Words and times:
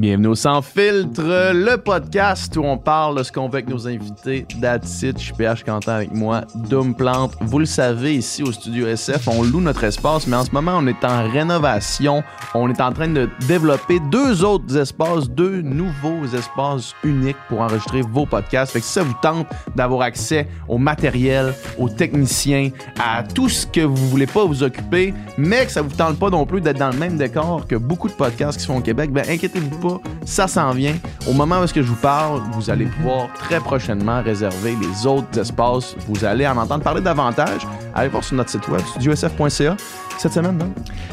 Bienvenue 0.00 0.28
au 0.28 0.34
Sans 0.34 0.62
Filtre, 0.62 1.52
le 1.52 1.76
podcast 1.76 2.56
où 2.56 2.62
on 2.62 2.78
parle 2.78 3.18
de 3.18 3.22
ce 3.22 3.30
qu'on 3.30 3.50
veut 3.50 3.56
avec 3.56 3.68
nos 3.68 3.86
invités. 3.86 4.46
That's 4.58 5.02
it, 5.02 5.18
je 5.18 5.24
suis 5.24 5.34
PH 5.34 5.62
Quentin 5.62 5.96
avec 5.96 6.14
moi, 6.14 6.46
Doom 6.54 6.94
Plante. 6.94 7.36
Vous 7.42 7.58
le 7.58 7.66
savez, 7.66 8.14
ici 8.14 8.42
au 8.42 8.50
Studio 8.50 8.86
SF, 8.86 9.28
on 9.28 9.42
loue 9.42 9.60
notre 9.60 9.84
espace, 9.84 10.26
mais 10.26 10.36
en 10.36 10.44
ce 10.46 10.52
moment, 10.52 10.78
on 10.78 10.86
est 10.86 11.04
en 11.04 11.28
rénovation. 11.28 12.22
On 12.54 12.70
est 12.70 12.80
en 12.80 12.92
train 12.92 13.08
de 13.08 13.28
développer 13.46 14.00
deux 14.10 14.42
autres 14.42 14.74
espaces, 14.74 15.28
deux 15.28 15.60
nouveaux 15.60 16.24
espaces 16.34 16.94
uniques 17.04 17.36
pour 17.50 17.60
enregistrer 17.60 18.00
vos 18.00 18.24
podcasts. 18.24 18.72
Fait 18.72 18.80
que 18.80 18.86
si 18.86 18.92
ça 18.92 19.02
vous 19.02 19.16
tente 19.20 19.48
d'avoir 19.76 20.00
accès 20.00 20.48
au 20.66 20.78
matériel, 20.78 21.52
aux 21.76 21.90
techniciens, 21.90 22.70
à 22.98 23.22
tout 23.22 23.50
ce 23.50 23.66
que 23.66 23.82
vous 23.82 24.08
voulez 24.08 24.26
pas 24.26 24.46
vous 24.46 24.62
occuper, 24.62 25.12
mais 25.36 25.66
que 25.66 25.72
ça 25.72 25.82
vous 25.82 25.94
tente 25.94 26.18
pas 26.18 26.30
non 26.30 26.46
plus 26.46 26.62
d'être 26.62 26.78
dans 26.78 26.90
le 26.90 26.96
même 26.96 27.18
décor 27.18 27.66
que 27.66 27.76
beaucoup 27.76 28.08
de 28.08 28.14
podcasts 28.14 28.56
qui 28.56 28.62
se 28.62 28.68
font 28.72 28.78
au 28.78 28.82
Québec, 28.82 29.12
ben 29.12 29.26
inquiétez-vous 29.28 29.78
pas, 29.78 29.89
ça 30.24 30.46
s'en 30.46 30.72
vient. 30.72 30.94
Au 31.28 31.32
moment 31.32 31.60
où 31.60 31.64
est-ce 31.64 31.74
que 31.74 31.82
je 31.82 31.88
vous 31.88 32.00
parle, 32.00 32.40
vous 32.52 32.70
allez 32.70 32.86
pouvoir 32.86 33.28
très 33.34 33.60
prochainement 33.60 34.22
réserver 34.22 34.76
les 34.80 35.06
autres 35.06 35.38
espaces. 35.38 35.96
Vous 36.08 36.24
allez 36.24 36.46
en 36.46 36.56
entendre 36.56 36.82
parler 36.82 37.00
davantage. 37.00 37.66
Allez 37.94 38.08
voir 38.08 38.24
sur 38.24 38.36
notre 38.36 38.50
site 38.50 38.66
web, 38.68 38.80
studiosf.ca. 38.80 39.76
Cette 40.18 40.32
semaine, 40.32 40.58
non? 40.58 40.72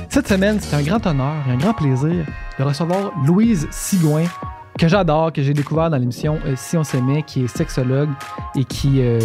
Cette 0.10 0.28
semaine, 0.28 0.58
c'est 0.60 0.76
un 0.76 0.82
grand 0.82 1.06
honneur 1.06 1.36
et 1.48 1.52
un 1.54 1.58
grand 1.58 1.74
plaisir 1.74 2.26
de 2.60 2.64
recevoir 2.64 3.12
Louise 3.26 3.68
Sigouin, 3.72 4.26
que 4.78 4.88
j'adore, 4.88 5.34
que 5.34 5.42
j'ai 5.42 5.54
découvert 5.54 5.90
dans 5.90 5.98
l'émission 5.98 6.40
euh, 6.46 6.54
Si 6.56 6.78
on 6.78 6.84
s'aimait, 6.84 7.24
qui 7.24 7.44
est 7.44 7.48
sexologue 7.48 8.10
et 8.56 8.64
qui, 8.64 9.02
euh, 9.02 9.20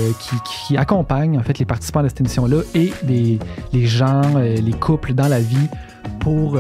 qui, 0.67 0.77
accompagne 0.77 1.39
en 1.39 1.43
fait 1.43 1.59
les 1.59 1.65
participants 1.65 2.03
de 2.03 2.09
cette 2.09 2.21
émission-là 2.21 2.63
et 2.75 2.93
les, 3.07 3.39
gens, 3.87 4.23
euh, 4.37 4.57
les 4.57 4.73
couples 4.73 5.13
dans 5.13 5.29
la 5.29 5.41
vie 5.41 5.69
pour, 6.21 6.59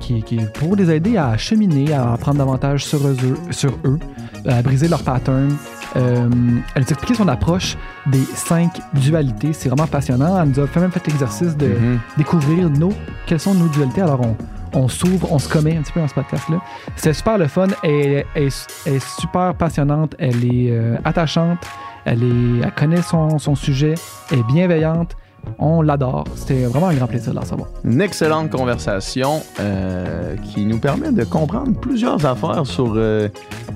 qui, 0.00 0.22
qui- 0.22 0.40
pour 0.54 0.76
les 0.76 0.90
aider 0.90 1.16
à 1.16 1.36
cheminer, 1.36 1.92
à 1.92 2.12
apprendre 2.12 2.38
davantage 2.38 2.84
sur 2.84 3.06
eux, 3.06 3.16
sur 3.50 3.72
eux 3.84 3.98
à 4.46 4.62
briser 4.62 4.88
leurs 4.88 5.02
patterns. 5.02 5.56
Euh, 5.96 6.28
elle 6.74 6.82
nous 6.82 6.88
a 6.88 6.90
expliqué 6.90 7.14
son 7.14 7.28
approche 7.28 7.76
des 8.06 8.20
cinq 8.34 8.80
dualités. 8.94 9.52
C'est 9.52 9.68
vraiment 9.68 9.86
passionnant. 9.88 10.40
Elle 10.42 10.50
nous 10.50 10.60
a 10.60 10.66
fait 10.66 10.80
même 10.80 10.92
fait 10.92 11.04
l'exercice 11.06 11.56
de 11.56 11.66
Mhm. 11.68 11.98
découvrir 12.16 12.70
nos, 12.70 12.92
quelles 13.26 13.40
sont 13.40 13.54
nos 13.54 13.68
dualités. 13.68 14.02
Alors, 14.02 14.20
on, 14.20 14.36
on 14.74 14.88
s'ouvre, 14.88 15.32
on 15.32 15.38
se 15.38 15.48
commet 15.48 15.76
un 15.76 15.82
petit 15.82 15.92
peu 15.92 16.00
dans 16.00 16.08
ce 16.08 16.14
podcast-là. 16.14 16.60
C'est 16.96 17.12
super 17.14 17.38
le 17.38 17.48
fun. 17.48 17.68
Elle, 17.82 18.24
elle 18.34 18.42
est- 18.44 18.66
elle 18.86 18.94
est 18.94 19.06
super 19.20 19.54
passionnante. 19.54 20.14
Elle 20.18 20.44
est 20.44 20.70
euh, 20.70 20.96
attachante. 21.04 21.58
Elle, 22.04 22.22
est, 22.22 22.64
elle 22.64 22.72
connaît 22.76 23.02
son, 23.02 23.38
son 23.38 23.54
sujet. 23.54 23.94
Elle 24.30 24.40
est 24.40 24.46
bienveillante. 24.46 25.16
On 25.58 25.82
l'adore. 25.82 26.24
C'était 26.36 26.64
vraiment 26.64 26.88
un 26.88 26.94
grand 26.94 27.06
plaisir 27.06 27.32
de 27.32 27.38
la 27.38 27.44
savoir. 27.44 27.68
Une 27.84 28.00
excellente 28.00 28.50
conversation 28.50 29.42
euh, 29.60 30.36
qui 30.44 30.64
nous 30.66 30.78
permet 30.78 31.12
de 31.12 31.24
comprendre 31.24 31.72
plusieurs 31.80 32.24
affaires 32.26 32.66
sur. 32.66 32.92
euh, 32.96 33.28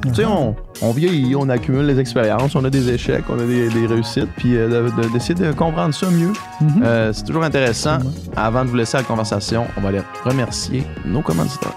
Tu 0.08 0.14
sais, 0.14 0.24
on, 0.24 0.54
on 0.82 0.90
vieillit, 0.90 1.34
on 1.36 1.48
accumule 1.48 1.86
les 1.86 1.98
expériences, 2.00 2.54
on 2.56 2.64
a 2.64 2.70
des 2.70 2.90
échecs, 2.90 3.24
on 3.28 3.38
a 3.38 3.44
des, 3.46 3.68
des 3.68 3.86
réussites, 3.86 4.28
puis 4.36 4.56
euh, 4.56 4.68
de- 4.90 5.02
de- 5.02 5.08
d'essayer 5.12 5.34
de, 5.34 5.52
comprendre 5.52 5.94
ça 5.94 6.08
mieux. 6.10 6.32
Euh, 6.82 7.12
c'est 7.12 7.24
toujours 7.24 7.44
intéressant. 7.44 7.94
Absolument. 7.94 8.20
Avant 8.36 8.64
de 8.64 8.70
vous 8.70 8.76
laisser 8.76 8.96
la 8.96 9.02
conversation, 9.04 9.64
on 9.76 9.80
va 9.80 9.88
aller 9.90 10.02
remercier 10.24 10.84
nos 11.04 11.22
commanditaires. 11.22 11.76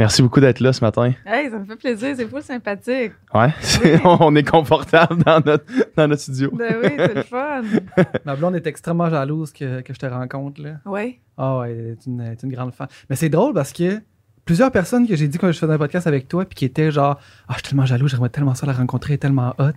Merci 0.00 0.22
beaucoup 0.22 0.40
d'être 0.40 0.60
là 0.60 0.72
ce 0.72 0.82
matin. 0.82 1.12
Hey, 1.26 1.50
ça 1.50 1.58
me 1.58 1.64
fait 1.66 1.76
plaisir, 1.76 2.14
c'est 2.16 2.26
fou 2.26 2.40
sympathique. 2.40 3.12
Ouais, 3.34 3.48
c'est- 3.60 4.00
on 4.04 4.34
est 4.34 4.48
confortable 4.48 5.22
dans 5.24 5.40
notre, 5.44 5.64
dans 5.94 6.08
notre 6.08 6.22
studio. 6.22 6.50
Ben 6.54 6.74
oui, 6.82 6.88
c'est 6.96 7.14
le 7.14 7.22
fun. 7.22 7.60
Ma 8.24 8.34
blonde 8.34 8.56
est 8.56 8.66
extrêmement 8.66 9.10
jalouse 9.10 9.52
que, 9.52 9.82
que 9.82 9.92
je 9.92 9.98
te 9.98 10.06
rencontre. 10.06 10.62
Là. 10.62 10.70
Oui. 10.86 11.18
Ah 11.36 11.58
ouais, 11.58 11.72
elle 11.72 11.86
est 11.92 12.06
une, 12.06 12.20
elle 12.22 12.32
est 12.32 12.42
une 12.42 12.50
grande 12.50 12.72
fan. 12.72 12.88
Mais 13.10 13.16
c'est 13.16 13.28
drôle 13.28 13.52
parce 13.52 13.74
que 13.74 14.00
plusieurs 14.46 14.70
personnes 14.70 15.06
que 15.06 15.14
j'ai 15.16 15.28
dit 15.28 15.36
quand 15.36 15.52
je 15.52 15.58
faisais 15.58 15.70
un 15.72 15.76
podcast 15.76 16.06
avec 16.06 16.28
toi, 16.28 16.46
puis 16.46 16.54
qui 16.54 16.64
étaient 16.64 16.90
genre, 16.90 17.20
ah, 17.46 17.52
je 17.52 17.54
suis 17.58 17.62
tellement 17.68 17.84
jaloux, 17.84 18.08
j'aimerais 18.08 18.30
tellement 18.30 18.54
ça 18.54 18.64
la 18.64 18.72
rencontrer, 18.72 19.12
elle 19.12 19.16
est 19.16 19.18
tellement 19.18 19.54
hot. 19.58 19.72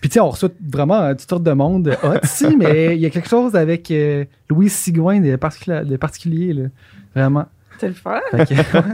Puis 0.00 0.08
tu 0.08 0.14
sais, 0.14 0.20
on 0.20 0.30
reçoit 0.30 0.48
vraiment 0.72 1.02
euh, 1.02 1.12
toutes 1.12 1.28
sortes 1.28 1.42
de 1.44 1.52
monde 1.52 1.94
hot 2.02 2.14
ici, 2.24 2.56
mais 2.58 2.96
il 2.96 3.02
y 3.02 3.04
a 3.06 3.10
quelque 3.10 3.28
chose 3.28 3.54
avec 3.54 3.90
euh, 3.90 4.24
Louise 4.48 4.72
Sigouin 4.72 5.20
de, 5.20 5.36
particuli- 5.36 5.84
de 5.84 5.96
particulier, 5.98 6.54
là. 6.54 6.68
Vraiment. 7.14 7.44
C'est 7.78 7.88
le 7.88 7.94
fun. 7.94 8.20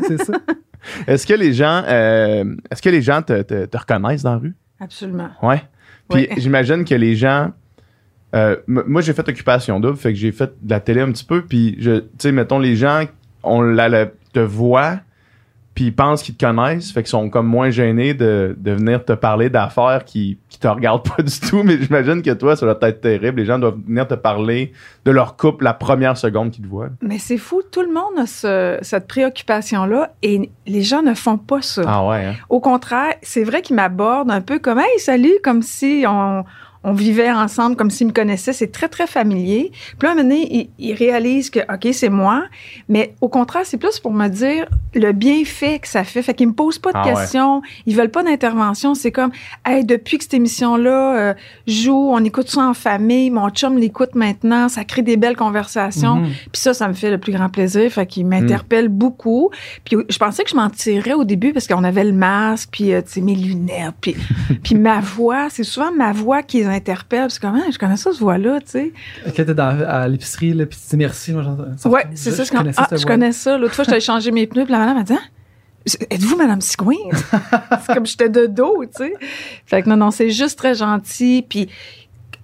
C'est 0.08 0.24
ça. 0.24 0.32
Est-ce 1.06 1.26
que 1.26 1.34
les 1.34 1.52
gens, 1.52 1.82
euh, 1.86 2.56
est-ce 2.70 2.82
que 2.82 2.88
les 2.90 3.02
gens 3.02 3.22
te, 3.22 3.42
te- 3.42 3.66
te 3.66 3.76
reconnaissent 3.76 4.22
dans 4.22 4.32
la 4.32 4.38
rue? 4.38 4.54
Absolument. 4.80 5.30
Ouais. 5.42 5.62
Puis 6.08 6.22
Ouais. 6.28 6.34
j'imagine 6.38 6.84
que 6.84 6.94
les 6.94 7.14
gens. 7.16 7.52
euh, 8.34 8.56
moi, 8.66 9.00
j'ai 9.02 9.12
fait 9.12 9.28
occupation 9.28 9.78
double, 9.78 9.96
fait 9.96 10.12
que 10.12 10.18
j'ai 10.18 10.32
fait 10.32 10.52
de 10.62 10.70
la 10.70 10.80
télé 10.80 11.00
un 11.00 11.12
petit 11.12 11.24
peu. 11.24 11.42
Puis, 11.42 11.76
je- 11.78 12.00
tu 12.00 12.06
sais, 12.18 12.32
mettons, 12.32 12.58
les 12.58 12.76
gens, 12.76 13.04
on 13.42 13.60
la, 13.62 13.88
la- 13.88 14.06
te 14.32 14.40
voient, 14.40 15.00
puis 15.74 15.86
ils 15.86 15.94
pensent 15.94 16.22
qu'ils 16.22 16.34
te 16.36 16.44
connaissent, 16.44 16.92
fait 16.92 17.02
qu'ils 17.02 17.08
sont 17.10 17.30
comme 17.30 17.46
moins 17.46 17.70
gênés 17.70 18.12
de, 18.12 18.54
de 18.58 18.72
venir 18.72 19.04
te 19.04 19.12
parler 19.14 19.48
d'affaires 19.48 20.04
qui, 20.04 20.38
qui 20.50 20.58
te 20.58 20.68
regardent 20.68 21.02
pas 21.16 21.22
du 21.22 21.40
tout. 21.40 21.62
Mais 21.62 21.78
j'imagine 21.80 22.20
que 22.20 22.30
toi, 22.32 22.56
ça 22.56 22.66
doit 22.66 22.88
être 22.88 23.00
terrible. 23.00 23.40
Les 23.40 23.46
gens 23.46 23.58
doivent 23.58 23.78
venir 23.86 24.06
te 24.06 24.14
parler 24.14 24.72
de 25.06 25.10
leur 25.10 25.36
couple 25.36 25.64
la 25.64 25.72
première 25.74 26.16
seconde 26.18 26.50
qu'ils 26.50 26.64
te 26.64 26.68
voient. 26.68 26.90
Mais 27.00 27.18
c'est 27.18 27.38
fou, 27.38 27.62
tout 27.70 27.80
le 27.82 27.92
monde 27.92 28.18
a 28.18 28.26
ce- 28.26 28.78
cette 28.82 29.08
préoccupation-là 29.08 30.12
et 30.22 30.50
les 30.66 30.82
gens 30.82 31.02
ne 31.02 31.14
font 31.14 31.38
pas 31.38 31.62
ça. 31.62 31.82
Ah 31.86 32.06
ouais, 32.06 32.24
hein? 32.26 32.34
Au 32.48 32.60
contraire, 32.60 33.14
c'est 33.22 33.44
vrai 33.44 33.62
qu'ils 33.62 33.76
m'abordent 33.76 34.30
un 34.30 34.40
peu 34.42 34.58
comme 34.58 34.78
Hey, 34.78 34.98
salut, 34.98 35.32
comme 35.42 35.62
si 35.62 36.04
on, 36.06 36.44
on 36.84 36.92
vivait 36.92 37.30
ensemble, 37.30 37.76
comme 37.76 37.90
s'ils 37.90 38.08
me 38.08 38.12
connaissaient. 38.12 38.52
C'est 38.52 38.72
très, 38.72 38.88
très 38.88 39.06
familier. 39.06 39.70
Puis 39.98 40.06
là, 40.06 40.10
à 40.10 40.12
un 40.12 40.16
moment 40.16 40.28
donné, 40.28 40.70
ils, 40.78 40.90
ils 40.90 40.94
réalisent 40.94 41.50
que, 41.50 41.60
OK, 41.60 41.88
c'est 41.92 42.08
moi. 42.08 42.44
Mais 42.88 43.14
au 43.20 43.28
contraire, 43.28 43.62
c'est 43.64 43.76
plus 43.76 44.00
pour 44.00 44.12
me 44.12 44.28
dire 44.28 44.66
le 44.94 45.12
bienfait 45.12 45.78
que 45.78 45.88
ça 45.88 46.04
fait. 46.04 46.22
Fait 46.22 46.34
qu'ils 46.34 46.48
me 46.48 46.52
posent 46.52 46.78
pas 46.78 46.92
de 46.92 46.98
Ah 46.98 47.06
ouais. 47.06 47.14
questions. 47.14 47.62
Ils 47.86 47.96
veulent 47.96 48.10
pas 48.10 48.22
d'intervention. 48.22 48.94
C'est 48.94 49.12
comme, 49.12 49.30
hey, 49.64 49.84
depuis 49.84 50.18
que 50.18 50.24
cette 50.24 50.34
émission-là 50.34 51.16
euh, 51.16 51.34
joue, 51.66 52.10
on 52.12 52.22
écoute 52.24 52.48
ça 52.48 52.62
en 52.62 52.74
famille. 52.74 53.30
Mon 53.30 53.48
chum 53.50 53.78
l'écoute 53.78 54.14
maintenant. 54.14 54.68
Ça 54.68 54.84
crée 54.84 55.02
des 55.02 55.16
belles 55.16 55.36
conversations. 55.36 56.16
Mhm. 56.16 56.30
Puis 56.52 56.60
ça, 56.60 56.74
ça 56.74 56.88
me 56.88 56.94
fait 56.94 57.10
le 57.10 57.18
plus 57.18 57.32
grand 57.32 57.48
plaisir. 57.48 57.90
Fait 57.92 58.06
qu'il 58.06 58.26
m'interpelle 58.26 58.88
beaucoup. 58.88 59.50
Puis 59.84 59.96
je 60.08 60.18
pensais 60.18 60.42
que 60.44 60.50
je 60.50 60.56
m'en 60.56 60.68
tirais 60.68 61.12
au 61.14 61.24
début 61.24 61.52
parce 61.52 61.66
qu'on 61.66 61.84
avait 61.84 62.04
le 62.04 62.12
masque, 62.12 62.70
puis 62.72 62.92
euh, 62.92 63.02
tu 63.02 63.12
sais, 63.12 63.20
mes 63.20 63.34
lunettes, 63.34 63.94
puis, 64.00 64.16
puis 64.62 64.74
ma 64.74 65.00
voix. 65.00 65.48
C'est 65.48 65.64
souvent 65.64 65.92
ma 65.92 66.12
voix 66.12 66.42
qui 66.42 66.58
les 66.58 66.71
interpelle. 66.72 67.30
C'est 67.30 67.40
comme, 67.40 67.54
Ah, 67.64 67.70
je 67.70 67.78
connais 67.78 67.96
ça, 67.96 68.10
cette 68.12 68.20
voix-là, 68.20 68.60
tu 68.60 68.70
sais. 68.70 68.92
Quand 69.36 69.44
t'es 69.44 69.54
dans, 69.54 69.78
à 69.86 70.08
l'épicerie, 70.08 70.52
là, 70.54 70.66
puis 70.66 70.78
tu 70.78 70.90
dis 70.90 70.96
merci, 70.96 71.32
moi, 71.32 71.42
j'entends 71.42 71.64
ça. 71.76 71.88
Ouais, 71.88 72.06
c'est 72.14 72.30
ça. 72.32 72.42
Je 72.44 72.48
Je, 72.50 72.56
connaissais 72.56 72.80
ah, 72.82 72.86
cette 72.90 73.00
je 73.00 73.06
connais 73.06 73.32
ça. 73.32 73.56
L'autre 73.58 73.74
fois, 73.74 73.84
j'allais 73.84 74.00
changer 74.00 74.30
mes 74.30 74.46
pneus, 74.46 74.64
puis 74.64 74.72
la 74.72 74.78
madame 74.78 74.96
m'a 74.96 75.02
dit, 75.04 75.14
Ah, 75.14 75.92
êtes-vous 76.10 76.36
Madame 76.36 76.60
Sigouin? 76.60 76.94
c'est 77.86 77.94
comme 77.94 78.06
j'étais 78.06 78.28
de 78.28 78.46
dos, 78.46 78.84
tu 78.84 79.04
sais. 79.04 79.14
Fait 79.66 79.82
que 79.82 79.88
non, 79.88 79.96
non, 79.96 80.10
c'est 80.10 80.30
juste 80.30 80.58
très 80.58 80.74
gentil. 80.74 81.44
Puis 81.48 81.68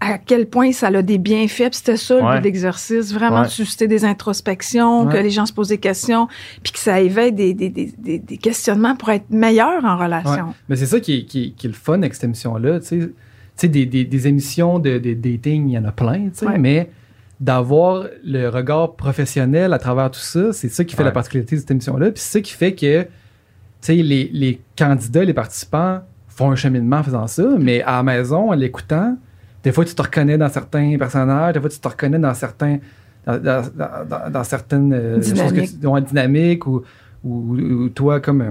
à 0.00 0.16
quel 0.16 0.47
point 0.49 0.71
ça 0.71 0.89
a 0.89 1.03
des 1.03 1.19
bienfaits. 1.19 1.71
Puis 1.71 1.75
c'était 1.75 1.97
ça, 1.97 2.15
le 2.16 2.22
Ouais. 2.22 2.34
but 2.34 2.39
de 2.41 2.45
l'exercice. 2.45 3.12
Vraiment 3.12 3.41
Ouais. 3.41 3.47
de 3.47 3.50
susciter 3.50 3.89
des 3.89 4.05
introspections, 4.05 5.05
Ouais. 5.06 5.12
que 5.12 5.19
les 5.19 5.31
gens 5.31 5.45
se 5.45 5.53
posent 5.53 5.69
des 5.69 5.78
questions, 5.78 6.28
puis 6.62 6.72
que 6.72 6.78
ça 6.78 7.00
éveille 7.00 7.33
des, 7.33 7.53
des, 7.53 7.69
des, 7.69 7.93
des, 7.99 8.19
des 8.21 8.37
questionnements 8.39 8.95
pour 8.95 9.10
être 9.10 9.28
meilleur 9.31 9.84
en 9.84 9.97
relation. 9.99 10.55
Mais 10.69 10.77
c'est 10.77 10.87
ça 10.87 11.00
qui 11.00 11.15
est, 11.19 11.25
qui, 11.25 11.47
est- 11.47 11.50
qui 11.50 11.66
est 11.66 11.71
le 11.71 11.75
fun 11.75 11.95
avec 11.95 12.15
cette 12.15 12.25
émission-là. 12.25 12.78
Tu 12.81 12.87
sais, 12.87 13.10
sais, 13.62 13.69
des, 13.69 13.86
des, 13.86 14.04
des 14.04 14.26
émissions 14.28 14.78
de, 14.78 14.98
de 14.98 15.14
dating, 15.14 15.69
il 15.69 15.72
y 15.72 15.78
en 15.78 15.84
a 15.84 15.92
plein, 15.92 16.24
tu 16.28 16.30
sais, 16.34 16.46
Ouais. 16.46 16.58
mais 16.58 16.91
d'avoir 17.41 18.04
le 18.24 18.48
regard 18.48 18.97
professionnel 18.97 19.72
à 19.72 19.78
travers 19.78 20.10
tout 20.10 20.18
ça, 20.21 20.53
c'est 20.53 20.68
ça 20.68 20.84
qui 20.84 20.94
fait 20.94 21.03
Ouais. 21.03 21.06
la 21.09 21.12
particularité 21.12 21.54
de 21.56 21.60
cette 21.60 21.71
émission-là. 21.71 22.10
Puis 22.10 22.21
c'est 22.21 22.38
ça 22.38 22.41
qui 22.41 22.53
fait 22.53 22.74
que 22.74 23.03
tu 23.03 23.09
sais, 23.80 23.94
les, 23.94 24.28
les 24.33 24.60
candidats, 24.77 25.24
les 25.24 25.34
participants 25.34 26.00
font 26.27 26.50
un 26.50 26.56
cheminement 26.56 26.97
en 26.98 27.03
faisant 27.04 27.27
ça, 27.28 27.44
mais 27.59 27.80
à 27.83 27.92
la 27.98 28.03
maison, 28.03 28.50
en 28.50 28.54
l'écoutant, 28.54 29.16
des 29.62 29.71
fois 29.72 29.84
tu 29.84 29.94
te 29.94 30.03
reconnais 30.03 30.36
dans 30.38 30.48
certains 30.48 30.97
personnages, 30.98 31.54
des 31.54 31.60
fois 31.60 31.68
tu 31.68 31.78
te 31.78 31.88
reconnais 31.88 32.18
dans 32.18 32.34
certains 32.34 32.78
dans, 33.27 33.38
dans- 33.38 33.62
dans- 33.77 34.04
dans- 34.09 34.30
dans 34.30 34.44
certaines 34.44 34.92
euh, 34.92 35.22
choses 35.22 35.53
que 35.53 35.60
tu, 35.60 36.04
dynamiques 36.06 36.66
ou, 36.66 36.83
ou, 37.22 37.54
ou 37.56 37.88
toi 37.91 38.21
comme 38.21 38.41
euh, 38.41 38.50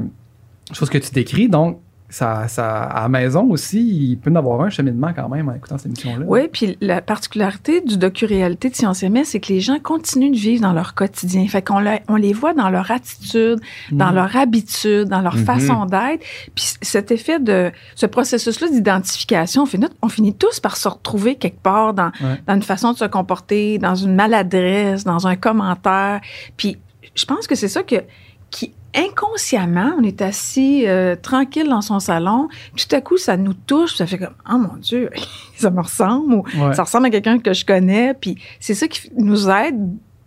chose 0.73 0.89
que 0.89 0.97
tu 0.99 1.11
décris. 1.11 1.49
Donc, 1.49 1.79
ça, 2.09 2.47
ça, 2.47 2.83
à 2.83 3.01
la 3.01 3.09
maison 3.09 3.49
aussi, 3.49 3.81
il 3.81 4.17
peut 4.17 4.31
y 4.31 4.37
avoir 4.37 4.61
un 4.61 4.69
cheminement 4.69 5.11
quand 5.13 5.27
même 5.27 5.49
en 5.49 5.53
écoutant 5.53 5.77
cette 5.77 5.87
émission-là. 5.87 6.25
Oui, 6.25 6.47
puis 6.51 6.77
la 6.79 7.01
particularité 7.01 7.81
du 7.81 7.97
docu-réalité 7.97 8.69
de 8.69 8.75
Science 8.75 9.03
MS, 9.03 9.25
c'est 9.25 9.39
que 9.41 9.51
les 9.51 9.59
gens 9.59 9.77
continuent 9.79 10.31
de 10.31 10.37
vivre 10.37 10.61
dans 10.61 10.71
leur 10.71 10.95
quotidien. 10.95 11.45
Fait 11.47 11.61
qu'on 11.61 11.79
le- 11.81 11.99
on 12.07 12.15
les 12.15 12.31
voit 12.31 12.53
dans 12.53 12.69
leur 12.69 12.91
attitude, 12.91 13.59
dans 13.91 14.07
Mhm. 14.09 14.15
leur 14.15 14.35
habitude, 14.37 15.09
dans 15.09 15.19
leur 15.21 15.35
Mhm. 15.35 15.43
façon 15.45 15.85
d'être. 15.85 16.23
Puis 16.55 16.65
cet 16.81 17.11
effet 17.11 17.39
de 17.41 17.71
ce 17.95 18.05
processus-là 18.05 18.69
d'identification, 18.69 19.63
on 19.63 19.65
finit, 19.65 19.87
on 20.01 20.07
finit 20.07 20.33
tous 20.33 20.61
par 20.61 20.77
se 20.77 20.87
retrouver 20.87 21.35
quelque 21.35 21.61
part 21.61 21.93
dans, 21.93 22.11
Ouais. 22.21 22.41
dans 22.47 22.53
une 22.55 22.63
façon 22.63 22.93
de 22.93 22.97
se 22.97 23.05
comporter, 23.05 23.79
dans 23.79 23.95
une 23.95 24.15
maladresse, 24.15 25.03
dans 25.03 25.27
un 25.27 25.35
commentaire. 25.35 26.21
Puis 26.55 26.77
je 27.15 27.25
pense 27.25 27.47
que 27.47 27.55
c'est 27.55 27.67
ça 27.67 27.83
que 27.83 27.95
qui 28.49 28.73
inconsciemment, 28.97 29.93
on 29.99 30.03
est 30.03 30.21
assis 30.21 30.85
euh, 30.87 31.15
tranquille 31.15 31.67
dans 31.69 31.81
son 31.81 31.99
salon, 31.99 32.47
tout 32.75 32.95
à 32.95 33.01
coup 33.01 33.17
ça 33.17 33.37
nous 33.37 33.53
touche, 33.53 33.95
ça 33.95 34.05
fait 34.05 34.17
comme 34.17 34.33
oh 34.51 34.57
mon 34.57 34.75
dieu, 34.77 35.09
ça 35.55 35.69
me 35.69 35.81
ressemble 35.81 36.33
ou 36.33 36.43
Ouais. 36.59 36.73
ça 36.73 36.83
ressemble 36.83 37.07
à 37.07 37.09
quelqu'un 37.09 37.39
que 37.39 37.53
je 37.53 37.65
connais, 37.65 38.13
puis 38.13 38.37
c'est 38.59 38.73
ça 38.73 38.87
qui 38.87 39.11
nous 39.17 39.49
aide 39.49 39.77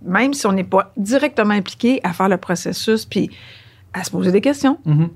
même 0.03 0.33
si 0.33 0.47
on 0.47 0.53
n'est 0.53 0.65
pas 0.65 0.93
directement 0.97 1.53
impliqué 1.53 2.01
à 2.03 2.13
faire 2.13 2.29
le 2.29 2.39
processus 2.39 3.05
puis 3.05 3.31
à 3.93 4.03
se 4.05 4.11
poser 4.11 4.33
des 4.33 4.41
questions. 4.41 4.79
Mhm. 4.87 5.11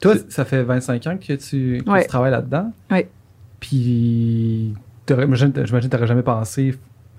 Toi, 0.00 0.14
ça 0.30 0.46
fait 0.46 0.62
25 0.62 1.06
ans 1.08 1.18
que 1.18 1.34
tu, 1.34 1.82
que 1.84 1.90
Ouais. 1.90 2.02
tu 2.02 2.08
travailles 2.08 2.30
là-dedans. 2.30 2.72
Ouais. 2.90 3.10
Puis, 3.58 4.72
j'imagine 5.06 5.52
que 5.52 5.60
tu 5.66 5.88
n'aurais 5.94 6.06
jamais 6.06 6.22
pensé 6.22 6.74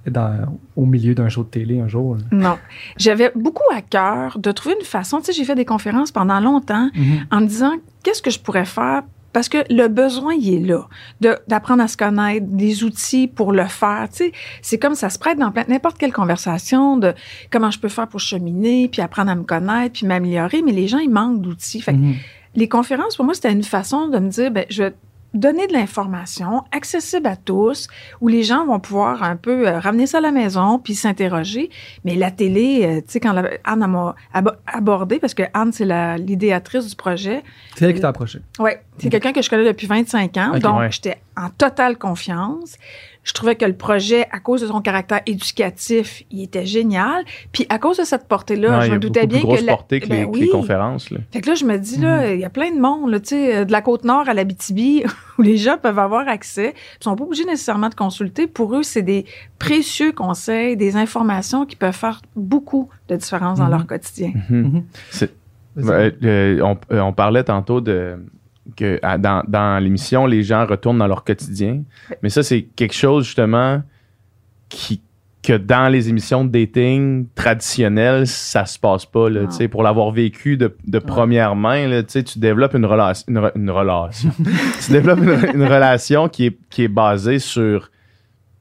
dans, 0.09 0.57
au 0.75 0.85
milieu 0.85 1.13
d'un 1.13 1.29
show 1.29 1.43
de 1.43 1.49
télé 1.49 1.79
un 1.79 1.87
jour. 1.87 2.15
là. 2.15 2.21
Non, 2.31 2.57
j'avais 2.97 3.31
beaucoup 3.35 3.63
à 3.73 3.81
cœur 3.81 4.37
de 4.39 4.51
trouver 4.51 4.75
une 4.79 4.85
façon, 4.85 5.19
tu 5.19 5.25
sais, 5.25 5.33
j'ai 5.33 5.43
fait 5.45 5.55
des 5.55 5.65
conférences 5.65 6.11
pendant 6.11 6.39
longtemps 6.39 6.89
Mhm. 6.95 7.25
en 7.31 7.41
me 7.41 7.45
disant 7.47 7.73
qu'est-ce 8.03 8.21
que 8.21 8.31
je 8.31 8.39
pourrais 8.39 8.65
faire? 8.65 9.03
Parce 9.33 9.47
que 9.47 9.59
le 9.69 9.87
besoin 9.87 10.33
il 10.33 10.53
est 10.55 10.67
là 10.67 10.87
de 11.21 11.37
d'apprendre 11.47 11.81
à 11.81 11.87
se 11.87 11.95
connaître 11.95 12.45
des 12.49 12.83
outils 12.83 13.29
pour 13.29 13.53
le 13.53 13.63
faire 13.63 14.09
tu 14.11 14.17
sais 14.25 14.31
c'est 14.61 14.77
comme 14.77 14.93
ça 14.93 15.09
se 15.09 15.17
prête 15.17 15.37
dans 15.39 15.53
n'importe 15.69 15.97
quelle 15.97 16.11
conversation 16.11 16.97
de 16.97 17.13
comment 17.49 17.71
je 17.71 17.79
peux 17.79 17.87
faire 17.87 18.09
pour 18.09 18.19
cheminer 18.19 18.89
puis 18.89 19.01
apprendre 19.01 19.31
à 19.31 19.35
me 19.35 19.43
connaître 19.43 19.93
puis 19.93 20.05
m'améliorer 20.05 20.61
mais 20.65 20.73
les 20.73 20.89
gens 20.89 20.97
ils 20.97 21.09
manquent 21.09 21.39
d'outils 21.41 21.79
fait 21.79 21.93
que 21.93 21.97
Mhm. 21.97 22.15
les 22.55 22.67
conférences 22.67 23.15
pour 23.15 23.23
moi 23.23 23.33
c'était 23.33 23.53
une 23.53 23.63
façon 23.63 24.09
de 24.09 24.19
me 24.19 24.27
dire 24.29 24.51
ben 24.51 24.65
je 24.69 24.83
vais 24.83 24.93
donner 25.33 25.67
de 25.67 25.73
l'information 25.73 26.63
accessible 26.71 27.27
à 27.27 27.35
tous 27.37 27.87
où 28.19 28.27
les 28.27 28.43
gens 28.43 28.65
vont 28.65 28.79
pouvoir 28.79 29.23
un 29.23 29.35
peu 29.37 29.67
euh, 29.67 29.79
ramener 29.79 30.05
ça 30.05 30.17
à 30.17 30.21
la 30.21 30.31
maison 30.31 30.77
puis 30.77 30.93
s'interroger 30.93 31.69
mais 32.03 32.15
la 32.15 32.31
télé 32.31 32.81
euh, 32.83 32.97
tu 33.01 33.05
sais 33.13 33.19
quand 33.21 33.31
la- 33.33 33.49
Anne 33.63 33.85
m'a 33.87 34.15
abo- 34.33 34.51
abordé 34.67 35.19
parce 35.19 35.33
que 35.33 35.43
Anne 35.53 35.71
c'est 35.71 35.85
l'idéatrice 36.17 36.87
du 36.87 36.95
projet 36.95 37.43
C'est 37.75 37.85
elle 37.85 37.93
qui 37.93 38.01
t'a 38.01 38.09
approché. 38.09 38.39
oui, 38.59 38.71
c'est 38.97 39.09
quelqu'un 39.09 39.31
que 39.33 39.41
je 39.41 39.49
connais 39.49 39.65
depuis 39.65 39.87
25 39.87 40.37
ans, 40.37 40.51
donc 40.59 40.79
ouais. 40.79 40.91
j'étais 40.91 41.17
en 41.37 41.49
totale 41.49 41.97
confiance. 41.97 42.75
Je 43.23 43.33
trouvais 43.33 43.55
que 43.55 43.65
le 43.65 43.73
projet, 43.75 44.25
à 44.31 44.39
cause 44.39 44.61
de 44.61 44.67
son 44.67 44.81
caractère 44.81 45.21
éducatif, 45.27 46.23
il 46.31 46.41
était 46.43 46.65
génial. 46.65 47.23
Puis 47.51 47.67
à 47.69 47.77
cause 47.77 47.97
de 47.97 48.03
cette 48.03 48.27
portée-là, 48.27 48.79
Ouais, 48.79 48.85
je 48.87 48.91
me 48.91 48.97
doutais 48.97 49.27
bien 49.27 49.41
plus 49.41 49.57
que 49.59 49.63
la- 49.65 49.73
portée 49.73 49.99
que, 49.99 50.07
Ben 50.07 50.19
les, 50.21 50.25
que 50.25 50.29
oui. 50.31 50.39
les 50.41 50.47
conférences. 50.49 51.11
Là. 51.11 51.19
Fait 51.31 51.39
que 51.41 51.47
là, 51.49 51.55
je 51.55 51.65
me 51.65 51.77
dis, 51.77 51.97
là, 51.99 52.33
il 52.33 52.39
y 52.39 52.45
a 52.45 52.49
plein 52.49 52.71
de 52.73 52.79
monde, 52.79 53.11
là, 53.11 53.19
tu 53.19 53.29
sais, 53.29 53.57
euh, 53.57 53.65
de 53.65 53.71
la 53.71 53.81
Côte-Nord 53.81 54.27
à 54.27 54.33
l'Abitibi, 54.33 55.03
où 55.37 55.41
les 55.43 55.57
gens 55.57 55.77
peuvent 55.77 55.99
avoir 55.99 56.27
accès. 56.27 56.73
Ils 56.99 57.03
sont 57.03 57.15
pas 57.15 57.23
obligés 57.23 57.45
nécessairement 57.45 57.89
de 57.89 57.95
consulter. 57.95 58.47
Pour 58.47 58.75
eux, 58.75 58.81
c'est 58.83 59.03
des 59.03 59.25
précieux 59.59 60.11
conseils, 60.13 60.75
des 60.75 60.95
informations 60.95 61.65
qui 61.67 61.75
peuvent 61.75 61.95
faire 61.95 62.21
beaucoup 62.35 62.89
de 63.07 63.15
différence 63.17 63.59
dans 63.59 63.67
leur 63.67 63.85
quotidien. 63.85 64.31
Mhm. 64.49 64.83
C'est- 65.11 65.33
Vas-y. 65.75 65.87
Ouais, 66.05 66.15
euh, 66.23 66.61
on, 66.63 66.77
euh, 66.93 66.99
on 67.01 67.13
parlait 67.13 67.43
tantôt 67.45 67.79
de 67.81 68.17
que 68.75 68.99
à- 69.01 69.17
dans, 69.17 69.43
dans 69.47 69.83
l'émission, 69.83 70.25
les 70.25 70.43
gens 70.43 70.65
retournent 70.65 70.97
dans 70.99 71.07
leur 71.07 71.23
quotidien. 71.23 71.83
Mais 72.23 72.29
ça, 72.29 72.43
c'est 72.43 72.63
quelque 72.75 72.93
chose 72.95 73.25
justement 73.25 73.81
qui 74.69 75.01
que 75.43 75.53
dans 75.53 75.91
les 75.91 76.07
émissions 76.07 76.45
de 76.45 76.51
dating 76.51 77.25
traditionnelles, 77.33 78.27
ça 78.27 78.67
se 78.67 78.77
passe 78.77 79.07
pas. 79.07 79.27
Là, 79.27 79.47
pour 79.71 79.81
l'avoir 79.81 80.11
vécu 80.11 80.55
de, 80.55 80.75
de 80.85 80.99
première 80.99 81.55
main, 81.55 81.87
là, 81.87 82.03
tu 82.03 82.21
développes 82.37 82.75
une, 82.75 82.85
relation 82.85 83.25
une, 83.27 83.39
re- 83.39 83.51
une 83.55 83.71
relation. 83.71 84.29
tu 84.85 84.91
développes 84.91 85.17
une, 85.23 85.55
une 85.61 85.63
relation 85.63 86.29
qui 86.29 86.45
est, 86.45 86.57
qui 86.69 86.83
est 86.83 86.87
basée 86.87 87.39
sur, 87.39 87.89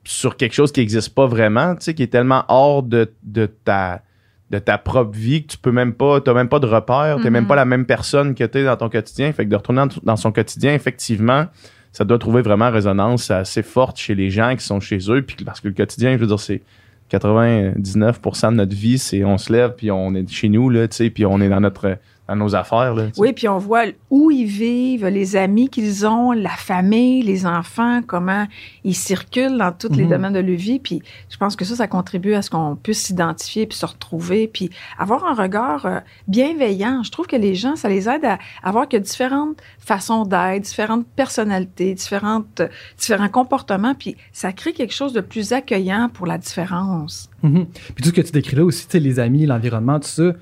sur 0.04 0.38
quelque 0.38 0.54
chose 0.54 0.72
qui 0.72 0.80
n'existe 0.80 1.14
pas 1.14 1.26
vraiment, 1.26 1.76
qui 1.76 1.90
est 2.02 2.10
tellement 2.10 2.44
hors 2.48 2.82
de, 2.82 3.12
de 3.24 3.44
ta 3.44 4.00
de 4.50 4.58
ta 4.58 4.78
propre 4.78 5.16
vie 5.16 5.44
que 5.44 5.52
tu 5.52 5.58
peux 5.58 5.70
même 5.70 5.94
pas, 5.94 6.20
t'as 6.20 6.34
même 6.34 6.48
pas 6.48 6.58
de 6.58 6.66
repère, 6.66 7.18
t'es 7.18 7.24
Mhm. 7.24 7.32
même 7.32 7.46
pas 7.46 7.54
la 7.56 7.64
même 7.64 7.86
personne 7.86 8.34
que 8.34 8.44
t'es 8.44 8.64
dans 8.64 8.76
ton 8.76 8.88
quotidien. 8.88 9.32
Fait 9.32 9.44
que 9.44 9.50
de 9.50 9.56
retourner 9.56 9.84
dans, 10.02 10.16
son 10.16 10.32
quotidien, 10.32 10.74
effectivement, 10.74 11.46
ça 11.92 12.04
doit 12.04 12.18
trouver 12.18 12.42
vraiment 12.42 12.70
résonance 12.70 13.30
assez 13.30 13.62
forte 13.62 13.96
chez 13.96 14.14
les 14.14 14.30
gens 14.30 14.54
qui 14.56 14.64
sont 14.64 14.80
chez 14.80 14.98
eux. 15.08 15.22
Puis 15.22 15.44
parce 15.44 15.60
que 15.60 15.68
le 15.68 15.74
quotidien, 15.74 16.12
je 16.12 16.18
veux 16.18 16.26
dire, 16.26 16.40
c'est 16.40 16.62
99% 17.10 18.50
de 18.52 18.56
notre 18.56 18.74
vie, 18.74 18.98
c'est 18.98 19.24
on 19.24 19.38
se 19.38 19.52
lève 19.52 19.74
puis 19.76 19.90
on 19.90 20.14
est 20.14 20.28
chez 20.30 20.48
nous 20.48 20.70
là, 20.70 20.86
tu 20.88 20.96
sais, 20.96 21.10
puis 21.10 21.26
on 21.26 21.40
est 21.40 21.48
dans 21.48 21.60
notre 21.60 21.96
dans 22.30 22.36
nos 22.36 22.54
affaires 22.54 22.94
là. 22.94 23.06
Oui, 23.18 23.32
puis 23.32 23.48
on 23.48 23.58
voit 23.58 23.86
où 24.08 24.30
ils 24.30 24.46
vivent, 24.46 25.06
les 25.06 25.34
amis 25.34 25.68
qu'ils 25.68 26.06
ont, 26.06 26.30
la 26.30 26.50
famille, 26.50 27.22
les 27.22 27.44
enfants, 27.44 28.00
comment 28.06 28.46
ils 28.84 28.94
circulent 28.94 29.58
dans 29.58 29.72
tous 29.72 29.92
les 29.92 30.04
Mhm. 30.04 30.10
domaines 30.10 30.32
de 30.34 30.38
leur 30.38 30.56
vie. 30.56 30.78
Puis 30.78 31.02
je 31.28 31.36
pense 31.36 31.56
que 31.56 31.64
ça, 31.64 31.74
ça 31.74 31.88
contribue 31.88 32.34
à 32.34 32.42
ce 32.42 32.48
qu'on 32.50 32.76
puisse 32.76 33.02
s'identifier 33.02 33.66
puis 33.66 33.76
se 33.76 33.84
retrouver, 33.84 34.46
puis 34.46 34.70
avoir 34.98 35.24
un 35.26 35.34
regard 35.34 35.86
euh, 35.86 35.98
bienveillant. 36.28 37.02
Je 37.02 37.10
trouve 37.10 37.26
que 37.26 37.36
les 37.36 37.54
gens, 37.56 37.74
ça 37.74 37.88
les 37.88 38.08
aide 38.08 38.24
à 38.24 38.38
avoir 38.62 38.88
que 38.88 38.96
différentes 38.96 39.56
façons 39.78 40.24
d'être, 40.24 40.62
différentes 40.62 41.06
personnalités, 41.16 41.94
différentes, 41.94 42.60
euh, 42.60 42.68
différents 42.96 43.28
comportements, 43.28 43.94
puis 43.94 44.16
ça 44.32 44.52
crée 44.52 44.72
quelque 44.72 44.94
chose 44.94 45.12
de 45.12 45.20
plus 45.20 45.52
accueillant 45.52 46.08
pour 46.12 46.26
la 46.26 46.38
différence. 46.38 47.28
Mhm. 47.42 47.66
Puis 47.94 48.02
tout 48.04 48.10
ce 48.10 48.14
que 48.14 48.20
tu 48.20 48.30
décris 48.32 48.54
là 48.56 48.64
aussi, 48.64 48.86
tu 48.86 48.92
sais, 48.92 49.00
les 49.00 49.18
amis, 49.18 49.46
l'environnement, 49.46 49.98
tout 49.98 50.06
ça, 50.08 50.32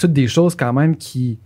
toutes 0.00 0.12
des 0.12 0.26
choses 0.26 0.56
quand 0.56 0.72
même 0.72 0.96
qui, 0.96 1.38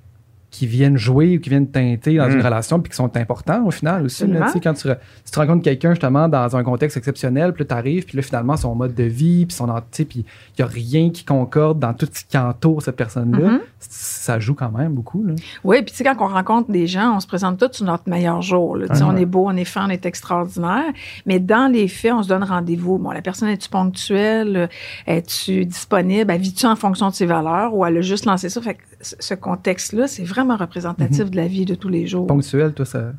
qui 0.55 0.67
viennent 0.67 0.97
jouer 0.97 1.37
ou 1.37 1.41
qui 1.41 1.51
viennent 1.51 1.67
teinter 1.69 2.17
dans 2.17 2.31
une 2.31 2.41
relation 2.41 2.79
puis 2.81 2.91
qui 2.91 2.97
sont 2.97 3.17
importants 3.17 3.65
au 3.67 3.71
final 3.71 4.05
aussi. 4.05 4.27
là. 4.27 4.51
Tu 4.53 4.61
quand 4.61 4.75
tu, 4.75 4.87
re- 4.89 4.99
si 5.25 5.33
tu 5.33 5.39
rencontres 5.39 5.63
quelqu'un 5.65 5.91
justement 5.91 6.29
dans 6.29 6.57
un 6.57 6.63
contexte 6.63 6.97
exceptionnel, 6.97 7.53
puis 7.53 7.65
là 7.65 7.67
t'arrives, 7.69 8.05
puis 8.05 8.17
là 8.17 8.23
finalement 8.23 8.57
son 8.57 8.75
mode 8.75 8.95
de 8.95 9.03
vie, 9.05 9.47
puis 9.47 9.55
son 9.57 9.67
tu 9.91 10.05
puis 10.05 10.25
il 10.57 10.61
y 10.61 10.63
a 10.63 10.67
rien 10.67 11.11
qui 11.11 11.25
concorde 11.25 11.79
dans 11.81 11.93
tout 11.93 12.07
ce 12.13 12.25
qui 12.25 12.39
entoure 12.39 12.83
cette 12.83 12.97
personne-là, 12.97 13.49
Mhm. 13.51 13.61
ça 13.81 14.39
joue 14.39 14.55
quand 14.55 14.71
même 14.71 14.93
beaucoup. 14.95 15.25
Là. 15.25 15.35
Oui, 15.65 15.83
puis 15.83 15.91
tu 15.91 15.97
sais, 15.97 16.05
quand 16.05 16.17
on 16.21 16.29
rencontre 16.29 16.71
des 16.71 16.87
gens, 16.87 17.17
on 17.17 17.21
se 17.21 17.27
présente 17.27 17.59
tous 17.59 17.77
sur 17.79 17.87
notre 17.87 18.09
meilleur 18.09 18.41
jour. 18.43 18.77
là. 18.77 18.87
Tu 18.97 19.03
on 19.03 19.17
est 19.17 19.27
beau, 19.27 19.47
on 19.49 19.57
est 19.57 19.65
fin, 19.65 19.87
on 19.87 19.91
est 19.91 20.07
extraordinaire. 20.07 20.85
Mais 21.27 21.41
dans 21.41 21.71
les 21.73 21.89
faits, 21.89 22.13
on 22.13 22.23
se 22.23 22.29
donne 22.29 22.45
rendez-vous. 22.45 22.99
Bon, 22.99 23.11
la 23.11 23.23
personne 23.23 23.49
est-tu 23.49 23.69
ponctuelle? 23.69 24.69
Es-tu 25.07 25.65
disponible? 25.67 26.31
Elle 26.31 26.41
vit-tu 26.41 26.67
en 26.67 26.77
fonction 26.77 27.09
de 27.09 27.15
ses 27.15 27.27
valeurs 27.27 27.75
ou 27.75 27.85
elle 27.85 27.99
a 27.99 28.01
juste 28.03 28.25
lancé 28.27 28.49
ça? 28.49 28.61
Fait 28.61 28.75
que 28.75 28.83
ce 29.05 29.35
contexte-là, 29.35 30.07
c'est 30.07 30.25
vraiment 30.25 30.57
représentatif 30.57 31.31
de 31.31 31.37
la 31.37 31.47
vie 31.47 31.65
de 31.65 31.75
tous 31.75 31.89
les 31.89 32.07
jours. 32.07 32.27
Ponctuel, 32.27 32.73
toi, 32.73 32.85
ça, 32.85 33.13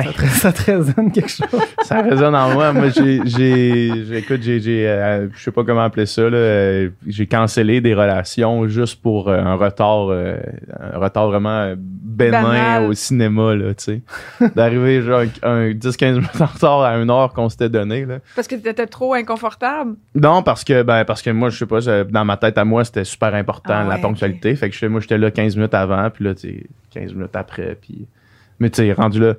Ça, 0.00 0.12
te, 0.12 0.26
ça 0.26 0.52
te 0.52 0.62
résonne 0.70 1.12
quelque 1.12 1.28
chose. 1.28 1.60
Ça 1.82 2.00
résonne 2.00 2.34
en 2.34 2.54
moi. 2.54 2.72
Moi, 2.72 2.88
j'ai, 2.90 4.16
écoute, 4.16 4.40
j'ai, 4.42 4.60
j'ai, 4.60 4.88
euh, 4.88 5.28
je 5.34 5.42
sais 5.42 5.50
pas 5.50 5.64
comment 5.64 5.82
appeler 5.82 6.06
ça, 6.06 6.22
là, 6.22 6.36
euh, 6.36 6.90
j'ai 7.06 7.26
cancellé 7.26 7.80
des 7.80 7.92
relations 7.92 8.66
juste 8.68 9.02
pour 9.02 9.28
euh, 9.28 9.38
un 9.38 9.56
retard, 9.56 10.08
euh, 10.08 10.36
un 10.80 10.98
retard 10.98 11.28
vraiment 11.28 11.74
bénin 11.76 12.42
Banal. 12.42 12.84
au 12.84 12.94
cinéma, 12.94 13.54
là, 13.54 13.74
tu 13.74 13.84
sais. 14.38 14.48
D'arriver 14.54 15.02
genre 15.02 15.22
un, 15.42 15.70
10-15 15.70 16.12
minutes 16.14 16.40
en 16.40 16.46
retard 16.46 16.82
à 16.82 16.96
une 16.96 17.10
heure 17.10 17.32
qu'on 17.32 17.48
s'était 17.48 17.68
donné, 17.68 18.06
là. 18.06 18.18
Parce 18.34 18.48
que 18.48 18.54
tu 18.54 18.68
étais 18.68 18.86
trop 18.86 19.14
inconfortable? 19.14 19.96
Non, 20.14 20.42
parce 20.42 20.64
que, 20.64 20.82
ben, 20.82 21.04
parce 21.04 21.20
que 21.20 21.30
moi, 21.30 21.50
je 21.50 21.58
sais 21.58 21.66
pas, 21.66 21.80
dans 22.04 22.24
ma 22.24 22.36
tête 22.36 22.56
à 22.58 22.64
moi, 22.64 22.84
c'était 22.84 23.04
super 23.04 23.34
important, 23.34 23.74
Ah 23.74 23.84
la 23.84 23.96
ouais, 23.96 24.00
ponctualité. 24.00 24.54
Fait 24.56 24.70
que 24.70 24.86
moi, 24.86 25.00
j'étais 25.00 25.18
là 25.18 25.30
15 25.30 25.56
minutes 25.56 25.74
avant, 25.74 26.08
puis 26.10 26.24
là, 26.24 26.34
tu 26.34 26.48
sais, 26.48 26.66
15 26.92 27.14
minutes 27.14 27.36
après, 27.36 27.76
puis... 27.80 28.06
Mais 28.60 28.70
tu 28.70 28.82
sais, 28.82 28.92
rendu 28.92 29.18
là, 29.18 29.34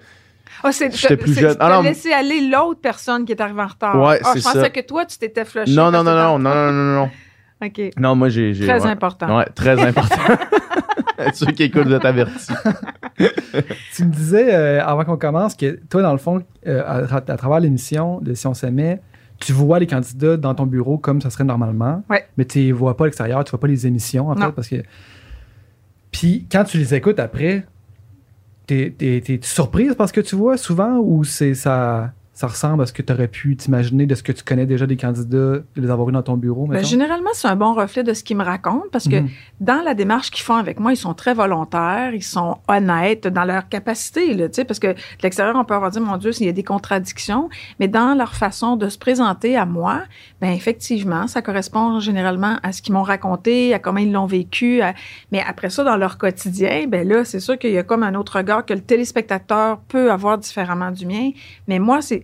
Ah, 0.63 0.72
c'est 0.72 0.93
J'étais 0.95 1.17
plus 1.17 1.33
jeune. 1.33 1.55
Tu 1.55 1.62
as 1.62 1.81
laissé 1.81 2.12
aller 2.12 2.41
l'autre 2.50 2.81
personne 2.81 3.25
qui 3.25 3.31
est 3.31 3.41
arrivée 3.41 3.62
en 3.62 3.67
retard. 3.67 3.95
Ouais, 4.01 4.19
ah, 4.24 4.31
c'est 4.33 4.39
je 4.39 4.43
pensais 4.43 4.69
que 4.72 4.81
toi, 4.81 5.05
tu 5.05 5.17
t'étais 5.17 5.45
flushé. 5.45 5.74
non, 5.74 5.91
non, 5.91 6.03
non, 6.03 6.13
non, 6.13 6.38
non, 6.38 6.53
non, 6.53 6.55
non, 6.55 6.72
non, 6.72 6.95
non. 7.05 7.10
OK. 7.63 7.81
Non, 7.98 8.15
moi, 8.15 8.27
j'ai... 8.29 8.53
j'ai- 8.53 8.65
Très 8.67 8.81
ouais. 8.83 8.89
important. 8.89 9.38
Ouais, 9.38 9.45
très 9.55 9.79
important. 9.81 10.15
Ceux 11.33 11.45
qui 11.48 11.63
écoutent, 11.63 11.88
vous 11.88 11.93
êtes 11.93 12.05
avertis. 12.05 12.51
Tu 13.95 14.03
me 14.05 14.12
disais 14.12 14.53
euh, 14.53 14.83
avant 14.83 15.05
qu'on 15.05 15.17
commence 15.17 15.55
que 15.55 15.79
toi, 15.89 16.01
dans 16.01 16.12
le 16.12 16.17
fond, 16.17 16.43
euh, 16.67 16.83
à, 16.86 17.03
tra- 17.03 17.31
à 17.31 17.38
travers 17.38 17.60
l'émission 17.60 18.19
de 18.19 18.33
Si 18.33 18.48
on 18.48 18.53
s'aimait, 18.55 19.00
tu 19.39 19.53
vois 19.53 19.77
les 19.79 19.86
candidats 19.88 20.36
dans 20.38 20.55
ton 20.55 20.65
bureau 20.65 20.98
comme 20.98 21.22
ça 21.22 21.29
serait 21.29 21.43
normalement, 21.43 22.03
Ouais. 22.10 22.25
mais 22.38 22.45
tu 22.45 22.60
les 22.60 22.72
vois 22.72 22.98
pas 22.98 23.03
à 23.03 23.07
l'extérieur, 23.07 23.43
tu 23.43 23.51
vois 23.51 23.60
pas 23.60 23.67
les 23.67 23.86
émissions 23.86 24.29
en 24.29 24.36
Non. 24.36 24.48
fait 24.48 24.51
parce 24.53 24.67
que. 24.67 24.77
Puis 26.12 26.48
quand 26.51 26.63
tu 26.63 26.77
les 26.77 26.93
écoutes 26.95 27.19
après, 27.19 27.65
t'es, 28.67 29.39
surprise 29.43 29.96
parce 29.96 30.12
que 30.12 30.22
tu 30.22 30.36
vois 30.36 30.58
souvent 30.58 31.00
ou 31.00 31.24
c'est 31.24 31.55
ça. 31.55 32.13
Ça 32.33 32.47
ressemble 32.47 32.81
à 32.81 32.85
ce 32.87 32.93
que 32.93 33.01
tu 33.03 33.13
aurais 33.13 33.27
pu 33.27 33.55
t'imaginer 33.55 34.05
de 34.07 34.15
ce 34.15 34.23
que 34.23 34.31
tu 34.31 34.43
connais 34.43 34.65
déjà 34.65 34.87
des 34.87 34.97
candidats, 34.97 35.37
de 35.37 35.63
les 35.75 35.89
avoir 35.91 36.09
eu 36.09 36.11
dans 36.11 36.23
ton 36.23 36.35
bureau? 36.35 36.65
Mettons? 36.65 36.83
généralement, 36.87 37.29
c'est 37.33 37.47
un 37.47 37.55
bon 37.55 37.73
reflet 37.73 38.03
de 38.03 38.13
ce 38.13 38.23
qu'ils 38.23 38.37
me 38.37 38.43
racontent 38.43 38.85
parce 38.91 39.07
que 39.07 39.17
Mhm. 39.17 39.29
dans 39.61 39.81
la 39.83 39.93
démarche 39.93 40.31
qu'ils 40.31 40.43
font 40.43 40.55
avec 40.55 40.79
moi, 40.79 40.91
ils 40.93 40.97
sont 40.97 41.13
très 41.13 41.33
volontaires, 41.35 42.13
ils 42.15 42.23
sont 42.23 42.57
honnêtes 42.67 43.27
dans 43.27 43.43
leur 43.45 43.69
capacité, 43.69 44.33
là, 44.33 44.49
tu 44.49 44.55
sais, 44.55 44.65
parce 44.65 44.79
que 44.79 44.87
de 44.87 44.95
l'extérieur, 45.21 45.55
on 45.55 45.63
peut 45.63 45.75
avoir 45.75 45.91
dit, 45.91 45.99
mon 45.99 46.17
Dieu, 46.17 46.31
s'il 46.31 46.47
y 46.47 46.49
a 46.49 46.53
des 46.53 46.63
contradictions, 46.63 47.49
mais 47.79 47.87
dans 47.87 48.15
leur 48.15 48.33
façon 48.33 48.77
de 48.77 48.89
se 48.89 48.97
présenter 48.97 49.55
à 49.55 49.65
moi, 49.67 50.01
ben 50.41 50.51
effectivement, 50.51 51.27
ça 51.27 51.41
correspond 51.43 51.99
généralement 51.99 52.57
à 52.63 52.71
ce 52.71 52.81
qu'ils 52.81 52.93
m'ont 52.93 53.03
raconté, 53.03 53.75
à 53.75 53.79
comment 53.79 53.99
ils 53.99 54.11
l'ont 54.11 54.25
vécu, 54.25 54.81
à- 54.81 54.95
mais 55.31 55.43
après 55.47 55.69
ça, 55.69 55.83
dans 55.83 55.97
leur 55.97 56.17
quotidien, 56.17 56.85
ben 56.87 57.07
là, 57.07 57.23
c'est 57.25 57.39
sûr 57.39 57.59
qu'il 57.59 57.71
y 57.71 57.77
a 57.77 57.83
comme 57.83 58.01
un 58.03 58.15
autre 58.15 58.37
regard 58.37 58.65
que 58.65 58.73
le 58.73 58.81
téléspectateur 58.81 59.79
peut 59.87 60.11
avoir 60.11 60.37
différemment 60.39 60.89
du 60.91 61.05
mien, 61.05 61.29
mais 61.67 61.77
moi, 61.79 62.01
c'est 62.01 62.23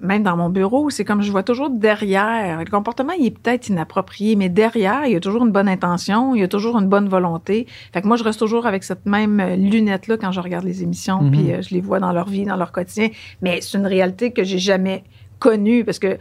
même 0.00 0.22
dans 0.22 0.36
mon 0.36 0.50
bureau, 0.50 0.90
c'est 0.90 1.04
comme 1.04 1.22
je 1.22 1.30
vois 1.30 1.42
toujours 1.42 1.70
derrière. 1.70 2.58
Le 2.58 2.70
comportement, 2.70 3.12
il 3.14 3.26
est 3.26 3.30
peut-être 3.30 3.68
inapproprié, 3.68 4.36
mais 4.36 4.48
derrière, 4.48 5.06
il 5.06 5.12
y 5.12 5.16
a 5.16 5.20
toujours 5.20 5.44
une 5.46 5.52
bonne 5.52 5.68
intention, 5.68 6.34
il 6.34 6.40
y 6.40 6.44
a 6.44 6.48
toujours 6.48 6.78
une 6.78 6.88
bonne 6.88 7.08
volonté. 7.08 7.66
Fait 7.92 8.02
que 8.02 8.06
moi, 8.06 8.16
je 8.16 8.24
reste 8.24 8.38
toujours 8.38 8.66
avec 8.66 8.84
cette 8.84 9.06
même 9.06 9.40
euh, 9.40 9.56
lunette-là 9.56 10.18
quand 10.18 10.32
je 10.32 10.40
regarde 10.40 10.64
les 10.64 10.82
émissions, 10.82 11.22
Mhm. 11.22 11.30
puis 11.30 11.52
euh, 11.52 11.62
je 11.62 11.74
les 11.74 11.80
vois 11.80 11.98
dans 11.98 12.12
leur 12.12 12.28
vie, 12.28 12.44
dans 12.44 12.56
leur 12.56 12.72
quotidien. 12.72 13.08
Mais 13.40 13.60
c'est 13.62 13.78
une 13.78 13.86
réalité 13.86 14.32
que 14.32 14.44
j'ai 14.44 14.58
jamais 14.58 15.02
connue 15.38 15.84
parce 15.84 15.98
que 15.98 16.18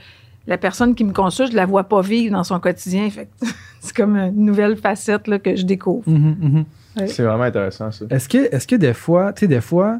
la 0.47 0.57
personne 0.57 0.95
qui 0.95 1.03
me 1.03 1.11
consulte, 1.11 1.51
je 1.51 1.57
la 1.57 1.65
vois 1.65 1.83
pas 1.85 2.01
vivre 2.01 2.31
dans 2.33 2.43
son 2.43 2.59
quotidien. 2.59 3.09
Fait 3.09 3.25
que 3.25 3.47
c'est 3.81 3.95
comme 3.95 4.15
une 4.15 4.45
nouvelle 4.45 4.77
facette 4.77 5.27
là, 5.27 5.37
que 5.39 5.55
je 5.55 5.65
découvre. 5.65 6.09
Mhm, 6.09 6.35
mhm. 6.39 6.65
C'est 7.07 7.23
vraiment 7.23 7.43
intéressant, 7.43 7.91
ça. 7.91 8.05
Est-ce 8.09 8.29
que, 8.29 8.55
est-ce 8.55 8.65
que 8.67 8.75
des 8.77 8.93
fois, 8.93 9.33
tu 9.33 9.41
sais, 9.41 9.47
des 9.47 9.59
fois, 9.59 9.99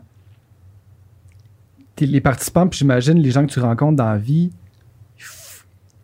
les 1.99 2.21
participants, 2.21 2.67
puis 2.67 2.79
j'imagine 2.79 3.17
les 3.19 3.31
gens 3.31 3.45
que 3.45 3.51
tu 3.51 3.59
rencontres 3.59 3.95
dans 3.97 4.09
la 4.09 4.17
vie, 4.17 4.51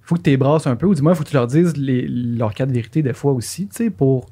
faut 0.01 0.15
que 0.15 0.21
tu 0.21 0.29
les 0.31 0.38
brasses 0.38 0.67
un 0.67 0.75
peu, 0.75 0.86
ou 0.88 0.95
du 0.95 1.01
moins, 1.01 1.13
il 1.13 1.15
faut 1.15 1.24
que 1.24 1.29
tu 1.29 1.36
leur 1.36 1.48
dises 1.48 1.75
les- 1.77 2.07
leur 2.07 2.53
cas 2.53 2.65
de 2.65 2.74
vérité 2.74 3.01
des 3.01 3.13
fois 3.13 3.31
aussi, 3.31 3.67
tu 3.67 3.75
sais, 3.75 3.89
pour 3.89 4.25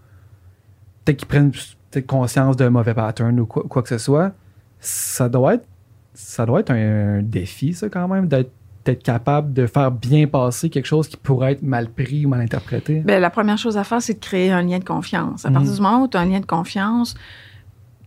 peut-être 1.06 1.18
qu'ils 1.18 1.28
prennent 1.28 1.52
peut-être 1.52 2.08
conscience 2.08 2.56
d'un 2.58 2.70
mauvais 2.70 2.94
pattern 2.94 3.40
ou 3.40 3.46
quoi, 3.46 3.64
quoi 3.68 3.82
que 3.82 3.90
ce 3.90 3.98
soit. 3.98 4.34
Ça 4.80 5.28
doit 5.30 5.56
être, 5.56 5.66
ça 6.14 6.46
doit 6.46 6.60
être 6.62 6.72
un, 6.72 7.22
défi, 7.22 7.74
ça, 7.74 7.90
quand 7.90 8.08
même, 8.08 8.28
d'être 8.28 8.52
capable 9.04 9.54
de 9.54 9.68
faire 9.68 9.92
bien 9.92 10.28
passer 10.28 10.70
quelque 10.70 10.86
chose 10.86 11.08
qui 11.08 11.18
pourrait 11.18 11.54
être 11.54 11.62
mal 11.64 11.90
pris 11.90 12.26
ou 12.26 12.30
mal 12.30 12.42
interprété. 12.42 13.00
Ben, 13.02 13.20
la 13.22 13.30
première 13.30 13.58
chose 13.58 13.78
à 13.78 13.84
faire, 13.84 14.02
c'est 14.02 14.16
de 14.16 14.20
créer 14.20 14.52
un 14.52 14.62
lien 14.64 14.80
de 14.80 14.84
confiance. 14.86 15.46
À 15.46 15.52
partir 15.52 15.70
Mhm. 15.72 15.76
du 15.78 15.82
moment 15.82 16.04
où 16.04 16.08
tu 16.08 16.18
as 16.18 16.22
un 16.22 16.26
lien 16.26 16.40
de 16.40 16.46
confiance, 16.46 17.16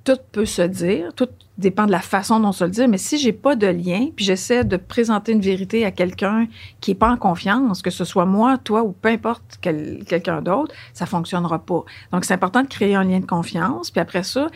tout 0.04 0.16
peut 0.32 0.46
se 0.46 0.62
dire, 0.62 1.12
tout 1.14 1.28
dépend 1.58 1.86
de 1.86 1.92
la 1.92 2.00
façon 2.00 2.40
dont 2.40 2.48
on 2.48 2.52
se 2.52 2.64
le 2.64 2.70
dit, 2.70 2.86
mais 2.88 2.98
si 2.98 3.18
j'ai 3.18 3.32
pas 3.32 3.54
de 3.56 3.66
lien, 3.66 4.08
puis 4.16 4.24
j'essaie 4.24 4.64
de 4.64 4.76
présenter 4.76 5.32
une 5.32 5.40
vérité 5.40 5.84
à 5.84 5.90
quelqu'un 5.90 6.46
qui 6.80 6.92
est 6.92 6.94
pas 6.96 7.10
en 7.10 7.16
confiance, 7.16 7.82
que 7.82 7.90
ce 7.90 8.04
soit 8.04 8.24
moi, 8.26 8.58
toi 8.58 8.82
ou 8.82 8.92
peu 8.92 9.10
importe 9.10 9.58
quel- 9.60 10.02
quelqu'un 10.06 10.42
d'autre, 10.42 10.74
ça 10.92 11.06
fonctionnera 11.06 11.58
pas. 11.60 11.84
Donc, 12.12 12.24
c'est 12.24 12.34
important 12.34 12.62
de 12.62 12.68
créer 12.68 12.94
un 12.94 13.04
lien 13.04 13.20
de 13.20 13.26
confiance, 13.26 13.90
puis 13.90 14.00
après 14.00 14.22
ça, 14.22 14.48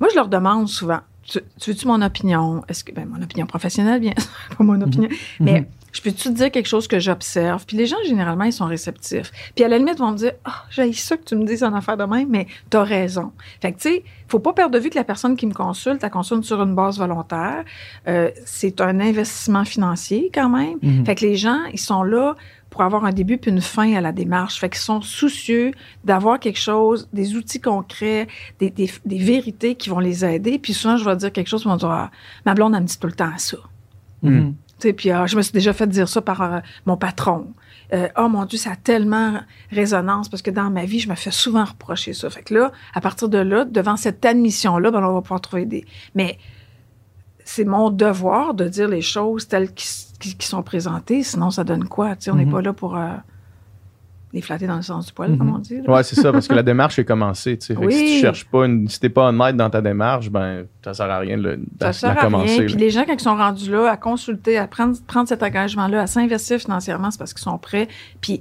moi, 0.00 0.08
je 0.10 0.16
leur 0.16 0.28
demande 0.28 0.68
souvent, 0.68 1.00
tu, 1.24 1.38
tu 1.60 1.70
veux-tu 1.70 1.86
mon 1.86 2.02
opinion? 2.02 2.62
Est-ce 2.68 2.84
que, 2.84 2.92
ben, 2.92 3.06
mon 3.08 3.22
opinion 3.22 3.46
professionnelle, 3.46 4.00
bien, 4.00 4.12
pas 4.58 4.64
mon 4.64 4.80
opinion, 4.80 5.08
mais 5.40 5.66
je 5.92 6.00
peux-tu 6.00 6.28
te 6.30 6.34
dire 6.34 6.50
quelque 6.50 6.66
chose 6.66 6.88
que 6.88 6.98
j'observe? 6.98 7.64
Puis 7.66 7.76
les 7.76 7.86
gens, 7.86 7.96
généralement, 8.06 8.44
ils 8.44 8.52
sont 8.52 8.64
réceptifs. 8.66 9.30
Puis 9.54 9.64
à 9.64 9.68
la 9.68 9.78
limite, 9.78 9.96
ils 9.98 10.02
vont 10.02 10.12
me 10.12 10.16
dire, 10.16 10.32
ah, 10.44 10.64
j'ai 10.70 10.92
ça 10.94 11.16
que 11.16 11.24
tu 11.24 11.36
me 11.36 11.44
dises 11.44 11.62
en 11.62 11.74
affaire 11.74 11.98
de 11.98 12.04
même, 12.04 12.28
mais 12.30 12.46
t'as 12.70 12.82
raison. 12.82 13.32
Fait 13.60 13.72
que, 13.72 13.78
tu 13.78 13.88
sais, 13.90 14.04
faut 14.26 14.38
pas 14.38 14.54
perdre 14.54 14.74
de 14.74 14.78
vue 14.78 14.88
que 14.88 14.96
la 14.96 15.04
personne 15.04 15.36
qui 15.36 15.46
me 15.46 15.52
consulte, 15.52 16.02
elle 16.02 16.10
consulte 16.10 16.44
sur 16.44 16.62
une 16.62 16.74
base 16.74 16.98
volontaire. 16.98 17.64
Euh, 18.08 18.30
c'est 18.46 18.80
un 18.80 19.00
investissement 19.00 19.66
financier 19.66 20.30
quand 20.32 20.48
même. 20.48 20.78
Mhm. 20.80 21.04
Fait 21.04 21.14
que 21.14 21.26
les 21.26 21.36
gens, 21.36 21.60
ils 21.72 21.80
sont 21.80 22.02
là 22.02 22.36
pour 22.70 22.80
avoir 22.80 23.04
un 23.04 23.12
début 23.12 23.36
puis 23.36 23.50
une 23.50 23.60
fin 23.60 23.92
à 23.94 24.00
la 24.00 24.12
démarche. 24.12 24.58
Fait 24.58 24.70
qu'ils 24.70 24.78
sont 24.78 25.02
soucieux 25.02 25.72
d'avoir 26.04 26.40
quelque 26.40 26.58
chose, 26.58 27.06
des 27.12 27.36
outils 27.36 27.60
concrets, 27.60 28.28
des, 28.58 28.70
des, 28.70 28.90
des 29.04 29.18
vérités 29.18 29.74
qui 29.74 29.90
vont 29.90 29.98
les 29.98 30.24
aider. 30.24 30.58
Puis 30.58 30.72
souvent, 30.72 30.96
je 30.96 31.04
vais 31.04 31.16
dire 31.16 31.30
quelque 31.30 31.48
chose, 31.48 31.64
ils 31.66 31.68
vont 31.68 31.76
dire, 31.76 31.90
ah, 31.90 32.10
ma 32.46 32.54
blonde, 32.54 32.74
elle 32.74 32.80
me 32.80 32.86
dit 32.86 32.98
tout 32.98 33.06
le 33.06 33.12
temps 33.12 33.36
ça. 33.36 33.58
Mhm. 34.22 34.54
Puis 34.90 35.10
ah, 35.10 35.26
je 35.26 35.36
me 35.36 35.42
suis 35.42 35.52
déjà 35.52 35.72
fait 35.72 35.86
dire 35.86 36.08
ça 36.08 36.20
par 36.20 36.42
euh, 36.42 36.58
mon 36.86 36.96
patron. 36.96 37.46
Euh, 37.92 38.08
oh 38.16 38.28
mon 38.28 38.44
Dieu, 38.46 38.58
ça 38.58 38.72
a 38.72 38.76
tellement 38.76 39.40
résonance 39.70 40.28
parce 40.28 40.42
que 40.42 40.50
dans 40.50 40.70
ma 40.70 40.84
vie, 40.86 40.98
je 40.98 41.08
me 41.08 41.14
fais 41.14 41.30
souvent 41.30 41.64
reprocher 41.64 42.14
ça. 42.14 42.28
Fait 42.30 42.42
que 42.42 42.54
là, 42.54 42.72
à 42.94 43.00
partir 43.00 43.28
de 43.28 43.38
là, 43.38 43.64
devant 43.64 43.96
cette 43.96 44.24
admission-là, 44.24 44.90
ben, 44.90 45.04
on 45.04 45.12
va 45.14 45.20
pouvoir 45.20 45.40
trouver 45.42 45.66
des. 45.66 45.84
Mais 46.14 46.38
c'est 47.44 47.64
mon 47.64 47.90
devoir 47.90 48.54
de 48.54 48.66
dire 48.68 48.88
les 48.88 49.02
choses 49.02 49.46
telles 49.48 49.72
qui 49.74 50.46
sont 50.46 50.62
présentées, 50.62 51.22
sinon 51.22 51.50
ça 51.50 51.64
donne 51.64 51.84
quoi? 51.84 52.16
Tu 52.16 52.24
sais, 52.24 52.30
on 52.30 52.36
n'est 52.36 52.44
Mhm. 52.46 52.52
pas 52.52 52.62
là 52.62 52.72
pour 52.72 52.96
euh, 52.96 53.08
les 54.32 54.40
flatter 54.40 54.66
dans 54.66 54.76
le 54.76 54.82
sens 54.82 55.06
du 55.06 55.12
poil, 55.12 55.30
Mhm. 55.32 55.38
comme 55.38 55.54
on 55.54 55.58
dit. 55.58 55.80
Ouais, 55.86 56.02
c'est 56.02 56.16
ça, 56.16 56.32
parce 56.32 56.48
que 56.48 56.54
la 56.54 56.62
démarche 56.62 56.98
est 56.98 57.04
commencée. 57.04 57.58
tu 57.58 57.66
sais. 57.66 57.76
Oui. 57.76 57.92
Si 57.92 58.04
tu 58.16 58.20
cherches 58.20 58.44
pas, 58.46 58.64
une, 58.66 58.88
si 58.88 58.98
t'es 58.98 59.10
pas 59.10 59.28
honnête 59.28 59.56
dans 59.56 59.68
ta 59.68 59.80
démarche, 59.82 60.30
ben, 60.30 60.64
ça 60.84 60.94
sert 60.94 61.10
à 61.10 61.18
rien 61.18 61.36
de, 61.36 61.42
le- 61.42 61.56
de 61.58 61.64
Ça 61.80 61.86
la 61.86 61.92
sert 61.92 62.10
à 62.18 62.22
commencer. 62.22 62.56
rien. 62.58 62.64
Puis 62.66 62.74
les 62.76 62.90
gens, 62.90 63.04
quand 63.04 63.12
ils 63.12 63.20
sont 63.20 63.36
rendus 63.36 63.70
là, 63.70 63.90
à 63.90 63.96
consulter, 63.96 64.56
à 64.58 64.66
prendre, 64.66 64.96
prendre 65.06 65.28
cet 65.28 65.42
engagement-là, 65.42 66.02
à 66.02 66.06
s'investir 66.06 66.58
financièrement, 66.58 67.10
c'est 67.10 67.18
parce 67.18 67.34
qu'ils 67.34 67.42
sont 67.42 67.58
prêts. 67.58 67.88
Puis 68.20 68.40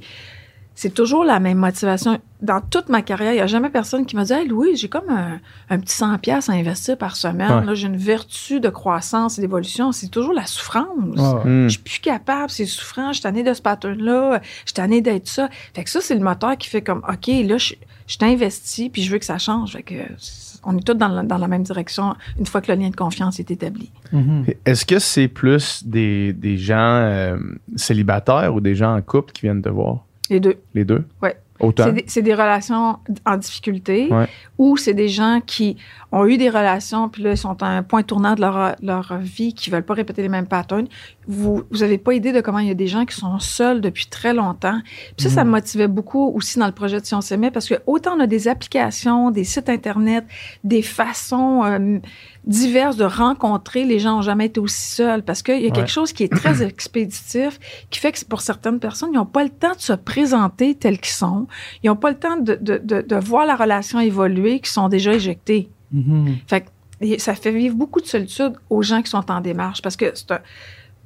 c'est 0.82 0.90
toujours 0.96 1.24
la 1.24 1.40
même 1.40 1.60
motivation. 1.60 2.18
Dans 2.42 2.60
toute 2.60 2.90
ma 2.90 3.04
carrière, 3.04 3.34
il 3.34 3.36
n'y 3.36 3.42
a 3.42 3.46
jamais 3.46 3.70
personne 3.70 4.04
qui 4.08 4.16
m'a 4.16 4.24
dit 4.24 4.34
Hey 4.34 4.48
Louis, 4.48 4.76
j'ai 4.76 4.90
comme 4.90 5.12
un, 5.12 5.40
un 5.70 5.80
petit 5.80 5.96
100$ 5.96 6.18
piastres 6.18 6.50
à 6.50 6.54
investir 6.56 6.98
par 6.98 7.16
semaine. 7.16 7.52
Ouais. 7.60 7.66
Là, 7.66 7.76
j'ai 7.76 7.86
une 7.86 7.98
vertu 7.98 8.60
de 8.60 8.68
croissance 8.70 9.38
et 9.38 9.42
d'évolution. 9.42 9.92
C'est 9.92 10.08
toujours 10.08 10.34
la 10.34 10.48
souffrance. 10.48 10.88
Ouais. 11.06 11.44
Hmm. 11.46 11.64
Je 11.68 11.74
suis 11.74 11.84
plus 11.84 12.00
capable, 12.00 12.50
c'est 12.50 12.66
souffrant, 12.66 13.10
je 13.10 13.14
suis 13.18 13.22
tannée 13.22 13.44
de 13.44 13.54
ce 13.54 13.62
pattern-là, 13.62 14.42
je 14.42 14.48
suis 14.66 14.74
tannée 14.74 15.02
d'être 15.02 15.28
ça. 15.28 15.50
Fait 15.76 15.84
que 15.84 15.90
ça, 15.92 16.02
c'est 16.02 16.16
le 16.16 16.22
moteur 16.22 16.58
qui 16.58 16.68
fait 16.68 16.82
comme, 16.82 17.04
OK, 17.08 17.28
là, 17.28 17.60
je, 17.60 17.76
je 18.08 18.18
t'investis, 18.18 18.90
puis 18.90 19.04
je 19.04 19.12
veux 19.12 19.20
que 19.20 19.26
ça 19.26 19.38
change. 19.38 19.74
Fait 19.74 19.84
que 19.84 19.94
c'est- 20.18 20.60
on 20.64 20.76
est 20.78 20.82
tous 20.82 20.96
dans 20.96 21.10
la, 21.10 21.22
dans 21.22 21.38
la 21.38 21.48
même 21.48 21.64
direction 21.64 22.16
une 22.40 22.48
fois 22.48 22.62
que 22.62 22.72
le 22.72 22.80
lien 22.80 22.90
de 22.90 22.96
confiance 22.96 23.40
est 23.40 23.52
établi. 23.52 23.92
Mhm. 24.14 24.46
Est-ce 24.66 24.86
que 24.88 24.98
c'est 24.98 25.28
plus 25.28 25.84
des, 25.86 26.34
des 26.34 26.58
gens 26.58 26.76
euh, 26.78 27.38
célibataires 27.76 28.54
ou 28.56 28.62
des 28.62 28.74
gens 28.74 28.96
en 28.96 29.02
couple 29.04 29.32
qui 29.32 29.42
viennent 29.44 29.62
te 29.62 29.70
voir? 29.70 30.06
Les 30.32 30.40
deux. 30.40 30.56
Les 30.74 30.86
deux? 30.86 31.04
Ouais. 31.22 31.36
Autant? 31.60 31.94
C'est 32.08 32.24
des, 32.24 32.34
relations 32.34 32.98
en 33.26 33.38
difficulté 33.38 34.08
Ouais. 34.10 34.28
ou 34.58 34.78
c'est 34.78 34.96
des 34.96 35.10
gens 35.10 35.42
qui 35.46 35.78
ont 36.12 36.26
eu 36.26 36.38
des 36.38 36.50
relations 36.50 37.08
puis 37.08 37.22
là, 37.22 37.36
sont 37.36 37.62
à 37.62 37.68
un 37.68 37.84
point 37.84 38.02
tournant 38.02 38.34
de 38.34 38.42
leur, 38.42 38.76
leur 38.82 39.18
vie, 39.20 39.54
qui 39.54 39.70
veulent 39.70 39.84
pas 39.84 39.94
répéter 39.94 40.24
les 40.24 40.30
mêmes 40.30 40.48
patterns. 40.48 40.88
Vous 41.28 41.64
vous 41.70 41.84
avez 41.84 41.98
pas 41.98 42.14
idée 42.14 42.32
de 42.32 42.42
comment 42.42 42.60
il 42.60 42.68
y 42.68 42.72
a 42.72 42.76
des 42.76 42.88
gens 42.88 43.06
qui 43.06 43.16
sont 43.16 43.38
seuls 43.40 43.80
depuis 43.80 44.08
très 44.08 44.34
longtemps. 44.34 44.80
Puis 45.18 45.28
ça, 45.28 45.30
ça 45.30 45.44
me 45.44 45.52
motivait 45.52 45.88
beaucoup 45.88 46.32
aussi 46.34 46.58
dans 46.58 46.66
le 46.66 46.72
projet 46.72 47.00
de 47.00 47.06
Si 47.06 47.14
on 47.14 47.22
s'aimait 47.22 47.52
parce 47.52 47.68
que 47.68 47.76
autant 47.86 48.16
on 48.18 48.22
a 48.22 48.28
des 48.28 48.48
applications, 48.48 49.30
des 49.30 49.44
sites 49.44 49.70
Internet, 49.70 50.26
des 50.64 50.82
façons 50.82 51.64
euh, 51.64 52.00
diverses 52.46 52.98
de 52.98 53.04
rencontrer, 53.06 53.84
les 53.86 54.00
gens 54.00 54.16
n'ont 54.16 54.22
jamais 54.24 54.48
été 54.48 54.60
aussi 54.60 54.82
seuls 54.96 55.22
parce 55.24 55.44
qu'il 55.44 55.60
y 55.62 55.66
a 55.66 55.68
Ouais. 55.68 55.72
quelque 55.72 55.92
chose 55.92 56.12
qui 56.12 56.24
est 56.24 56.32
très 56.36 56.64
expéditif 56.64 57.60
qui 57.90 58.00
fait 58.00 58.12
que 58.12 58.26
pour 58.26 58.42
certaines 58.42 58.80
personnes, 58.80 59.10
ils 59.14 59.18
n'ont 59.18 59.26
pas 59.26 59.44
le 59.44 59.50
temps 59.50 59.74
de 59.76 59.80
se 59.82 59.94
présenter 59.94 60.74
tels 60.76 61.00
qu'ils 61.00 61.14
sont. 61.14 61.48
Ils 61.84 61.88
n'ont 61.88 61.96
pas 61.96 62.10
le 62.10 62.18
temps 62.18 62.38
de, 62.38 62.56
de, 62.60 62.82
de, 62.84 63.02
de 63.02 63.16
voir 63.16 63.46
la 63.46 63.56
relation 63.56 64.00
évoluer, 64.00 64.60
qui 64.60 64.72
sont 64.72 64.90
déjà 64.90 65.14
éjectés. 65.14 65.70
Mhm. 65.92 66.38
Fait 66.48 66.62
que 66.62 67.18
ça 67.20 67.36
fait 67.36 67.52
vivre 67.52 67.76
beaucoup 67.76 68.00
de 68.02 68.06
solitude 68.08 68.54
aux 68.70 68.82
gens 68.82 69.02
qui 69.02 69.10
sont 69.10 69.30
en 69.32 69.42
démarche 69.42 69.82
parce 69.82 69.96
que 69.96 70.06
c'est 70.16 70.32
un, 70.32 70.40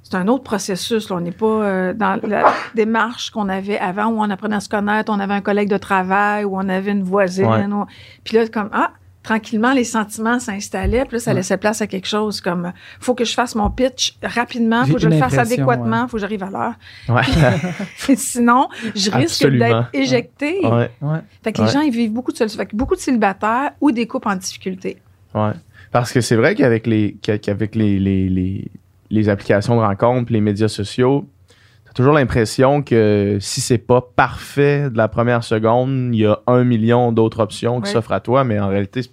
c'est 0.04 0.16
un 0.16 0.28
autre 0.28 0.44
processus. 0.44 1.10
là. 1.10 1.16
On 1.18 1.22
n'est 1.22 1.32
pas 1.32 1.46
euh, 1.46 1.94
dans 1.94 2.20
la 2.28 2.54
démarche 2.76 3.32
qu'on 3.32 3.50
avait 3.50 3.78
avant 3.80 4.06
où 4.08 4.20
on 4.22 4.30
apprenait 4.30 4.58
à 4.58 4.60
se 4.60 4.70
connaître, 4.70 5.12
on 5.12 5.20
avait 5.20 5.34
un 5.34 5.42
collègue 5.42 5.70
de 5.70 5.78
travail, 5.78 6.44
où 6.46 6.56
on 6.56 6.70
avait 6.70 6.92
une 6.92 7.04
voisine. 7.04 7.46
Ouais. 7.48 7.66
ou- 7.66 7.86
Puis 8.24 8.38
là, 8.38 8.48
comme, 8.48 8.70
ah, 8.72 8.92
tranquillement, 9.26 9.74
les 9.74 9.84
sentiments 9.84 10.40
s'installaient. 10.40 11.04
Puis 11.06 11.14
là, 11.16 11.20
ça 11.20 11.32
Ouais. 11.32 11.38
laissait 11.38 11.58
place 11.58 11.82
à 11.82 11.88
quelque 11.88 12.08
chose 12.08 12.42
comme, 12.42 12.72
faut 13.00 13.16
que 13.16 13.26
je 13.26 13.34
fasse 13.34 13.56
mon 13.56 13.70
pitch 13.72 14.18
rapidement, 14.24 14.86
faut 14.86 14.94
que 14.94 15.00
je 15.02 15.10
le 15.10 15.18
fasse 15.18 15.38
adéquatement, 15.38 16.04
ouais. 16.04 16.08
faut 16.08 16.18
que 16.18 16.22
j'arrive 16.22 16.44
à 16.44 16.50
l'heure. 16.50 16.74
Ouais. 17.10 18.16
Sinon, 18.16 18.68
je 18.96 19.12
risque 19.12 19.48
d'être 19.48 19.90
éjecté. 19.94 20.60
ouais. 20.64 20.92
Ouais. 21.02 21.20
Fait 21.44 21.52
que 21.52 21.62
les 21.62 21.68
gens, 21.70 21.82
ils 21.82 21.92
vivent 21.92 22.14
beaucoup 22.14 22.32
de. 22.32 22.38
Fait 22.48 22.66
que 22.66 22.76
beaucoup 22.76 22.96
de 22.96 23.00
célibataires 23.02 23.72
ou 23.82 23.92
des 23.92 24.08
couples 24.08 24.28
en 24.30 24.36
difficulté. 24.36 24.98
Ouais. 25.34 25.52
Parce 25.92 26.12
que 26.12 26.22
c'est 26.22 26.36
vrai 26.36 26.56
qu'avec 26.56 26.88
les 26.88 27.16
qu'avec 27.22 27.76
les, 27.76 28.00
les, 28.00 28.30
les, 28.30 28.70
les 29.10 29.30
applications 29.30 29.76
de 29.76 29.82
rencontres, 29.82 30.32
les 30.32 30.42
médias 30.42 30.68
sociaux, 30.68 31.28
toujours 31.96 32.14
l'impression 32.14 32.84
que 32.84 33.38
si 33.42 33.62
c'est 33.62 33.78
pas 33.80 34.02
parfait 34.02 34.90
de 34.90 34.98
la 34.98 35.08
première 35.08 35.44
seconde, 35.44 36.14
il 36.14 36.20
y 36.22 36.26
a 36.26 36.40
un 36.48 36.64
million 36.64 37.12
d'autres 37.12 37.40
options 37.40 37.82
qui 37.82 37.90
s'offrent 37.92 38.12
à 38.12 38.20
toi, 38.20 38.44
mais 38.44 38.60
en 38.60 38.68
réalité, 38.68 39.02
c'est 39.04 39.12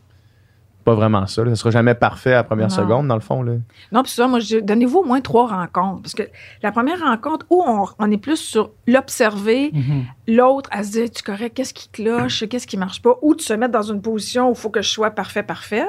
pas 0.85 0.95
vraiment 0.95 1.29
ça. 1.29 1.45
là. 1.45 1.51
Ça 1.51 1.57
sera 1.61 1.71
jamais 1.71 1.95
parfait 1.95 2.33
à 2.33 2.37
la 2.39 2.43
première 2.45 2.67
Non. 2.67 2.75
seconde, 2.75 3.07
dans 3.07 3.15
le 3.15 3.21
fond. 3.21 3.45
Là. 3.45 3.53
Non, 3.93 4.03
puis 4.03 4.11
ça, 4.11 4.27
moi, 4.27 4.41
donnez-vous 4.63 4.99
au 4.99 5.05
moins 5.05 5.21
trois 5.21 5.47
rencontres. 5.47 6.03
Parce 6.03 6.13
que 6.15 6.25
la 6.61 6.73
première 6.73 6.99
rencontre, 6.99 7.47
où 7.51 7.63
on, 7.65 7.87
on 8.01 8.11
est 8.11 8.17
plus 8.19 8.37
sur 8.39 8.73
l'observer, 8.89 9.71
Mhm. 9.73 10.05
l'autre 10.27 10.69
à 10.73 10.83
se 10.83 10.91
dire, 10.91 11.09
tu 11.09 11.23
correct, 11.23 11.53
qu'est-ce 11.55 11.73
qui 11.73 11.89
cloche, 11.89 12.45
qu'est-ce 12.49 12.67
qui 12.67 12.77
marche 12.77 13.01
pas, 13.01 13.17
ou 13.23 13.37
de 13.37 13.41
se 13.41 13.53
mettre 13.53 13.71
dans 13.73 13.83
une 13.83 14.03
position 14.03 14.49
où 14.49 14.53
il 14.55 14.59
faut 14.59 14.71
que 14.71 14.83
je 14.83 14.89
sois 14.91 15.11
parfait, 15.13 15.45
parfaite. 15.45 15.87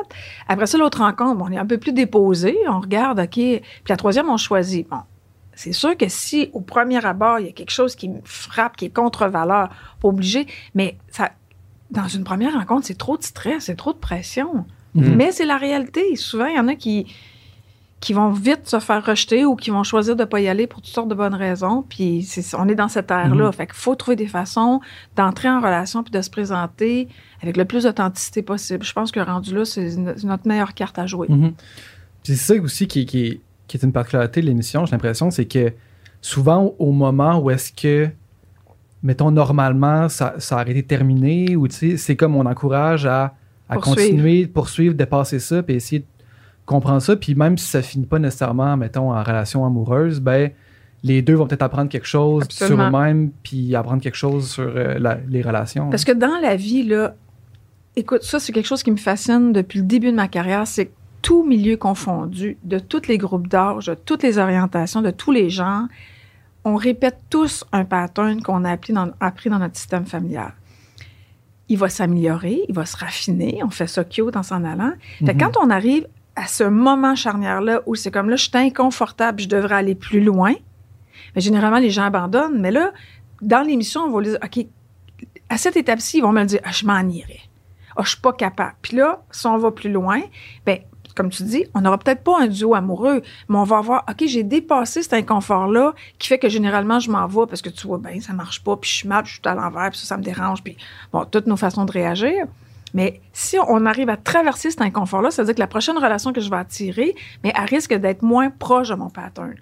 Après 0.47 0.67
ça, 0.67 0.77
l'autre 0.77 1.00
rencontre, 1.00 1.38
bon, 1.39 1.45
on 1.50 1.51
est 1.51 1.57
un 1.57 1.65
peu 1.65 1.79
plus 1.79 1.93
déposé, 1.93 2.55
on 2.69 2.79
regarde, 2.79 3.19
OK. 3.19 3.29
Puis 3.31 3.62
la 3.89 3.97
troisième, 3.97 4.29
on 4.29 4.38
choisit. 4.38 4.88
Bon, 4.88 4.97
c'est 5.55 5.74
sûr 5.74 5.95
que 5.98 6.07
si 6.10 6.50
au 6.53 6.62
premier 6.62 7.03
abord, 7.05 7.39
il 7.39 7.45
y 7.45 7.50
a 7.50 7.51
quelque 7.51 7.72
chose 7.72 7.95
qui 7.95 8.10
me 8.10 8.19
frappe, 8.24 8.75
qui 8.77 8.86
est 8.86 8.89
contre-valeur, 8.93 9.69
pas 10.01 10.07
obligé, 10.07 10.48
mais 10.75 10.98
ça, 11.10 11.31
dans 11.91 12.07
une 12.07 12.24
première 12.24 12.53
rencontre, 12.53 12.88
c'est 12.88 12.98
trop 12.98 13.17
de 13.17 13.24
stress, 13.24 13.65
c'est 13.65 13.75
trop 13.75 13.93
de 13.93 13.98
pression. 14.00 14.65
Mhm. 14.95 15.15
Mais 15.15 15.31
c'est 15.31 15.45
la 15.45 15.57
réalité. 15.57 16.15
Souvent, 16.15 16.45
il 16.48 16.55
y 16.55 16.60
en 16.60 16.67
a 16.67 16.75
qui, 16.75 17.05
qui 18.00 18.13
vont 18.13 18.29
vite 18.31 18.67
se 18.67 18.79
faire 18.79 19.03
rejeter 19.05 19.45
ou 19.45 19.55
qui 19.55 19.69
vont 19.69 19.83
choisir 19.83 20.15
de 20.15 20.22
ne 20.22 20.25
pas 20.25 20.39
y 20.41 20.48
aller 20.48 20.67
pour 20.67 20.81
toutes 20.81 20.91
sortes 20.93 21.07
de 21.07 21.15
bonnes 21.15 21.33
raisons. 21.36 21.83
Puis 21.88 22.27
on 22.57 22.67
est 22.67 22.75
dans 22.75 22.89
cette 22.89 23.10
ère-là. 23.12 23.51
Fait 23.51 23.65
qu'il 23.65 23.75
faut 23.75 23.95
trouver 23.95 24.15
des 24.15 24.27
façons 24.27 24.81
d'entrer 25.15 25.50
en 25.50 25.60
relation 25.60 26.03
puis 26.03 26.12
de 26.12 26.22
se 26.22 26.29
présenter 26.29 27.07
avec 27.41 27.57
le 27.57 27.65
plus 27.65 27.83
d'authenticité 27.83 28.41
possible. 28.41 28.83
Je 28.83 28.93
pense 28.93 29.12
que 29.12 29.19
rendu 29.19 29.55
là, 29.55 29.65
c'est 29.65 29.95
no- 29.95 30.12
c'est 30.17 30.25
notre 30.27 30.48
meilleure 30.48 30.74
carte 30.74 31.00
à 31.00 31.05
jouer. 31.07 31.27
Mhm. 31.29 31.53
Puis 32.24 32.36
c'est 32.36 32.55
ça 32.55 32.62
aussi 32.62 32.88
qui, 32.88 33.05
qui, 33.05 33.25
est- 33.25 33.41
qui 33.67 33.77
est 33.77 33.84
une 33.84 33.91
particularité 33.91 34.41
de 34.41 34.46
l'émission, 34.48 34.86
j'ai 34.86 34.91
l'impression, 34.91 35.32
c'est 35.32 35.46
que 35.46 35.72
souvent 36.22 36.74
au 36.79 36.91
moment 36.91 37.39
où 37.39 37.50
est-ce 37.50 37.72
que, 37.74 38.10
mettons, 39.01 39.32
normalement, 39.32 40.10
ça, 40.10 40.36
ça 40.38 40.55
aurait 40.55 40.72
été 40.72 40.84
terminé, 40.84 41.55
ou 41.55 41.67
tu 41.67 41.75
sais, 41.75 41.98
c'est 41.98 42.15
comme 42.15 42.36
on 42.36 42.46
encourage 42.46 43.05
à, 43.05 43.34
à 43.70 43.75
Poursuivre. 43.75 43.96
continuer, 44.10 44.48
poursuivre, 44.48 44.96
dépasser 44.96 45.39
ça, 45.39 45.63
puis 45.63 45.75
essayer 45.75 46.00
de 46.00 46.05
comprendre 46.65 47.01
ça, 47.01 47.15
puis 47.15 47.36
même 47.36 47.58
si 47.58 47.67
ça 47.67 47.82
finit 47.82 48.05
pas 48.05 48.20
nécessairement, 48.20 48.77
mettons, 48.77 49.12
en 49.13 49.22
relation 49.24 49.65
amoureuse, 49.65 50.20
ben 50.20 50.51
les 51.05 51.22
deux 51.22 51.34
vont 51.34 51.48
peut-être 51.48 51.63
apprendre 51.63 51.89
quelque 51.89 52.08
chose 52.08 52.43
Absolument. 52.43 52.89
sur 52.89 52.98
eux-mêmes, 52.98 53.32
puis 53.43 53.75
apprendre 53.75 54.01
quelque 54.01 54.15
chose 54.15 54.50
sur 54.50 54.63
euh, 54.63 54.98
la- 55.00 55.17
les 55.27 55.41
relations. 55.41 55.89
Parce 55.89 56.05
que 56.05 56.13
dans 56.13 56.39
la 56.41 56.55
vie, 56.55 56.84
là, 56.84 57.15
écoute, 57.98 58.24
ça, 58.24 58.39
c'est 58.39 58.53
quelque 58.53 58.67
chose 58.67 58.84
qui 58.84 58.91
me 58.91 58.96
fascine 58.98 59.51
depuis 59.51 59.79
le 59.79 59.86
début 59.86 60.12
de 60.12 60.15
ma 60.15 60.29
carrière, 60.29 60.65
c'est 60.65 60.86
que 60.86 60.91
tout 61.24 61.44
milieu 61.44 61.77
confondu, 61.77 62.58
de 62.63 62.77
tous 62.77 63.08
les 63.08 63.18
groupes 63.18 63.48
d'âge, 63.48 63.88
de 63.88 63.96
toutes 63.96 64.22
les 64.22 64.38
orientations, 64.38 65.01
de 65.01 65.10
tous 65.10 65.32
les 65.32 65.50
genres, 65.50 65.88
on 66.65 66.75
répète 66.75 67.18
tous 67.30 67.65
un 67.72 67.86
pattern 67.86 68.42
qu'on 68.44 68.63
a 68.65 68.72
appris 68.72 68.94
dans, 68.94 69.10
appris 69.20 69.50
dans 69.50 69.58
notre 69.58 69.75
système 69.75 70.06
familial. 70.06 70.53
Il 71.70 71.77
va 71.77 71.89
s'améliorer, 71.89 72.62
il 72.68 72.75
va 72.75 72.86
se 72.86 72.98
raffiner, 72.98 73.62
on 73.63 73.70
fait 73.70 73.88
ça 73.88 74.03
cute 74.03 74.36
en 74.36 74.44
s'en 74.44 74.63
allant. 74.63 74.94
Mhm. 75.22 75.38
quand 75.38 75.58
on 75.60 75.70
arrive 75.70 76.08
à 76.36 76.46
ce 76.46 76.65
moment 76.65 77.15
charnière-là 77.15 77.82
où 77.86 77.96
c'est 77.96 78.12
comme 78.12 78.30
là, 78.30 78.36
je 78.36 78.44
suis 78.44 78.51
inconfortable, 78.58 79.42
je 79.42 79.48
devrais 79.48 79.75
aller 79.75 79.96
plus 79.96 80.22
loin, 80.22 80.53
mais 81.36 81.42
généralement, 81.42 81.80
les 81.80 81.89
gens 81.89 82.03
abandonnent. 82.03 82.60
Mais 82.60 82.72
là, 82.72 82.92
dans 83.42 83.62
l'émission, 83.62 84.01
on 84.01 84.12
va 84.12 84.22
dire, 84.22 84.38
OK, 84.44 84.65
à 85.50 85.58
cette 85.58 85.77
étape-ci, 85.77 86.18
ils 86.18 86.22
vont 86.22 86.32
me 86.32 86.44
dire, 86.44 86.60
ah, 86.63 86.72
je 86.72 86.86
m'en 86.86 87.01
irai. 87.01 87.39
Ah, 87.96 88.01
je 88.03 88.10
suis 88.10 88.22
pas 88.22 88.34
capable. 88.34 88.75
Puis 88.82 88.98
là, 88.98 89.24
si 89.32 89.46
on 89.48 89.58
va 89.58 89.72
plus 89.72 89.92
loin, 89.92 90.22
ben 90.65 90.80
comme 91.15 91.29
tu 91.29 91.43
dis, 91.43 91.65
on 91.74 91.82
n'aura 91.82 91.98
peut-être 91.98 92.24
pas 92.24 92.41
un 92.41 92.48
duo 92.48 92.75
amoureux, 92.75 93.22
mais 93.50 93.58
on 93.58 93.63
va 93.63 93.77
avoir, 93.77 94.03
OK, 94.10 94.24
j'ai 94.25 94.43
dépassé 94.43 95.03
cet 95.03 95.13
inconfort-là 95.13 95.93
qui 96.20 96.27
fait 96.27 96.39
que 96.39 96.50
généralement, 96.50 97.00
je 97.00 97.12
m'en 97.12 97.27
vais 97.27 97.46
parce 97.48 97.62
que 97.62 97.70
tu 97.70 97.88
vois, 97.88 97.98
ben, 97.98 98.20
ça 98.22 98.34
marche 98.34 98.63
pas, 98.63 98.75
puis 98.77 98.89
je 98.89 98.96
suis 98.96 99.08
mal, 99.08 99.24
puis 99.24 99.34
je 99.34 99.39
suis 99.39 99.50
à 99.50 99.55
l'envers, 99.55 99.89
puis 99.89 100.00
ça, 100.00 100.08
ça 100.08 100.17
me 100.17 100.24
dérange, 100.24 100.63
puis 100.63 100.77
bon, 101.12 101.25
toutes 101.25 101.48
nos 101.48 101.58
façons 101.58 101.86
de 101.86 101.91
réagir. 101.91 102.46
Mais 102.93 103.22
si 103.34 103.58
on 103.60 103.86
arrive 103.86 104.10
à 104.10 104.17
traverser 104.17 104.70
cet 104.70 104.82
inconfort-là, 104.82 105.32
ça 105.32 105.41
veut 105.41 105.48
dire 105.48 105.55
que 105.55 105.60
la 105.60 105.67
prochaine 105.67 105.98
relation 105.98 106.32
que 106.32 106.41
je 106.41 106.50
vais 106.50 106.58
attirer, 106.58 107.15
mais 107.43 107.51
elle 107.55 107.65
risque 107.65 107.93
d'être 107.93 108.22
moins 108.22 108.51
proche 108.51 108.89
de 108.89 108.96
mon 108.96 109.10
pattern. 109.10 109.55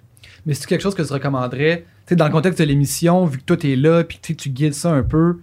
Mais 0.44 0.54
c'est 0.54 0.66
quelque 0.66 0.82
chose 0.82 0.94
que 0.94 1.02
tu 1.02 1.12
recommanderais, 1.12 1.86
tu 2.06 2.10
sais, 2.10 2.16
dans 2.16 2.26
le 2.26 2.32
contexte 2.32 2.58
de 2.58 2.64
l'émission, 2.64 3.24
vu 3.24 3.38
que 3.38 3.44
toi 3.44 3.56
t'es 3.56 3.76
là, 3.76 4.04
puis 4.04 4.18
tu 4.20 4.36
tu 4.36 4.50
guides 4.50 4.74
ça 4.74 4.90
un 4.90 5.02
peu, 5.02 5.40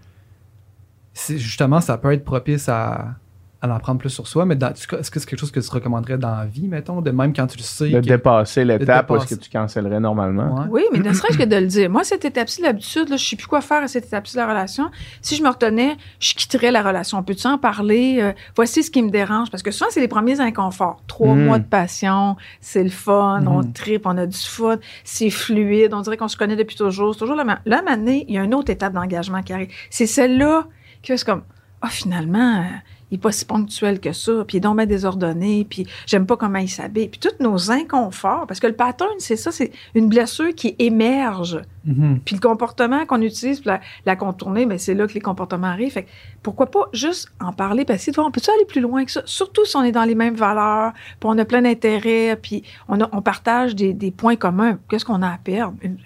justement, 1.29 1.81
ça 1.81 1.97
peut 1.97 2.11
être 2.13 2.23
propice 2.23 2.69
à 2.69 3.15
en 3.61 3.69
apprendre 3.71 3.99
plus 3.99 4.09
sur 4.09 4.25
soi, 4.27 4.45
mais 4.45 4.55
dans- 4.55 4.69
est-ce 4.71 4.87
que 4.87 4.95
c'est 5.03 5.11
quelque 5.25 5.37
chose 5.37 5.51
que 5.51 5.59
tu 5.59 5.69
recommanderais 5.69 6.17
dans 6.17 6.33
la 6.35 6.45
vie, 6.45 6.67
mettons, 6.69 7.01
de 7.01 7.11
même 7.11 7.33
quand 7.33 7.45
tu 7.47 7.57
le 7.57 7.63
sais? 7.63 7.89
De 7.89 7.99
que- 7.99 8.05
dépasser 8.05 8.63
l'étape 8.63 9.09
où 9.11 9.17
est-ce 9.17 9.35
que 9.35 9.39
tu 9.41 9.49
cancellerais 9.49 9.99
normalement. 9.99 10.55
Ouais. 10.61 10.65
Oui, 10.69 10.83
mais 10.93 10.99
ne 10.99 11.11
serait-ce 11.13 11.37
que 11.37 11.43
de 11.43 11.55
le 11.57 11.67
dire. 11.67 11.89
Moi, 11.89 12.03
cette 12.05 12.23
étape-ci, 12.23 12.61
d'habitude, 12.61 13.09
là, 13.09 13.17
je 13.17 13.25
sais 13.25 13.35
plus 13.35 13.47
quoi 13.47 13.59
faire 13.59 13.83
à 13.83 13.87
cette 13.89 14.05
étape-ci 14.05 14.35
de 14.35 14.39
la 14.39 14.47
relation. 14.47 14.89
Si 15.21 15.35
je 15.35 15.43
me 15.43 15.49
retenais, 15.49 15.97
je 16.21 16.33
quitterais 16.35 16.71
la 16.71 16.81
relation. 16.81 17.21
Peux-tu 17.21 17.47
en 17.47 17.57
parler? 17.57 18.19
Euh, 18.21 18.31
voici 18.55 18.81
ce 18.81 18.89
qui 18.91 19.01
me 19.01 19.09
dérange. 19.09 19.51
Parce 19.51 19.61
que 19.63 19.71
souvent, 19.71 19.89
c'est 19.91 19.99
les 19.99 20.07
premiers 20.07 20.39
inconforts. 20.39 21.01
Trois 21.07 21.35
Mm. 21.35 21.43
mois 21.45 21.59
de 21.59 21.65
passion, 21.65 22.37
c'est 22.61 22.83
le 22.83 22.89
fun, 22.89 23.43
on 23.45 23.61
Mm. 23.63 23.73
tripe, 23.73 24.05
on 24.05 24.17
a 24.17 24.25
du 24.25 24.37
fun, 24.37 24.77
c'est 25.03 25.29
fluide, 25.29 25.93
on 25.93 25.99
dirait 26.01 26.15
qu'on 26.17 26.27
se 26.29 26.37
connaît 26.37 26.55
depuis 26.55 26.77
toujours. 26.77 27.13
C'est 27.13 27.19
toujours 27.19 27.35
la 27.35 27.43
même. 27.43 27.59
Là, 27.65 27.81
il 28.07 28.31
y 28.33 28.37
a 28.37 28.43
une 28.43 28.53
autre 28.55 28.69
étape 28.71 28.93
d'engagement 28.93 29.41
qui 29.43 29.51
arrive. 29.51 29.69
C'est 29.89 30.05
celle-là 30.07 30.65
qui 31.01 31.17
c'est 31.17 31.25
comme, 31.25 31.43
ah, 31.81 31.87
finalement, 31.89 32.59
euh, 32.59 32.63
il 33.11 33.15
est 33.15 33.21
pas 33.21 33.31
si 33.31 33.45
ponctuel 33.45 33.99
que 33.99 34.11
ça, 34.13 34.43
puis 34.47 34.55
il 34.55 34.57
est 34.57 34.61
donc 34.61 34.77
bien 34.77 34.85
désordonné, 34.85 35.65
puis 35.69 35.87
j'aime 36.05 36.25
pas 36.25 36.37
comment 36.37 36.59
il 36.59 36.69
s'habille, 36.69 37.07
puis 37.07 37.19
tous 37.19 37.43
nos 37.43 37.71
inconforts, 37.71 38.45
parce 38.47 38.59
que 38.59 38.67
le 38.67 38.73
pattern, 38.73 39.09
c'est 39.17 39.35
ça, 39.35 39.51
c'est 39.51 39.71
une 39.95 40.09
blessure 40.09 40.53
qui 40.55 40.75
émerge. 40.79 41.61
Mhm. 41.85 42.19
Puis 42.23 42.35
le 42.35 42.41
comportement 42.41 43.05
qu'on 43.05 43.21
utilise 43.21 43.61
pour 43.61 43.71
la, 43.71 43.81
la 44.05 44.15
contourner, 44.15 44.65
ben 44.65 44.77
c'est 44.77 44.93
là 44.93 45.07
que 45.07 45.13
les 45.13 45.21
comportements 45.21 45.67
arrivent. 45.67 45.93
Fait 45.93 46.03
que 46.03 46.09
pourquoi 46.43 46.67
pas 46.67 46.87
juste 46.93 47.29
en 47.39 47.51
parler, 47.53 47.85
parce 47.85 48.05
que 48.05 48.19
on 48.19 48.31
peut-tu 48.31 48.51
aller 48.51 48.65
plus 48.65 48.81
loin 48.81 49.05
que 49.05 49.11
ça? 49.11 49.21
Surtout 49.25 49.65
si 49.65 49.75
on 49.75 49.83
est 49.83 49.91
dans 49.91 50.03
les 50.03 50.15
mêmes 50.15 50.35
valeurs, 50.35 50.91
puis 50.93 51.21
on 51.23 51.37
a 51.37 51.45
plein 51.45 51.61
d'intérêts, 51.61 52.37
puis 52.41 52.63
on, 52.87 52.99
a- 53.01 53.09
on 53.11 53.21
partage 53.21 53.75
des, 53.75 53.93
des 53.93 54.11
points 54.11 54.35
communs. 54.35 54.77
Qu'est-ce 54.89 55.05
qu'on 55.05 55.21
a 55.21 55.29
à 55.29 55.37
perdre? 55.37 55.75
Une- 55.81 55.97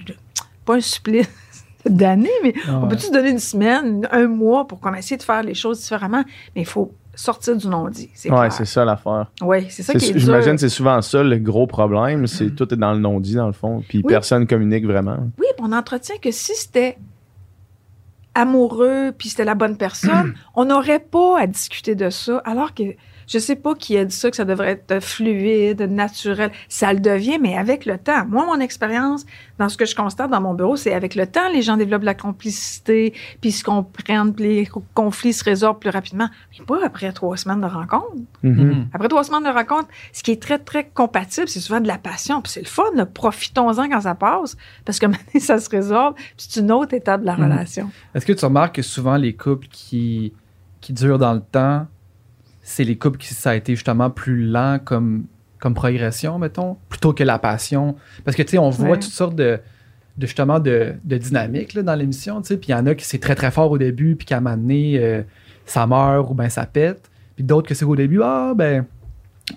pas 0.65 0.75
un 0.75 0.80
supplice 0.82 1.27
d'années, 1.86 2.30
mais 2.43 2.54
Ah 2.67 2.80
on 2.84 2.88
peut-tu 2.88 3.08
se 3.08 3.12
donner 3.12 3.32
une 3.32 3.39
semaine, 3.39 4.08
un 4.12 4.27
mois 4.27 4.65
pour 4.67 4.80
comme 4.80 4.95
essayer 4.95 5.17
de 5.17 5.23
faire 5.23 5.43
les 5.43 5.54
choses 5.56 5.82
différemment? 5.82 6.23
Mais 6.56 6.62
il 6.62 6.65
faut 6.67 6.93
sortir 7.15 7.56
du 7.56 7.67
non-dit. 7.67 8.10
C'est 8.13 8.32
Ouais, 8.32 8.49
c'est 8.49 8.65
ça 8.65 8.86
l'affaire. 8.86 9.32
Oui, 9.41 9.67
c'est 9.69 9.84
ça 9.84 9.93
qui 9.93 10.06
est 10.06 10.17
J'imagine 10.17 10.54
que 10.54 10.62
c'est 10.62 10.69
souvent 10.69 11.02
ça 11.02 11.23
le 11.23 11.38
gros 11.38 11.67
problème, 11.67 12.28
c'est 12.28 12.56
tout 12.56 12.73
est 12.73 12.78
dans 12.78 12.93
le 12.93 12.99
non-dit 12.99 13.36
dans 13.36 13.47
le 13.47 13.54
fond, 13.54 13.84
puis 13.88 13.99
Oui. 13.99 14.04
personne 14.08 14.47
communique 14.47 14.86
vraiment. 14.86 15.17
Oui, 15.39 15.45
on 15.60 15.71
entretient 15.71 16.15
que 16.21 16.32
si 16.32 16.54
c'était 16.56 16.97
amoureux, 18.36 19.12
puis 19.17 19.30
c'était 19.30 19.45
la 19.45 19.56
bonne 19.56 19.78
personne, 19.78 20.34
on 20.56 20.65
n'aurait 20.65 20.99
pas 20.99 21.39
à 21.39 21.47
discuter 21.47 21.95
de 21.95 22.10
ça, 22.10 22.41
alors 22.45 22.73
que 22.73 22.84
je 23.27 23.39
sais 23.39 23.55
pas 23.55 23.75
qui 23.75 23.97
a 23.97 24.05
dit 24.05 24.15
ça, 24.15 24.29
que 24.29 24.36
ça 24.36 24.45
devrait 24.45 24.71
être 24.88 25.01
fluide, 25.03 25.81
naturel. 25.81 26.51
Ça 26.69 26.93
le 26.93 26.99
devient, 26.99 27.38
mais 27.39 27.57
avec 27.57 27.86
le 27.86 27.97
temps. 27.97 28.25
Moi, 28.27 28.45
mon 28.45 28.59
expérience, 28.59 29.25
dans 29.59 29.69
ce 29.69 29.77
que 29.77 29.86
je 29.86 29.95
constate 29.95 30.29
dans 30.31 30.41
mon 30.41 30.53
bureau, 30.53 30.75
c'est 30.75 30.93
avec 30.93 31.15
le 31.15 31.27
temps, 31.27 31.47
les 31.53 31.62
gens 31.62 31.77
développent 31.77 32.03
la 32.03 32.13
complicité, 32.15 33.13
puis 33.41 33.51
se 33.51 33.63
comprennent, 33.63 34.33
puis 34.33 34.43
les 34.45 34.69
conflits 34.93 35.33
se 35.33 35.43
résorbent 35.43 35.79
plus 35.79 35.89
rapidement. 35.89 36.29
Mais 36.59 36.65
pas 36.65 36.77
après 36.86 37.12
trois 37.13 37.38
semaines 37.38 37.62
de 37.62 37.65
rencontre. 37.67 38.13
Mhm. 38.43 38.51
Mhm. 38.63 38.88
Après 38.93 39.07
trois 39.07 39.23
semaines 39.23 39.43
de 39.43 39.49
rencontre, 39.49 39.88
ce 40.12 40.23
qui 40.23 40.31
est 40.31 40.41
très, 40.41 40.59
très 40.59 40.86
compatible, 40.88 41.47
c'est 41.47 41.59
souvent 41.59 41.81
de 41.81 41.88
la 41.88 41.97
passion. 41.97 42.41
Puis 42.41 42.51
c'est 42.53 42.62
le 42.62 42.67
fun, 42.67 42.83
profitons-en 43.13 43.89
quand 43.89 44.01
ça 44.01 44.15
passe, 44.15 44.55
parce 44.86 44.99
que 44.99 45.05
maintenant, 45.13 45.39
ça 45.39 45.59
se 45.59 45.69
résorbe, 45.69 46.15
puis 46.15 46.47
c'est 46.49 46.59
une 46.59 46.71
autre 46.71 46.93
étape 46.93 47.21
de 47.21 47.25
la 47.25 47.36
Mhm. 47.38 47.43
relation. 47.51 47.91
Est-ce 48.13 48.25
que 48.25 48.33
tu 48.33 48.45
remarques 48.45 48.75
que 48.75 48.81
souvent 48.81 49.17
les 49.17 49.33
couples 49.36 49.67
qui, 49.71 50.33
qui 50.81 50.93
durent 50.93 51.17
dans 51.19 51.33
le 51.33 51.41
temps, 51.41 51.88
c'est 52.63 52.84
les 52.84 52.97
couples 52.97 53.17
qui 53.19 53.34
ça 53.34 53.52
a 53.52 53.56
été 53.56 53.76
justement 53.76 54.10
plus 54.10 54.45
lent 54.47 54.80
comme, 54.84 55.26
comme 55.60 55.73
progression, 55.76 56.39
mettons, 56.39 56.78
plutôt 56.89 57.13
que 57.13 57.23
la 57.23 57.38
passion? 57.38 57.95
Parce 58.26 58.36
que, 58.36 58.41
tu 58.41 58.52
sais, 58.52 58.58
on 58.58 58.69
voit 58.71 58.91
Ouais. 58.91 58.99
toutes 58.99 59.12
sortes 59.12 59.36
de, 59.36 59.60
de 60.17 60.26
justement 60.28 60.60
de, 60.60 60.95
là, 61.08 61.84
dans 61.84 61.95
l'émission, 61.95 62.41
tu 62.41 62.47
sais, 62.47 62.58
puis 62.58 62.69
il 62.69 62.71
y 62.71 62.76
en 62.76 62.86
a 62.88 62.95
qui 62.95 63.06
c'est 63.06 63.19
très 63.19 63.36
très 63.36 63.52
fort 63.52 63.69
au 63.71 63.78
début, 63.78 64.15
puis 64.15 64.26
qu'à 64.26 64.38
un 64.38 64.39
moment 64.41 64.58
donné, 64.58 64.97
euh, 64.99 65.21
ça 65.65 65.86
meurt 65.86 66.30
ou 66.30 66.34
ben 66.34 66.49
ça 66.49 66.65
pète, 66.65 67.10
puis 67.36 67.43
d'autres 67.43 67.67
que 67.67 67.76
c'est 67.76 67.86
au 67.86 67.95
début, 67.95 68.21
ah 68.23 68.54
ben, 68.56 68.86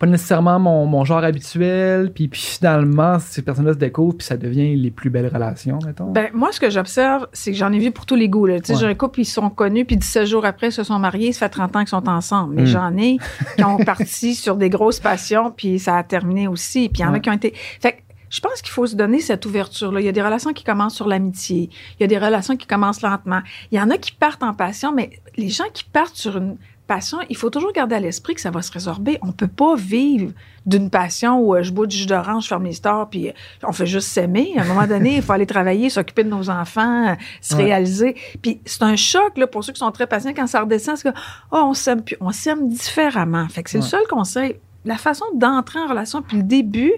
pas 0.00 0.06
nécessairement 0.06 0.58
mon, 0.58 0.84
mon 0.86 1.04
genre 1.04 1.22
habituel, 1.22 2.12
puis, 2.12 2.26
puis 2.26 2.40
finalement, 2.40 3.18
ces 3.20 3.42
personnes-là 3.42 3.72
se 3.74 3.78
découvrent, 3.78 4.16
puis 4.16 4.26
ça 4.26 4.36
devient 4.36 4.74
les 4.74 4.90
plus 4.90 5.10
belles 5.10 5.30
relations, 5.32 5.78
mettons. 5.86 6.10
Ben, 6.10 6.28
moi, 6.34 6.50
ce 6.50 6.58
que 6.58 6.70
j'observe, 6.70 7.28
c'est 7.32 7.52
que 7.52 7.56
j'en 7.56 7.72
ai 7.72 7.78
vu 7.78 7.92
pour 7.92 8.04
tous 8.04 8.16
les 8.16 8.28
goûts. 8.28 8.48
Tu 8.48 8.54
sais, 8.64 8.72
Ouais. 8.72 8.78
J'ai 8.80 8.86
un 8.86 8.94
couple, 8.94 9.20
ils 9.20 9.24
sont 9.24 9.48
connus, 9.48 9.84
puis 9.84 9.96
17 9.96 10.26
jours 10.26 10.44
après, 10.44 10.68
ils 10.68 10.72
se 10.72 10.82
sont 10.82 10.98
mariés, 10.98 11.32
ça 11.32 11.46
fait 11.46 11.50
30 11.52 11.76
ans 11.76 11.78
qu'ils 11.80 11.88
sont 11.88 12.08
ensemble. 12.08 12.54
Mais 12.56 12.62
Mm. 12.62 12.66
j'en 12.66 12.96
ai 12.96 13.16
qui 13.56 13.64
ont 13.64 13.76
parti 13.78 14.34
sur 14.34 14.56
des 14.56 14.70
grosses 14.70 14.98
passions, 15.00 15.52
puis 15.52 15.78
ça 15.78 15.96
a 15.96 16.02
terminé 16.02 16.48
aussi. 16.48 16.88
Puis 16.88 17.02
il 17.02 17.04
y 17.04 17.08
en 17.08 17.14
a 17.14 17.20
qui 17.20 17.30
ont 17.30 17.34
été... 17.34 17.52
Fait 17.80 17.92
que 17.92 17.96
je 18.28 18.40
pense 18.40 18.60
qu'il 18.60 18.72
faut 18.72 18.88
se 18.88 18.96
donner 18.96 19.20
cette 19.20 19.46
ouverture-là. 19.46 20.00
Il 20.00 20.04
y 20.06 20.08
a 20.08 20.12
des 20.12 20.20
relations 20.20 20.52
qui 20.52 20.64
commencent 20.64 20.96
sur 20.96 21.06
l'amitié. 21.06 21.70
Il 21.98 22.02
y 22.02 22.04
a 22.04 22.06
des 22.08 22.18
relations 22.18 22.56
qui 22.56 22.66
commencent 22.66 23.00
lentement. 23.02 23.40
Il 23.70 23.78
y 23.78 23.80
en 23.80 23.88
a 23.88 23.96
qui 23.98 24.10
partent 24.10 24.42
en 24.42 24.52
passion, 24.52 24.92
mais 24.92 25.10
les 25.36 25.48
gens 25.48 25.64
qui 25.72 25.84
partent 25.84 26.16
sur 26.16 26.36
une 26.36 26.56
passion, 26.86 27.18
il 27.28 27.36
faut 27.36 27.50
toujours 27.50 27.72
garder 27.72 27.94
à 27.96 28.00
l'esprit 28.00 28.34
que 28.34 28.40
ça 28.40 28.50
va 28.50 28.62
se 28.62 28.70
résorber. 28.72 29.18
On 29.22 29.32
peut 29.32 29.48
pas 29.48 29.74
vivre 29.76 30.32
d'une 30.66 30.88
passion 30.90 31.38
où 31.40 31.54
euh, 31.54 31.62
je 31.62 31.72
bois 31.72 31.86
du 31.86 31.96
jus 31.96 32.06
d'orange, 32.06 32.44
je 32.44 32.48
ferme 32.48 32.64
les 32.64 32.72
stores, 32.72 33.08
puis 33.10 33.28
euh, 33.28 33.32
on 33.64 33.72
fait 33.72 33.86
juste 33.86 34.08
s'aimer. 34.08 34.52
À 34.56 34.62
un 34.62 34.64
moment 34.64 34.86
donné, 34.86 35.16
il 35.16 35.22
faut 35.22 35.32
aller 35.32 35.46
travailler, 35.46 35.90
s'occuper 35.90 36.24
de 36.24 36.28
nos 36.30 36.48
enfants, 36.50 37.08
euh, 37.08 37.14
se 37.40 37.54
Ouais. 37.56 37.64
réaliser. 37.64 38.16
Puis 38.42 38.60
c'est 38.64 38.82
un 38.82 38.96
choc 38.96 39.36
là, 39.36 39.46
pour 39.46 39.64
ceux 39.64 39.72
qui 39.72 39.78
sont 39.80 39.90
très 39.92 40.06
patients 40.06 40.32
quand 40.34 40.46
ça 40.46 40.60
redescend, 40.60 40.96
c'est 40.96 41.12
que 41.12 41.16
oh, 41.52 41.60
on 41.64 41.74
s'aime 41.74 42.02
plus, 42.02 42.16
on 42.20 42.30
s'aime 42.32 42.68
différemment. 42.68 43.48
Fait 43.48 43.62
que 43.62 43.70
c'est 43.70 43.78
le 43.78 43.84
seul 43.84 44.06
conseil. 44.08 44.56
La 44.84 44.96
façon 44.96 45.24
d'entrer 45.34 45.78
en 45.80 45.88
relation 45.88 46.22
puis 46.22 46.36
le 46.36 46.42
début, 46.44 46.92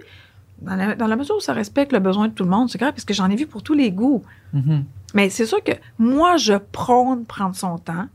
dans 0.60 0.74
la, 0.74 0.94
dans 0.94 1.06
la 1.06 1.16
mesure 1.16 1.36
où 1.36 1.40
ça 1.40 1.52
respecte 1.52 1.92
le 1.92 1.98
besoin 2.00 2.28
de 2.28 2.32
tout 2.34 2.44
le 2.44 2.50
monde, 2.50 2.68
c'est 2.68 2.78
grave 2.78 2.92
parce 2.92 3.04
que 3.04 3.14
j'en 3.14 3.30
ai 3.30 3.36
vu 3.36 3.46
pour 3.46 3.62
tous 3.62 3.74
les 3.74 3.90
goûts. 3.90 4.22
Mhm. 4.52 4.84
Mais 5.14 5.30
c'est 5.30 5.46
sûr 5.46 5.62
que 5.64 5.72
moi, 5.98 6.36
je 6.36 6.54
prône 6.54 7.24
prendre 7.24 7.54
son 7.56 7.78
temps. 7.78 8.06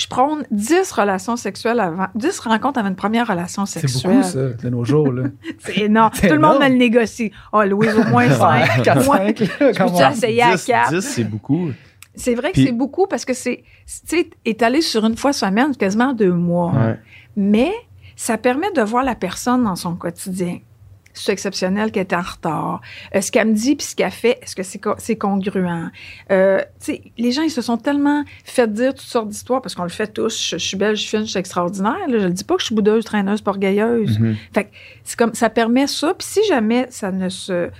Je 0.00 0.06
prône 0.06 0.44
10 0.50 0.92
relations 0.92 1.36
sexuelles 1.36 1.78
avant, 1.78 2.06
10 2.14 2.38
rencontres 2.40 2.78
avant 2.78 2.88
une 2.88 2.96
première 2.96 3.26
relation 3.26 3.66
C'est 3.66 3.80
sexuelle. 3.80 4.16
beaucoup, 4.16 4.22
ça, 4.26 4.48
de 4.48 4.68
nos 4.70 4.82
jours. 4.82 5.12
Là. 5.12 5.24
C'est 5.58 5.76
énorme. 5.76 6.10
C'est 6.14 6.28
Tout 6.28 6.34
le 6.36 6.40
monde 6.40 6.58
me 6.58 6.68
le 6.68 6.76
négocie. 6.76 7.30
Oh, 7.52 7.62
Louise, 7.64 7.94
au 7.98 8.04
moins 8.04 8.30
5. 8.30 8.82
4, 8.82 9.04
Moi, 9.04 9.16
5, 9.18 9.38
je 9.38 9.44
peux-tu 9.44 10.12
essayer 10.12 10.42
à 10.42 10.52
10, 10.56 10.64
4? 10.64 10.90
10, 10.94 11.00
c'est 11.02 11.24
beaucoup. 11.24 11.68
C'est 12.14 12.34
vrai 12.34 12.52
que 12.52 12.64
c'est 12.64 12.72
beaucoup 12.72 13.06
parce 13.08 13.26
que 13.26 13.34
c'est, 13.34 13.62
tu 13.86 14.16
sais, 14.16 14.30
étalé 14.46 14.80
sur 14.80 15.04
une 15.04 15.18
fois 15.18 15.34
semaine, 15.34 15.76
quasiment 15.76 16.14
deux 16.14 16.32
mois. 16.32 16.72
Ouais. 16.72 16.98
Mais 17.36 17.70
ça 18.16 18.38
permet 18.38 18.72
de 18.72 18.80
voir 18.80 19.04
la 19.04 19.14
personne 19.14 19.64
dans 19.64 19.76
son 19.76 19.96
quotidien. 19.96 20.60
C'est 21.12 21.32
exceptionnel 21.32 21.90
qu'elle 21.90 22.02
est 22.06 22.14
en 22.14 22.20
retard. 22.22 22.80
Euh, 23.14 23.20
ce 23.20 23.32
qu'elle 23.32 23.48
me 23.48 23.54
dit 23.54 23.74
puis 23.76 23.84
ce 23.86 23.96
qu'elle 23.96 24.10
fait, 24.12 24.38
est-ce 24.42 24.54
que 24.54 24.62
c'est, 24.62 24.78
co- 24.78 24.94
c'est 24.98 25.16
congruent? 25.16 25.90
Euh, 26.30 26.60
les 27.18 27.32
gens, 27.32 27.42
ils 27.42 27.50
se 27.50 27.62
sont 27.62 27.76
tellement 27.76 28.24
fait 28.44 28.72
dire 28.72 28.94
toutes 28.94 29.00
sortes 29.06 29.28
d'histoires 29.28 29.60
parce 29.60 29.74
qu'on 29.74 29.82
le 29.82 29.88
fait 29.88 30.06
tous. 30.06 30.40
Je, 30.50 30.56
je 30.58 30.64
suis 30.64 30.76
belle, 30.76 30.94
je 30.96 31.00
suis 31.02 31.10
fine, 31.10 31.26
je 31.26 31.30
suis 31.30 31.38
extraordinaire. 31.38 31.98
Là. 32.08 32.18
Je 32.20 32.26
ne 32.26 32.32
dis 32.32 32.44
pas 32.44 32.54
que 32.54 32.60
je 32.60 32.66
suis 32.66 32.74
boudeuse, 32.74 33.04
traîneuse, 33.04 33.42
orgueilleuse. 33.44 34.18
Fait 34.54 34.64
que 34.64 34.70
c'est 35.04 35.18
comme 35.18 35.34
ça 35.34 35.50
permet 35.50 35.86
ça. 35.88 36.14
Puis 36.16 36.26
si 36.28 36.40
jamais 36.48 36.86
ça 36.90 37.10
ne 37.10 37.28
se 37.28 37.70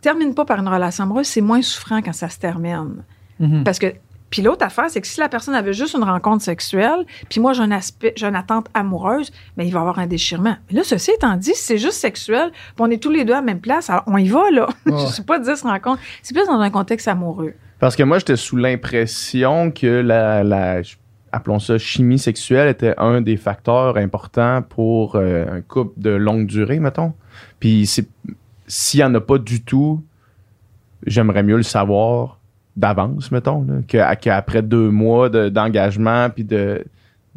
termine 0.00 0.34
pas 0.34 0.44
par 0.44 0.58
une 0.60 0.68
relation 0.68 1.04
amoureuse, 1.04 1.26
c'est 1.26 1.40
moins 1.40 1.62
souffrant 1.62 2.02
quand 2.02 2.12
ça 2.12 2.28
se 2.28 2.38
termine. 2.38 3.02
Mhm. 3.40 3.64
Parce 3.64 3.78
que 3.80 3.92
puis 4.34 4.42
l'autre 4.42 4.66
affaire, 4.66 4.86
c'est 4.90 5.00
que 5.00 5.06
si 5.06 5.20
la 5.20 5.28
personne 5.28 5.54
avait 5.54 5.72
juste 5.72 5.94
une 5.94 6.02
rencontre 6.02 6.42
sexuelle, 6.42 7.06
puis 7.30 7.38
moi 7.40 7.52
j'ai 7.52 7.62
un 7.62 7.70
aspect, 7.70 8.12
j'ai 8.16 8.26
une 8.26 8.34
attente 8.34 8.66
amoureuse, 8.74 9.30
ben 9.56 9.62
il 9.64 9.72
va 9.72 9.78
y 9.78 9.80
avoir 9.82 10.00
un 10.00 10.08
déchirement. 10.08 10.56
Mais 10.68 10.76
là, 10.78 10.82
ceci 10.82 11.12
étant 11.12 11.36
dit, 11.36 11.52
si 11.54 11.62
c'est 11.62 11.78
juste 11.78 11.98
sexuel, 11.98 12.50
puis 12.50 12.74
on 12.80 12.90
est 12.90 13.00
tous 13.00 13.10
les 13.12 13.24
deux 13.24 13.32
à 13.32 13.36
la 13.36 13.42
même 13.42 13.60
place, 13.60 13.90
alors 13.90 14.02
on 14.08 14.16
y 14.16 14.26
va 14.28 14.50
là. 14.50 14.66
Ouais. 14.86 14.98
Je 14.98 15.06
sais 15.12 15.22
pas 15.22 15.38
10 15.38 15.62
rencontres. 15.62 16.02
C'est 16.20 16.34
plus 16.34 16.44
dans 16.48 16.58
un 16.58 16.70
contexte 16.70 17.06
amoureux. 17.06 17.52
Parce 17.78 17.94
que 17.94 18.02
moi, 18.02 18.18
j'étais 18.18 18.34
sous 18.34 18.56
l'impression 18.56 19.70
que 19.70 19.86
la, 19.86 20.42
la- 20.42 20.80
appelons 21.30 21.60
ça 21.60 21.78
chimie 21.78 22.18
sexuelle, 22.18 22.68
était 22.68 22.94
un 22.98 23.20
des 23.20 23.36
facteurs 23.36 23.96
importants 23.98 24.62
pour 24.68 25.14
euh, 25.14 25.46
un 25.58 25.60
couple 25.60 25.92
de 26.00 26.10
longue 26.10 26.46
durée, 26.46 26.80
mettons. 26.80 27.12
Puis 27.60 27.86
c'est- 27.86 28.08
s'il 28.66 28.98
n'y 28.98 29.04
en 29.04 29.14
a 29.14 29.20
pas 29.20 29.38
du 29.38 29.62
tout, 29.62 30.02
j'aimerais 31.06 31.42
mieux 31.44 31.56
le 31.56 31.62
savoir 31.62 32.40
d'avance, 32.76 33.30
mettons, 33.30 33.66
qu'après 33.86 34.62
deux 34.62 34.90
mois 34.90 35.28
de- 35.28 35.48
d'engagement 35.48 36.28
puis 36.30 36.44
de, 36.44 36.84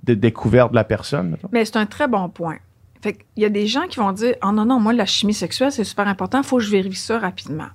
de 0.04 0.14
découverte 0.14 0.72
de 0.72 0.76
la 0.76 0.84
personne, 0.84 1.30
mettons. 1.32 1.50
Mais 1.52 1.64
c'est 1.66 1.78
un 1.78 1.86
très 1.86 2.08
bon 2.08 2.30
point. 2.30 2.58
Fait 3.02 3.14
qu'il 3.14 3.44
y 3.44 3.46
a 3.46 3.50
des 3.50 3.68
gens 3.68 3.86
qui 3.88 4.00
vont 4.00 4.12
dire 4.12 4.34
Oh 4.44 4.52
non, 4.52 4.66
non, 4.66 4.80
moi, 4.80 4.94
la 4.94 5.06
chimie 5.06 5.34
sexuelle, 5.36 5.72
c'est 5.72 5.84
super 5.84 6.08
important, 6.08 6.40
il 6.40 6.44
faut 6.44 6.58
que 6.58 6.64
je 6.64 6.72
vérifie 6.72 7.00
ça 7.00 7.20
rapidement. 7.20 7.68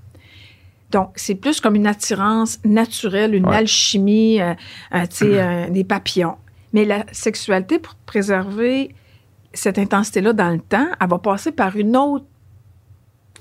Donc, 0.91 1.13
c'est 1.17 1.37
plus 1.37 1.61
comme 1.61 1.75
une 1.77 1.87
attirance 1.87 2.59
naturelle, 2.65 3.35
une 3.35 3.47
Ouais. 3.47 3.57
alchimie, 3.57 4.41
euh, 4.43 4.53
euh, 4.95 5.03
tu 5.03 5.17
sais, 5.17 5.41
euh, 5.41 5.69
des 5.71 5.85
papillons. 5.85 6.37
Mais 6.75 6.85
la 6.85 7.05
sexualité, 7.13 7.79
pour 7.79 7.95
préserver 8.07 8.95
cette 9.55 9.79
intensité-là 9.79 10.33
dans 10.33 10.51
le 10.51 10.59
temps, 10.61 10.87
elle 11.01 11.09
va 11.09 11.19
passer 11.19 11.53
par 11.53 11.77
une 11.77 11.97
autre 11.97 12.25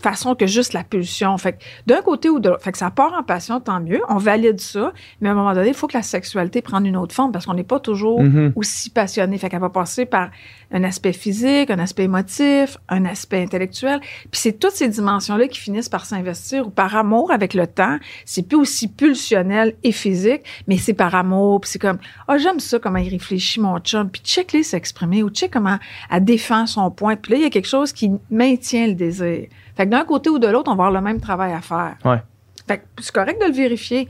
façon 0.01 0.35
que 0.35 0.45
juste 0.47 0.73
la 0.73 0.83
pulsion. 0.83 1.37
Fait 1.37 1.53
que 1.53 1.57
d'un 1.85 2.01
côté 2.01 2.29
ou 2.29 2.39
de 2.39 2.49
l'autre. 2.49 2.63
Fait 2.63 2.71
que 2.71 2.77
ça 2.77 2.91
part 2.91 3.13
en 3.17 3.23
passion, 3.23 3.59
tant 3.59 3.79
mieux. 3.79 4.01
On 4.09 4.17
valide 4.17 4.59
ça. 4.59 4.93
Mais 5.21 5.29
à 5.29 5.31
un 5.31 5.35
moment 5.35 5.53
donné, 5.53 5.69
il 5.69 5.73
faut 5.73 5.87
que 5.87 5.97
la 5.97 6.03
sexualité 6.03 6.61
prenne 6.61 6.85
une 6.85 6.97
autre 6.97 7.13
forme 7.15 7.31
parce 7.31 7.45
qu'on 7.45 7.53
n'est 7.53 7.63
pas 7.63 7.79
toujours 7.79 8.21
Mhm. 8.21 8.53
aussi 8.55 8.89
passionné. 8.89 9.37
Fait 9.37 9.49
qu'elle 9.49 9.59
va 9.61 9.69
passer 9.69 10.05
par 10.05 10.29
un 10.71 10.83
aspect 10.83 11.13
physique, 11.13 11.69
un 11.69 11.79
aspect 11.79 12.03
émotif, 12.03 12.77
un 12.89 13.05
aspect 13.05 13.41
intellectuel. 13.41 13.99
Puis 13.99 14.29
c'est 14.41 14.53
toutes 14.53 14.71
ces 14.71 14.87
dimensions-là 14.87 15.47
qui 15.47 15.59
finissent 15.59 15.89
par 15.89 16.05
s'investir 16.05 16.67
ou 16.67 16.69
par 16.69 16.95
amour 16.95 17.31
avec 17.31 17.53
le 17.53 17.67
temps. 17.67 17.97
C'est 18.25 18.47
plus 18.47 18.57
aussi 18.57 18.87
pulsionnel 18.87 19.75
et 19.83 19.91
physique, 19.91 20.41
mais 20.67 20.77
c'est 20.77 20.93
par 20.93 21.13
amour. 21.15 21.61
Puis 21.61 21.71
c'est 21.71 21.79
comme, 21.79 21.97
ah, 22.27 22.37
j'aime 22.37 22.59
ça, 22.59 22.79
comment 22.79 22.99
il 22.99 23.09
réfléchit, 23.09 23.59
mon 23.59 23.79
chum. 23.79 24.09
Puis 24.09 24.21
check-les 24.23 24.63
s'exprimer 24.63 25.23
ou 25.23 25.29
check 25.29 25.51
comment 25.51 25.77
elle 26.09 26.23
défend 26.23 26.65
son 26.65 26.89
point. 26.91 27.15
Puis 27.15 27.33
là, 27.33 27.37
il 27.39 27.43
y 27.43 27.45
a 27.45 27.49
quelque 27.49 27.67
chose 27.67 27.91
qui 27.93 28.11
maintient 28.29 28.87
le 28.87 28.93
désir. 28.93 29.47
Fait 29.75 29.85
que 29.85 29.91
d'un 29.91 30.03
côté 30.05 30.29
ou 30.29 30.39
de 30.39 30.47
l'autre, 30.47 30.69
on 30.71 30.75
va 30.75 30.85
avoir 30.85 30.91
le 30.91 31.05
même 31.05 31.19
travail 31.19 31.53
à 31.53 31.61
faire. 31.61 31.95
Ouais. 32.05 32.21
Fait 32.67 32.77
que 32.79 32.83
c'est 32.99 33.11
correct 33.13 33.39
de 33.41 33.47
le 33.47 33.53
vérifier. 33.53 34.07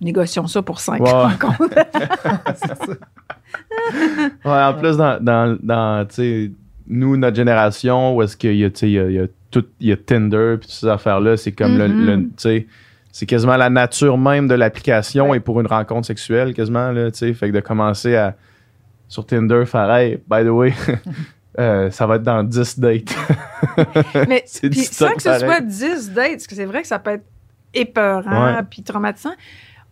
Négocions 0.00 0.46
ça 0.46 0.62
pour 0.62 0.80
cinq 0.80 1.00
Ouais. 1.00 1.10
rencontres. 1.10 1.74
Ouais, 4.44 4.62
en 4.62 4.74
plus, 4.74 4.96
dans, 4.96 5.22
dans, 5.22 5.58
dans 5.62 6.06
tu 6.06 6.14
sais, 6.14 6.50
nous, 6.86 7.16
notre 7.16 7.36
génération, 7.36 8.14
où 8.16 8.22
est-ce 8.22 8.36
qu'il 8.36 8.56
y 8.56 8.64
a, 8.64 8.70
tu 8.70 8.78
sais, 8.80 8.88
il 8.88 8.92
y 8.92 8.98
a, 8.98 9.04
il 9.06 9.12
y 9.14 9.18
a 9.18 9.26
tout, 9.50 9.64
il 9.80 9.88
y 9.88 9.92
a 9.92 9.96
Tinder, 9.96 10.56
puis 10.58 10.68
toutes 10.68 10.76
ces 10.76 10.86
affaires-là, 10.88 11.36
c'est 11.36 11.52
comme 11.52 11.76
le- 11.76 11.88
Mhm. 11.88 12.06
le, 12.06 12.16
tu 12.22 12.28
sais, 12.38 12.66
c'est 13.12 13.26
quasiment 13.26 13.56
la 13.56 13.68
nature 13.70 14.16
même 14.18 14.46
de 14.48 14.54
l'application 14.54 15.34
et 15.34 15.40
pour 15.40 15.60
une 15.60 15.66
rencontre 15.66 16.06
sexuelle, 16.06 16.54
quasiment, 16.54 16.90
là, 16.92 17.10
tu 17.10 17.18
sais, 17.18 17.34
fait 17.34 17.48
que 17.50 17.54
de 17.56 17.60
commencer 17.60 18.14
à, 18.16 18.34
sur 19.08 19.26
Tinder, 19.26 19.64
faire, 19.66 19.92
hey, 19.92 20.18
by 20.28 20.44
the 20.44 20.48
way, 20.50 20.72
euh, 21.58 21.90
ça 21.90 22.06
va 22.06 22.16
être 22.16 22.22
dans 22.22 22.42
10 22.44 22.78
dates. 22.78 23.14
Mais 24.28 24.44
sans 24.46 25.12
que 25.12 25.22
ce 25.22 25.38
soit 25.38 25.60
10 25.60 26.10
dates, 26.12 26.30
parce 26.32 26.46
que 26.46 26.54
c'est 26.54 26.64
vrai 26.64 26.82
que 26.82 26.88
ça 26.88 26.98
peut 26.98 27.12
être 27.12 27.24
épeurant 27.74 28.60
puis 28.68 28.82
traumatisant. 28.82 29.32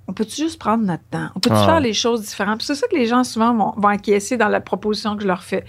On 0.07 0.13
peut-tu 0.15 0.37
juste 0.37 0.59
prendre 0.59 0.85
notre 0.85 1.05
temps? 1.11 1.29
On 1.35 1.41
peut-tu 1.41 1.57
Ah. 1.57 1.67
faire 1.67 1.81
les 1.81 1.93
choses 1.93 2.23
différentes? 2.23 2.63
C'est 2.63 2.75
ça 2.75 2.87
que 2.89 2.97
les 2.97 3.07
gens 3.07 3.25
souvent 3.25 3.55
vont, 3.55 3.75
vont 3.77 3.89
encaisser 3.91 4.37
dans 4.39 4.49
la 4.49 4.61
proposition 4.61 5.17
que 5.17 5.23
je 5.23 5.29
leur 5.29 5.43
fais. 5.43 5.65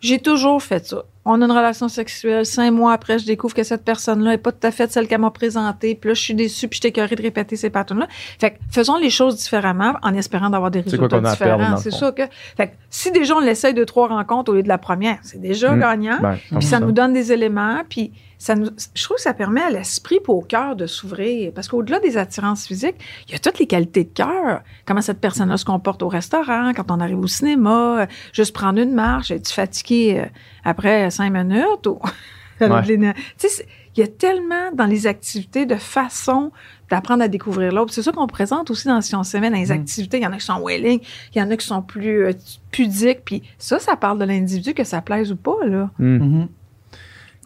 J'ai 0.00 0.18
toujours 0.18 0.60
fait 0.62 0.84
ça. 0.84 1.04
On 1.24 1.40
a 1.40 1.44
une 1.44 1.52
relation 1.52 1.88
sexuelle. 1.88 2.44
Cinq 2.44 2.72
mois 2.72 2.92
après, 2.92 3.18
je 3.20 3.26
découvre 3.26 3.54
que 3.54 3.62
cette 3.62 3.84
personne-là 3.84 4.30
n'est 4.30 4.38
pas 4.38 4.50
tout 4.50 4.66
à 4.66 4.72
fait 4.72 4.90
celle 4.90 5.06
qu'elle 5.06 5.20
m'a 5.20 5.30
présentée. 5.30 5.94
Puis 5.94 6.08
là, 6.08 6.14
je 6.14 6.20
suis 6.20 6.34
déçue, 6.34 6.66
puis 6.66 6.78
je 6.78 6.80
suis 6.82 6.88
écœurée 6.88 7.14
de 7.14 7.22
répéter 7.22 7.54
ces 7.54 7.70
patterns-là. 7.70 8.08
Fait 8.40 8.50
que 8.52 8.56
faisons 8.72 8.96
les 8.96 9.10
choses 9.10 9.36
différemment 9.36 9.94
en 10.02 10.14
espérant 10.14 10.50
d'avoir 10.50 10.70
des 10.72 10.82
quoi 10.82 10.90
résultats 10.92 11.16
a 11.16 11.20
dans 11.20 11.30
différents. 11.30 11.76
C'est 11.76 11.92
sûr 11.92 12.12
que... 12.14 12.22
Fait 12.56 12.68
que 12.68 12.72
si 12.90 13.12
déjà 13.12 13.36
on 13.36 13.40
l'essaye 13.40 13.72
de 13.74 13.84
trois 13.84 14.08
rencontres 14.08 14.50
au 14.50 14.54
lieu 14.56 14.62
de 14.64 14.68
la 14.68 14.78
première, 14.78 15.18
c'est 15.22 15.40
déjà 15.40 15.72
Mm. 15.76 15.80
gagnant. 15.80 16.18
Ben, 16.20 16.38
Puis 16.58 16.66
ça 16.66 16.78
100%. 16.78 16.80
nous 16.86 16.92
donne 16.92 17.12
des 17.12 17.30
éléments, 17.32 17.82
puis 17.88 18.10
ça 18.42 18.56
nous, 18.56 18.70
je 18.96 19.04
trouve 19.04 19.18
que 19.18 19.22
ça 19.22 19.34
permet 19.34 19.60
à 19.60 19.70
l'esprit 19.70 20.16
et 20.16 20.22
au 20.26 20.40
cœur 20.40 20.74
de 20.74 20.86
s'ouvrir. 20.88 21.52
Parce 21.54 21.68
qu'au-delà 21.68 22.00
des 22.00 22.16
attirances 22.16 22.66
physiques, 22.66 22.96
il 23.28 23.32
y 23.32 23.36
a 23.36 23.38
toutes 23.38 23.60
les 23.60 23.68
qualités 23.68 24.02
de 24.02 24.10
cœur. 24.12 24.62
Comment 24.84 25.00
cette 25.00 25.20
personne-là 25.20 25.56
se 25.56 25.64
comporte 25.64 26.02
au 26.02 26.08
restaurant, 26.08 26.72
quand 26.74 26.90
on 26.90 26.98
arrive 26.98 27.20
au 27.20 27.28
cinéma, 27.28 28.00
euh, 28.00 28.06
juste 28.32 28.52
prendre 28.52 28.80
une 28.80 28.94
marche, 28.94 29.30
es-tu 29.30 29.52
fatigué 29.52 30.18
euh, 30.18 30.26
après 30.64 31.08
cinq 31.12 31.30
minutes? 31.30 31.86
Ou... 31.86 32.00
Il 32.60 34.00
y 34.00 34.02
a 34.02 34.08
tellement 34.08 34.72
dans 34.74 34.86
les 34.86 35.06
activités 35.06 35.64
de 35.64 35.76
façon 35.76 36.50
d'apprendre 36.90 37.22
à 37.22 37.28
découvrir 37.28 37.72
l'autre. 37.72 37.92
C'est 37.92 38.02
ça 38.02 38.10
qu'on 38.10 38.26
présente 38.26 38.70
aussi 38.72 38.88
dans 38.88 39.00
Si 39.02 39.14
on 39.14 39.22
s'aimait, 39.22 39.50
dans 39.50 39.56
les 39.56 39.68
Mm. 39.68 39.80
activités. 39.80 40.16
Il 40.16 40.24
y 40.24 40.26
en 40.26 40.32
a 40.32 40.38
qui 40.38 40.46
sont 40.46 40.60
welling, 40.64 41.00
il 41.32 41.38
y 41.38 41.42
en 41.42 41.48
a 41.50 41.56
qui 41.56 41.66
sont 41.66 41.82
plus 41.82 42.24
euh, 42.24 42.32
pudiques. 42.72 43.24
Puis 43.24 43.42
ça, 43.58 43.78
ça 43.78 43.94
parle 43.94 44.18
de 44.18 44.24
l'individu, 44.24 44.74
que 44.74 44.82
ça 44.82 45.00
plaise 45.00 45.30
ou 45.30 45.36
pas, 45.36 45.64
là. 45.64 45.90
Hmm. 46.00 46.16
Mhm. 46.16 46.48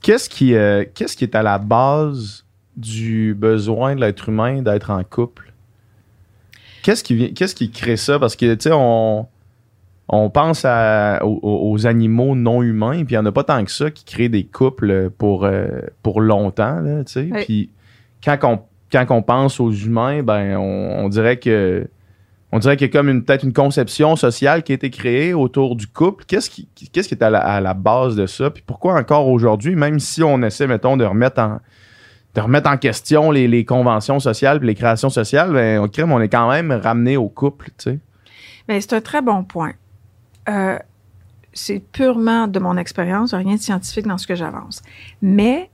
Qu'est-ce 0.02 0.28
qui, 0.28 0.54
euh, 0.54 0.84
qu'est-ce 0.94 1.16
qui 1.16 1.24
est 1.24 1.34
à 1.34 1.42
la 1.42 1.58
base 1.58 2.44
du 2.76 3.34
besoin 3.34 3.94
de 3.96 4.00
l'être 4.00 4.28
humain 4.28 4.62
d'être 4.62 4.90
en 4.90 5.02
couple? 5.02 5.52
Qu'est-ce 6.82 7.02
qui, 7.02 7.14
vient, 7.14 7.28
qu'est-ce 7.30 7.54
qui 7.54 7.70
crée 7.70 7.96
ça? 7.96 8.18
Parce 8.18 8.36
que, 8.36 8.54
tu 8.54 8.64
sais, 8.68 8.70
on, 8.72 9.26
on 10.08 10.30
pense 10.30 10.64
à- 10.64 11.20
aux, 11.24 11.40
aux 11.72 11.86
animaux 11.86 12.36
non 12.36 12.62
humains, 12.62 13.04
puis 13.04 13.14
il 13.14 13.18
n'y 13.18 13.18
en 13.18 13.26
a 13.26 13.32
pas 13.32 13.42
tant 13.44 13.64
que 13.64 13.72
ça 13.72 13.90
qui 13.90 14.04
créent 14.04 14.28
des 14.28 14.44
couples 14.44 15.10
pour, 15.10 15.44
euh, 15.44 15.66
pour 16.02 16.20
longtemps, 16.20 16.80
tu 17.04 17.12
sais. 17.12 17.28
Oui. 17.32 17.44
Puis 17.44 17.70
quand 18.22 18.38
on, 18.44 18.60
quand 18.92 19.06
on 19.10 19.22
pense 19.22 19.58
aux 19.58 19.72
humains, 19.72 20.22
ben, 20.22 20.56
on, 20.56 21.04
on 21.04 21.08
dirait 21.08 21.38
que 21.38 21.88
on 22.52 22.58
dirait 22.58 22.76
qu'il 22.76 22.86
y 22.86 22.90
a 22.90 22.92
comme 22.92 23.24
peut-être 23.24 23.42
une 23.42 23.52
conception 23.52 24.16
sociale 24.16 24.62
qui 24.62 24.72
a 24.72 24.76
été 24.76 24.90
créée 24.90 25.34
autour 25.34 25.76
du 25.76 25.86
couple. 25.86 26.24
Qu'est-ce 26.26 26.48
qui, 26.48 26.68
qu'est-ce 26.92 27.12
est 27.12 27.22
à 27.22 27.60
la, 27.60 27.74
base 27.74 28.14
de 28.16 28.26
ça? 28.26 28.50
Puis 28.50 28.62
pourquoi 28.64 28.94
encore 28.94 29.28
aujourd'hui, 29.28 29.74
même 29.74 29.98
si 29.98 30.22
on 30.22 30.40
essaie, 30.42 30.66
mettons, 30.66 30.96
de 30.96 31.04
remettre 31.04 31.40
en, 31.40 32.76
question 32.76 33.30
les, 33.30 33.48
les 33.48 33.64
conventions 33.64 34.20
sociales 34.20 34.58
puis 34.58 34.68
les 34.68 34.74
créations 34.74 35.10
sociales, 35.10 35.52
ben, 35.52 35.80
on, 35.80 36.20
est 36.20 36.28
quand 36.28 36.48
même 36.48 36.70
ramené 36.72 37.16
au 37.16 37.28
couple, 37.28 37.66
tu 37.78 37.90
sais. 37.90 37.98
Mais 38.68 38.80
c'est 38.80 38.94
un 38.94 39.00
très 39.00 39.22
bon 39.22 39.44
point. 39.44 39.72
Euh, 40.48 40.78
c'est 41.52 41.80
purement 41.80 42.46
de 42.46 42.58
mon 42.58 42.76
expérience, 42.76 43.34
rien 43.34 43.54
de 43.54 43.60
scientifique 43.60 44.06
dans 44.06 44.18
ce 44.18 44.26
que 44.26 44.34
j'avance. 44.34 44.82
Mais, 45.22 45.70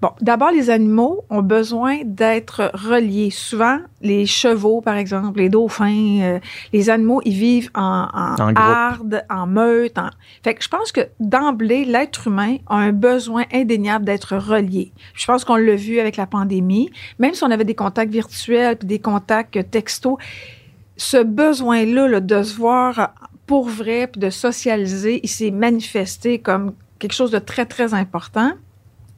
bon, 0.00 0.10
d'abord, 0.20 0.50
les 0.50 0.70
animaux 0.70 1.24
ont 1.30 1.42
besoin 1.42 1.98
d'être 2.04 2.70
reliés. 2.74 3.30
Souvent, 3.30 3.78
les 4.00 4.26
chevaux, 4.26 4.80
par 4.80 4.96
exemple, 4.96 5.38
les 5.38 5.48
dauphins, 5.48 6.20
euh, 6.22 6.38
les 6.72 6.90
animaux, 6.90 7.20
ils 7.24 7.34
vivent 7.34 7.70
en, 7.74 8.08
en, 8.12 8.34
En 8.42 8.54
harde, 8.56 9.24
en 9.30 9.46
meute. 9.46 9.98
en- 9.98 10.10
Fait 10.42 10.54
que 10.54 10.62
je 10.64 10.68
pense 10.68 10.90
que 10.92 11.02
d'emblée, 11.20 11.84
l'être 11.84 12.26
humain 12.28 12.56
a 12.66 12.76
un 12.76 12.92
besoin 12.92 13.44
indéniable 13.52 14.04
d'être 14.04 14.36
relié. 14.36 14.92
Je 15.14 15.26
pense 15.26 15.44
qu'on 15.44 15.56
l'a 15.56 15.76
vu 15.76 16.00
avec 16.00 16.16
la 16.16 16.26
pandémie. 16.26 16.90
Même 17.18 17.34
si 17.34 17.44
on 17.44 17.50
avait 17.50 17.64
des 17.64 17.74
contacts 17.74 18.12
virtuels 18.12 18.76
puis 18.76 18.88
des 18.88 18.98
contacts 19.00 19.70
textos, 19.70 20.16
ce 20.96 21.22
besoin-là 21.22 22.08
là, 22.08 22.20
de 22.20 22.42
se 22.42 22.54
voir 22.56 23.14
pour 23.46 23.68
vrai 23.68 24.06
puis 24.06 24.20
de 24.20 24.30
socialiser, 24.30 25.20
il 25.22 25.28
s'est 25.28 25.50
manifesté 25.50 26.38
comme 26.38 26.72
quelque 26.98 27.12
chose 27.14 27.30
de 27.30 27.38
très, 27.38 27.66
très 27.66 27.94
important 27.94 28.52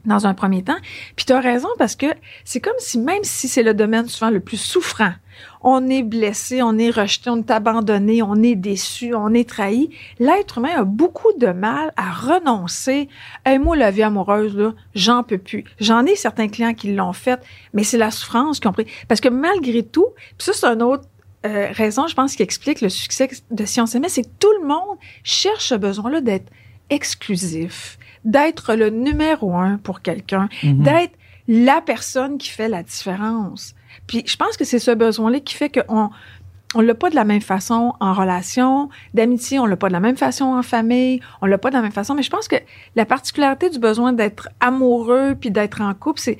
dans 0.05 0.27
un 0.27 0.33
premier 0.33 0.63
temps. 0.63 0.77
Puis 1.15 1.25
tu 1.25 1.33
as 1.33 1.39
raison 1.39 1.69
parce 1.77 1.95
que 1.95 2.07
c'est 2.43 2.59
comme 2.59 2.73
si, 2.79 2.99
même 2.99 3.23
si 3.23 3.47
c'est 3.47 3.63
le 3.63 3.73
domaine 3.73 4.07
souvent 4.07 4.29
le 4.31 4.39
plus 4.39 4.57
souffrant, 4.57 5.13
on 5.61 5.89
est 5.89 6.03
blessé, 6.03 6.61
on 6.61 6.77
est 6.77 6.89
rejeté, 6.89 7.29
on 7.29 7.37
est 7.37 7.51
abandonné, 7.51 8.21
on 8.21 8.41
est 8.43 8.55
déçu, 8.55 9.15
on 9.15 9.33
est 9.33 9.49
trahi, 9.49 9.89
l'être 10.19 10.57
humain 10.59 10.75
a 10.75 10.83
beaucoup 10.83 11.31
de 11.37 11.47
mal 11.47 11.91
à 11.95 12.11
renoncer. 12.11 13.09
Hey, 13.45 13.59
moi, 13.59 13.75
la 13.75 13.91
vie 13.91 14.03
amoureuse, 14.03 14.55
là, 14.55 14.73
j'en 14.93 15.23
peux 15.23 15.37
plus. 15.37 15.63
J'en 15.79 16.05
ai 16.05 16.15
certains 16.15 16.49
clients 16.49 16.73
qui 16.73 16.93
l'ont 16.93 17.13
fait, 17.13 17.39
mais 17.73 17.83
c'est 17.83 17.97
la 17.97 18.11
souffrance 18.11 18.59
qu'ils 18.59 18.69
ont 18.69 18.73
pris. 18.73 18.87
Parce 19.07 19.21
que 19.21 19.29
malgré 19.29 19.83
tout, 19.83 20.07
ça, 20.37 20.53
c'est 20.53 20.67
un 20.67 20.81
autre 20.81 21.05
euh, 21.45 21.67
raison, 21.71 22.07
je 22.07 22.15
pense, 22.15 22.35
qui 22.35 22.43
explique 22.43 22.81
le 22.81 22.89
succès 22.89 23.29
de 23.51 23.65
Science 23.65 23.95
Aimée, 23.95 24.09
c'est 24.09 24.23
que 24.23 24.29
tout 24.39 24.53
le 24.61 24.67
monde 24.67 24.97
cherche 25.23 25.69
ce 25.69 25.75
besoin-là 25.75 26.21
d'être 26.21 26.49
exclusif, 26.89 27.97
d'être 28.25 28.75
le 28.75 28.89
numéro 28.89 29.55
un 29.55 29.77
pour 29.77 30.01
quelqu'un, 30.01 30.49
Mhm. 30.63 30.83
d'être 30.83 31.13
la 31.47 31.81
personne 31.81 32.37
qui 32.37 32.49
fait 32.49 32.69
la 32.69 32.83
différence. 32.83 33.75
Puis 34.07 34.23
je 34.25 34.35
pense 34.37 34.57
que 34.57 34.63
c'est 34.65 34.79
ce 34.79 34.91
besoin-là 34.91 35.39
qui 35.39 35.55
fait 35.55 35.69
qu'on 35.69 36.09
on 36.75 36.81
l'a 36.81 36.95
pas 36.95 37.11
de 37.11 37.15
la 37.15 37.23
même 37.25 37.41
façon 37.41 37.93
en 37.99 38.13
relation, 38.13 38.89
d'amitié, 39.13 39.59
on 39.59 39.67
l'a 39.67 39.75
pas 39.75 39.89
de 39.89 39.93
la 39.93 39.99
même 39.99 40.17
façon 40.17 40.45
en 40.45 40.63
famille, 40.63 41.19
on 41.41 41.45
l'a 41.45 41.59
pas 41.59 41.69
de 41.69 41.75
la 41.75 41.83
même 41.83 41.91
façon, 41.91 42.15
mais 42.15 42.23
je 42.23 42.31
pense 42.31 42.47
que 42.47 42.55
la 42.95 43.05
particularité 43.05 43.69
du 43.69 43.77
besoin 43.77 44.11
d'être 44.11 44.49
amoureux 44.59 45.35
puis 45.39 45.51
d'être 45.51 45.81
en 45.81 45.93
couple, 45.93 46.19
c'est 46.19 46.39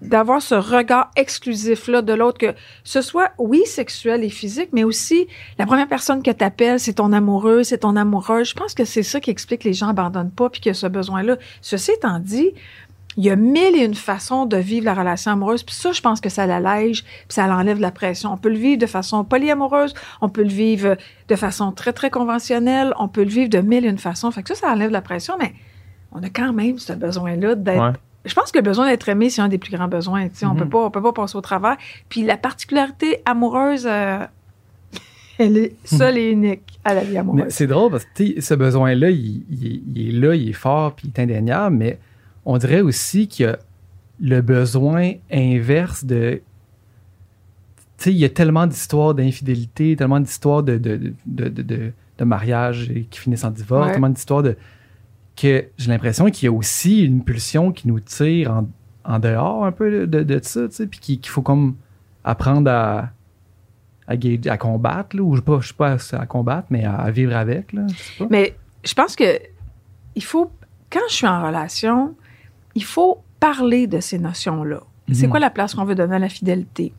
d'avoir 0.00 0.40
ce 0.40 0.54
regard 0.54 1.10
exclusif-là 1.16 2.02
de 2.02 2.12
l'autre, 2.12 2.38
que 2.38 2.54
ce 2.84 3.02
soit, 3.02 3.32
oui, 3.38 3.62
sexuel 3.66 4.22
et 4.22 4.28
physique, 4.28 4.70
mais 4.72 4.84
aussi 4.84 5.26
la 5.58 5.66
première 5.66 5.88
personne 5.88 6.22
que 6.22 6.30
tu 6.30 6.44
appelles, 6.44 6.78
c'est 6.78 6.94
ton 6.94 7.12
amoureux, 7.12 7.64
c'est 7.64 7.78
ton 7.78 7.96
amoureuse. 7.96 8.50
Je 8.50 8.54
pense 8.54 8.74
que 8.74 8.84
c'est 8.84 9.02
ça 9.02 9.20
qui 9.20 9.30
explique 9.30 9.62
que 9.62 9.68
les 9.68 9.74
gens 9.74 9.88
abandonnent 9.88 10.30
pas 10.30 10.50
puis 10.50 10.60
qu'il 10.60 10.70
y 10.70 10.72
a 10.72 10.74
ce 10.74 10.86
besoin-là. 10.86 11.36
Ceci 11.60 11.90
étant 11.92 12.20
dit, 12.20 12.52
il 13.16 13.24
y 13.24 13.30
a 13.30 13.36
mille 13.36 13.74
et 13.74 13.84
une 13.84 13.96
façons 13.96 14.46
de 14.46 14.56
vivre 14.56 14.84
la 14.84 14.94
relation 14.94 15.32
amoureuse. 15.32 15.64
Puis 15.64 15.74
ça, 15.74 15.90
je 15.90 16.00
pense 16.00 16.20
que 16.20 16.28
ça 16.28 16.46
l'allège, 16.46 17.02
puis 17.02 17.34
ça 17.34 17.48
l'enlève 17.48 17.78
de 17.78 17.82
la 17.82 17.90
pression. 17.90 18.32
On 18.32 18.36
peut 18.36 18.50
le 18.50 18.58
vivre 18.58 18.78
de 18.78 18.86
façon 18.86 19.24
polyamoureuse, 19.24 19.92
on 20.20 20.28
peut 20.28 20.44
le 20.44 20.48
vivre 20.48 20.96
de 21.26 21.34
façon 21.34 21.72
très, 21.72 21.92
très 21.92 22.10
conventionnelle, 22.10 22.94
on 23.00 23.08
peut 23.08 23.24
le 23.24 23.30
vivre 23.30 23.50
de 23.50 23.58
mille 23.58 23.84
et 23.84 23.88
une 23.88 23.98
façons. 23.98 24.30
Fait 24.30 24.44
que 24.44 24.54
ça, 24.54 24.54
ça 24.54 24.72
enlève 24.72 24.88
de 24.88 24.92
la 24.92 25.02
pression, 25.02 25.34
mais 25.40 25.52
on 26.12 26.22
a 26.22 26.28
quand 26.28 26.52
même 26.52 26.78
ce 26.78 26.92
besoin-là 26.92 27.56
d'être... 27.56 27.98
Je 28.28 28.34
pense 28.34 28.52
que 28.52 28.58
le 28.58 28.62
besoin 28.62 28.88
d'être 28.88 29.08
aimé, 29.08 29.30
c'est 29.30 29.40
un 29.42 29.48
des 29.48 29.58
plus 29.58 29.72
grands 29.76 29.88
besoins. 29.88 30.28
On 30.42 30.46
Mhm. 30.48 30.56
peut 30.58 30.68
pas, 30.68 30.84
on 30.86 30.90
peut 30.90 31.02
pas 31.02 31.12
passer 31.12 31.36
au 31.36 31.40
travers. 31.40 31.76
Puis 32.08 32.22
la 32.24 32.36
particularité 32.36 33.20
amoureuse, 33.24 33.86
euh, 33.86 34.18
elle 35.38 35.56
est 35.56 35.74
seule 35.84 36.18
et 36.18 36.30
unique 36.30 36.78
à 36.84 36.94
la 36.94 37.02
vie 37.04 37.16
amoureuse. 37.18 37.44
c'est 37.50 37.66
drôle 37.66 37.90
parce 37.90 38.04
que 38.14 38.40
ce 38.40 38.54
besoin-là, 38.54 39.10
il, 39.10 39.42
il- 39.50 39.82
il 39.94 40.08
est 40.08 40.18
là, 40.20 40.34
il 40.34 40.48
est 40.50 40.52
fort, 40.52 40.94
puis 40.94 41.08
il 41.08 41.18
est 41.18 41.22
indéniable, 41.22 41.76
mais 41.76 41.98
on 42.44 42.56
dirait 42.58 42.80
aussi 42.80 43.28
qu'il 43.28 43.46
y 43.46 43.48
a 43.48 43.58
le 44.20 44.40
besoin 44.40 45.12
inverse 45.32 46.04
de. 46.04 46.40
Il 48.06 48.12
y 48.12 48.24
a 48.24 48.28
tellement 48.28 48.66
d'histoires 48.66 49.12
d'infidélité, 49.14 49.96
tellement 49.96 50.20
d'histoires 50.20 50.62
de, 50.62 50.78
de, 50.78 50.96
de, 50.96 51.12
de, 51.26 51.48
de- 51.48 51.62
de- 51.62 51.92
de 52.18 52.24
mariage 52.24 52.92
qui 53.10 53.18
finissent 53.20 53.44
en 53.44 53.50
divorce, 53.50 53.86
Ouais. 53.86 53.92
tellement 53.92 54.08
d'histoires 54.08 54.42
de. 54.42 54.56
Que 55.40 55.66
j'ai 55.76 55.90
l'impression 55.90 56.26
qu'il 56.30 56.46
y 56.46 56.48
a 56.48 56.52
aussi 56.52 57.04
une 57.04 57.22
pulsion 57.24 57.72
qui 57.72 57.88
nous 57.88 58.00
tire 58.00 58.50
en, 58.52 58.68
en 59.04 59.18
dehors 59.18 59.64
un 59.64 59.72
peu 59.72 60.06
de, 60.06 60.22
de 60.22 60.40
ça, 60.42 60.68
tu 60.68 60.74
sais, 60.74 60.86
puis 60.86 60.98
qu'il 61.00 61.26
faut 61.28 61.42
comme 61.42 61.76
apprendre 62.24 62.70
à. 62.70 63.10
À, 64.10 64.56
combattre, 64.56 65.14
là, 65.16 65.22
ou 65.22 65.36
je 65.36 65.42
je 65.60 65.68
sais 65.68 65.74
pas 65.74 65.96
à 66.12 66.24
combattre, 66.26 66.68
mais 66.70 66.82
à, 66.82 66.94
à 66.94 67.10
vivre 67.10 67.36
avec, 67.36 67.74
là, 67.74 67.86
je. 68.18 68.24
Mais 68.30 68.56
je 68.82 68.94
pense 68.94 69.14
que 69.14 69.38
il 70.14 70.24
faut, 70.24 70.50
quand 70.90 71.00
je 71.10 71.14
suis 71.14 71.26
en 71.26 71.46
relation, 71.46 72.14
il 72.74 72.84
faut 72.84 73.18
parler 73.38 73.86
de 73.86 74.00
ces 74.00 74.18
notions-là. 74.18 74.80
C'est 75.12 75.26
Mhm. 75.26 75.30
quoi 75.30 75.40
la 75.40 75.50
place 75.50 75.74
qu'on 75.74 75.84
veut 75.84 75.94
donner 75.94 76.16
à 76.16 76.18
la 76.18 76.30
fidélité? 76.30 76.94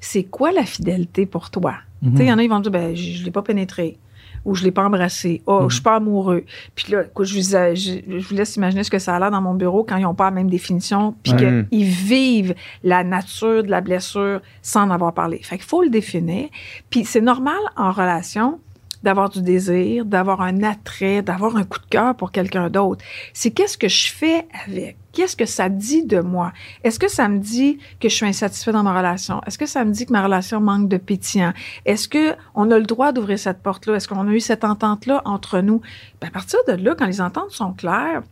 C'est 0.00 0.24
quoi 0.24 0.52
la 0.52 0.64
fidélité 0.64 1.24
pour 1.24 1.48
toi? 1.50 1.76
Mhm. 2.02 2.10
Tu 2.10 2.16
sais, 2.18 2.24
il 2.24 2.28
y 2.28 2.32
en 2.32 2.36
a, 2.38 2.42
ils 2.42 2.50
vont 2.50 2.60
dire, 2.60 2.70
ben, 2.70 2.94
je, 2.94 3.12
je 3.12 3.24
l'ai 3.24 3.30
pas 3.30 3.42
pénétré. 3.42 3.96
Ou 4.44 4.54
je 4.54 4.62
l'ai 4.64 4.70
pas 4.70 4.84
embrassé. 4.84 5.42
Oh, 5.46 5.60
Mhm. 5.62 5.68
je 5.70 5.74
suis 5.74 5.82
pas 5.82 5.96
amoureux. 5.96 6.44
Puis 6.74 6.92
là, 6.92 7.04
écoute, 7.04 7.26
je 7.26 7.34
vous, 7.34 7.56
ai- 7.56 7.74
je, 7.76 7.92
je 8.18 8.28
vous 8.28 8.34
laisse 8.34 8.56
imaginer 8.56 8.84
ce 8.84 8.90
que 8.90 8.98
ça 8.98 9.14
a 9.16 9.18
l'air 9.18 9.30
dans 9.30 9.40
mon 9.40 9.54
bureau 9.54 9.84
quand 9.84 9.96
ils 9.96 10.02
n'ont 10.02 10.14
pas 10.14 10.26
la 10.26 10.30
même 10.32 10.50
définition, 10.50 11.14
puis 11.22 11.32
qu'ils 11.36 11.84
vivent 11.84 12.54
la 12.82 13.04
nature 13.04 13.62
de 13.62 13.70
la 13.70 13.80
blessure 13.80 14.40
sans 14.62 14.82
en 14.82 14.90
avoir 14.90 15.14
parlé. 15.14 15.40
Fait 15.42 15.56
qu'il 15.56 15.64
faut 15.66 15.82
le 15.82 15.88
définir. 15.90 16.48
Puis 16.90 17.04
c'est 17.04 17.20
normal 17.20 17.58
en 17.76 17.90
relation 17.92 18.58
d'avoir 19.04 19.28
du 19.28 19.42
désir, 19.42 20.06
d'avoir 20.06 20.40
un 20.40 20.62
attrait, 20.62 21.22
d'avoir 21.22 21.56
un 21.56 21.64
coup 21.64 21.78
de 21.78 21.86
cœur 21.86 22.16
pour 22.16 22.32
quelqu'un 22.32 22.70
d'autre. 22.70 23.04
C'est 23.34 23.50
qu'est-ce 23.50 23.76
que 23.76 23.86
je 23.86 24.10
fais 24.10 24.48
avec? 24.66 24.96
Qu'est-ce 25.12 25.36
que 25.36 25.44
ça 25.44 25.68
dit 25.68 26.04
de 26.04 26.20
moi? 26.20 26.52
Est-ce 26.82 26.98
que 26.98 27.08
ça 27.08 27.28
me 27.28 27.38
dit 27.38 27.78
que 28.00 28.08
je 28.08 28.14
suis 28.14 28.26
insatisfait 28.26 28.72
dans 28.72 28.82
ma 28.82 28.96
relation? 28.96 29.40
Est-ce 29.46 29.58
que 29.58 29.66
ça 29.66 29.84
me 29.84 29.92
dit 29.92 30.06
que 30.06 30.12
ma 30.12 30.24
relation 30.24 30.60
manque 30.60 30.88
de 30.88 30.96
pétillant? 30.96 31.52
Est-ce 31.84 32.08
que 32.08 32.34
on 32.54 32.70
a 32.70 32.78
le 32.78 32.86
droit 32.86 33.12
d'ouvrir 33.12 33.38
cette 33.38 33.62
porte-là? 33.62 33.96
Est-ce 33.96 34.08
qu'on 34.08 34.26
a 34.26 34.32
eu 34.32 34.40
cette 34.40 34.64
entente-là 34.64 35.20
entre 35.26 35.60
nous? 35.60 35.82
Ben, 36.20 36.28
à 36.28 36.30
partir 36.30 36.58
de 36.66 36.72
là, 36.72 36.94
quand 36.98 37.06
les 37.06 37.20
ententes 37.20 37.50
sont 37.50 37.74
claires, 37.74 38.22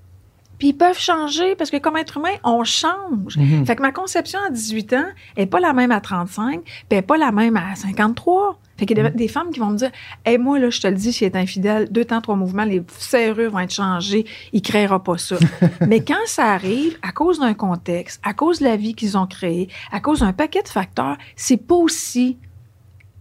puis 0.59 0.69
ils 0.69 0.77
peuvent 0.77 0.99
changer 0.99 1.55
parce 1.55 1.71
que 1.71 1.77
comme 1.77 1.97
être 1.97 2.17
humain, 2.17 2.35
on 2.45 2.65
change. 2.65 3.37
Mhm. 3.37 3.67
Fait 3.67 3.77
que 3.77 3.83
ma 3.83 3.93
conception 3.93 4.41
à 4.47 4.51
18 4.51 4.93
ans 4.95 5.09
est 5.37 5.47
pas 5.47 5.61
la 5.61 5.73
même 5.73 5.91
à 5.91 6.01
35, 6.01 6.63
puis 6.63 6.75
elle 6.91 6.99
est 6.99 7.03
pas 7.03 7.19
la 7.19 7.31
même 7.31 7.57
à 7.57 7.75
53. 7.75 8.59
Fait 8.83 8.87
qu'il 8.87 8.99
y 8.99 9.01
a 9.01 9.11
des, 9.11 9.29
femmes 9.29 9.51
qui 9.51 9.61
vont 9.61 9.71
me 9.71 9.77
dire 9.77 9.93
Hey, 10.25 10.39
moi, 10.39 10.59
là, 10.59 10.69
je 10.69 10.81
te 10.81 10.89
le 10.89 10.97
dis, 10.97 11.13
s'il 11.13 11.29
est 11.29 11.37
infidèle, 11.37 11.87
deux 11.93 12.05
temps, 12.05 12.21
trois 12.21 12.35
mouvements, 12.35 12.65
les 12.65 12.83
serrures 12.99 13.53
vont 13.53 13.61
être 13.61 13.73
changées, 13.73 14.27
il 14.53 14.61
créera 14.61 15.01
pas 15.01 15.17
ça. 15.19 15.37
Mais 15.87 16.03
quand 16.03 16.27
ça 16.27 16.47
arrive, 16.47 16.99
à 17.01 17.13
cause 17.13 17.39
d'un 17.39 17.55
contexte, 17.55 18.21
à 18.25 18.35
cause 18.35 18.59
de 18.59 18.65
la 18.65 18.77
vie 18.77 18.97
qu'ils 18.97 19.17
ont 19.17 19.29
créée, 19.29 19.69
à 19.93 20.01
cause 20.01 20.19
d'un 20.19 20.33
paquet 20.33 20.63
de 20.63 20.69
facteurs, 20.69 21.17
c'est 21.37 21.59
pas 21.59 21.77
aussi 21.77 22.39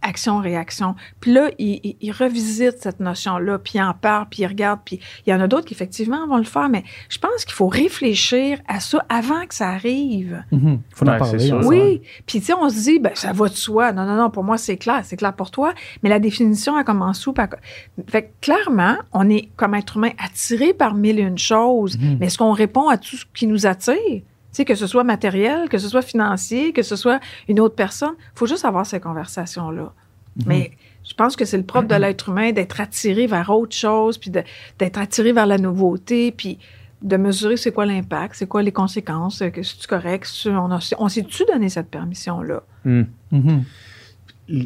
action-réaction. 0.02 0.96
Puis 1.20 1.34
là, 1.34 1.50
ils, 1.60 1.80
ils- 1.84 1.98
ils 2.02 2.12
revisitent 2.12 2.80
cette 2.82 3.00
notion-là, 3.00 3.58
puis 3.60 3.74
ils 3.76 3.82
en 3.82 3.94
parlent, 3.94 4.28
puis 4.30 4.44
ils 4.44 4.48
regardent, 4.48 4.82
puis 4.86 5.00
il 5.26 5.30
y 5.30 5.34
en 5.34 5.40
a 5.40 5.48
d'autres 5.48 5.66
qui, 5.66 5.74
effectivement, 5.74 6.28
vont 6.28 6.38
le 6.38 6.44
faire, 6.44 6.70
mais 6.70 6.84
je 7.10 7.18
pense 7.18 7.46
qu'il 7.46 7.54
faut 7.54 7.68
réfléchir 7.68 8.60
à 8.68 8.80
ça 8.80 9.04
avant 9.10 9.46
que 9.46 9.54
ça 9.56 9.70
arrive. 9.70 10.44
Mhm. 10.52 10.80
Faut 10.94 11.08
en 11.08 11.18
parler. 11.18 11.40
sûr. 11.40 11.58
ensemble. 11.58 11.74
Oui, 11.76 12.02
puis 12.26 12.40
tu 12.40 12.46
sais, 12.48 12.54
on 12.54 12.70
se 12.70 12.76
dit, 12.84 13.00
ben, 13.00 13.12
ça 13.16 13.32
va 13.34 13.48
de 13.50 13.54
soi. 13.56 13.92
Non, 13.92 14.06
non, 14.06 14.16
non, 14.16 14.30
pour 14.30 14.44
moi, 14.44 14.58
c'est 14.58 14.78
clair. 14.78 15.02
C'est 15.04 15.18
clair 15.18 15.34
pour 15.34 15.52
toi. 15.52 15.74
Mais 16.04 16.10
la 16.10 16.20
définition, 16.20 16.78
elle 16.78 16.86
commence 16.86 17.26
où? 17.28 17.34
Elle- 17.38 18.06
Fait 18.08 18.24
que 18.24 18.30
clairement, 18.42 18.98
on 19.14 19.30
est, 19.30 19.50
comme 19.56 19.76
être 19.76 19.98
humain, 19.98 20.12
attiré 20.24 20.74
par 20.74 20.94
mille 20.96 21.20
et 21.20 21.24
une 21.24 21.38
choses. 21.38 21.98
Mhm. 21.98 22.18
Mais 22.20 22.28
est-ce 22.28 22.38
qu'on 22.38 22.52
répond 22.54 22.90
à 22.90 22.98
tout 22.98 23.16
ce 23.18 23.26
qui 23.34 23.48
nous 23.48 23.66
attire? 23.66 24.22
Sais, 24.52 24.66
que 24.66 24.76
ce 24.76 24.88
soit 24.88 25.04
matériel, 25.04 25.70
que 25.70 25.78
ce 25.78 25.88
soit 25.88 26.02
financier, 26.02 26.74
que 26.74 26.82
ce 26.82 26.96
soit 26.96 27.20
une 27.48 27.60
autre 27.60 27.76
personne. 27.76 28.16
faut 28.36 28.48
juste 28.48 28.66
avoir 28.66 28.86
ces 28.86 29.00
conversations-là. 29.00 29.94
Mhm. 30.36 30.44
Mais 30.46 30.72
je 31.04 31.14
pense 31.14 31.36
que 31.36 31.46
c'est 31.46 31.58
le 31.58 31.64
propre 31.64 31.88
de 31.88 31.96
l'être 31.96 32.30
humain 32.30 32.52
d'être 32.52 32.80
attiré 32.80 33.28
vers 33.28 33.50
autre 33.50 33.76
chose, 33.76 34.18
puis 34.18 34.30
d'être 34.30 34.98
attiré 34.98 35.32
vers 35.32 35.46
la 35.46 35.58
nouveauté, 35.58 36.32
puis 36.32 36.60
de 37.02 37.18
mesurer 37.18 37.58
c'est 37.58 37.72
quoi 37.72 37.86
l'impact, 37.86 38.36
c'est 38.36 38.48
quoi 38.48 38.62
les 38.62 38.72
conséquences, 38.72 39.42
euh, 39.42 39.50
que 39.50 39.64
c'est 39.64 39.88
correct, 39.88 40.30
on, 40.46 40.70
on 41.00 41.10
s'est-tu 41.10 41.46
donné 41.46 41.70
cette 41.70 41.90
permission-là? 41.90 42.62
Hmm. 42.86 43.04
Mhm. 43.32 43.64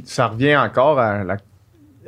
Ça 0.03 0.27
revient 0.27 0.57
encore 0.57 0.99
à 0.99 1.23
la, 1.23 1.37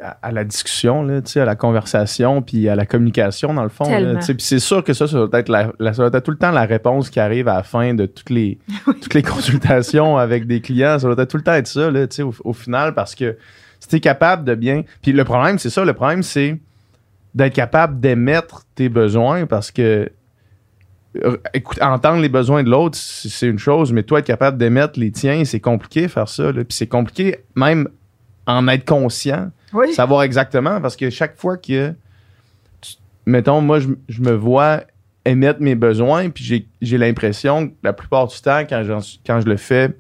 à- 0.02 0.18
à 0.22 0.32
la 0.32 0.44
discussion, 0.44 1.04
là, 1.04 1.22
à 1.36 1.46
la 1.46 1.56
conversation, 1.56 2.42
puis 2.42 2.68
à 2.70 2.76
la 2.76 2.86
communication, 2.86 3.54
dans 3.54 3.64
le 3.64 3.70
fond. 3.70 3.86
là. 4.14 4.20
Puis 4.34 4.36
c'est 4.40 4.60
sûr 4.60 4.84
que 4.84 4.94
ça, 4.94 5.08
ça 5.08 5.26
doit, 5.26 5.40
être 5.40 5.50
la, 5.50 5.72
la- 5.80 5.94
ça 5.94 6.06
être 6.06 6.20
tout 6.24 6.32
le 6.32 6.38
temps 6.38 6.52
la 6.52 6.66
réponse 6.66 7.10
qui 7.10 7.20
arrive 7.20 7.48
à 7.48 7.56
la 7.58 7.64
fin 7.64 7.94
de 7.94 8.06
toutes 8.06 8.30
les, 8.30 8.58
toutes 8.86 9.14
les 9.14 9.24
consultations 9.24 10.18
avec 10.18 10.48
des 10.48 10.62
clients. 10.62 11.00
Ça 11.00 11.08
doit 11.14 11.22
être 11.24 11.30
tout 11.32 11.38
le 11.38 11.44
temps 11.44 11.54
être 11.54 11.68
ça, 11.68 11.90
là, 11.92 12.06
au, 12.22 12.34
au 12.44 12.54
final, 12.54 12.94
parce 12.94 13.16
que 13.16 13.38
si 13.80 13.88
tu 13.88 13.96
es 13.98 14.00
capable 14.00 14.44
de 14.44 14.56
bien... 14.56 14.84
Puis 15.02 15.12
le 15.14 15.24
problème, 15.24 15.60
c'est 15.60 15.70
ça, 15.70 15.86
le 15.86 15.94
problème, 15.94 16.24
c'est 16.24 16.58
d'être 17.36 17.54
capable 17.54 18.00
d'émettre 18.00 18.64
tes 18.76 18.90
besoins 18.90 19.46
parce 19.46 19.70
que 19.72 20.10
euh, 21.24 21.38
écoute, 21.54 21.82
entendre 21.82 22.22
les 22.22 22.30
besoins 22.30 22.64
de 22.64 22.70
l'autre, 22.70 22.98
c'est 22.98 23.30
c'est 23.30 23.48
une 23.48 23.58
chose, 23.60 23.92
mais 23.94 24.04
toi, 24.04 24.20
être 24.20 24.26
capable 24.26 24.58
d'émettre 24.58 25.00
les 25.00 25.12
tiens, 25.12 25.44
c'est 25.46 25.60
compliqué 25.60 26.08
faire 26.08 26.28
ça. 26.30 26.46
là. 26.52 26.64
Puis 26.64 26.66
c'est 26.78 26.88
compliqué 26.88 27.38
même 27.56 27.88
en 28.48 28.68
être 28.70 28.86
conscient, 28.86 29.52
Oui. 29.74 29.94
savoir 29.94 30.24
exactement, 30.24 30.82
parce 30.82 30.96
que 30.96 31.10
chaque 31.10 31.38
fois 31.38 31.58
que, 31.58 31.94
tu- 32.82 32.96
mettons, 33.26 33.62
moi, 33.62 33.80
je, 33.80 33.90
je 34.10 34.22
me 34.22 34.32
vois 34.32 34.82
émettre 35.26 35.62
mes 35.62 35.76
besoins, 35.76 36.30
puis 36.30 36.44
j'ai- 36.44 36.68
j'ai 36.82 36.98
l'impression 36.98 37.68
que 37.68 37.74
la 37.84 37.94
plupart 37.94 38.28
du 38.28 38.40
temps, 38.42 38.60
quand, 38.68 38.84
j'en 38.86 39.02
suis- 39.02 39.20
quand 39.28 39.42
je 39.42 39.46
le 39.48 39.58
fais, 39.58 39.96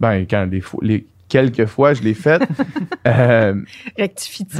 ben, 0.00 0.24
quand 0.28 0.46
les, 0.50 0.60
fois- 0.60 0.80
les 0.82 1.06
quelques 1.28 1.66
fois 1.66 1.92
je 1.92 2.02
l'ai 2.02 2.14
fait, 2.14 2.40
euh, 3.06 3.54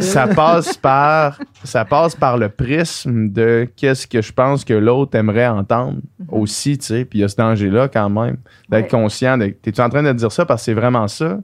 ça 0.00 0.26
passe 0.26 0.76
par 0.76 1.38
ça 1.62 1.84
passe 1.84 2.16
par 2.16 2.38
le 2.38 2.48
prisme 2.48 3.30
de 3.30 3.68
qu'est-ce 3.76 4.06
que 4.08 4.20
je 4.20 4.32
pense 4.32 4.64
que 4.64 4.74
l'autre 4.74 5.16
aimerait 5.16 5.46
entendre 5.46 6.00
aussi, 6.28 6.78
tu 6.78 6.86
sais. 6.86 7.04
Puis 7.04 7.20
il 7.20 7.22
y 7.22 7.24
a 7.24 7.28
ce 7.28 7.36
danger-là 7.36 7.86
quand 7.88 8.10
même 8.10 8.38
d'être 8.68 8.84
Ouais. 8.92 9.00
conscient. 9.02 9.38
De, 9.38 9.46
t'es-tu 9.46 9.80
en 9.80 9.88
train 9.88 10.02
de 10.02 10.12
dire 10.12 10.32
ça 10.32 10.44
parce 10.44 10.62
que 10.62 10.64
c'est 10.64 10.74
vraiment 10.74 11.06
ça? 11.06 11.38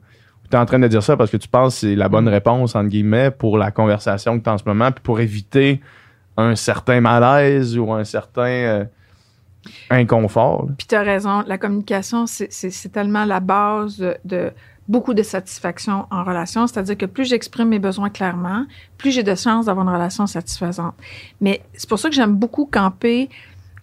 Ou 0.52 0.54
t'es 0.54 0.58
en 0.58 0.66
train 0.66 0.78
de 0.78 0.86
dire 0.88 1.02
ça 1.02 1.16
parce 1.16 1.30
que 1.30 1.38
tu 1.38 1.48
penses 1.48 1.74
que 1.76 1.80
c'est 1.80 1.94
la 1.96 2.10
bonne 2.10 2.28
réponse, 2.28 2.74
entre 2.74 2.88
guillemets, 2.90 3.30
pour 3.30 3.56
la 3.56 3.70
conversation 3.70 4.38
que 4.38 4.44
t'as 4.44 4.52
en 4.52 4.58
ce 4.58 4.64
moment, 4.66 4.92
puis 4.92 5.02
pour 5.02 5.18
éviter 5.20 5.80
un 6.36 6.54
certain 6.56 7.00
malaise 7.00 7.78
ou 7.78 7.90
un 7.90 8.04
certain 8.04 8.42
euh, 8.42 8.84
inconfort. 9.90 10.66
Puis 10.76 10.86
tu 10.86 10.94
as 10.94 11.00
raison, 11.02 11.42
la 11.46 11.56
communication, 11.56 12.26
c'est- 12.26 12.92
tellement 12.92 13.24
la 13.24 13.40
base 13.40 13.96
de, 13.98 14.16
de 14.26 14.50
beaucoup 14.88 15.14
de 15.14 15.22
satisfaction 15.22 16.06
en 16.10 16.24
relation. 16.24 16.66
C'est-à-dire 16.66 16.98
que 16.98 17.06
plus 17.06 17.26
j'exprime 17.28 17.68
mes 17.68 17.78
besoins 17.78 18.10
clairement, 18.10 18.66
plus 18.98 19.10
j'ai 19.12 19.22
de 19.22 19.34
chances 19.34 19.66
d'avoir 19.66 19.86
une 19.88 19.94
relation 19.94 20.26
satisfaisante. 20.26 20.94
Mais 21.40 21.62
c'est 21.74 21.88
pour 21.88 21.98
ça 21.98 22.10
que 22.10 22.14
j'aime 22.14 22.34
beaucoup 22.34 22.66
camper 22.70 23.30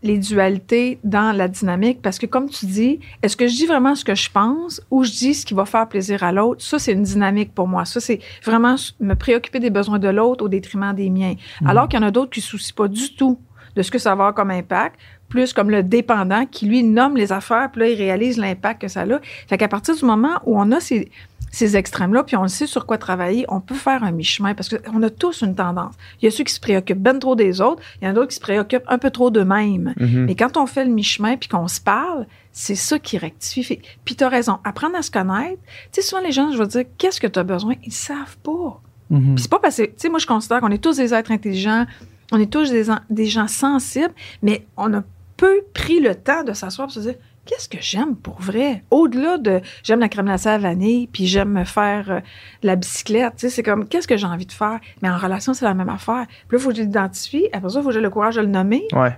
les 0.02 0.18
dualités 0.18 1.00
dans 1.04 1.36
la 1.36 1.48
dynamique 1.48 2.02
parce 2.02 2.20
que 2.20 2.26
comme 2.26 2.50
tu 2.50 2.66
dis, 2.66 3.00
est-ce 3.22 3.36
que 3.36 3.48
je 3.48 3.56
dis 3.56 3.66
vraiment 3.66 3.96
ce 3.96 4.06
que 4.06 4.16
je 4.16 4.30
pense 4.32 4.82
ou 4.92 5.04
je 5.04 5.12
dis 5.12 5.34
ce 5.34 5.46
qui 5.46 5.54
va 5.54 5.66
faire 5.66 5.88
plaisir 5.88 6.24
à 6.24 6.32
l'autre? 6.32 6.64
Ça, 6.64 6.80
c'est 6.80 6.94
une 6.94 7.04
dynamique 7.04 7.54
pour 7.54 7.68
moi. 7.68 7.86
Ça, 7.86 8.00
c'est 8.00 8.20
vraiment 8.44 8.76
me 9.00 9.14
préoccuper 9.16 9.60
des 9.60 9.70
besoins 9.70 10.00
de 10.00 10.08
l'autre 10.08 10.46
au 10.46 10.50
détriment 10.50 10.94
des 10.94 11.10
miens. 11.10 11.36
Alors 11.66 11.88
qu'il 11.88 12.00
y 12.00 12.04
en 12.04 12.08
a 12.08 12.12
d'autres 12.12 12.32
qui 12.32 12.40
ne 12.40 12.44
se 12.44 12.50
soucient 12.50 12.76
pas 12.76 12.88
du 12.88 13.14
tout 13.16 13.40
de 13.76 13.82
ce 13.82 13.92
que 13.92 14.00
ça 14.00 14.10
va 14.10 14.14
avoir 14.14 14.34
comme 14.34 14.52
impact, 14.52 15.00
plus 15.30 15.54
comme 15.54 15.70
le 15.70 15.84
dépendant 15.84 16.46
qui, 16.46 16.66
lui, 16.66 16.84
nomme 16.84 17.16
les 17.16 17.32
affaires, 17.32 17.70
puis 17.72 17.82
là, 17.82 17.88
il 17.90 17.96
réalise 17.96 18.38
l'impact 18.38 18.82
que 18.82 18.88
ça 18.88 19.02
a. 19.02 19.20
Fait 19.48 19.58
qu'à 19.58 19.68
partir 19.68 19.96
du 19.96 20.04
moment 20.04 20.40
où 20.46 20.60
on 20.60 20.72
a 20.72 20.80
ces, 20.80 21.12
ces 21.52 21.78
extrêmes-là, 21.78 22.24
puis 22.24 22.36
on 22.36 22.44
le 22.44 22.48
sait 22.48 22.68
sur 22.68 22.86
quoi 22.86 22.98
travailler, 22.98 23.46
on 23.50 23.60
peut 23.60 23.76
faire 23.76 24.04
un 24.04 24.12
mi-chemin 24.12 24.54
parce 24.54 24.70
qu'on 24.70 25.02
a 25.04 25.10
tous 25.10 25.42
une 25.42 25.56
tendance. 25.56 25.94
Il 26.22 26.26
y 26.26 26.28
a 26.28 26.32
ceux 26.32 26.44
qui 26.44 26.54
se 26.54 26.60
préoccupent 26.60 27.02
ben 27.02 27.20
trop 27.20 27.36
des 27.36 27.62
autres, 27.62 27.82
il 28.02 28.06
y 28.06 28.08
en 28.08 28.12
a 28.12 28.14
d'autres 28.14 28.30
qui 28.30 28.36
se 28.36 28.42
préoccupent 28.42 28.86
un 28.88 28.98
peu 28.98 29.10
trop 29.10 29.32
d'eux-mêmes. 29.32 29.94
Mhm. 30.00 30.26
Mais 30.26 30.36
quand 30.36 30.58
on 30.58 30.66
fait 30.66 30.86
le 30.86 30.92
mi-chemin 30.92 31.38
puis 31.38 31.50
qu'on 31.50 31.68
se 31.68 31.82
parle, 31.82 32.28
c'est 32.52 32.76
ça 32.76 33.00
qui 33.00 33.18
rectifie. 33.18 33.80
Puis 34.06 34.16
tu 34.16 34.24
as 34.24 34.30
raison, 34.30 34.60
apprendre 34.64 34.96
à 34.96 35.02
se 35.02 35.12
connaître. 35.12 35.62
Tu 35.92 36.02
sais, 36.02 36.02
souvent 36.02 36.22
les 36.22 36.32
gens, 36.32 36.52
je 36.52 36.58
veux 36.58 36.68
dire, 36.68 36.84
qu'est-ce 36.98 37.20
que 37.20 37.28
tu 37.28 37.40
as 37.40 37.44
besoin? 37.44 37.76
Ils 37.84 37.94
savent 37.94 38.38
pas. 38.44 38.82
Mhm. 39.10 39.36
Puis 39.36 39.44
c'est 39.44 39.52
pas 39.52 39.60
parce 39.60 39.78
que, 39.78 39.84
tu 39.84 39.94
sais, 39.98 40.10
moi 40.10 40.20
je 40.20 40.28
considère 40.28 40.60
qu'on 40.62 40.72
est 40.72 40.84
tous 40.84 40.98
des 40.98 41.14
êtres 41.14 41.32
intelligents, 41.32 41.86
on 42.32 42.40
est 42.40 42.52
tous 42.52 42.70
des, 42.70 42.86
des 43.10 43.26
gens 43.26 43.48
sensibles, 43.48 44.14
mais 44.42 44.66
on 44.78 44.94
a 44.94 45.04
peu 45.38 45.62
pris 45.74 46.00
le 46.00 46.16
temps 46.16 46.44
de 46.44 46.54
s'asseoir 46.54 46.88
pour 46.88 46.94
se 46.94 47.00
dire 47.00 47.16
qu'est-ce 47.50 47.68
que 47.68 47.82
j'aime 47.82 48.16
pour 48.16 48.40
vrai? 48.40 48.84
Au-delà 48.92 49.40
de 49.40 49.62
j'aime 49.82 50.00
la 50.00 50.08
crème 50.08 50.28
glacée 50.28 50.50
à 50.50 50.58
la 50.60 50.70
vanille 50.70 51.08
puis 51.08 51.26
j'aime 51.26 51.50
me 51.50 51.64
faire 51.64 52.12
euh, 52.12 52.20
de 52.62 52.68
la 52.68 52.76
bicyclette 52.76 53.34
tu 53.38 53.42
sais 53.42 53.50
c'est 53.50 53.64
comme 53.64 53.88
qu'est-ce 53.88 54.08
que 54.08 54.18
j'ai 54.18 54.28
envie 54.28 54.46
de 54.46 54.52
faire? 54.52 54.80
Mais 55.02 55.10
en 55.10 55.18
relation 55.18 55.56
c'est 55.56 55.66
la 55.66 55.74
même 55.74 55.90
affaire. 55.90 56.28
Puis 56.28 56.58
là 56.58 56.58
il 56.58 56.60
faut 56.60 56.70
que 56.70 56.76
je 56.76 56.82
l'identifie. 56.82 57.48
Après 57.52 57.70
ça 57.70 57.80
il 57.80 57.82
faut 57.82 57.90
que 57.90 57.96
j'ai 57.96 58.02
le 58.02 58.10
courage 58.12 58.36
de 58.36 58.42
le 58.42 58.48
nommer. 58.48 58.86
Ouais. 58.94 59.18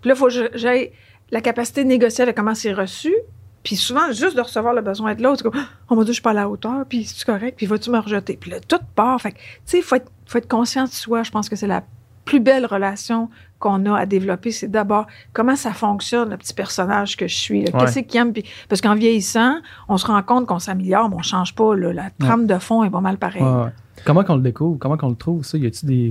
puis 0.00 0.08
là 0.08 0.14
il 0.14 0.18
faut 0.18 0.26
que 0.26 0.50
j'ai 0.54 0.92
la 1.30 1.40
capacité 1.40 1.84
de 1.84 1.88
négocier 1.88 2.22
avec 2.22 2.36
comment 2.36 2.54
c'est 2.54 2.72
reçu. 2.72 3.14
Puis 3.62 3.76
souvent 3.76 4.10
juste 4.10 4.34
de 4.34 4.40
recevoir 4.40 4.74
le 4.74 4.82
besoin 4.82 5.14
de 5.14 5.22
l'autre 5.22 5.42
c'est 5.44 5.50
comme 5.50 5.64
on 5.88 5.94
m'a 5.94 6.02
dit 6.02 6.08
je 6.08 6.14
suis 6.14 6.22
pas 6.22 6.30
à 6.30 6.34
la 6.34 6.48
hauteur 6.48 6.84
puis 6.88 7.04
c'est 7.04 7.24
correct 7.24 7.54
puis 7.56 7.66
vas-tu 7.66 7.90
me 7.90 7.98
rejeter? 7.98 8.36
Puis 8.36 8.50
là 8.50 8.58
tout 8.58 8.80
part. 8.96 9.20
Fait 9.20 9.32
que, 9.32 9.36
tu 9.36 9.42
sais 9.66 9.82
faut 9.82 9.94
être 9.94 10.10
faut 10.26 10.38
être 10.38 10.48
conscient 10.48 10.84
de 10.84 10.90
soi. 10.90 11.22
Je 11.22 11.30
pense 11.30 11.48
que 11.48 11.54
c'est 11.54 11.68
la 11.68 11.84
plus 12.24 12.40
belle 12.40 12.66
relation 12.66 13.30
qu'on 13.58 13.84
a 13.86 13.98
à 13.98 14.06
développer, 14.06 14.52
c'est 14.52 14.68
d'abord 14.70 15.06
comment 15.32 15.56
ça 15.56 15.72
fonctionne, 15.72 16.30
le 16.30 16.36
petit 16.36 16.54
personnage 16.54 17.16
que 17.16 17.26
je 17.26 17.34
suis. 17.34 17.60
Ouais. 17.64 17.72
Qu'est-ce 17.78 17.98
qu'il 18.00 18.20
aime? 18.20 18.32
Puis- 18.32 18.44
parce 18.68 18.80
qu'en 18.80 18.94
vieillissant, 18.94 19.56
on 19.88 19.96
se 19.96 20.06
rend 20.06 20.22
compte 20.22 20.46
qu'on 20.46 20.58
s'améliore, 20.58 21.08
mais 21.10 21.16
on 21.16 21.22
change 21.22 21.54
pas. 21.54 21.74
là. 21.74 21.92
La 21.92 22.10
trame 22.18 22.46
de 22.46 22.58
fond 22.58 22.84
est 22.84 22.90
pas 22.90 23.00
mal 23.00 23.16
pareille. 23.18 23.42
Ouais. 23.42 23.70
Comment 24.04 24.22
qu'on 24.24 24.36
le 24.36 24.42
découvre? 24.42 24.78
Comment 24.78 24.96
qu'on 24.96 25.08
le 25.10 25.16
trouve, 25.16 25.44
ça? 25.44 25.58
Y 25.58 25.66
a-tu 25.66 25.86
des, 25.86 26.10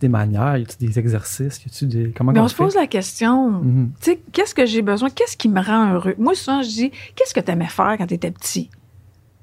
des 0.00 0.08
manières? 0.08 0.56
Y 0.58 0.62
a-tu 0.62 0.76
des 0.86 0.98
exercices? 0.98 1.62
Y 1.64 1.68
a-tu 1.68 1.86
des. 1.86 2.10
Comment 2.16 2.32
Mais 2.32 2.40
qu'on 2.40 2.46
on 2.46 2.48
se 2.48 2.56
pose 2.56 2.74
la 2.74 2.86
question, 2.88 3.50
Mhm. 3.50 3.92
tu 4.00 4.10
sais, 4.10 4.20
qu'est-ce 4.32 4.54
que 4.54 4.66
j'ai 4.66 4.82
besoin? 4.82 5.08
Qu'est-ce 5.10 5.36
qui 5.36 5.48
me 5.48 5.60
rend 5.62 5.92
heureux? 5.94 6.14
Moi, 6.18 6.34
souvent, 6.34 6.60
je 6.62 6.68
dis, 6.68 6.90
qu'est-ce 7.14 7.32
que 7.32 7.40
tu 7.40 7.50
aimais 7.52 7.66
faire 7.68 7.94
quand 7.96 8.06
tu 8.08 8.14
étais 8.14 8.32
petit? 8.32 8.68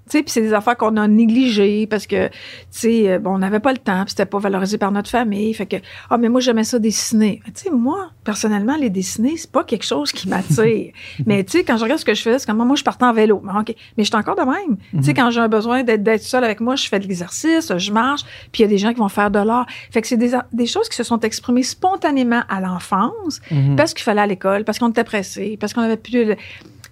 Tu 0.09 0.17
sais, 0.17 0.23
puis 0.23 0.31
c'est 0.31 0.41
des 0.41 0.53
affaires 0.53 0.75
qu'on 0.75 0.97
a 0.97 1.07
négligées 1.07 1.87
parce 1.87 2.05
que, 2.07 2.27
tu 2.27 2.33
sais, 2.71 3.11
euh, 3.11 3.19
bon, 3.19 3.35
on 3.35 3.37
n'avait 3.37 3.59
pas 3.59 3.71
le 3.71 3.77
temps, 3.77 4.01
puis 4.03 4.09
c'était 4.11 4.25
pas 4.25 4.39
valorisé 4.39 4.77
par 4.77 4.91
notre 4.91 5.09
famille. 5.09 5.53
Fait 5.53 5.65
que, 5.65 5.77
ah, 6.09 6.17
mais 6.17 6.27
moi, 6.27 6.41
j'aimais 6.41 6.63
ça 6.63 6.79
dessiner. 6.79 7.41
Tu 7.45 7.51
sais, 7.63 7.69
moi, 7.69 8.09
personnellement, 8.23 8.75
les 8.75 8.89
dessiner, 8.89 9.37
c'est 9.37 9.51
pas 9.51 9.63
quelque 9.63 9.85
chose 9.85 10.11
qui 10.11 10.27
m'attire. 10.27 10.91
mais 11.25 11.43
tu 11.43 11.51
sais, 11.59 11.63
quand 11.63 11.77
je 11.77 11.83
regarde 11.83 11.99
ce 11.99 12.05
que 12.05 12.13
je 12.13 12.21
fais, 12.21 12.39
c'est 12.39 12.45
comme 12.45 12.57
moi, 12.65 12.75
je 12.75 12.83
partais 12.83 13.05
en 13.05 13.13
vélo. 13.13 13.41
Mais, 13.43 13.51
OK. 13.57 13.75
Mais 13.97 14.03
je 14.03 14.09
suis 14.09 14.15
encore 14.15 14.35
de 14.35 14.41
même. 14.41 14.77
Tu 14.93 15.03
sais, 15.03 15.13
quand 15.13 15.29
j'ai 15.31 15.39
un 15.39 15.47
besoin 15.47 15.83
d'être, 15.83 16.21
seule 16.23 16.43
avec 16.43 16.59
moi, 16.59 16.75
je 16.75 16.87
fais 16.87 16.99
de 16.99 17.07
l'exercice, 17.07 17.71
je 17.77 17.91
marche, 17.91 18.21
puis 18.51 18.61
il 18.61 18.61
y 18.63 18.65
a 18.65 18.69
des 18.69 18.77
gens 18.77 18.91
qui 18.93 18.99
vont 18.99 19.09
faire 19.09 19.31
de 19.31 19.39
l'art. 19.39 19.65
Fait 19.91 20.01
que 20.01 20.07
c'est 20.07 20.17
des, 20.17 20.31
des 20.51 20.65
choses 20.65 20.89
qui 20.89 20.95
se 20.97 21.03
sont 21.03 21.19
exprimées 21.21 21.63
spontanément 21.63 22.41
à 22.49 22.59
l'enfance 22.59 23.41
Mhm. 23.51 23.75
parce 23.75 23.93
qu'il 23.93 24.03
fallait 24.03 24.21
à 24.21 24.27
l'école, 24.27 24.63
parce 24.63 24.79
qu'on 24.79 24.89
était 24.89 25.03
pressé, 25.03 25.57
parce 25.59 25.73
qu'on 25.73 25.81
avait 25.81 25.97
plus. 25.97 26.35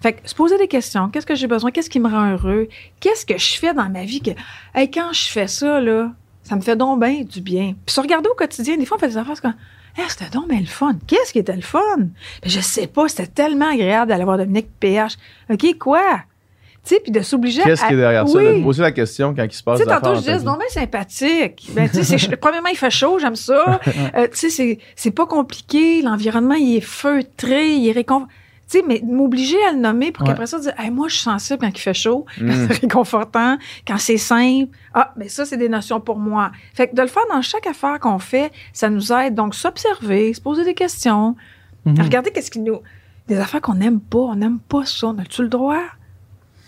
Fait 0.00 0.14
que 0.14 0.28
se 0.28 0.34
poser 0.34 0.56
des 0.58 0.68
questions. 0.68 1.08
Qu'est-ce 1.10 1.26
que 1.26 1.34
j'ai 1.34 1.46
besoin? 1.46 1.70
Qu'est-ce 1.70 1.90
qui 1.90 2.00
me 2.00 2.08
rend 2.08 2.32
heureux? 2.32 2.68
Qu'est-ce 3.00 3.26
que 3.26 3.36
je 3.38 3.58
fais 3.58 3.74
dans 3.74 3.88
ma 3.90 4.04
vie 4.04 4.20
que, 4.22 4.30
hey, 4.74 4.90
quand 4.90 5.12
je 5.12 5.24
fais 5.26 5.46
ça, 5.46 5.80
là, 5.80 6.10
ça 6.42 6.56
me 6.56 6.60
fait 6.62 6.76
donc 6.76 7.00
bien 7.00 7.22
du 7.22 7.40
bien. 7.40 7.74
Puis 7.84 7.94
se 7.94 8.00
regarder 8.00 8.28
au 8.30 8.34
quotidien, 8.34 8.76
des 8.76 8.86
fois, 8.86 8.96
on 8.96 9.00
fait 9.00 9.08
des 9.08 9.16
affaires 9.18 9.40
comme, 9.42 9.54
hey, 9.98 10.04
c'était 10.08 10.30
donc 10.30 10.48
bien 10.48 10.60
le 10.60 10.66
fun. 10.66 10.94
Qu'est-ce 11.06 11.32
qui 11.32 11.38
était 11.38 11.54
le 11.54 11.60
fun? 11.62 11.80
Ben, 11.98 12.06
je 12.46 12.60
sais 12.60 12.86
pas, 12.86 13.08
c'était 13.08 13.26
tellement 13.26 13.70
agréable 13.72 14.08
d'aller 14.08 14.24
voir 14.24 14.38
Dominique 14.38 14.68
PH. 14.80 15.16
OK, 15.50 15.78
quoi? 15.78 16.02
Tu 16.82 16.94
sais, 16.94 17.00
puis 17.02 17.12
de 17.12 17.20
s'obliger 17.20 17.60
Qu'est-ce 17.62 17.84
à- 17.84 17.88
qui 17.88 17.92
est 17.92 17.96
derrière 17.98 18.26
ça? 18.26 18.38
De 18.42 18.62
poser 18.62 18.80
la 18.80 18.90
question 18.92 19.34
quand 19.34 19.44
il 19.44 19.52
se 19.52 19.62
passe 19.62 19.80
Tu 19.80 19.84
sais, 19.84 19.90
tantôt, 19.90 20.14
je 20.14 20.20
disais, 20.20 20.38
donc 20.42 20.58
bien 20.60 20.68
sympathique. 20.70 21.68
Ben, 21.74 21.90
tu 21.90 22.02
sais, 22.02 22.36
premièrement, 22.40 22.70
il 22.70 22.76
fait 22.78 22.90
chaud, 22.90 23.18
j'aime 23.18 23.36
ça. 23.36 23.80
Euh, 24.16 24.26
tu 24.32 24.38
sais, 24.38 24.48
c'est- 24.50 24.78
c'est 24.96 25.10
pas 25.10 25.26
compliqué. 25.26 26.00
L'environnement, 26.00 26.54
il 26.54 26.76
est 26.76 26.80
feutré, 26.80 27.68
il 27.74 27.86
est 27.88 27.92
réconfortant. 27.92 28.32
Tu 28.70 28.78
sais, 28.78 28.84
mais 28.86 29.00
m'obliger 29.04 29.56
à 29.68 29.72
le 29.72 29.78
nommer 29.78 30.12
pour 30.12 30.22
Ouais. 30.22 30.28
qu'après 30.28 30.46
ça, 30.46 30.58
dire, 30.60 30.72
hey, 30.78 30.90
moi, 30.90 31.08
je 31.08 31.14
suis 31.14 31.22
sensible 31.24 31.58
quand 31.60 31.68
il 31.68 31.78
fait 31.80 31.92
chaud, 31.94 32.24
quand 32.38 32.44
Mm. 32.44 32.50
c'est 32.68 32.80
réconfortant, 32.82 33.58
quand 33.86 33.98
c'est 33.98 34.16
simple. 34.16 34.68
Ah, 34.94 35.12
mais 35.16 35.28
ça, 35.28 35.44
c'est 35.44 35.56
des 35.56 35.68
notions 35.68 36.00
pour 36.00 36.18
moi. 36.18 36.52
Fait 36.74 36.86
que 36.88 36.94
de 36.94 37.02
le 37.02 37.08
faire 37.08 37.24
dans 37.32 37.42
chaque 37.42 37.66
affaire 37.66 37.98
qu'on 37.98 38.20
fait, 38.20 38.52
ça 38.72 38.88
nous 38.88 39.12
aide. 39.12 39.34
Donc, 39.34 39.54
s'observer, 39.56 40.32
se 40.34 40.40
poser 40.40 40.64
des 40.64 40.74
questions, 40.74 41.34
Mhm. 41.84 42.00
regarder 42.00 42.30
qu'est-ce 42.30 42.50
qui 42.50 42.60
nous. 42.60 42.78
Des 43.26 43.38
affaires 43.38 43.60
qu'on 43.60 43.74
n'aime 43.74 44.00
pas. 44.00 44.18
On 44.18 44.36
n'aime 44.36 44.58
pas 44.60 44.84
ça. 44.84 45.08
On 45.08 45.18
a-tu 45.18 45.42
le 45.42 45.48
droit? 45.48 45.82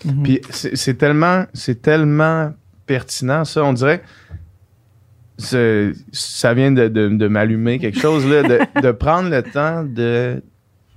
Mhm. 0.05 0.23
Puis 0.25 0.41
c'est 0.51 0.75
c'est 0.77 0.95
tellement, 0.95 1.45
c'est 1.55 1.83
tellement 1.83 2.53
pertinent, 2.87 3.45
ça. 3.45 3.63
On 3.65 3.73
dirait. 3.73 4.03
c'est- 5.39 5.93
Ça 6.13 6.55
vient 6.55 6.71
de, 6.73 6.89
de- 6.89 7.09
de 7.09 7.29
m'allumer 7.29 7.79
quelque 7.79 7.99
chose, 7.99 8.27
là, 8.27 8.43
de, 8.43 8.59
de 8.83 8.91
prendre 8.93 9.29
le 9.31 9.43
temps 9.43 9.83
de. 9.85 10.43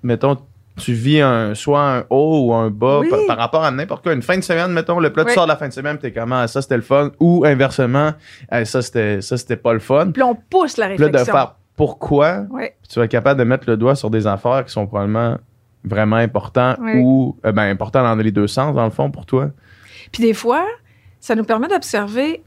Mettons, 0.03 0.37
tu 0.77 0.93
vis 0.93 1.21
un, 1.21 1.55
soit 1.55 1.81
un 1.99 2.05
haut 2.09 2.47
ou 2.47 2.53
un 2.53 2.69
bas 2.69 2.99
Oui. 2.99 3.09
par, 3.09 3.19
par 3.27 3.37
rapport 3.37 3.63
à 3.63 3.71
n'importe 3.71 4.03
quoi. 4.03 4.13
Une 4.13 4.21
fin 4.21 4.37
de 4.37 4.41
semaine, 4.43 4.71
mettons, 4.71 4.99
le 4.99 5.11
plat, 5.13 5.23
tu 5.23 5.29
Oui. 5.29 5.33
sors 5.35 5.45
de 5.45 5.49
la 5.51 5.55
fin 5.57 5.67
de 5.67 5.73
semaine, 5.73 5.97
t'es 5.97 6.11
comment, 6.11 6.39
ah, 6.39 6.47
ça 6.47 6.61
c'était 6.61 6.75
le 6.75 6.81
fun. 6.83 7.11
Ou 7.19 7.45
inversement, 7.45 8.11
ah, 8.49 8.65
ça 8.65 8.81
c'était 8.81 9.21
ça, 9.21 9.37
c'était 9.37 9.55
pas 9.57 9.73
le 9.73 9.79
fun. 9.79 10.11
Puis 10.11 10.21
on 10.23 10.35
pousse 10.35 10.77
la 10.77 10.87
Puis 10.89 10.97
là, 10.97 11.05
réflexion. 11.07 11.33
de 11.33 11.37
faire 11.37 11.55
pourquoi, 11.77 12.45
tu 12.89 12.99
vas 12.99 13.05
être 13.05 13.11
capable 13.11 13.39
de 13.39 13.43
mettre 13.45 13.69
le 13.69 13.77
doigt 13.77 13.95
sur 13.95 14.09
des 14.09 14.27
affaires 14.27 14.63
qui 14.65 14.71
sont 14.71 14.87
probablement 14.87 15.37
vraiment 15.83 16.15
importants 16.17 16.75
Oui. 16.79 16.93
ou 16.97 17.37
euh, 17.45 17.51
ben, 17.51 17.63
importants 17.69 18.01
dans 18.03 18.15
les 18.15 18.31
deux 18.31 18.47
sens, 18.47 18.73
dans 18.75 18.85
le 18.85 18.91
fond, 18.91 19.11
pour 19.11 19.25
toi. 19.25 19.49
Puis 20.11 20.23
des 20.23 20.33
fois, 20.33 20.65
ça 21.19 21.35
nous 21.35 21.43
permet 21.43 21.67
d'observer 21.67 22.43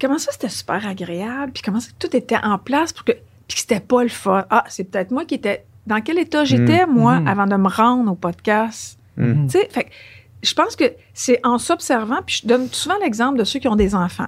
comment 0.00 0.18
ça 0.18 0.32
c'était 0.32 0.48
super 0.48 0.86
agréable, 0.86 1.52
puis 1.52 1.62
comment 1.62 1.80
ça 1.80 1.90
tout 1.98 2.14
était 2.16 2.38
en 2.42 2.58
place 2.58 2.92
pour 2.92 3.04
que 3.04 3.12
puis 3.12 3.56
que 3.56 3.60
c'était 3.60 3.80
pas 3.80 4.02
le 4.02 4.08
fun. 4.08 4.44
Ah, 4.50 4.64
c'est 4.68 4.84
peut-être 4.84 5.10
moi 5.10 5.24
qui 5.24 5.34
étais 5.34 5.64
dans 5.86 6.00
quel 6.00 6.18
état 6.18 6.44
j'étais 6.44 6.86
moi 6.86 7.20
Mhm. 7.20 7.28
avant 7.28 7.46
de 7.46 7.56
me 7.56 7.68
rendre 7.68 8.12
au 8.12 8.14
podcast? 8.14 8.98
Mm. 9.16 9.46
Tu 9.46 9.58
sais, 9.58 9.68
fait 9.70 9.84
que 9.84 9.90
je 10.42 10.54
pense 10.54 10.76
que 10.76 10.84
c'est 11.14 11.40
en 11.44 11.58
s'observant, 11.58 12.20
puis 12.26 12.40
je 12.42 12.48
donne 12.48 12.68
souvent 12.68 12.96
l'exemple 13.02 13.38
de 13.38 13.44
ceux 13.44 13.58
qui 13.60 13.68
ont 13.68 13.76
des 13.76 13.94
enfants. 13.94 14.26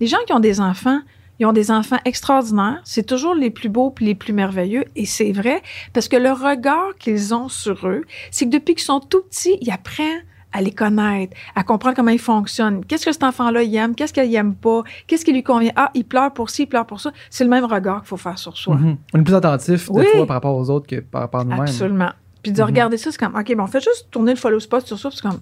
Les 0.00 0.06
gens 0.06 0.18
qui 0.26 0.32
ont 0.32 0.40
des 0.40 0.60
enfants, 0.60 1.00
ils 1.38 1.46
ont 1.46 1.52
des 1.52 1.70
enfants 1.70 1.98
extraordinaires, 2.04 2.80
c'est 2.84 3.06
toujours 3.06 3.34
les 3.34 3.50
plus 3.50 3.68
beaux 3.68 3.90
puis 3.90 4.04
les 4.06 4.14
plus 4.14 4.32
merveilleux 4.32 4.84
et 4.96 5.06
c'est 5.06 5.32
vrai 5.32 5.62
parce 5.92 6.08
que 6.08 6.16
le 6.16 6.30
regard 6.32 6.94
qu'ils 6.98 7.34
ont 7.34 7.48
sur 7.48 7.86
eux, 7.88 8.04
c'est 8.30 8.46
que 8.46 8.50
depuis 8.50 8.74
qu'ils 8.74 8.84
sont 8.84 9.00
tout 9.00 9.22
petits, 9.22 9.56
ils 9.60 9.70
apprennent 9.70 10.22
à 10.52 10.60
les 10.62 10.70
connaître, 10.72 11.36
à 11.54 11.62
comprendre 11.64 11.96
comment 11.96 12.10
ils 12.10 12.18
fonctionnent. 12.18 12.84
Qu'est-ce 12.84 13.06
que 13.06 13.12
cet 13.12 13.22
enfant-là 13.24 13.62
il 13.62 13.74
aime, 13.76 13.94
qu'est-ce 13.94 14.12
qu'il 14.12 14.34
aime 14.34 14.54
pas, 14.54 14.82
qu'est-ce 15.06 15.24
qui 15.24 15.32
lui 15.32 15.42
convient? 15.42 15.72
Ah, 15.76 15.90
il 15.94 16.04
pleure 16.04 16.32
pour 16.32 16.50
ci, 16.50 16.62
il 16.62 16.66
pleure 16.66 16.86
pour 16.86 17.00
ça. 17.00 17.10
C'est 17.30 17.44
le 17.44 17.50
même 17.50 17.64
regard 17.64 18.00
qu'il 18.00 18.08
faut 18.08 18.16
faire 18.16 18.38
sur 18.38 18.56
soi. 18.56 18.76
Mhm. 18.76 18.96
On 19.14 19.20
est 19.20 19.22
plus 19.24 19.34
attentif 19.34 19.88
Oui. 19.90 20.04
des 20.04 20.10
fois 20.18 20.26
par 20.26 20.34
rapport 20.36 20.56
aux 20.56 20.70
autres 20.70 20.86
que 20.86 21.00
par 21.00 21.22
rapport 21.22 21.40
à 21.40 21.44
nous-mêmes. 21.44 21.60
Absolument. 21.62 22.10
Puis 22.42 22.52
de 22.52 22.60
Mhm. 22.60 22.66
regarder 22.66 22.96
ça, 22.96 23.10
c'est 23.12 23.18
comme, 23.18 23.36
OK, 23.36 23.54
bon, 23.56 23.66
faites 23.66 23.84
juste 23.84 24.08
tourner 24.10 24.32
le 24.32 24.38
follow 24.38 24.60
spot 24.60 24.86
sur 24.86 24.98
ça, 24.98 25.08
puis 25.08 25.18
c'est 25.22 25.28
comme, 25.28 25.40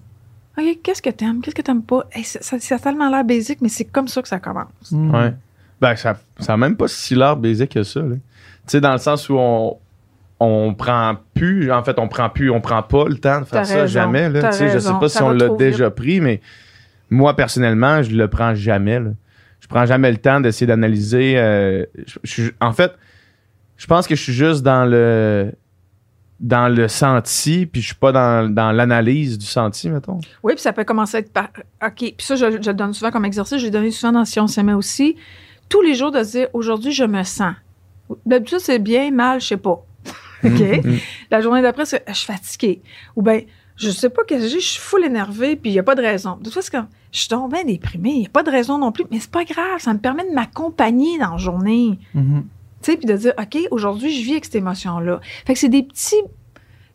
OK, 0.57 0.79
qu'est-ce 0.83 1.01
que 1.01 1.09
t'aimes, 1.09 1.41
qu'est-ce 1.41 1.55
que 1.55 1.61
t'aimes 1.61 1.81
pas? 1.83 2.05
Hey, 2.11 2.23
ça, 2.23 2.39
ça, 2.41 2.59
ça 2.59 2.75
a 2.75 2.79
tellement 2.79 3.09
l'air 3.09 3.23
basique, 3.25 3.59
mais 3.61 3.69
c'est 3.69 3.85
comme 3.85 4.07
ça 4.07 4.21
que 4.21 4.27
ça 4.27 4.39
commence. 4.39 4.91
Ouais. 4.91 5.33
Ben, 5.79 5.95
ça, 5.95 6.15
ça 6.39 6.53
a 6.53 6.57
même 6.57 6.75
pas 6.77 6.87
si 6.87 7.15
l'air 7.15 7.35
basique 7.37 7.71
que 7.71 7.83
ça. 7.83 8.01
là. 8.01 8.15
Tu 8.15 8.19
sais, 8.67 8.81
dans 8.81 8.91
le 8.91 8.99
sens 8.99 9.27
où 9.29 9.35
on, 9.39 9.77
on 10.43 10.73
prend 10.73 11.15
plus, 11.35 11.71
en 11.71 11.83
fait, 11.83 11.99
on 11.99 12.07
prend 12.07 12.29
plus, 12.29 12.49
on 12.49 12.61
prend 12.61 12.81
pas 12.81 13.05
le 13.07 13.17
temps 13.17 13.41
de 13.41 13.45
faire 13.45 13.65
ça 13.65 13.81
raison, 13.81 13.87
jamais. 13.93 14.27
Là. 14.29 14.51
sais, 14.51 14.65
je 14.65 14.79
sais 14.79 14.87
raison, 14.89 14.99
pas 14.99 15.07
si 15.09 15.21
on 15.21 15.29
l'a 15.29 15.49
déjà 15.49 15.91
pris, 15.91 16.19
mais 16.19 16.41
moi, 17.09 17.35
personnellement, 17.35 18.01
je 18.01 18.15
le 18.15 18.27
prends 18.27 18.55
jamais. 18.55 18.99
Là. 18.99 19.11
Je 19.59 19.67
prends 19.67 19.85
jamais 19.85 20.09
le 20.11 20.17
temps 20.17 20.41
d'essayer 20.41 20.65
d'analyser. 20.65 21.35
euh, 21.37 21.85
je- 22.07 22.17
je 22.23 22.31
suis- 22.31 22.51
en 22.59 22.73
fait, 22.73 22.91
je 23.77 23.85
pense 23.85 24.07
que 24.07 24.15
je 24.15 24.21
suis 24.23 24.33
juste 24.33 24.63
dans 24.63 24.85
le 24.85 25.51
dans 26.39 26.67
le 26.75 26.87
senti, 26.87 27.67
puis 27.67 27.81
je 27.81 27.85
suis 27.87 27.95
pas 27.95 28.11
dans, 28.11 28.51
dans 28.51 28.71
l'analyse 28.71 29.37
du 29.37 29.45
senti, 29.45 29.91
mettons. 29.91 30.19
Oui, 30.41 30.53
puis 30.55 30.61
ça 30.63 30.73
peut 30.73 30.83
commencer 30.83 31.17
à 31.17 31.19
être 31.19 31.31
par. 31.31 31.49
OK. 31.85 31.93
Puis 31.97 32.15
ça, 32.19 32.33
je, 32.35 32.49
je 32.59 32.67
le 32.67 32.73
donne 32.73 32.93
souvent 32.93 33.11
comme 33.11 33.25
exercice. 33.25 33.59
Je 33.59 33.65
l'ai 33.65 33.69
donné 33.71 33.91
souvent 33.91 34.11
dans 34.13 34.25
Si 34.25 34.39
on 34.39 34.47
s'aimait 34.47 34.73
aussi. 34.73 35.15
Tous 35.69 35.83
les 35.83 35.93
jours 35.93 36.09
de 36.11 36.23
se 36.23 36.31
dire 36.31 36.47
aujourd'hui, 36.53 36.91
je 36.93 37.03
me 37.03 37.21
sens. 37.21 37.53
D'habitude, 38.25 38.57
c'est 38.59 38.79
bien, 38.79 39.11
mal, 39.11 39.39
je 39.39 39.45
sais 39.49 39.57
pas. 39.57 39.85
OK? 40.45 40.85
Mhm. 40.85 40.97
La 41.29 41.41
journée 41.41 41.61
d'après, 41.61 41.85
c'est 41.85 42.03
je 42.07 42.13
suis 42.13 42.27
fatiguée. 42.27 42.81
Ou 43.15 43.21
bien, 43.21 43.41
je 43.75 43.89
sais 43.89 44.09
pas 44.09 44.23
qu'est-ce 44.23 44.43
que 44.43 44.49
j'ai, 44.49 44.59
je 44.59 44.67
suis 44.67 44.79
full 44.79 45.03
énervée, 45.03 45.55
puis 45.55 45.71
il 45.71 45.73
y 45.73 45.79
a 45.79 45.83
pas 45.83 45.95
de 45.95 46.01
raison. 46.01 46.37
De 46.37 46.43
toute 46.43 46.53
façon, 46.53 46.85
je 47.11 47.19
suis 47.19 47.29
donc 47.29 47.51
bien 47.51 47.63
déprimée, 47.63 48.11
il 48.11 48.23
y 48.23 48.25
a 48.25 48.29
pas 48.29 48.43
de 48.43 48.51
raison 48.51 48.77
non 48.77 48.91
plus, 48.91 49.05
mais 49.11 49.19
c'est 49.19 49.31
pas 49.31 49.43
grave, 49.43 49.79
ça 49.79 49.93
me 49.93 49.99
permet 49.99 50.27
de 50.27 50.33
m'accompagner 50.33 51.17
dans 51.17 51.31
la 51.31 51.37
journée. 51.37 51.99
Mhm. 52.13 52.45
Tu 52.81 52.91
sais, 52.91 52.97
puis 52.97 53.05
de 53.05 53.15
dire, 53.15 53.33
OK, 53.39 53.57
aujourd'hui, 53.69 54.11
je 54.11 54.23
vis 54.23 54.31
avec 54.31 54.45
cette 54.45 54.55
émotion-là. 54.55 55.19
Fait 55.45 55.53
que 55.53 55.59
c'est 55.59 55.69
des 55.69 55.83
petits, 55.83 56.21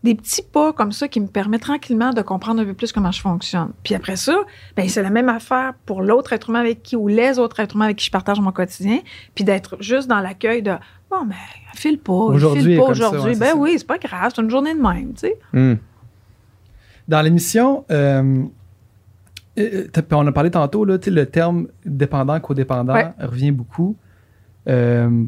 des 0.06 0.14
petits 0.14 0.40
pas 0.42 0.72
comme 0.72 0.90
ça 0.92 1.06
qui 1.08 1.20
me 1.20 1.26
permettent 1.26 1.60
tranquillement 1.62 2.10
de 2.14 2.22
comprendre 2.22 2.62
un 2.62 2.64
peu 2.64 2.72
plus 2.74 2.92
comment 2.92 3.12
je 3.12 3.20
fonctionne. 3.20 3.70
Puis 3.82 3.94
après 3.94 4.16
ça, 4.16 4.34
ben 4.76 4.88
c'est 4.88 5.02
la 5.02 5.10
même 5.10 5.28
affaire 5.28 5.74
pour 5.84 6.00
l'autre 6.02 6.32
être 6.32 6.48
humain 6.48 6.60
avec 6.60 6.82
qui, 6.82 6.96
ou 6.96 7.08
les 7.08 7.38
autres 7.38 7.60
êtres 7.60 7.74
humains 7.76 7.84
avec 7.86 7.98
qui 7.98 8.06
je 8.06 8.10
partage 8.10 8.40
mon 8.40 8.52
quotidien, 8.52 9.00
puis 9.34 9.44
d'être 9.44 9.76
juste 9.80 10.08
dans 10.08 10.20
l'accueil 10.20 10.62
de, 10.62 10.72
bon, 11.10 11.26
ben, 11.26 11.34
file 11.74 11.98
pas, 11.98 12.12
Aujourd'hui 12.12 12.62
file 12.62 12.76
pas 12.78 12.84
aujourd'hui. 12.84 13.20
ouais, 13.32 13.36
ben 13.36 13.46
ça. 13.50 13.56
oui, 13.56 13.74
c'est 13.76 13.86
pas 13.86 13.98
grave, 13.98 14.32
c'est 14.34 14.40
une 14.42 14.50
journée 14.50 14.74
de 14.74 14.80
même, 14.80 15.12
tu 15.12 15.20
sais. 15.20 15.38
Hmm. 15.52 15.74
Dans 17.08 17.20
l'émission, 17.22 17.84
euh, 17.90 18.42
euh, 19.58 19.86
t'as- 19.92 20.02
on 20.16 20.26
a 20.26 20.32
parlé 20.32 20.50
tantôt, 20.50 20.84
là, 20.84 20.98
tu 20.98 21.04
sais, 21.04 21.10
le 21.10 21.26
terme 21.26 21.68
dépendant, 21.84 22.38
codépendant 22.40 22.94
Ouais. 22.94 23.12
revient 23.20 23.52
beaucoup. 23.52 23.96
Euh, 24.68 25.24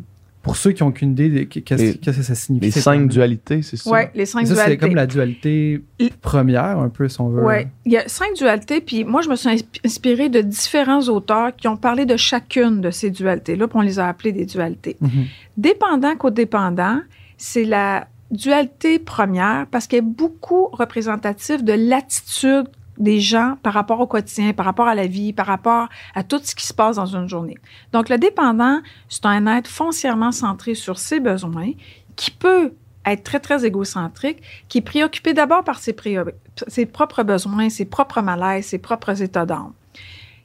pour 0.49 0.57
ceux 0.57 0.73
qui 0.73 0.83
n'ont 0.83 0.89
aucune 0.89 1.11
idée 1.13 1.29
de 1.29 1.43
qu'est-ce 1.45 1.99
que 1.99 2.11
ça 2.23 2.35
signifie. 2.35 2.65
Les 2.65 2.71
cinq 2.73 3.07
dualités, 3.09 3.61
c'est 3.63 3.77
ça? 3.77 3.91
Ouais, 3.91 4.11
les 4.15 4.25
cinq 4.27 4.47
Ça, 4.47 4.55
c'est 4.55 4.61
dualités. 4.63 4.79
comme 4.87 4.97
la 4.97 5.07
dualité 5.07 5.83
première, 6.23 6.79
un 6.79 6.89
peu, 6.89 7.07
si 7.09 7.21
on 7.21 7.29
veut. 7.29 7.45
Oui, 7.45 7.67
il 7.85 7.93
y 7.93 7.99
a 7.99 8.09
cinq 8.09 8.35
dualités, 8.35 8.81
puis 8.81 9.05
moi, 9.05 9.21
je 9.21 9.29
me 9.29 9.37
suis 9.37 9.51
insp- 9.51 9.81
inspirée 9.85 10.29
de 10.31 10.41
différents 10.41 11.03
auteurs 11.09 11.55
qui 11.55 11.69
ont 11.69 11.77
parlé 11.77 12.07
de 12.07 12.17
chacune 12.17 12.81
de 12.81 12.91
ces 12.91 13.11
dualités-là, 13.11 13.69
puis 13.69 13.77
on 13.79 13.83
les 13.83 13.99
a 13.99 14.09
appelées 14.09 14.33
des 14.33 14.47
dualités. 14.47 14.97
Mhm. 15.01 15.11
Dépendant 15.59 16.17
codépendant, 16.17 17.01
c'est 17.37 17.65
la 17.65 18.09
dualité 18.31 18.99
première 18.99 19.67
parce 19.71 19.87
qu'elle 19.87 19.99
est 20.01 20.03
beaucoup 20.03 20.69
représentative 20.73 21.63
de 21.63 21.73
l'attitude 21.75 22.67
des 22.99 23.21
gens 23.21 23.57
par 23.63 23.73
rapport 23.73 24.01
au 24.01 24.07
quotidien, 24.07 24.53
par 24.53 24.67
rapport 24.67 24.89
à 24.89 24.95
la 24.95 25.07
vie, 25.07 25.33
par 25.33 25.47
rapport 25.47 25.89
à 26.15 26.23
tout 26.23 26.41
ce 26.43 26.55
qui 26.55 26.67
se 26.67 26.75
passe 26.75 26.97
dans 26.97 27.07
une 27.07 27.29
journée. 27.29 27.57
Donc, 27.93 28.09
le 28.09 28.19
dépendant, 28.19 28.81
c'est 29.09 29.27
un 29.27 29.47
être 29.47 29.69
foncièrement 29.69 30.33
centré 30.33 30.75
sur 30.75 30.99
ses 30.99 31.21
besoins 31.21 31.73
qui 32.17 32.31
peut 32.31 32.73
être 33.07 33.23
très, 33.23 33.41
très 33.41 33.65
égocentrique, 33.65 34.43
qui 34.69 34.79
est 34.79 34.83
préoccupé 34.83 35.33
d'abord 35.33 35.65
par 35.65 35.79
ses, 35.79 35.93
propres 35.93 37.23
besoins, 37.23 37.71
ses 37.71 37.85
propres 37.85 38.21
malaises, 38.21 38.67
ses 38.67 38.79
propres 38.79 39.23
états 39.23 39.47
d'âme. 39.47 39.73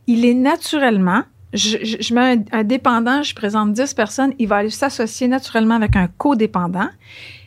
Il 0.07 0.25
est 0.25 0.33
naturellement, 0.33 1.23
je 1.53 2.13
mets 2.13 2.37
un, 2.37 2.59
un 2.59 2.63
dépendant, 2.63 3.23
je 3.23 3.35
présente 3.35 3.73
10 3.73 3.93
personnes, 3.93 4.33
il 4.39 4.47
va 4.47 4.57
aller 4.57 4.69
s'associer 4.69 5.27
naturellement 5.27 5.75
avec 5.75 5.95
un 5.95 6.07
codépendant. 6.07 6.89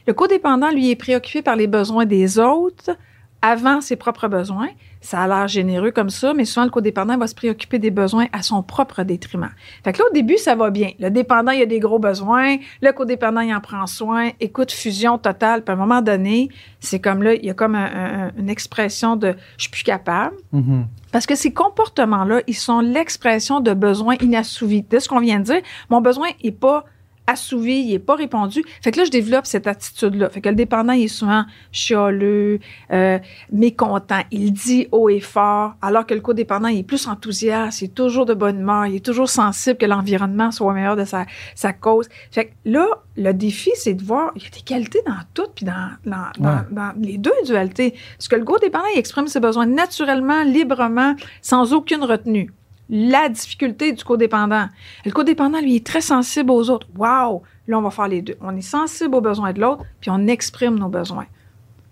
Le 0.06 0.12
codépendant, 0.12 0.70
lui, 0.70 0.90
est 0.90 0.96
préoccupé 0.96 1.42
par 1.42 1.56
les 1.56 1.66
besoins 1.66 2.06
des 2.06 2.38
autres 2.38 2.96
avant 3.42 3.80
ses 3.80 3.96
propres 3.96 4.28
besoins. 4.28 4.68
Ça 5.06 5.20
a 5.20 5.28
l'air 5.28 5.46
généreux 5.46 5.92
comme 5.92 6.10
ça, 6.10 6.34
mais 6.34 6.44
souvent, 6.44 6.64
le 6.64 6.70
codépendant 6.72 7.16
va 7.16 7.28
se 7.28 7.34
préoccuper 7.36 7.78
des 7.78 7.92
besoins 7.92 8.26
à 8.32 8.42
son 8.42 8.60
propre 8.64 9.04
détriment. 9.04 9.50
Fait 9.84 9.92
que 9.92 9.98
là, 9.98 10.04
au 10.10 10.12
début, 10.12 10.36
ça 10.36 10.56
va 10.56 10.70
bien. 10.70 10.90
Le 10.98 11.10
dépendant, 11.10 11.52
il 11.52 11.62
a 11.62 11.66
des 11.66 11.78
gros 11.78 12.00
besoins. 12.00 12.56
Le 12.82 12.90
codépendant, 12.90 13.40
il 13.42 13.54
en 13.54 13.60
prend 13.60 13.86
soin. 13.86 14.30
Écoute, 14.40 14.72
fusion 14.72 15.16
totale. 15.16 15.62
Puis 15.62 15.70
à 15.70 15.74
un 15.74 15.78
moment 15.78 16.02
donné, 16.02 16.48
c'est 16.80 16.98
comme 16.98 17.22
là, 17.22 17.34
il 17.34 17.44
y 17.44 17.50
a 17.50 17.54
comme 17.54 17.76
un- 17.76 17.84
un- 17.84 18.32
une 18.36 18.50
expression 18.50 19.14
de 19.14 19.36
«je 19.58 19.62
suis 19.62 19.70
plus 19.70 19.84
capable». 19.84 20.34
Mhm. 20.52 20.86
Parce 21.12 21.24
que 21.26 21.36
ces 21.36 21.52
comportements-là, 21.52 22.40
ils 22.48 22.56
sont 22.56 22.80
l'expression 22.80 23.60
de 23.60 23.74
besoins 23.74 24.16
inassouvis. 24.20 24.82
De 24.90 24.98
ce 24.98 25.08
qu'on 25.08 25.20
vient 25.20 25.38
de 25.38 25.44
dire, 25.44 25.60
mon 25.88 26.00
besoin 26.00 26.26
n'est 26.42 26.50
pas 26.50 26.84
assouvi, 27.26 27.80
il 27.80 27.92
n'est 27.92 27.98
pas 27.98 28.14
répondu. 28.16 28.62
Fait 28.82 28.92
que 28.92 28.98
là, 28.98 29.04
je 29.04 29.10
développe 29.10 29.46
cette 29.46 29.66
attitude-là. 29.66 30.30
Fait 30.30 30.40
que 30.40 30.48
le 30.48 30.54
dépendant, 30.54 30.92
il 30.92 31.04
est 31.04 31.08
souvent 31.08 31.44
chialeux, 31.72 32.58
euh, 32.92 33.18
mécontent. 33.52 34.20
Il 34.30 34.52
dit 34.52 34.88
haut 34.92 35.08
et 35.08 35.20
fort, 35.20 35.74
alors 35.82 36.06
que 36.06 36.14
le 36.14 36.20
codépendant, 36.20 36.68
il 36.68 36.78
est 36.80 36.82
plus 36.82 37.06
enthousiaste, 37.06 37.82
il 37.82 37.86
est 37.86 37.94
toujours 37.94 38.26
de 38.26 38.34
bonne 38.34 38.60
humeur, 38.60 38.86
il 38.86 38.96
est 38.96 39.04
toujours 39.04 39.28
sensible 39.28 39.76
que 39.78 39.86
l'environnement 39.86 40.50
soit 40.50 40.72
meilleur 40.72 40.96
de 40.96 41.04
sa, 41.04 41.26
sa 41.54 41.72
cause. 41.72 42.08
Fait 42.30 42.46
que 42.46 42.52
là, 42.64 42.86
le 43.16 43.32
défi, 43.32 43.70
c'est 43.74 43.94
de 43.94 44.02
voir, 44.04 44.32
il 44.36 44.42
y 44.42 44.46
a 44.46 44.50
des 44.50 44.60
qualités 44.60 45.00
dans 45.06 45.14
tout, 45.34 45.46
puis 45.54 45.64
dans, 45.64 45.90
dans, 46.04 46.26
dans- 46.38 46.64
dans 46.70 46.92
les 47.00 47.18
deux 47.18 47.32
dualités. 47.44 47.94
Parce 48.18 48.28
que 48.28 48.36
le 48.36 48.44
codépendant, 48.44 48.84
il 48.94 48.98
exprime 48.98 49.26
ses 49.28 49.40
besoins 49.40 49.66
naturellement, 49.66 50.42
librement, 50.42 51.14
sans 51.42 51.72
aucune 51.72 52.04
retenue. 52.04 52.52
La 52.88 53.28
difficulté 53.28 53.92
du 53.92 54.04
codépendant. 54.04 54.68
Le 55.04 55.10
codépendant, 55.10 55.60
lui, 55.60 55.76
est 55.76 55.86
très 55.86 56.00
sensible 56.00 56.50
aux 56.50 56.70
autres. 56.70 56.86
Wow! 56.96 57.42
Là, 57.66 57.78
on 57.78 57.82
va 57.82 57.90
faire 57.90 58.06
les 58.08 58.22
deux. 58.22 58.36
On 58.40 58.56
est 58.56 58.60
sensible 58.60 59.14
aux 59.16 59.20
besoins 59.20 59.52
de 59.52 59.60
l'autre, 59.60 59.82
puis 60.00 60.10
on 60.10 60.26
exprime 60.28 60.78
nos 60.78 60.88
besoins. 60.88 61.26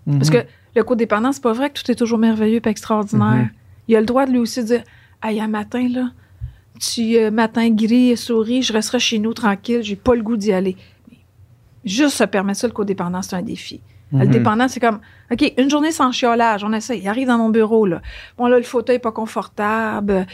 Parce 0.09 0.29
Mhm. 0.29 0.35
que 0.41 0.47
le 0.75 0.83
codépendant, 0.83 1.31
c'est 1.33 1.43
pas 1.43 1.51
vrai 1.53 1.69
que 1.69 1.81
tout 1.81 1.91
est 1.91 1.95
toujours 1.95 2.17
merveilleux 2.19 2.61
et 2.63 2.69
extraordinaire. 2.69 3.43
Mhm. 3.45 3.49
Il 3.89 3.95
a 3.95 3.99
le 3.99 4.05
droit 4.05 4.25
de 4.25 4.31
lui 4.31 4.39
aussi 4.39 4.63
dire 4.63 4.83
Hey, 5.23 5.41
un 5.41 5.47
matin, 5.47 5.87
là, 5.89 6.11
tu 6.79 7.17
euh, 7.17 7.31
matin 7.31 7.69
gris, 7.71 8.15
souris, 8.15 8.61
je 8.61 8.71
resterai 8.73 8.99
chez 8.99 9.17
nous 9.19 9.33
tranquille, 9.33 9.81
j'ai 9.81 9.95
pas 9.95 10.13
le 10.15 10.21
goût 10.21 10.37
d'y 10.37 10.53
aller. 10.53 10.77
Juste 11.83 12.15
se 12.17 12.23
permettre 12.23 12.59
ça, 12.59 12.67
le 12.67 12.73
codépendant, 12.73 13.21
c'est 13.21 13.35
un 13.35 13.41
défi. 13.41 13.81
Le 14.11 14.19
Mhm. 14.19 14.27
dépendant, 14.27 14.67
c'est 14.67 14.79
comme, 14.79 14.99
OK, 15.31 15.53
une 15.57 15.69
journée 15.69 15.91
sans 15.91 16.11
chiolage, 16.11 16.63
on 16.63 16.71
essaie. 16.73 16.99
Il 16.99 17.07
arrive 17.07 17.27
dans 17.27 17.37
mon 17.37 17.49
bureau, 17.49 17.85
là. 17.85 18.01
Bon, 18.37 18.47
là, 18.47 18.57
le 18.57 18.63
fauteuil 18.63 18.97
est 18.97 18.99
pas 18.99 19.11
confortable. 19.11 20.25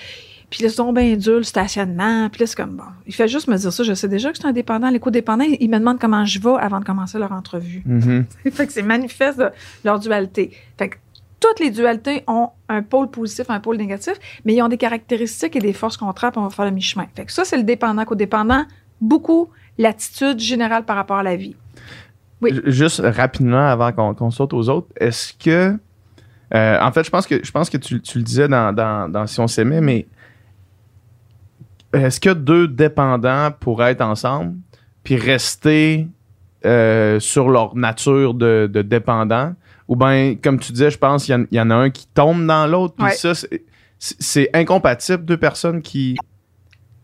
Puis 0.51 0.63
là, 0.63 0.69
c'est 0.69 0.77
donc 0.77 0.95
bien 0.95 1.15
dur, 1.15 1.37
le 1.37 1.43
stationnement. 1.43 2.29
Puis 2.29 2.41
là, 2.41 2.45
c'est 2.45 2.57
comme, 2.57 2.75
bon, 2.75 2.83
il 3.07 3.15
fait 3.15 3.29
juste 3.29 3.47
me 3.47 3.55
dire 3.55 3.71
ça. 3.71 3.83
Je 3.83 3.93
sais 3.93 4.09
déjà 4.09 4.31
que 4.31 4.37
c'est 4.37 4.45
un 4.45 4.51
dépendant. 4.51 4.89
Les 4.89 4.99
codépendants, 4.99 5.45
ils 5.45 5.69
me 5.69 5.79
demandent 5.79 5.97
comment 5.97 6.25
je 6.25 6.39
vais 6.39 6.55
avant 6.59 6.81
de 6.81 6.85
commencer 6.85 7.17
leur 7.17 7.31
entrevue. 7.31 7.81
Mhm. 7.85 8.25
fait 8.51 8.67
que 8.67 8.73
c'est 8.73 8.81
manifeste 8.81 9.41
leur 9.85 9.97
dualité. 9.97 10.51
Fait 10.77 10.89
que 10.89 10.97
toutes 11.39 11.61
les 11.61 11.71
dualités 11.71 12.23
ont 12.27 12.49
un 12.67 12.83
pôle 12.83 13.09
positif, 13.09 13.45
un 13.49 13.61
pôle 13.61 13.77
négatif, 13.77 14.15
mais 14.43 14.53
ils 14.53 14.61
ont 14.61 14.67
des 14.67 14.77
caractéristiques 14.77 15.55
et 15.55 15.59
des 15.59 15.71
forces 15.71 15.95
contraires, 15.95 16.31
on 16.35 16.43
va 16.43 16.49
faire 16.49 16.65
le 16.65 16.71
mi-chemin. 16.71 17.07
Fait 17.15 17.25
que 17.25 17.31
ça, 17.31 17.45
c'est 17.45 17.57
le 17.57 17.63
dépendant 17.63 18.03
codépendant. 18.03 18.65
Beaucoup 18.99 19.49
l'attitude 19.77 20.37
générale 20.37 20.83
par 20.83 20.97
rapport 20.97 21.17
à 21.17 21.23
la 21.23 21.37
vie. 21.37 21.55
Oui. 22.41 22.59
Juste 22.65 23.01
rapidement 23.03 23.67
avant 23.67 23.93
qu'on 23.93 24.13
qu'on 24.13 24.31
saute 24.31 24.53
aux 24.53 24.67
autres, 24.67 24.87
est-ce 24.99 25.33
que. 25.33 25.77
euh, 26.53 26.81
en 26.81 26.91
fait, 26.91 27.05
je 27.05 27.09
pense 27.09 27.25
que, 27.25 27.39
je 27.41 27.51
pense 27.51 27.69
que 27.69 27.77
tu, 27.77 28.01
tu 28.01 28.17
le 28.17 28.23
disais 28.25 28.49
dans, 28.49 28.75
dans, 28.75 29.09
dans 29.09 29.25
Si 29.27 29.39
on 29.39 29.47
s'aimait, 29.47 29.79
mais 29.79 30.07
est-ce 31.93 32.19
que 32.19 32.29
deux 32.31 32.67
dépendants 32.67 33.51
pourraient 33.59 33.91
être 33.91 34.01
ensemble 34.01 34.55
puis 35.03 35.15
rester 35.15 36.07
euh, 36.65 37.19
sur 37.19 37.49
leur 37.49 37.75
nature 37.75 38.33
de, 38.33 38.69
de 38.71 38.81
dépendant? 38.81 39.53
Ou 39.87 39.95
bien, 39.95 40.35
comme 40.41 40.59
tu 40.59 40.71
disais, 40.71 40.89
je 40.91 40.97
pense 40.97 41.25
qu'il 41.25 41.33
y 41.33 41.37
en- 41.37 41.45
il 41.51 41.57
y, 41.57 41.59
en 41.61 41.69
a 41.69 41.75
un 41.75 41.89
qui 41.89 42.07
tombe 42.13 42.45
dans 42.45 42.65
l'autre, 42.67 42.93
puis 42.95 43.05
Ouais. 43.07 43.11
ça, 43.13 43.33
c'est- 43.99 44.49
incompatible, 44.55 45.25
deux 45.25 45.37
personnes 45.37 45.81
qui, 45.81 46.15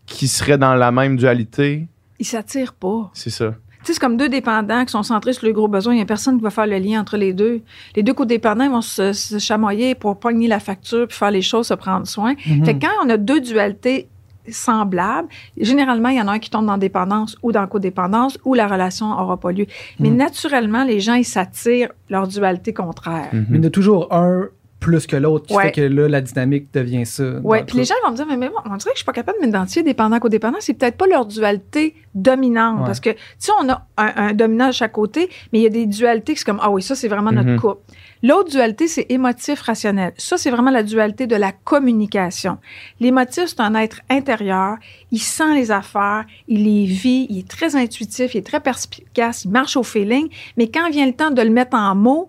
qui 0.06 0.26
seraient 0.28 0.58
dans 0.58 0.74
la 0.74 0.90
même 0.90 1.16
dualité? 1.16 1.86
Ils 2.18 2.24
s'attirent 2.26 2.72
pas. 2.72 3.10
C'est 3.12 3.30
ça. 3.30 3.50
Tu 3.50 3.86
sais, 3.86 3.92
c'est 3.94 4.00
comme 4.00 4.16
deux 4.16 4.28
dépendants 4.28 4.84
qui 4.84 4.90
sont 4.92 5.02
centrés 5.04 5.32
sur 5.34 5.46
le 5.46 5.52
gros 5.52 5.68
besoin. 5.68 5.92
Il 5.92 5.96
n'y 5.96 6.02
a 6.02 6.06
personne 6.06 6.36
qui 6.38 6.42
va 6.42 6.50
faire 6.50 6.66
le 6.66 6.78
lien 6.78 7.00
entre 7.00 7.16
les 7.16 7.32
deux. 7.32 7.60
Les 7.94 8.02
deux 8.02 8.14
codépendants 8.14 8.68
vont 8.70 8.80
se, 8.80 9.12
se 9.12 9.38
chamoyer 9.38 9.94
pour 9.94 10.18
pogner 10.18 10.48
la 10.48 10.58
facture 10.58 11.06
puis 11.06 11.16
faire 11.16 11.30
les 11.30 11.42
choses, 11.42 11.68
se 11.68 11.74
prendre 11.74 12.06
soin. 12.06 12.34
Mhm. 12.46 12.64
Fait 12.64 12.74
que 12.74 12.80
quand 12.86 12.92
on 13.04 13.10
a 13.10 13.16
deux 13.16 13.40
dualités 13.40 14.08
semblables, 14.50 15.28
généralement, 15.56 16.08
il 16.10 16.18
y 16.18 16.20
en 16.20 16.28
a 16.28 16.32
un 16.32 16.38
qui 16.38 16.50
tombe 16.50 16.66
dans 16.66 16.78
dépendance 16.78 17.36
ou 17.42 17.52
dans 17.52 17.66
codépendance 17.66 18.38
ou 18.44 18.54
la 18.54 18.66
relation 18.66 19.08
n'aura 19.08 19.36
pas 19.38 19.52
lieu. 19.52 19.66
Mais 20.00 20.10
Mhm. 20.10 20.16
naturellement, 20.16 20.84
les 20.84 21.00
gens, 21.00 21.14
ils 21.14 21.24
s'attirent 21.24 21.90
leur 22.10 22.26
dualité 22.28 22.72
contraire. 22.72 23.28
Mhm. 23.32 23.46
Mais 23.50 23.58
il 23.58 23.62
y 23.62 23.64
en 23.64 23.68
a 23.68 23.70
toujours 23.70 24.12
un 24.12 24.48
plus 24.80 25.08
que 25.08 25.16
l'autre 25.16 25.46
qui 25.46 25.56
Ouais. 25.56 25.64
fait 25.64 25.72
que 25.72 25.80
là, 25.80 26.08
la 26.08 26.20
dynamique 26.20 26.68
devient 26.72 27.04
ça. 27.04 27.24
Oui, 27.42 27.58
puis 27.66 27.76
les 27.78 27.84
gens 27.84 27.96
vont 28.04 28.12
me 28.12 28.16
dire, 28.16 28.26
mais, 28.28 28.36
mais 28.36 28.48
moi, 28.48 28.62
on 28.64 28.76
dirait 28.76 28.90
que 28.90 28.94
je 28.94 28.98
suis 28.98 29.04
pas 29.04 29.12
capable 29.12 29.40
de 29.40 29.46
m'identifier 29.46 29.82
dépendant 29.82 30.20
codépendant. 30.20 30.58
C'est 30.60 30.74
peut-être 30.74 30.96
pas 30.96 31.08
leur 31.08 31.26
dualité 31.26 31.96
dominante. 32.14 32.78
Ouais. 32.80 32.86
Parce 32.86 33.00
que, 33.00 33.10
tu 33.10 33.16
sais, 33.38 33.52
on 33.60 33.68
a 33.68 33.84
un, 33.96 34.12
un 34.28 34.32
dominant 34.34 34.68
de 34.68 34.72
chaque 34.72 34.92
côté, 34.92 35.30
mais 35.52 35.58
il 35.58 35.62
y 35.62 35.66
a 35.66 35.70
des 35.70 35.86
dualités 35.86 36.34
qui 36.34 36.38
sont 36.40 36.52
comme, 36.52 36.60
ah 36.62 36.70
oui, 36.70 36.80
ça, 36.82 36.94
c'est 36.94 37.08
vraiment 37.08 37.32
notre 37.32 37.48
Mhm. 37.48 37.58
couple. 37.60 37.80
L'autre 38.22 38.50
dualité, 38.50 38.88
c'est 38.88 39.06
émotif-rationnel. 39.08 40.12
Ça, 40.16 40.36
c'est 40.36 40.50
vraiment 40.50 40.70
la 40.70 40.82
dualité 40.82 41.26
de 41.26 41.36
la 41.36 41.52
communication. 41.52 42.58
L'émotif, 43.00 43.46
c'est 43.46 43.60
un 43.60 43.74
être 43.74 44.00
intérieur. 44.10 44.76
Il 45.10 45.20
sent 45.20 45.54
les 45.54 45.70
affaires, 45.70 46.24
il 46.48 46.64
les 46.64 46.86
vit, 46.86 47.26
il 47.30 47.38
est 47.38 47.48
très 47.48 47.76
intuitif, 47.76 48.34
il 48.34 48.38
est 48.38 48.46
très 48.46 48.60
perspicace, 48.60 49.44
il 49.44 49.50
marche 49.50 49.76
au 49.76 49.82
feeling. 49.82 50.28
Mais 50.56 50.68
quand 50.68 50.90
vient 50.90 51.06
le 51.06 51.14
temps 51.14 51.30
de 51.30 51.42
le 51.42 51.50
mettre 51.50 51.76
en 51.76 51.94
mots, 51.94 52.28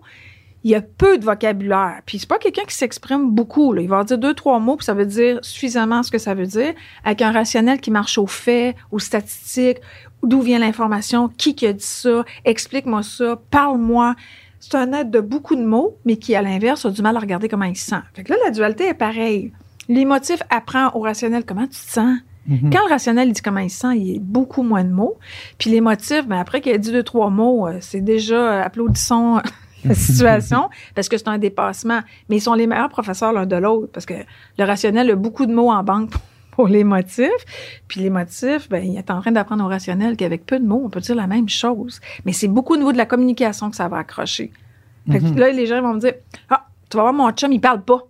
il 0.62 0.70
y 0.70 0.74
a 0.74 0.82
peu 0.82 1.18
de 1.18 1.24
vocabulaire. 1.24 2.00
Puis 2.04 2.18
c'est 2.18 2.28
pas 2.28 2.38
quelqu'un 2.38 2.64
qui 2.64 2.74
s'exprime 2.74 3.30
beaucoup. 3.30 3.74
Il 3.76 3.88
va 3.88 4.04
dire 4.04 4.18
deux, 4.18 4.34
trois 4.34 4.58
mots, 4.58 4.76
puis 4.76 4.84
ça 4.84 4.94
veut 4.94 5.06
dire 5.06 5.38
suffisamment 5.42 6.02
ce 6.02 6.10
que 6.10 6.18
ça 6.18 6.34
veut 6.34 6.46
dire, 6.46 6.74
avec 7.04 7.22
un 7.22 7.32
rationnel 7.32 7.80
qui 7.80 7.90
marche 7.90 8.18
aux 8.18 8.26
faits, 8.26 8.76
aux 8.90 8.98
statistiques, 8.98 9.78
d'où 10.22 10.42
vient 10.42 10.58
l'information, 10.58 11.28
qui 11.28 11.54
qui 11.54 11.66
a 11.66 11.72
dit 11.72 11.84
ça, 11.84 12.24
explique-moi 12.44 13.02
ça, 13.02 13.40
parle-moi. 13.50 14.14
C'est 14.60 14.76
un 14.76 14.92
être 14.92 15.10
de 15.10 15.20
beaucoup 15.20 15.56
de 15.56 15.64
mots, 15.64 15.96
mais 16.04 16.16
qui, 16.16 16.34
à 16.34 16.42
l'inverse, 16.42 16.84
a 16.84 16.90
du 16.90 17.00
mal 17.02 17.16
à 17.16 17.20
regarder 17.20 17.48
comment 17.48 17.64
il 17.64 17.76
se 17.76 17.86
sent. 17.86 18.02
Fait 18.14 18.24
que 18.24 18.32
là, 18.32 18.38
la 18.44 18.50
dualité 18.50 18.88
est 18.88 18.94
pareille. 18.94 19.52
L'émotif 19.88 20.42
apprend 20.50 20.90
au 20.94 21.00
rationnel 21.00 21.44
comment 21.44 21.66
tu 21.66 21.70
te 21.70 21.90
sens. 21.90 22.18
Mhm. 22.46 22.70
Quand 22.70 22.84
le 22.84 22.90
rationnel 22.90 23.32
dit 23.32 23.40
comment 23.40 23.60
il 23.60 23.70
se 23.70 23.80
sent, 23.80 23.96
il 23.96 24.06
y 24.06 24.16
a 24.16 24.20
beaucoup 24.20 24.62
moins 24.62 24.84
de 24.84 24.90
mots. 24.90 25.18
Puis 25.58 25.70
l'émotif, 25.70 26.26
ben 26.26 26.38
après 26.38 26.60
qu'il 26.60 26.72
ait 26.72 26.78
dit 26.78 26.92
deux, 26.92 27.02
trois 27.02 27.30
mots, 27.30 27.66
euh, 27.66 27.78
c'est 27.80 28.00
déjà 28.00 28.34
euh, 28.34 28.62
applaudissons 28.62 29.40
la 29.84 29.94
situation 29.94 30.68
parce 30.94 31.08
que 31.08 31.16
c'est 31.16 31.28
un 31.28 31.38
dépassement. 31.38 32.00
Mais 32.28 32.36
ils 32.36 32.40
sont 32.40 32.54
les 32.54 32.66
meilleurs 32.66 32.88
professeurs 32.88 33.32
l'un 33.32 33.46
de 33.46 33.56
l'autre 33.56 33.90
parce 33.92 34.06
que 34.06 34.14
le 34.58 34.64
rationnel 34.64 35.10
a 35.10 35.16
beaucoup 35.16 35.46
de 35.46 35.54
mots 35.54 35.70
en 35.70 35.82
banque 35.82 36.10
pour 36.10 36.20
les 36.68 36.84
motifs. 36.84 37.30
Puis 37.88 38.00
les 38.00 38.10
motifs, 38.10 38.68
ben, 38.68 38.84
il 38.84 38.96
est 38.96 39.10
en 39.10 39.20
train 39.20 39.32
d'apprendre 39.32 39.64
au 39.64 39.68
rationnel 39.68 40.16
qu'avec 40.16 40.44
peu 40.46 40.58
de 40.58 40.66
mots, 40.66 40.82
on 40.84 40.90
peut 40.90 41.00
dire 41.00 41.14
la 41.14 41.26
même 41.26 41.48
chose. 41.48 42.00
Mais 42.24 42.32
c'est 42.32 42.48
beaucoup 42.48 42.74
au 42.74 42.76
niveau 42.76 42.92
de 42.92 42.98
la 42.98 43.06
communication 43.06 43.70
que 43.70 43.76
ça 43.76 43.88
va 43.88 43.98
accrocher. 43.98 44.52
Fait 45.10 45.18
que 45.18 45.24
Mhm. 45.24 45.38
là, 45.38 45.50
les 45.50 45.66
gens 45.66 45.80
vont 45.82 45.94
me 45.94 46.00
dire 46.00 46.14
Ah, 46.48 46.66
tu 46.90 46.96
vas 46.96 47.04
voir 47.04 47.12
mon 47.14 47.30
chum, 47.32 47.52
il 47.52 47.60
parle 47.60 47.82
pas. 47.82 48.00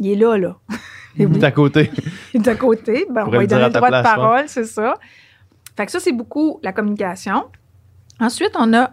Il 0.00 0.10
est 0.10 0.16
là, 0.16 0.36
là. 0.36 0.56
Et 1.16 1.26
oui, 1.26 1.38
D'à 1.38 1.52
côté. 1.52 1.90
il 2.34 2.42
est 2.42 2.48
à 2.48 2.54
côté. 2.56 3.06
Ben, 3.10 3.24
on 3.26 3.30
va 3.30 3.38
lui 3.38 3.46
donner 3.46 3.62
à 3.64 3.68
le 3.68 3.74
droit 3.74 3.88
de 3.90 4.02
parole, 4.02 4.44
c'est 4.48 4.64
ça. 4.64 4.94
Fait 5.76 5.86
que 5.86 5.92
ça, 5.92 6.00
c'est 6.00 6.12
beaucoup 6.12 6.58
la 6.62 6.72
communication. 6.72 7.44
Ensuite, 8.20 8.52
on 8.58 8.72
a 8.74 8.90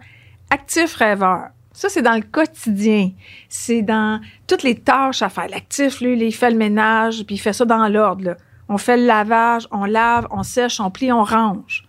actif 0.50 0.94
rêveur. 0.94 1.46
Ça, 1.72 1.88
c'est 1.88 2.02
dans 2.02 2.14
le 2.14 2.22
quotidien. 2.22 3.10
C'est 3.48 3.82
dans 3.82 4.20
toutes 4.46 4.62
les 4.62 4.74
tâches 4.76 5.22
à 5.22 5.28
faire. 5.30 5.48
L'actif, 5.48 6.00
lui, 6.00 6.20
il 6.20 6.32
fait 6.32 6.50
le 6.50 6.56
ménage, 6.58 7.24
puis 7.24 7.36
il 7.36 7.38
fait 7.38 7.52
ça 7.52 7.64
dans 7.64 7.88
l'ordre. 7.88 8.36
On 8.68 8.78
fait 8.78 8.96
le 8.96 9.06
lavage, 9.06 9.66
on 9.70 9.84
lave, 9.84 10.26
on 10.30 10.42
sèche, 10.42 10.80
on 10.80 10.90
plie, 10.90 11.12
on 11.12 11.24
range. 11.24 11.86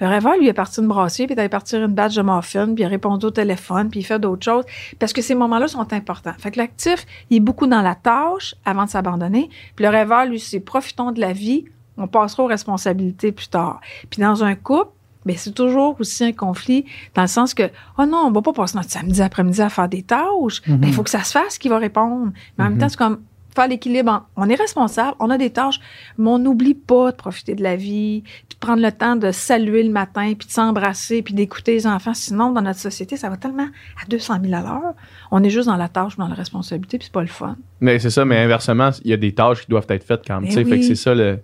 Le 0.00 0.06
rêveur, 0.08 0.36
lui, 0.36 0.46
est 0.48 0.52
parti 0.52 0.80
une 0.80 0.88
brassière, 0.88 1.26
puis 1.26 1.34
il 1.34 1.38
est 1.38 1.40
allé 1.40 1.48
partir 1.48 1.82
une 1.82 1.94
batch 1.94 2.14
de 2.16 2.22
muffins, 2.22 2.66
puis 2.74 2.82
il 2.82 2.84
a 2.84 2.88
répondu 2.88 3.24
au 3.26 3.30
téléphone, 3.30 3.88
puis 3.88 4.00
il 4.00 4.02
fait 4.02 4.18
d'autres 4.18 4.44
choses. 4.44 4.64
Parce 4.98 5.14
que 5.14 5.22
ces 5.22 5.34
moments-là 5.34 5.68
sont 5.68 5.90
importants. 5.94 6.34
Fait 6.38 6.50
que 6.50 6.58
l'actif, 6.58 7.06
il 7.30 7.38
est 7.38 7.40
beaucoup 7.40 7.66
dans 7.66 7.80
la 7.80 7.94
tâche 7.94 8.54
avant 8.66 8.84
de 8.84 8.90
s'abandonner. 8.90 9.48
Puis 9.74 9.84
le 9.84 9.90
rêveur, 9.90 10.26
lui, 10.26 10.38
c'est 10.38 10.60
profitons 10.60 11.12
de 11.12 11.20
la 11.20 11.32
vie, 11.32 11.64
on 11.96 12.08
passera 12.08 12.42
aux 12.42 12.46
responsabilités 12.46 13.32
plus 13.32 13.48
tard. 13.48 13.80
Puis 14.10 14.20
dans 14.20 14.44
un 14.44 14.54
couple, 14.54 14.90
ben 15.24 15.34
c'est 15.36 15.54
toujours 15.54 15.96
aussi 15.98 16.24
un 16.24 16.32
conflit 16.32 16.84
dans 17.14 17.22
le 17.22 17.28
sens 17.28 17.52
que 17.54 17.64
oh 17.98 18.04
non, 18.06 18.18
on 18.26 18.30
va 18.30 18.42
pas 18.42 18.52
passer 18.52 18.76
notre 18.76 18.90
samedi 18.90 19.22
après-midi 19.22 19.60
à 19.62 19.70
faire 19.70 19.88
des 19.88 20.02
tâches. 20.02 20.60
Mhm. 20.68 20.76
Ben, 20.76 20.88
il 20.88 20.92
faut 20.94 21.02
que 21.02 21.10
ça 21.10 21.24
se 21.24 21.32
fasse 21.32 21.56
qui 21.58 21.68
va 21.70 21.78
répondre. 21.78 22.32
Mais 22.58 22.64
en 22.64 22.68
même 22.68 22.74
Mhm. 22.74 22.80
temps, 22.80 22.88
c'est 22.90 22.98
comme 22.98 23.22
faire 23.56 23.66
l'équilibre. 23.68 24.12
en- 24.12 24.22
On 24.44 24.48
est 24.48 24.54
responsable, 24.54 25.16
on 25.18 25.30
a 25.30 25.38
des 25.38 25.50
tâches, 25.50 25.80
mais 26.18 26.28
on 26.30 26.38
n'oublie 26.38 26.74
pas 26.74 27.10
de 27.10 27.16
profiter 27.16 27.54
de 27.54 27.62
la 27.62 27.74
vie, 27.76 28.22
puis 28.22 28.54
de 28.54 28.58
prendre 28.60 28.82
le 28.82 28.92
temps 28.92 29.16
de 29.16 29.32
saluer 29.32 29.82
le 29.82 29.90
matin, 29.90 30.32
puis 30.38 30.46
de 30.46 30.52
s'embrasser, 30.52 31.22
puis 31.22 31.34
d'écouter 31.34 31.72
les 31.72 31.86
enfants. 31.86 32.14
Sinon, 32.14 32.52
dans 32.52 32.62
notre 32.62 32.78
société, 32.78 33.16
ça 33.16 33.28
va 33.28 33.36
tellement 33.36 33.66
à 34.02 34.06
200 34.08 34.34
000 34.42 34.54
à 34.54 34.60
l'heure. 34.62 34.94
On 35.30 35.42
est 35.42 35.50
juste 35.50 35.66
dans 35.66 35.76
la 35.76 35.88
tâche, 35.88 36.16
dans 36.16 36.28
la 36.28 36.34
responsabilité, 36.34 36.98
puis 36.98 37.06
c'est 37.06 37.12
pas 37.12 37.22
le 37.22 37.26
fun. 37.26 37.56
Mais 37.80 37.98
c'est 37.98 38.10
ça, 38.10 38.24
mais 38.24 38.38
inversement, 38.38 38.90
il 39.04 39.10
y 39.10 39.14
a 39.14 39.16
des 39.16 39.34
tâches 39.34 39.62
qui 39.62 39.68
doivent 39.70 39.86
être 39.88 40.04
faites 40.04 40.22
quand 40.26 40.40
même. 40.40 40.48
Tu 40.48 40.54
sais. 40.54 40.64
Fait 40.64 40.78
que 40.78 40.84
c'est 40.84 40.94
ça 40.94 41.14
le. 41.14 41.38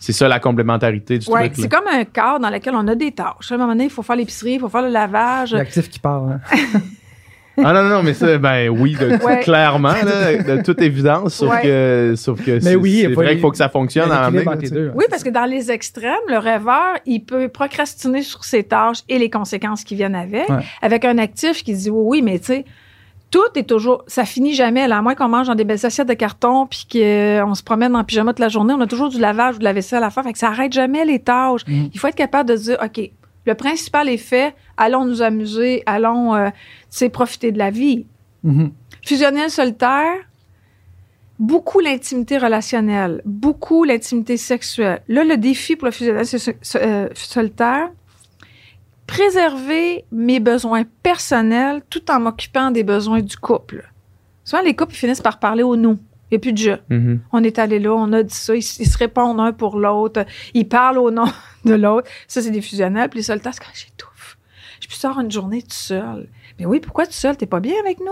C'est 0.00 0.12
ça 0.12 0.28
la 0.28 0.38
complémentarité 0.38 1.18
du 1.18 1.30
Ouais, 1.30 1.48
truc. 1.48 1.62
c'est 1.62 1.68
comme 1.70 1.86
un 1.90 2.04
cadre 2.04 2.40
dans 2.40 2.50
lequel 2.50 2.74
on 2.74 2.86
a 2.88 2.94
des 2.94 3.12
tâches. 3.12 3.50
À 3.50 3.54
un 3.54 3.58
moment 3.58 3.72
donné, 3.72 3.84
il 3.84 3.90
faut 3.90 4.02
faire 4.02 4.16
l'épicerie, 4.16 4.54
il 4.54 4.60
faut 4.60 4.68
faire 4.68 4.82
le 4.82 4.88
lavage. 4.90 5.54
L'actif 5.54 5.88
qui 5.88 5.98
parle. 5.98 6.40
hein. 6.52 6.80
Ah 7.56 7.72
non, 7.72 7.82
non, 7.84 7.88
non, 7.88 8.02
mais 8.02 8.14
ça, 8.14 8.36
ben 8.38 8.68
oui, 8.68 8.96
de- 9.00 9.22
Ouais. 9.24 9.40
clairement, 9.40 9.88
là, 9.92 10.36
de 10.56 10.62
toute 10.62 10.82
évidence, 10.82 11.34
sauf 11.34 11.50
Ouais. 11.52 11.62
que, 11.62 12.14
sauf 12.16 12.44
que 12.44 12.58
c'est 12.58 12.74
oui, 12.74 13.06
vrai 13.06 13.32
qu'il 13.32 13.40
faut 13.40 13.50
que 13.50 13.56
ça 13.56 13.68
fonctionne 13.68 14.10
en 14.10 14.30
même 14.30 14.44
temps. 14.44 14.54
deux. 14.56 14.90
Oui, 14.94 15.04
parce 15.08 15.22
que 15.22 15.30
dans 15.30 15.44
les 15.44 15.70
extrêmes, 15.70 16.14
le 16.28 16.38
rêveur, 16.38 16.94
il 17.06 17.20
peut 17.20 17.48
procrastiner 17.48 18.22
sur 18.22 18.44
ses 18.44 18.64
tâches 18.64 18.98
et 19.08 19.18
les 19.18 19.30
conséquences 19.30 19.84
qui 19.84 19.94
viennent 19.94 20.14
avec. 20.16 20.48
Ouais. 20.48 20.64
Avec 20.82 21.04
un 21.04 21.18
actif 21.18 21.62
qui 21.62 21.74
dit 21.74 21.90
oui, 21.90 22.02
oui, 22.18 22.22
mais 22.22 22.38
tu 22.40 22.46
sais, 22.46 22.64
tout 23.30 23.40
est 23.56 23.68
toujours, 23.68 24.04
ça 24.06 24.24
finit 24.24 24.54
jamais. 24.54 24.86
Là, 24.86 24.98
à 24.98 25.02
moins 25.02 25.14
qu'on 25.14 25.28
mange 25.28 25.46
dans 25.48 25.54
des 25.56 25.64
belles 25.64 25.84
assiettes 25.84 26.08
de 26.08 26.14
carton 26.14 26.66
puis 26.68 26.86
qu'on 26.92 27.54
se 27.54 27.62
promène 27.62 27.94
en 27.96 28.04
pyjama 28.04 28.32
toute 28.32 28.38
la 28.40 28.48
journée, 28.48 28.74
on 28.76 28.80
a 28.80 28.86
toujours 28.86 29.08
du 29.08 29.18
lavage 29.18 29.56
ou 29.56 29.58
de 29.58 29.64
la 29.64 29.72
vaisselle 29.72 30.02
à 30.04 30.10
faire. 30.10 30.22
Fait 30.24 30.32
que 30.32 30.38
ça 30.38 30.48
arrête 30.48 30.72
jamais 30.72 31.04
les 31.04 31.18
tâches. 31.18 31.62
Mhm. 31.66 31.90
Il 31.92 31.98
faut 31.98 32.06
être 32.08 32.14
capable 32.14 32.48
de 32.48 32.56
dire, 32.56 32.76
OK, 32.84 33.10
le 33.46 33.54
principal 33.54 34.08
est 34.08 34.16
fait, 34.16 34.54
allons 34.76 35.04
nous 35.04 35.22
amuser, 35.22 35.82
allons, 35.86 36.34
euh, 36.34 36.50
profiter 37.12 37.52
de 37.52 37.58
la 37.58 37.70
vie. 37.70 38.06
Mhm. 38.42 38.72
Fusionnel 39.04 39.50
solitaire, 39.50 40.16
beaucoup 41.38 41.80
l'intimité 41.80 42.38
relationnelle, 42.38 43.20
beaucoup 43.24 43.84
l'intimité 43.84 44.36
sexuelle. 44.36 45.02
Là, 45.08 45.24
le 45.24 45.36
défi 45.36 45.76
pour 45.76 45.86
le 45.86 45.92
fusionnel 45.92 46.24
euh, 46.76 47.08
solitaire, 47.14 47.90
préserver 49.06 50.04
mes 50.10 50.40
besoins 50.40 50.84
personnels 51.02 51.82
tout 51.90 52.10
en 52.10 52.20
m'occupant 52.20 52.70
des 52.70 52.84
besoins 52.84 53.20
du 53.20 53.36
couple. 53.36 53.90
Souvent, 54.44 54.62
les 54.62 54.74
couples 54.74 54.92
ils 54.92 54.98
finissent 54.98 55.20
par 55.20 55.38
parler 55.38 55.62
au 55.62 55.76
nous. 55.76 55.98
Il 56.34 56.38
n'y 56.38 56.40
a 56.40 56.40
plus 56.40 56.52
de 56.52 56.58
jeu. 56.58 56.78
Mhm. 56.90 57.20
On 57.32 57.44
est 57.44 57.58
allé 57.60 57.78
là, 57.78 57.92
on 57.94 58.12
a 58.12 58.22
dit 58.24 58.34
ça, 58.34 58.54
ils, 58.56 58.58
ils 58.58 58.88
se 58.88 58.98
répondent 58.98 59.38
un 59.40 59.52
pour 59.52 59.78
l'autre, 59.78 60.24
ils 60.52 60.68
parlent 60.68 60.98
au 60.98 61.10
nom 61.12 61.26
de 61.64 61.74
l'autre. 61.74 62.08
Ça, 62.26 62.42
c'est 62.42 62.50
des 62.50 62.60
fusionnels. 62.60 63.08
Puis 63.08 63.20
les 63.20 63.22
solitaires, 63.24 63.54
c'est 63.54 63.62
quand 63.62 63.70
j'étouffe. 63.74 64.36
Je 64.80 64.88
peux 64.88 64.94
sortir 64.94 65.20
une 65.22 65.30
journée 65.30 65.62
tout 65.62 65.68
seul. 65.70 66.28
Mais 66.58 66.66
oui, 66.66 66.80
pourquoi 66.80 67.06
tout 67.06 67.12
seul? 67.12 67.36
T'es 67.36 67.46
pas 67.46 67.60
bien 67.60 67.74
avec 67.80 68.00
nous? 68.00 68.06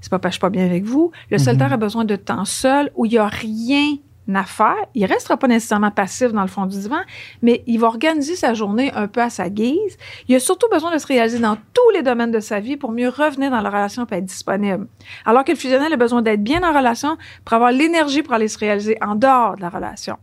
C'est 0.00 0.10
pas 0.10 0.18
parce 0.18 0.30
que 0.32 0.34
je 0.34 0.38
suis 0.38 0.40
pas 0.40 0.50
bien 0.50 0.64
avec 0.64 0.84
vous. 0.84 1.12
Le 1.30 1.36
Mhm. 1.36 1.44
solitaire 1.44 1.72
a 1.72 1.76
besoin 1.76 2.04
de 2.04 2.16
temps 2.16 2.44
seul 2.46 2.90
où 2.94 3.04
il 3.04 3.12
y 3.12 3.18
a 3.18 3.26
rien 3.26 3.96
à 4.34 4.44
faire. 4.44 4.76
Il 4.94 5.04
restera 5.04 5.36
pas 5.36 5.46
nécessairement 5.46 5.90
passif 5.90 6.32
dans 6.32 6.42
le 6.42 6.48
fond 6.48 6.66
du 6.66 6.78
divan, 6.78 7.00
mais 7.42 7.62
il 7.66 7.78
va 7.78 7.86
organiser 7.86 8.36
sa 8.36 8.54
journée 8.54 8.92
un 8.94 9.08
peu 9.08 9.20
à 9.20 9.30
sa 9.30 9.48
guise. 9.48 9.96
Il 10.28 10.34
a 10.34 10.40
surtout 10.40 10.68
besoin 10.70 10.92
de 10.92 10.98
se 10.98 11.06
réaliser 11.06 11.38
dans 11.38 11.56
tous 11.56 11.90
les 11.94 12.02
domaines 12.02 12.32
de 12.32 12.40
sa 12.40 12.60
vie 12.60 12.76
pour 12.76 12.92
mieux 12.92 13.08
revenir 13.08 13.50
dans 13.50 13.60
la 13.60 13.70
relation 13.70 14.06
et 14.10 14.14
être 14.14 14.24
disponible. 14.24 14.86
Alors 15.24 15.44
que 15.44 15.52
le 15.52 15.58
fusionnel 15.58 15.92
a 15.92 15.96
besoin 15.96 16.22
d'être 16.22 16.42
bien 16.42 16.62
en 16.62 16.76
relation 16.76 17.16
pour 17.44 17.54
avoir 17.54 17.72
l'énergie 17.72 18.22
pour 18.22 18.34
aller 18.34 18.48
se 18.48 18.58
réaliser 18.58 18.96
en 19.00 19.14
dehors 19.14 19.56
de 19.56 19.62
la 19.62 19.68
relation. 19.68 20.16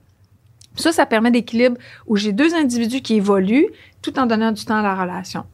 Ça, 0.76 0.92
ça 0.92 1.06
permet 1.06 1.32
d'équilibre 1.32 1.78
où 2.08 2.18
j'ai 2.18 2.34
deux 2.34 2.56
individus 2.56 3.02
qui 3.02 3.16
évoluent 3.16 3.68
tout 4.02 4.18
en 4.18 4.26
donnant 4.26 4.52
du 4.52 4.66
temps 4.66 4.78
à 4.78 4.82
la 4.82 4.96
relation. 4.96 5.46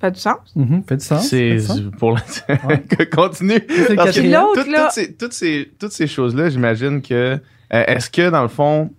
Fait 0.00 0.12
du 0.12 0.20
sens? 0.20 0.36
Mhm. 0.54 0.84
Fait 0.88 0.96
du 0.96 1.04
sens. 1.04 1.28
C'est 1.28 1.58
pour 1.98 2.12
la... 2.12 2.76
continue. 3.06 3.58
le 3.68 3.96
Parce 3.96 4.16
que 4.16 4.92
ces, 4.92 5.14
toutes 5.14 5.32
ces, 5.32 5.72
toutes 5.78 5.92
ces 5.92 6.06
choses-là, 6.06 6.50
j'imagine 6.50 7.02
que. 7.02 7.40
Euh, 7.74 7.84
Est-ce 7.86 8.10
que, 8.10 8.30
dans 8.30 8.42
le 8.42 8.48
fond, 8.48 8.90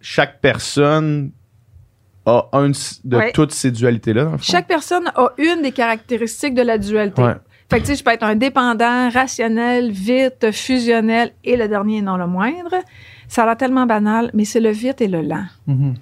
chaque 0.00 0.40
personne 0.40 1.30
a 2.26 2.48
un 2.52 2.70
de 3.04 3.16
Ouais. 3.16 3.32
toutes 3.32 3.52
ces 3.52 3.70
dualités-là? 3.70 4.32
Chaque 4.40 4.66
personne 4.66 5.08
a 5.14 5.28
une 5.38 5.62
des 5.62 5.72
caractéristiques 5.72 6.54
de 6.54 6.62
la 6.62 6.78
dualité. 6.78 7.22
Ouais. 7.22 7.34
Fait 7.70 7.80
que, 7.80 7.86
tu 7.86 7.92
sais, 7.92 7.96
je 7.96 8.04
peux 8.04 8.10
être 8.12 8.22
un 8.22 8.34
dépendant, 8.36 9.08
rationnel, 9.10 9.90
vite, 9.90 10.50
fusionnel 10.52 11.32
et 11.44 11.56
le 11.56 11.66
dernier, 11.68 12.02
non 12.02 12.16
le 12.16 12.26
moindre. 12.26 12.74
Ça 13.28 13.42
a 13.42 13.46
l'air 13.46 13.56
tellement 13.56 13.86
banal, 13.86 14.30
mais 14.34 14.44
c'est 14.44 14.60
le 14.60 14.70
vite 14.70 15.00
et 15.00 15.08
le 15.08 15.22
lent. 15.22 15.46
Mhm. 15.66 15.94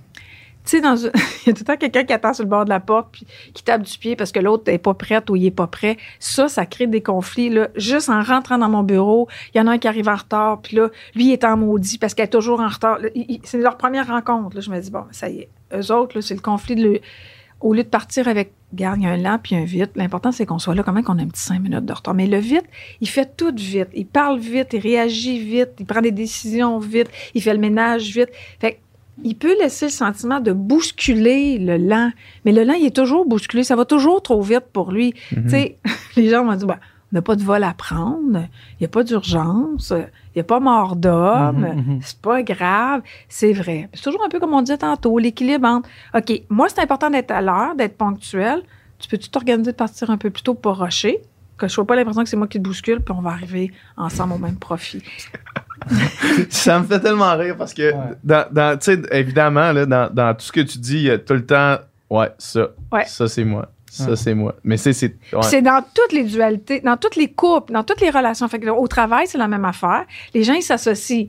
Tu 0.64 0.76
il 0.78 0.82
y 0.82 0.86
a 0.86 0.92
tout 0.94 1.12
le 1.46 1.64
temps 1.64 1.76
quelqu'un 1.76 2.04
qui 2.04 2.12
attend 2.12 2.32
sur 2.34 2.44
le 2.44 2.50
bord 2.50 2.64
de 2.64 2.70
la 2.70 2.78
porte 2.80 3.08
puis 3.12 3.26
qui 3.52 3.64
tape 3.64 3.82
du 3.82 3.98
pied 3.98 4.14
parce 4.14 4.30
que 4.30 4.38
l'autre 4.38 4.70
n'est 4.70 4.78
pas 4.78 4.94
prête 4.94 5.28
ou 5.28 5.36
il 5.36 5.46
est 5.46 5.50
pas 5.50 5.66
prêt. 5.66 5.96
Ça, 6.20 6.48
ça 6.48 6.66
crée 6.66 6.86
des 6.86 7.02
conflits. 7.02 7.50
Là. 7.50 7.68
Juste 7.74 8.08
en 8.08 8.22
rentrant 8.22 8.58
dans 8.58 8.68
mon 8.68 8.82
bureau, 8.84 9.28
il 9.54 9.58
y 9.58 9.60
en 9.60 9.66
a 9.66 9.72
un 9.72 9.78
qui 9.78 9.88
arrive 9.88 10.08
en 10.08 10.14
retard, 10.14 10.60
puis 10.62 10.76
là, 10.76 10.88
lui, 11.14 11.32
est 11.32 11.44
en 11.44 11.56
maudit 11.56 11.98
parce 11.98 12.14
qu'elle 12.14 12.26
est 12.26 12.28
toujours 12.28 12.60
en 12.60 12.68
retard. 12.68 12.98
C'est 13.42 13.58
leur 13.58 13.76
première 13.76 14.06
rencontre. 14.06 14.54
Là. 14.56 14.60
Je 14.62 14.70
me 14.70 14.80
dis, 14.80 14.90
bon, 14.90 15.04
ça 15.10 15.28
y 15.28 15.40
est. 15.40 15.48
Eux 15.74 15.92
autres, 15.92 16.20
c'est 16.20 16.34
le 16.34 16.40
conflit 16.40 16.76
de 16.76 16.82
le- 16.84 17.00
Au 17.60 17.74
lieu 17.74 17.82
de 17.82 17.88
partir 17.88 18.28
avec, 18.28 18.52
garde, 18.72 19.04
un 19.04 19.16
lent 19.16 19.38
puis 19.42 19.56
un 19.56 19.64
vite, 19.64 19.90
l'important, 19.96 20.32
c'est 20.32 20.46
qu'on 20.46 20.58
soit 20.58 20.74
là 20.74 20.82
quand 20.82 20.92
même 20.92 21.04
qu'on 21.04 21.18
a 21.18 21.22
un 21.22 21.28
petit 21.28 21.42
cinq 21.42 21.60
minutes 21.60 21.84
de 21.84 21.92
retard. 21.92 22.14
Mais 22.14 22.26
le 22.26 22.38
vite, 22.38 22.64
il 23.00 23.08
fait 23.08 23.36
tout 23.36 23.52
vite. 23.54 23.88
Il 23.94 24.06
parle 24.06 24.38
vite, 24.38 24.68
il 24.72 24.80
réagit 24.80 25.38
vite, 25.38 25.70
il 25.80 25.86
prend 25.86 26.00
des 26.02 26.12
décisions 26.12 26.78
vite, 26.78 27.08
il 27.34 27.42
fait 27.42 27.52
le 27.52 27.60
ménage 27.60 28.12
vite. 28.14 28.28
Fait 28.60 28.74
que 28.74 28.78
il 29.24 29.36
peut 29.36 29.56
laisser 29.60 29.86
le 29.86 29.90
sentiment 29.90 30.40
de 30.40 30.52
bousculer 30.52 31.58
le 31.58 31.76
lent. 31.76 32.10
Mais 32.44 32.52
le 32.52 32.64
lent, 32.64 32.74
il 32.74 32.86
est 32.86 32.96
toujours 32.96 33.26
bousculé. 33.26 33.64
Ça 33.64 33.76
va 33.76 33.84
toujours 33.84 34.22
trop 34.22 34.40
vite 34.40 34.66
pour 34.72 34.92
lui. 34.92 35.14
Tu 35.28 35.48
sais, 35.48 35.78
les 36.16 36.28
gens 36.28 36.44
m'ont 36.44 36.54
dit, 36.54 36.66
ben, 36.66 36.78
on 37.12 37.16
n'a 37.16 37.22
pas 37.22 37.36
de 37.36 37.42
vol 37.42 37.62
à 37.62 37.74
prendre. 37.74 38.48
Il 38.72 38.80
n'y 38.80 38.86
a 38.86 38.88
pas 38.88 39.04
d'urgence. 39.04 39.90
Il 39.90 40.36
n'y 40.36 40.40
a 40.40 40.44
pas 40.44 40.60
mort 40.60 40.96
d'homme. 40.96 41.60
Mhm, 41.60 41.94
mhm. 41.94 41.98
C'est 42.02 42.20
pas 42.20 42.42
grave. 42.42 43.02
C'est 43.28 43.52
vrai. 43.52 43.88
C'est 43.92 44.02
toujours 44.02 44.24
un 44.24 44.28
peu 44.28 44.40
comme 44.40 44.54
on 44.54 44.62
disait 44.62 44.78
tantôt, 44.78 45.18
l'équilibre 45.18 45.68
entre, 45.68 45.88
OK, 46.14 46.42
moi, 46.48 46.68
c'est 46.68 46.80
important 46.80 47.10
d'être 47.10 47.30
à 47.30 47.42
l'heure, 47.42 47.74
d'être 47.74 47.96
ponctuel. 47.96 48.62
Tu 48.98 49.08
peux-tu 49.08 49.28
t'organiser 49.28 49.72
de 49.72 49.76
partir 49.76 50.10
un 50.10 50.16
peu 50.16 50.30
plus 50.30 50.42
tôt 50.42 50.54
pour 50.54 50.78
rusher? 50.78 51.20
Que 51.66 51.68
je 51.70 51.74
sois 51.74 51.86
pas 51.86 51.96
l'impression 51.96 52.22
que 52.22 52.28
c'est 52.28 52.36
moi 52.36 52.46
qui 52.48 52.58
te 52.58 52.62
bouscule, 52.64 53.00
puis 53.00 53.14
on 53.16 53.22
va 53.22 53.30
arriver 53.30 53.72
ensemble 53.96 54.34
au 54.34 54.38
même 54.38 54.56
profit. 54.56 55.02
ça 56.50 56.78
me 56.80 56.84
fait 56.86 57.00
tellement 57.00 57.36
rire 57.36 57.56
parce 57.56 57.74
que, 57.74 57.92
Ouais. 57.92 58.14
dans, 58.24 58.46
dans- 58.50 58.78
tu 58.78 58.84
sais, 58.94 59.02
évidemment, 59.10 59.72
là, 59.72 59.86
dans, 59.86 60.12
dans 60.12 60.34
tout 60.34 60.44
ce 60.46 60.52
que 60.52 60.60
tu 60.60 60.78
dis, 60.78 60.96
il 60.96 61.02
y 61.02 61.10
a 61.10 61.18
tout 61.18 61.34
le 61.34 61.44
temps, 61.44 61.76
ouais, 62.10 62.30
ça, 62.38 62.68
Ouais. 62.92 63.04
ça 63.06 63.28
c'est 63.28 63.44
moi, 63.44 63.68
ça 63.90 64.10
Ouais. 64.10 64.16
c'est 64.16 64.34
moi. 64.34 64.54
Mais 64.64 64.76
c'est, 64.76 64.92
c'est, 64.92 65.16
ouais. 65.32 65.42
C'est 65.42 65.62
dans 65.62 65.82
toutes 65.94 66.12
les 66.12 66.24
dualités, 66.24 66.80
dans 66.80 66.96
toutes 66.96 67.16
les 67.16 67.30
couples, 67.32 67.72
dans 67.72 67.84
toutes 67.84 68.00
les 68.00 68.10
relations. 68.10 68.46
Fait 68.48 68.58
que, 68.60 68.68
au 68.68 68.86
travail, 68.88 69.26
c'est 69.26 69.38
la 69.38 69.48
même 69.48 69.64
affaire. 69.64 70.04
Les 70.34 70.44
gens, 70.44 70.54
ils 70.54 70.62
s'associent. 70.62 71.26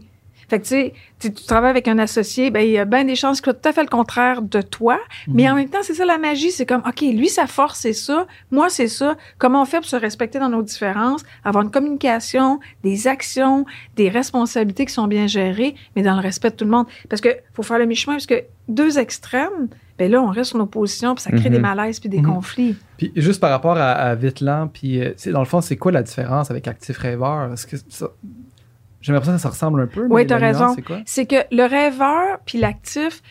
Fait 0.49 0.59
que, 0.59 0.63
tu 0.63 0.69
sais, 0.69 0.93
tu 1.19 1.31
travailles 1.45 1.69
avec 1.71 1.87
un 1.87 1.97
associé, 1.99 2.51
ben, 2.51 2.59
il 2.61 2.71
y 2.71 2.77
a 2.77 2.85
bien 2.85 3.05
des 3.05 3.15
chances 3.15 3.41
que 3.41 3.51
tout 3.51 3.67
à 3.67 3.71
fait 3.73 3.81
le 3.81 3.87
contraire 3.89 4.41
de 4.41 4.61
toi. 4.61 4.99
Mais 5.27 5.49
en 5.49 5.55
même 5.55 5.69
temps, 5.69 5.79
c'est 5.81 5.93
ça 5.93 6.05
la 6.05 6.17
magie. 6.17 6.51
C'est 6.51 6.65
comme, 6.65 6.81
OK, 6.87 7.01
lui, 7.01 7.29
sa 7.29 7.47
force, 7.47 7.79
c'est 7.79 7.93
ça. 7.93 8.27
Moi, 8.51 8.69
c'est 8.69 8.87
ça. 8.87 9.15
Comment 9.37 9.61
on 9.61 9.65
fait 9.65 9.77
pour 9.77 9.85
se 9.85 9.95
respecter 9.95 10.39
dans 10.39 10.49
nos 10.49 10.61
différences, 10.61 11.23
avoir 11.43 11.63
une 11.63 11.71
communication, 11.71 12.59
des 12.83 13.07
actions, 13.07 13.65
des 13.95 14.09
responsabilités 14.09 14.85
qui 14.85 14.93
sont 14.93 15.07
bien 15.07 15.27
gérées, 15.27 15.75
mais 15.95 16.01
dans 16.01 16.15
le 16.15 16.21
respect 16.21 16.49
de 16.51 16.55
tout 16.55 16.65
le 16.65 16.71
monde? 16.71 16.87
Parce 17.09 17.21
que 17.21 17.29
faut 17.53 17.63
faire 17.63 17.79
le 17.79 17.85
mi-chemin, 17.85 18.15
parce 18.15 18.25
que 18.25 18.43
deux 18.67 18.97
extrêmes, 18.99 19.67
ben 19.97 20.09
là, 20.11 20.21
on 20.21 20.27
reste 20.31 20.49
sur 20.49 20.57
nos 20.57 20.65
positions, 20.65 21.13
puis 21.15 21.21
ça 21.23 21.29
crée 21.31 21.49
Mhm. 21.49 21.55
des 21.55 21.59
malaises 21.59 21.99
puis 21.99 22.09
des 22.09 22.17
Mhm. 22.19 22.33
conflits. 22.33 22.75
Puis 22.97 23.11
juste 23.15 23.39
par 23.39 23.51
rapport 23.51 23.77
à, 23.77 23.91
à 23.91 24.15
Vitlan, 24.15 24.67
puis 24.67 24.99
euh, 25.01 25.13
dans 25.27 25.39
le 25.39 25.45
fond, 25.45 25.61
c'est 25.61 25.77
quoi 25.77 25.91
la 25.91 26.01
différence 26.03 26.49
avec 26.49 26.67
Actif 26.67 26.97
Rêveur? 26.97 27.53
Est-ce 27.53 27.67
que 27.67 27.77
ça- 27.89 28.09
J'ai 29.03 29.11
l'impression 29.11 29.35
que 29.35 29.41
ça 29.41 29.49
ressemble 29.49 29.81
un 29.81 29.87
peu. 29.87 30.07
Oui, 30.09 30.25
la 30.25 30.39
nuance, 30.39 30.77
raison. 30.77 31.01
C'est 31.05 31.25
que 31.25 31.35
le 31.51 31.63
rêveur 31.63 32.39
puis 32.45 32.57
l'actif, 32.57 33.21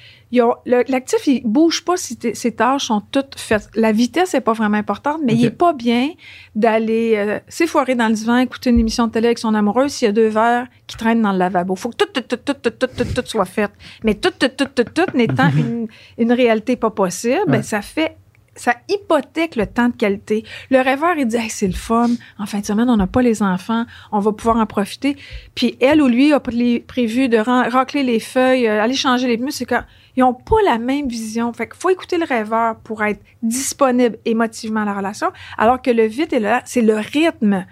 l'actif, 0.67 1.27
il 1.27 1.43
bouge 1.47 1.83
pas 1.83 1.97
si 1.97 2.19
ses 2.35 2.53
tâches 2.53 2.85
sont 2.85 3.01
toutes 3.11 3.39
faites. 3.39 3.71
La 3.75 3.91
vitesse 3.91 4.35
est 4.35 4.43
pas 4.43 4.53
vraiment 4.53 4.77
importante, 4.77 5.23
mais 5.25 5.33
il 5.33 5.47
est 5.47 5.51
pas 5.51 5.73
bien 5.73 6.11
d'aller 6.55 7.15
euh, 7.17 7.39
s'effoirer 7.49 7.95
dans 7.95 8.09
le 8.09 8.15
divan, 8.15 8.37
écouter 8.37 8.69
une 8.69 8.81
émission 8.81 9.07
de 9.07 9.13
télé 9.13 9.29
avec 9.29 9.39
son 9.39 9.55
amoureux 9.55 9.89
s'il 9.89 10.07
y 10.07 10.09
a 10.11 10.13
deux 10.13 10.29
verres 10.29 10.67
qui 10.87 10.99
traînent 10.99 11.23
dans 11.23 11.33
le 11.33 11.39
lavabo. 11.39 11.75
Faut 11.75 11.89
que 11.89 11.97
tout, 11.97 12.21
tout, 12.21 12.37
tout, 12.37 12.53
tout, 12.53 12.71
tout, 12.71 13.05
tout, 13.05 13.23
soit 13.25 13.47
fait. 13.47 13.71
Mais 14.05 14.15
tout, 14.15 14.33
tout, 14.39 14.49
tout, 14.49 14.67
tout, 14.67 14.85
tout 14.85 15.17
n'étant 15.17 15.49
une, 15.57 15.89
une 16.19 16.33
réalité 16.33 16.77
pas 16.77 16.91
possible, 16.91 17.45
ben, 17.49 17.63
ça 17.63 17.81
fait 17.81 18.19
ça 18.55 18.75
hypothèque 18.89 19.57
le 19.57 19.67
temps 19.67 19.89
de 19.89 19.97
qualité. 19.97 20.45
Le 20.71 20.81
rêveur, 20.81 21.15
il 21.17 21.27
dit, 21.27 21.37
hey, 21.37 21.49
c'est 21.49 21.67
le 21.67 21.73
fun. 21.73 22.11
En 22.39 22.47
fin 22.47 22.61
de 22.61 22.67
semaine, 22.67 22.91
on 22.91 22.97
n'a 22.99 23.07
pas 23.07 23.23
les 23.23 23.43
enfants. 23.43 23.85
On 24.13 24.19
va 24.21 24.33
pouvoir 24.33 24.59
en 24.59 24.67
profiter. 24.67 25.17
Puis 25.55 25.77
elle 25.81 26.03
ou 26.03 26.07
lui 26.09 26.33
a 26.33 26.39
pr- 26.39 26.85
prévu 26.85 27.29
de 27.29 27.39
racler 27.39 28.03
les 28.03 28.21
feuilles, 28.21 28.69
euh, 28.69 28.83
aller 28.83 28.95
changer 28.95 29.27
les 29.27 29.39
pneus. 29.39 29.53
C'est 29.53 29.65
quand 29.65 29.83
ils 30.17 30.21
n'ont 30.21 30.35
pas 30.35 30.57
la 30.67 30.77
même 30.79 31.09
vision. 31.09 31.51
Fait 31.55 31.67
qu'il 31.67 31.77
faut 31.81 31.89
écouter 31.91 32.19
le 32.19 32.25
rêveur 32.27 32.77
pour 32.77 33.03
être 33.03 33.21
disponible 33.43 34.19
émotivement 34.27 34.83
à 34.83 34.85
la 34.85 34.95
relation, 34.95 35.29
alors 35.57 35.81
que 35.81 35.91
le 35.91 36.05
vite 36.07 36.33
est 36.35 36.41
là, 36.41 36.61
c'est 36.67 36.83
le 36.83 36.97
rythme. 36.97 37.65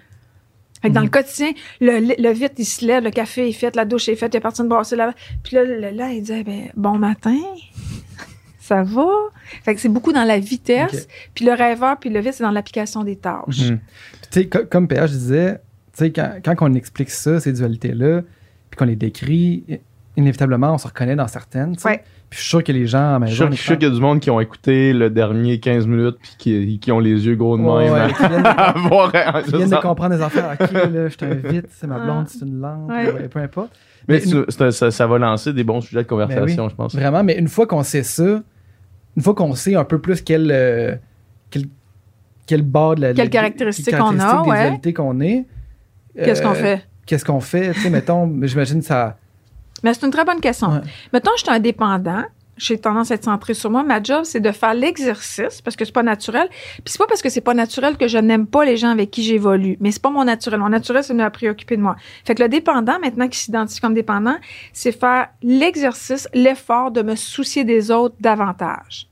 Fait 0.81 0.89
que 0.89 0.93
dans 0.95 1.01
Mhm. 1.01 1.05
le 1.05 1.11
quotidien, 1.11 1.51
le, 1.79 2.15
le 2.19 2.31
vite, 2.33 2.53
il 2.57 2.65
se 2.65 2.83
lève, 2.83 3.03
le 3.03 3.11
café 3.11 3.47
est 3.47 3.51
fait, 3.51 3.75
la 3.75 3.85
douche 3.85 4.09
est 4.09 4.15
faite, 4.15 4.33
il 4.33 4.37
est 4.37 4.41
parti 4.41 4.63
de 4.63 4.67
brasser 4.67 4.95
la... 4.95 5.13
Puis 5.43 5.55
là, 5.55 5.63
le- 5.63 5.91
là, 5.91 6.09
il 6.11 6.23
dit, 6.23 6.43
ben, 6.43 6.71
bon 6.75 6.97
matin, 6.97 7.37
ça 8.75 8.83
va? 8.83 9.05
Fait 9.63 9.75
que 9.75 9.81
c'est 9.81 9.89
beaucoup 9.89 10.13
dans 10.13 10.23
la 10.23 10.39
vitesse. 10.39 11.07
Puis 11.33 11.45
le 11.45 11.53
rêveur, 11.53 11.97
puis 11.99 12.09
le 12.09 12.19
vite, 12.21 12.33
c'est 12.33 12.43
dans 12.43 12.51
l'application 12.51 13.03
des 13.03 13.15
tâches. 13.17 13.43
Puis, 13.47 13.79
tu 14.31 14.41
sais, 14.41 14.47
co- 14.47 14.65
comme 14.69 14.87
PH 14.87 15.11
disait, 15.11 15.53
tu 15.55 15.59
sais, 16.05 16.11
quand, 16.11 16.35
quand 16.43 16.55
on 16.61 16.73
explique 16.73 17.09
ça, 17.09 17.39
ces 17.39 17.51
dualités-là, 17.53 18.21
puis 18.69 18.77
qu'on 18.77 18.85
les 18.85 18.95
décrit, 18.95 19.65
inévitablement, 20.17 20.73
on 20.73 20.77
se 20.77 20.87
reconnaît 20.87 21.15
dans 21.15 21.27
certaines. 21.27 21.75
Ouais. 21.85 22.03
Puis 22.29 22.37
je 22.37 22.43
suis 22.43 22.49
sûr 22.49 22.63
que 22.63 22.71
les 22.71 22.87
gens 22.87 23.15
à 23.21 23.25
Je 23.25 23.33
suis 23.33 23.43
maison. 23.43 23.45
sûr, 23.47 23.51
je 23.51 23.55
suis 23.57 23.65
sûr 23.65 23.77
qu'il 23.77 23.87
y 23.89 23.91
a 23.91 23.93
du 23.93 23.99
monde 23.99 24.21
qui 24.21 24.29
ont 24.29 24.39
écouté 24.39 24.93
le 24.93 25.09
dernier 25.09 25.59
15 25.59 25.85
minutes 25.85 26.15
puis 26.21 26.31
qui, 26.37 26.79
qui 26.79 26.91
ont 26.93 26.99
les 26.99 27.25
yeux 27.25 27.35
gros 27.35 27.57
de 27.57 27.61
Ouais, 27.63 27.83
même. 27.89 27.93
ouais, 27.93 28.13
qui 28.13 28.25
viennent 28.25 28.41
de- 28.43 28.47
à 28.57 28.73
voir- 28.87 29.11
qui 29.43 29.51
viennent 29.51 29.69
de 29.69 29.75
comprendre 29.75 30.15
des 30.15 30.21
affaires. 30.21 30.55
Ok, 30.57 30.71
là, 30.71 31.07
je 31.09 31.09
suis 31.09 31.25
un 31.25 31.33
vite, 31.51 31.67
c'est 31.71 31.87
ma 31.87 31.99
blonde, 31.99 32.23
Ah. 32.27 32.31
c'est 32.31 32.45
une 32.45 32.61
lampe, 32.61 32.89
Ouais. 32.89 33.11
ouais, 33.11 33.27
peu 33.27 33.39
importe. 33.39 33.71
Mais 34.07 34.15
Mais 34.15 34.19
c'est- 34.21 34.45
c'est 34.49 34.61
un- 34.63 34.71
ça, 34.71 34.91
ça 34.91 35.07
va 35.07 35.17
lancer 35.17 35.51
des 35.51 35.65
bons 35.65 35.81
sujets 35.81 36.03
de 36.03 36.07
conversation, 36.07 36.69
je 36.69 36.75
pense. 36.75 36.95
Vraiment, 36.95 37.21
mais 37.23 37.37
une 37.37 37.49
fois 37.49 37.67
qu'on 37.67 37.83
sait 37.83 38.03
ça, 38.03 38.41
une 39.15 39.23
fois 39.23 39.33
qu'on 39.35 39.53
sait 39.55 39.75
un 39.75 39.83
peu 39.83 39.99
plus 39.99 40.21
quel, 40.21 40.49
euh, 40.51 40.95
quel, 41.49 41.65
quel 42.45 42.61
bord 42.61 42.95
de 42.95 43.01
la. 43.01 43.13
Quelles 43.13 43.29
caractéristiques 43.29 43.95
on 43.99 44.19
a, 44.19 44.43
ouais. 44.43 44.93
qu'on 44.93 45.19
est. 45.19 45.45
Qu'est-ce 46.15 46.41
euh, 46.41 46.47
qu'on 46.47 46.53
fait? 46.53 46.87
Qu'est-ce 47.05 47.25
qu'on 47.25 47.41
fait? 47.41 47.73
Tu 47.73 47.81
sais, 47.81 47.89
mettons, 47.89 48.31
j'imagine 48.43 48.81
ça. 48.81 49.17
Mais 49.83 49.93
c'est 49.93 50.05
une 50.05 50.11
très 50.11 50.25
bonne 50.25 50.39
question. 50.39 50.69
Ouais. 50.69 50.81
Mettons, 51.11 51.31
je 51.37 51.43
suis 51.43 51.51
un 51.51 51.59
dépendant. 51.59 52.23
J'ai 52.61 52.77
tendance 52.77 53.09
à 53.09 53.15
être 53.15 53.23
centrée 53.23 53.55
sur 53.55 53.71
moi. 53.71 53.81
Ma 53.81 54.03
job, 54.03 54.21
c'est 54.23 54.39
de 54.39 54.51
faire 54.51 54.75
l'exercice 54.75 55.61
parce 55.61 55.75
que 55.75 55.83
c'est 55.83 55.91
pas 55.91 56.03
naturel. 56.03 56.47
Puis 56.75 56.83
c'est 56.85 56.99
pas 56.99 57.07
parce 57.07 57.23
que 57.23 57.29
c'est 57.29 57.41
pas 57.41 57.55
naturel 57.55 57.97
que 57.97 58.07
je 58.07 58.19
n'aime 58.19 58.45
pas 58.45 58.65
les 58.65 58.77
gens 58.77 58.89
avec 58.89 59.09
qui 59.09 59.23
j'évolue. 59.23 59.77
Mais 59.79 59.89
c'est 59.89 60.01
pas 60.01 60.11
mon 60.11 60.23
naturel. 60.25 60.59
Mon 60.59 60.69
naturel, 60.69 61.03
c'est 61.03 61.13
de 61.15 61.17
me 61.23 61.27
préoccuper 61.31 61.75
de 61.75 61.81
moi. 61.81 61.95
Fait 62.23 62.35
que 62.35 62.43
le 62.43 62.49
dépendant, 62.49 62.99
maintenant 62.99 63.27
qui 63.27 63.39
s'identifie 63.39 63.81
comme 63.81 63.95
dépendant, 63.95 64.35
c'est 64.73 64.91
faire 64.91 65.29
l'exercice, 65.41 66.27
l'effort 66.35 66.91
de 66.91 67.01
me 67.01 67.15
soucier 67.15 67.63
des 67.63 67.89
autres 67.89 68.13
davantage. 68.19 69.07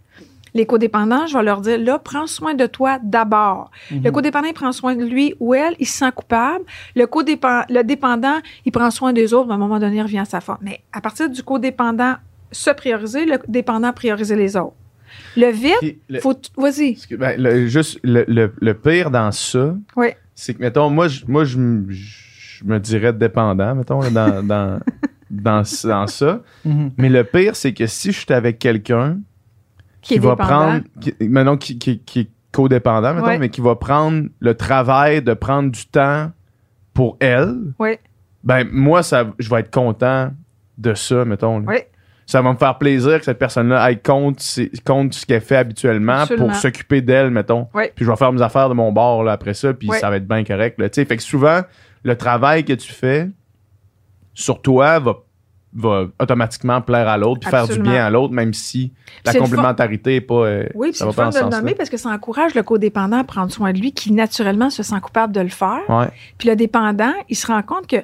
Les 0.54 0.68
codépendants, 0.68 1.26
je 1.26 1.36
vais 1.36 1.44
leur 1.44 1.62
dire, 1.62 1.80
là, 1.80 1.98
prends 1.98 2.28
soin 2.28 2.54
de 2.54 2.68
toi 2.68 3.00
d'abord. 3.02 3.72
Mhm. 3.90 4.04
Le 4.04 4.12
codépendant, 4.12 4.48
il 4.48 4.54
prend 4.54 4.72
soin 4.72 4.96
de 4.96 5.04
lui 5.06 5.34
ou 5.40 5.56
elle, 5.56 5.76
il 5.80 5.88
se 5.88 5.98
sent 6.00 6.12
coupable. 6.16 6.66
Le, 6.96 7.06
codépen- 7.06 7.66
le 7.70 7.84
dépendant, 7.84 8.38
il 8.66 8.72
prend 8.72 8.92
soin 8.92 9.12
des 9.12 9.34
autres, 9.34 9.48
mais 9.48 9.54
à 9.54 9.56
un 9.56 9.60
moment 9.60 9.80
donné, 9.80 9.98
il 9.98 10.02
revient 10.04 10.20
à 10.20 10.26
sa 10.26 10.40
forme. 10.40 10.60
Mais 10.62 10.82
à 10.94 11.02
partir 11.02 11.30
du 11.30 11.42
codépendant 11.42 12.16
se 12.52 12.70
prioriser, 12.72 13.26
le 13.26 13.38
dépendant 13.48 13.94
prioriser 13.94 14.36
les 14.36 14.56
autres. 14.58 14.76
Le 15.38 15.52
vide, 15.52 15.98
le- 16.08 16.20
faut... 16.20 16.40
Vas-y. 16.58 16.98
Ben, 17.18 17.40
le, 17.42 17.68
juste 17.68 18.00
le, 18.04 18.26
le- 18.28 18.54
le 18.60 18.74
pire 18.74 19.10
dans 19.12 19.32
ça, 19.32 19.76
Oui. 19.96 20.10
c'est 20.36 20.54
que, 20.54 20.60
mettons, 20.62 20.90
moi, 20.90 21.08
je, 21.08 21.26
moi, 21.28 21.44
je, 21.46 21.58
me- 21.58 21.86
je 21.90 22.64
me 22.64 22.80
dirais 22.80 23.12
dépendant, 23.14 23.74
mettons, 23.76 24.02
là, 24.02 24.10
dans, 24.12 24.44
dans, 24.46 24.80
dans, 25.32 25.64
dans 25.84 26.08
ça. 26.08 26.42
Mhm. 26.66 26.92
Mais 26.98 27.10
le 27.10 27.24
pire, 27.24 27.56
c'est 27.56 27.74
que 27.74 27.88
si 27.88 28.12
je 28.12 28.20
suis 28.20 28.34
avec 28.34 28.60
quelqu'un 28.60 29.20
Qui 30.02 30.16
est 30.16 30.20
va 30.20 30.32
dépendant. 30.32 30.48
prendre, 30.50 30.84
qui, 31.02 31.14
maintenant, 31.22 31.58
qui, 31.58 31.78
qui, 31.80 32.00
qui 32.00 32.20
est 32.22 32.30
codépendant, 32.52 33.14
mettons, 33.14 33.38
mais 33.40 33.50
qui 33.50 33.62
va 33.62 33.76
prendre 33.76 34.28
le 34.40 34.54
travail 34.56 35.22
de 35.22 35.34
prendre 35.34 35.72
du 35.72 35.86
temps 35.88 36.32
pour 36.94 37.18
elle, 37.20 37.56
Oui. 37.80 37.98
ben, 38.44 38.68
moi, 38.72 39.02
ça, 39.04 39.32
je 39.40 39.50
vais 39.50 39.62
être 39.62 39.72
content 39.72 40.32
de 40.78 40.94
ça, 40.94 41.26
mettons. 41.26 41.60
là. 41.60 41.66
Oui. 41.68 41.78
Ça 42.30 42.44
va 42.44 42.54
me 42.54 42.58
faire 42.60 42.78
plaisir 42.78 43.18
que 43.18 43.26
cette 43.26 43.40
personne-là 43.40 43.82
aille 43.82 44.00
compte, 44.04 44.44
compte 44.86 45.16
ce 45.16 45.26
qu'elle 45.26 45.42
fait 45.42 45.56
habituellement 45.56 46.20
Absolument. 46.20 46.46
pour 46.50 46.56
s'occuper 46.56 47.02
d'elle, 47.02 47.32
mettons. 47.32 47.68
Oui. 47.74 47.86
Puis 47.96 48.06
je 48.06 48.12
vais 48.12 48.18
faire 48.18 48.32
mes 48.32 48.44
affaires 48.44 48.70
de 48.70 48.76
mon 48.76 48.92
bord 48.92 49.24
là, 49.24 49.32
après 49.32 49.56
ça, 49.56 49.74
puis 49.74 49.90
ça 50.00 50.12
va 50.12 50.18
être 50.18 50.28
bien 50.28 50.44
correct. 50.44 50.80
Là, 50.80 50.90
fait 50.94 51.06
que 51.08 51.24
souvent, 51.24 51.62
le 52.04 52.16
travail 52.16 52.66
que 52.66 52.74
tu 52.74 52.94
fais 52.94 53.30
sur 54.36 54.62
toi 54.62 55.00
va, 55.00 55.16
va 55.74 56.06
automatiquement 56.20 56.82
plaire 56.82 57.08
à 57.08 57.18
l'autre, 57.18 57.40
puis 57.40 57.50
faire 57.50 57.68
du 57.68 57.80
bien 57.80 58.06
à 58.06 58.12
l'autre, 58.12 58.32
même 58.32 58.54
si 58.54 58.94
la 59.26 59.32
fun. 59.34 59.40
complémentarité 59.40 60.12
n'est 60.12 60.22
pas. 60.22 60.46
euh, 60.46 60.70
Oui, 60.76 60.92
c'est 60.94 61.06
le 61.06 61.12
fun 61.12 61.32
de 61.32 61.40
le 61.40 61.50
nommer 61.50 61.74
parce 61.74 61.90
que 61.90 61.98
ça 61.98 62.10
encourage 62.10 62.54
le 62.54 62.62
codépendant 62.62 63.18
à 63.18 63.24
prendre 63.24 63.52
soin 63.52 63.74
de 63.74 63.80
lui 63.80 63.92
qui, 63.92 64.12
naturellement, 64.12 64.70
se 64.70 64.84
sent 64.84 65.00
coupable 65.02 65.34
de 65.34 65.42
le 65.42 65.50
faire. 65.50 65.82
Ouais. 65.90 66.10
Puis 66.38 66.48
le 66.48 66.56
dépendant, 66.56 67.14
il 67.28 67.36
se 67.36 67.48
rend 67.48 67.64
compte 67.64 67.88
que, 67.88 67.98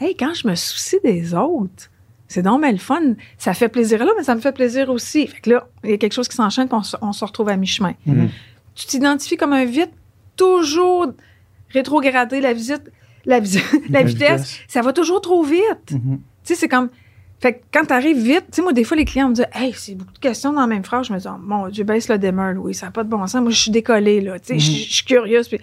hey, 0.00 0.16
quand 0.16 0.34
je 0.34 0.46
me 0.46 0.54
soucie 0.54 1.00
des 1.02 1.34
autres, 1.34 1.88
c'est 2.32 2.42
donc 2.42 2.60
bien 2.62 2.72
le 2.72 2.78
fun. 2.78 3.00
Ça 3.38 3.54
fait 3.54 3.68
plaisir 3.68 4.04
là, 4.04 4.10
mais 4.18 4.24
ça 4.24 4.34
me 4.34 4.40
fait 4.40 4.52
plaisir 4.52 4.90
aussi. 4.90 5.26
Fait 5.28 5.40
que 5.40 5.50
là, 5.50 5.68
il 5.84 5.90
y 5.90 5.92
a 5.92 5.98
quelque 5.98 6.12
chose 6.14 6.28
qui 6.28 6.36
s'enchaîne, 6.36 6.66
puis 6.68 6.76
on, 7.00 7.12
se- 7.12 7.24
retrouve 7.24 7.48
à 7.48 7.56
mi-chemin. 7.56 7.94
Mhm. 8.06 8.28
Tu 8.74 8.86
t'identifies 8.86 9.36
comme 9.36 9.52
un 9.52 9.64
vite, 9.64 9.90
toujours 10.36 11.06
rétrogradé, 11.70 12.40
la 12.40 12.52
visite, 12.52 12.90
la, 13.24 13.40
visite, 13.40 13.64
la 13.90 14.00
La 14.00 14.04
vitesse, 14.04 14.40
vitesse. 14.42 14.60
ça 14.68 14.82
va 14.82 14.92
toujours 14.92 15.20
trop 15.20 15.42
vite. 15.44 15.92
Mhm. 15.92 16.18
Tu 16.18 16.22
sais, 16.44 16.54
c'est 16.54 16.68
comme. 16.68 16.88
Fait 17.40 17.54
que 17.54 17.58
quand 17.72 17.84
t'arrives 17.86 18.18
vite, 18.22 18.44
tu 18.52 18.56
sais, 18.56 18.62
moi, 18.62 18.72
des 18.72 18.84
fois, 18.84 18.96
les 18.96 19.04
clients 19.04 19.28
me 19.28 19.34
disent, 19.34 19.46
hey, 19.52 19.72
c'est 19.76 19.96
beaucoup 19.96 20.12
de 20.12 20.18
questions 20.20 20.52
dans 20.52 20.60
la 20.60 20.66
même 20.68 20.84
phrase. 20.84 21.08
Je 21.08 21.12
me 21.12 21.18
dis, 21.18 21.26
oh, 21.28 21.38
mon 21.40 21.68
Dieu, 21.68 21.82
baisse 21.82 22.08
le 22.08 22.16
dimmer, 22.16 22.52
oui, 22.56 22.72
ça 22.72 22.86
n'a 22.86 22.92
pas 22.92 23.02
de 23.02 23.08
bon 23.08 23.26
sens. 23.26 23.40
Moi, 23.42 23.50
je 23.50 23.58
suis 23.60 23.70
décollée, 23.72 24.20
là. 24.20 24.38
Tu 24.38 24.46
sais, 24.46 24.58
je 24.60 24.70
Mhm. 24.70 24.76
je 24.78 24.92
suis 24.94 25.04
curieuse. 25.04 25.48
Puis, 25.48 25.58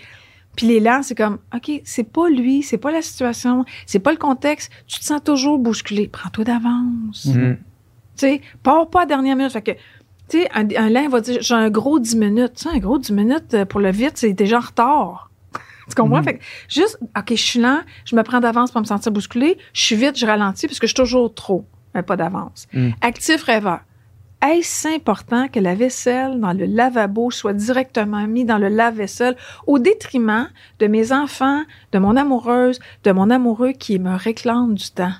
puis 0.59 0.67
l'élan, 0.67 1.03
c'est 1.03 1.15
comme, 1.15 1.37
OK, 1.55 1.71
c'est 1.85 2.03
pas 2.03 2.27
lui, 2.27 2.63
c'est 2.63 2.77
pas 2.77 2.91
la 2.91 3.01
situation, 3.01 3.63
c'est 3.85 3.99
pas 3.99 4.11
le 4.11 4.17
contexte. 4.17 4.69
Tu 4.87 4.99
te 4.99 5.05
sens 5.05 5.23
toujours 5.23 5.57
bousculé. 5.57 6.09
Prends-toi 6.09 6.43
d'avance. 6.43 7.27
Mhm. 7.27 7.51
Mm. 7.51 7.55
Tu 7.55 7.61
sais, 8.17 8.41
pars 8.61 8.89
pas 8.89 8.99
à 8.99 9.01
la 9.03 9.07
dernière 9.07 9.37
minute. 9.37 9.53
Fait 9.53 9.61
que, 9.61 9.71
tu 10.27 10.41
sais, 10.41 10.49
un, 10.53 10.67
un 10.75 10.89
lin 10.89 11.07
va 11.07 11.21
dire, 11.21 11.41
j'ai 11.41 11.53
un 11.53 11.69
gros 11.69 11.97
10 11.97 12.17
minutes. 12.17 12.55
Tu 12.57 12.63
sais, 12.63 12.75
un 12.75 12.79
gros 12.79 12.97
10 12.97 13.13
minutes 13.13 13.53
euh, 13.53 13.63
pour 13.63 13.79
le 13.79 13.89
vite, 13.89 14.17
c'est 14.17 14.33
déjà 14.33 14.57
en 14.57 14.59
retard. 14.59 15.31
tu 15.87 15.95
comprends? 15.95 16.17
Mhm. 16.17 16.23
Fait 16.25 16.37
que, 16.39 16.43
juste, 16.67 16.99
OK, 17.17 17.29
je 17.29 17.35
suis 17.35 17.61
lent, 17.61 17.79
je 18.03 18.17
me 18.17 18.23
prends 18.23 18.41
d'avance 18.41 18.71
pour 18.71 18.81
me 18.81 18.85
sentir 18.85 19.13
bousculé. 19.13 19.57
Je 19.71 19.81
suis 19.81 19.95
vite, 19.95 20.17
je 20.17 20.25
ralentis 20.25 20.67
parce 20.67 20.79
que 20.79 20.87
je 20.87 20.93
suis 20.93 21.01
toujours 21.01 21.33
trop, 21.33 21.63
mais 21.95 22.03
pas 22.03 22.17
d'avance. 22.17 22.67
Mhm. 22.73 22.95
Actif 22.99 23.43
rêveur. 23.43 23.79
Est-ce 24.41 24.87
important 24.87 25.49
que 25.49 25.59
la 25.59 25.75
vaisselle 25.75 26.39
dans 26.39 26.53
le 26.53 26.65
lavabo 26.65 27.29
soit 27.29 27.53
directement 27.53 28.25
mis 28.25 28.45
dans 28.45 28.57
le 28.57 28.69
lave-vaisselle 28.69 29.35
au 29.67 29.79
détriment 29.79 30.49
de 30.79 30.87
mes 30.87 31.11
enfants, 31.11 31.63
de 31.91 31.99
mon 31.99 32.15
amoureuse, 32.15 32.79
de 33.03 33.11
mon 33.11 33.29
amoureux 33.29 33.73
qui 33.73 33.99
me 33.99 34.15
réclame 34.15 34.75
du 34.75 34.91
temps? 34.91 35.13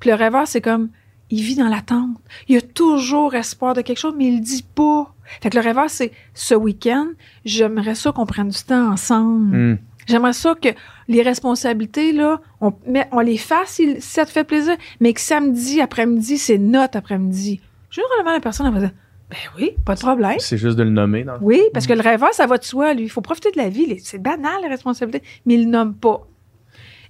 Puis 0.00 0.10
le 0.10 0.16
rêveur, 0.16 0.48
c'est 0.48 0.60
comme, 0.60 0.88
il 1.30 1.42
vit 1.42 1.54
dans 1.54 1.68
l'attente. 1.68 2.16
Il 2.48 2.56
a 2.56 2.60
toujours 2.60 3.34
espoir 3.34 3.74
de 3.74 3.80
quelque 3.80 3.98
chose, 3.98 4.14
mais 4.16 4.26
il 4.26 4.36
le 4.36 4.44
dit 4.44 4.64
pas. 4.74 5.14
Fait 5.40 5.50
que 5.50 5.56
le 5.56 5.62
rêveur, 5.62 5.88
c'est 5.88 6.10
ce 6.34 6.54
week-end, 6.54 7.06
j'aimerais 7.44 7.94
ça 7.94 8.10
qu'on 8.10 8.26
prenne 8.26 8.48
du 8.48 8.62
temps 8.62 8.90
ensemble. 8.90 9.56
Mm. 9.56 9.78
J'aimerais 10.06 10.32
ça 10.32 10.54
que 10.54 10.68
les 11.08 11.22
responsabilités, 11.22 12.12
là, 12.12 12.40
on, 12.60 12.74
on 13.12 13.20
les 13.20 13.38
fasse 13.38 13.70
si, 13.70 14.00
si 14.00 14.10
ça 14.10 14.26
te 14.26 14.30
fait 14.30 14.44
plaisir, 14.44 14.76
mais 15.00 15.12
que 15.12 15.20
samedi 15.20 15.80
après-midi, 15.80 16.38
c'est 16.38 16.58
notre 16.58 16.98
après-midi. 16.98 17.60
Généralement, 17.94 18.32
la 18.32 18.40
personne, 18.40 18.66
elle 18.66 18.72
va 18.74 18.80
dire, 18.80 18.92
ben 19.30 19.36
oui, 19.56 19.72
pas 19.84 19.94
de 19.94 20.00
problème. 20.00 20.36
C'est 20.38 20.58
juste 20.58 20.76
de 20.76 20.82
le 20.82 20.90
nommer. 20.90 21.24
Dans 21.24 21.34
le- 21.34 21.38
Oui, 21.42 21.60
parce 21.72 21.86
que 21.86 21.92
le 21.92 22.00
rêveur, 22.00 22.32
ça 22.34 22.46
va 22.46 22.58
de 22.58 22.64
soi, 22.64 22.92
lui. 22.94 23.04
Il 23.04 23.08
faut 23.08 23.20
profiter 23.20 23.50
de 23.52 23.56
la 23.56 23.68
vie. 23.68 23.98
C'est 24.00 24.20
banal, 24.20 24.62
les 24.62 24.68
responsabilités, 24.68 25.22
mais 25.46 25.54
il 25.54 25.64
le 25.66 25.70
nomme 25.70 25.94
pas. 25.94 26.26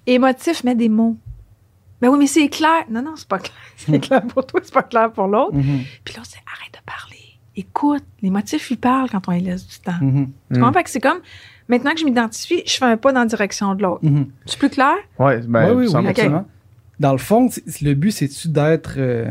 Émotif, 0.06 0.64
met 0.64 0.74
des 0.74 0.88
mots. 0.88 1.16
Ben 2.00 2.08
oui, 2.10 2.18
mais 2.18 2.26
c'est 2.26 2.48
clair. 2.48 2.84
Non, 2.90 3.02
non, 3.02 3.14
c'est 3.16 3.28
pas 3.28 3.38
clair. 3.38 3.54
C'est 3.76 3.98
clair 4.00 4.22
pour 4.26 4.46
toi, 4.46 4.60
c'est 4.62 4.72
pas 4.74 4.82
clair 4.82 5.10
pour 5.12 5.26
l'autre. 5.26 5.54
Mhm. 5.54 5.80
Puis 6.04 6.14
là, 6.14 6.20
c'est 6.24 6.38
arrête 6.46 6.72
de 6.72 6.78
parler. 6.86 7.16
Écoute, 7.56 8.04
les 8.22 8.30
motifs, 8.30 8.70
ils 8.70 8.76
parlent 8.78 9.08
quand 9.10 9.26
on 9.28 9.32
les 9.32 9.40
laisse 9.40 9.66
du 9.66 9.78
temps. 9.78 9.92
Mhm. 10.00 10.30
Tu 10.52 10.60
comprends? 10.60 10.72
Fait 10.72 10.84
que 10.84 10.90
c'est 10.90 11.00
comme, 11.00 11.18
maintenant 11.68 11.92
que 11.92 12.00
je 12.00 12.04
m'identifie, 12.04 12.62
je 12.66 12.72
fais 12.76 12.84
un 12.84 12.96
pas 12.96 13.12
dans 13.12 13.20
la 13.20 13.26
direction 13.26 13.74
de 13.74 13.82
l'autre. 13.82 14.02
C'est 14.46 14.58
plus 14.58 14.70
clair? 14.70 14.94
Ouais, 15.18 15.40
ben, 15.46 15.70
oui, 15.74 15.84
oui, 15.86 15.90
ça 15.90 16.00
oui, 16.00 16.08
absolument. 16.08 16.46
Dans 17.00 17.12
le 17.12 17.18
fond, 17.18 17.48
le 17.82 17.94
but, 17.94 18.10
c'est-tu 18.12 18.48
d'être 18.48 18.94
euh, 18.98 19.30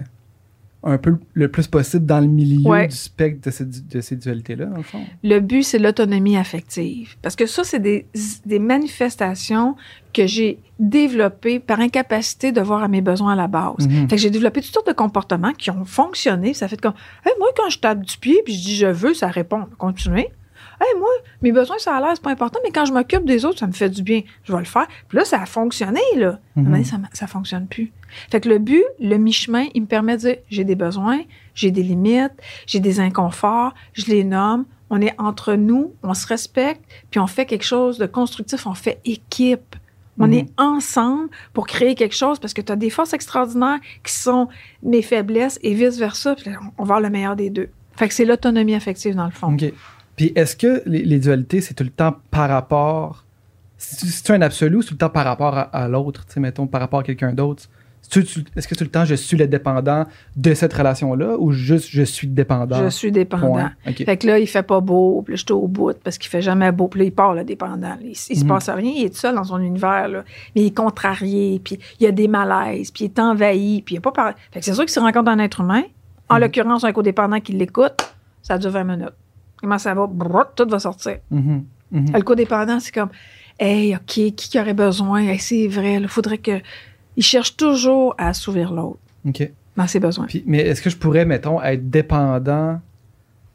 un 0.85 0.97
peu 0.97 1.15
le 1.33 1.47
plus 1.49 1.67
possible 1.67 2.05
dans 2.05 2.19
le 2.19 2.27
milieu 2.27 2.69
Ouais. 2.69 2.87
du 2.87 2.95
spectre 2.95 3.45
de, 3.45 3.51
cette- 3.51 3.87
de 3.87 4.01
ces 4.01 4.15
dualités-là, 4.17 4.67
le 4.75 4.83
fond? 4.83 5.01
Le 5.23 5.39
but, 5.39 5.63
c'est 5.63 5.79
l'autonomie 5.79 6.35
affective. 6.37 7.15
Parce 7.21 7.35
que 7.35 7.45
ça, 7.45 7.63
c'est 7.63 7.79
des, 7.79 8.05
des 8.45 8.59
manifestations 8.59 9.75
que 10.13 10.27
j'ai 10.27 10.59
développées 10.79 11.59
par 11.59 11.79
incapacité 11.79 12.51
de 12.51 12.61
voir 12.61 12.83
à 12.83 12.87
mes 12.87 13.01
besoins 13.01 13.33
à 13.33 13.35
la 13.35 13.47
base. 13.47 13.87
Mhm. 13.87 14.09
Fait 14.09 14.15
que 14.15 14.21
j'ai 14.21 14.29
développé 14.29 14.61
toutes 14.61 14.73
sortes 14.73 14.87
de 14.87 14.93
comportements 14.93 15.53
qui 15.53 15.71
ont 15.71 15.85
fonctionné. 15.85 16.53
Ça 16.53 16.67
fait 16.67 16.79
comme, 16.79 16.93
hey, 17.25 17.31
moi, 17.39 17.47
quand 17.55 17.69
je 17.69 17.79
tape 17.79 18.01
du 18.01 18.17
pied 18.17 18.41
puis 18.43 18.53
je 18.53 18.63
dis 18.63 18.75
je 18.75 18.87
veux, 18.87 19.13
ça 19.13 19.27
répond. 19.27 19.65
Continuez. 19.77 20.27
Hey, 20.85 20.99
moi, 20.99 21.09
mes 21.41 21.51
besoins, 21.53 21.77
ça 21.79 21.95
a 21.95 22.01
l'air, 22.01 22.11
c'est 22.15 22.21
pas 22.23 22.31
important, 22.31 22.59
mais 22.63 22.71
quand 22.71 22.83
je 22.85 22.91
m'occupe 22.91 23.23
des 23.25 23.45
autres, 23.45 23.59
ça 23.59 23.67
me 23.67 23.71
fait 23.71 23.89
du 23.89 24.01
bien. 24.03 24.21
Je 24.43 24.51
vais 24.51 24.59
le 24.59 24.65
faire. 24.65 24.87
Puis 25.07 25.17
là, 25.17 25.23
ça 25.23 25.41
a 25.41 25.45
fonctionné, 25.45 26.01
là. 26.17 26.39
Mhm. 26.55 26.83
ça, 26.83 26.97
ça 27.13 27.27
fonctionne 27.27 27.67
plus. 27.67 27.91
Fait 28.29 28.41
que 28.41 28.49
le 28.49 28.57
but, 28.59 28.83
le 28.99 29.15
mi-chemin, 29.17 29.67
il 29.73 29.83
me 29.83 29.87
permet 29.87 30.15
de 30.17 30.21
dire 30.21 30.35
j'ai 30.49 30.63
des 30.65 30.75
besoins, 30.75 31.21
j'ai 31.55 31.71
des 31.71 31.83
limites, 31.83 32.33
j'ai 32.67 32.79
des 32.81 32.99
inconforts, 32.99 33.73
je 33.93 34.05
les 34.07 34.23
nomme. 34.23 34.65
On 34.89 35.01
est 35.01 35.15
entre 35.19 35.53
nous, 35.55 35.93
on 36.03 36.13
se 36.13 36.27
respecte, 36.27 36.81
puis 37.09 37.19
on 37.19 37.27
fait 37.27 37.45
quelque 37.45 37.63
chose 37.65 37.97
de 37.97 38.05
constructif, 38.05 38.67
on 38.67 38.73
fait 38.75 38.99
équipe. 39.05 39.75
On 40.19 40.27
Mhm. 40.27 40.33
est 40.33 40.45
ensemble 40.57 41.29
pour 41.53 41.65
créer 41.65 41.95
quelque 41.95 42.15
chose 42.15 42.37
parce 42.39 42.53
que 42.53 42.61
tu 42.61 42.71
as 42.71 42.75
des 42.75 42.91
forces 42.91 43.13
extraordinaires 43.13 43.79
qui 44.03 44.13
sont 44.13 44.47
mes 44.83 45.01
faiblesses 45.01 45.57
et 45.63 45.73
vice-versa. 45.73 46.35
On 46.77 46.83
va 46.83 46.95
avoir 46.95 46.99
le 47.01 47.09
meilleur 47.09 47.35
des 47.35 47.49
deux. 47.49 47.69
Fait 47.95 48.07
que 48.07 48.13
c'est 48.13 48.25
l'autonomie 48.25 48.75
affective 48.75 49.15
dans 49.15 49.25
le 49.25 49.31
fond. 49.31 49.47
Puis 50.15 50.31
est-ce 50.35 50.55
que 50.55 50.81
les, 50.85 51.03
les 51.03 51.19
dualités, 51.19 51.61
c'est 51.61 51.73
tout 51.73 51.83
le 51.83 51.89
temps 51.89 52.15
par 52.31 52.49
rapport. 52.49 53.23
C'est-tu 53.77 54.07
c'est-tu 54.07 54.31
un 54.31 54.41
absolu 54.41 54.77
ou 54.77 54.81
c'est 54.81 54.89
tout 54.89 54.93
le 54.93 54.99
temps 54.99 55.09
par 55.09 55.25
rapport 55.25 55.57
à, 55.57 55.61
à 55.63 55.87
l'autre, 55.87 56.25
tu 56.25 56.33
sais, 56.33 56.39
mettons, 56.39 56.67
par 56.67 56.81
rapport 56.81 56.99
à 56.99 57.03
quelqu'un 57.03 57.33
d'autre? 57.33 57.63
Tu- 58.09 58.19
Est-ce 58.55 58.67
que 58.67 58.75
tout 58.75 58.83
le 58.83 58.89
temps 58.89 59.05
je 59.05 59.15
suis 59.15 59.37
le 59.37 59.47
dépendant 59.47 60.05
de 60.35 60.53
cette 60.53 60.73
relation-là 60.73 61.35
ou 61.39 61.51
juste 61.51 61.87
je 61.89 62.03
suis 62.03 62.27
dépendant? 62.27 62.77
Je 62.83 62.89
suis 62.89 63.11
dépendant. 63.11 63.69
Fait 63.85 64.17
que 64.17 64.27
là, 64.27 64.39
il 64.39 64.45
fait 64.45 64.61
pas 64.61 64.81
beau, 64.81 65.21
puis 65.23 65.33
là, 65.33 65.37
je 65.37 65.43
suis 65.43 65.53
au 65.53 65.67
bout 65.67 65.97
parce 66.03 66.17
qu'il 66.17 66.29
fait 66.29 66.41
jamais 66.41 66.71
beau, 66.71 66.89
puis 66.89 66.99
là, 66.99 67.05
il 67.05 67.11
part, 67.13 67.33
le 67.33 67.43
dépendant. 67.43 67.95
Il, 68.01 68.09
il 68.09 68.15
se 68.15 68.43
Mhm. 68.43 68.47
passe 68.49 68.69
rien, 68.69 68.91
il 68.95 69.05
est 69.05 69.09
tout 69.09 69.15
seul 69.19 69.33
dans 69.35 69.45
son 69.45 69.57
univers, 69.59 70.09
là. 70.09 70.23
Mais 70.55 70.61
il 70.63 70.65
est 70.67 70.77
contrarié, 70.77 71.59
puis 71.63 71.79
il 71.99 72.03
y 72.03 72.07
a 72.07 72.11
des 72.11 72.27
malaises, 72.27 72.91
puis 72.91 73.05
il 73.05 73.07
est 73.07 73.19
envahi, 73.19 73.81
puis 73.81 73.95
il 73.95 73.97
a 73.97 74.01
pas 74.01 74.11
parlé. 74.11 74.33
Fait 74.51 74.59
que 74.59 74.65
c'est 74.65 74.73
sûr 74.73 74.83
qu'il 74.83 74.91
se 74.93 74.99
rencontre 74.99 75.29
un 75.31 75.39
être 75.39 75.61
humain, 75.61 75.83
en 76.29 76.35
Mhm. 76.35 76.41
l'occurrence, 76.41 76.83
un 76.83 76.91
codépendant 76.91 77.39
qui 77.39 77.53
l'écoute, 77.53 78.13
ça 78.41 78.57
dure 78.57 78.69
20 78.71 78.83
minutes. 78.83 79.13
Comment 79.63 79.79
ça 79.79 79.93
va? 79.93 80.07
Brrr, 80.07 80.53
tout 80.55 80.67
va 80.67 80.77
sortir. 80.77 81.19
Mhm. 81.31 81.63
Mhm. 81.91 82.13
Le 82.13 82.21
codépendant, 82.21 82.81
c'est 82.81 82.93
comme, 82.93 83.11
hey, 83.57 83.95
OK, 83.95 84.01
qui 84.05 84.33
qui 84.33 84.59
aurait 84.59 84.73
besoin? 84.73 85.21
Hey, 85.21 85.39
c'est 85.39 85.67
vrai, 85.67 85.93
il 85.95 86.07
faudrait 86.09 86.37
que. 86.37 86.59
Il 87.15 87.23
cherche 87.23 87.55
toujours 87.55 88.13
à 88.17 88.29
assouvir 88.29 88.73
l'autre 88.73 88.99
dans 89.77 89.87
ses 89.87 89.99
besoins. 90.01 90.25
Puis, 90.25 90.43
mais 90.47 90.59
est-ce 90.59 90.81
que 90.81 90.89
je 90.89 90.97
pourrais, 90.97 91.25
mettons, 91.25 91.61
être 91.61 91.89
dépendant 91.89 92.81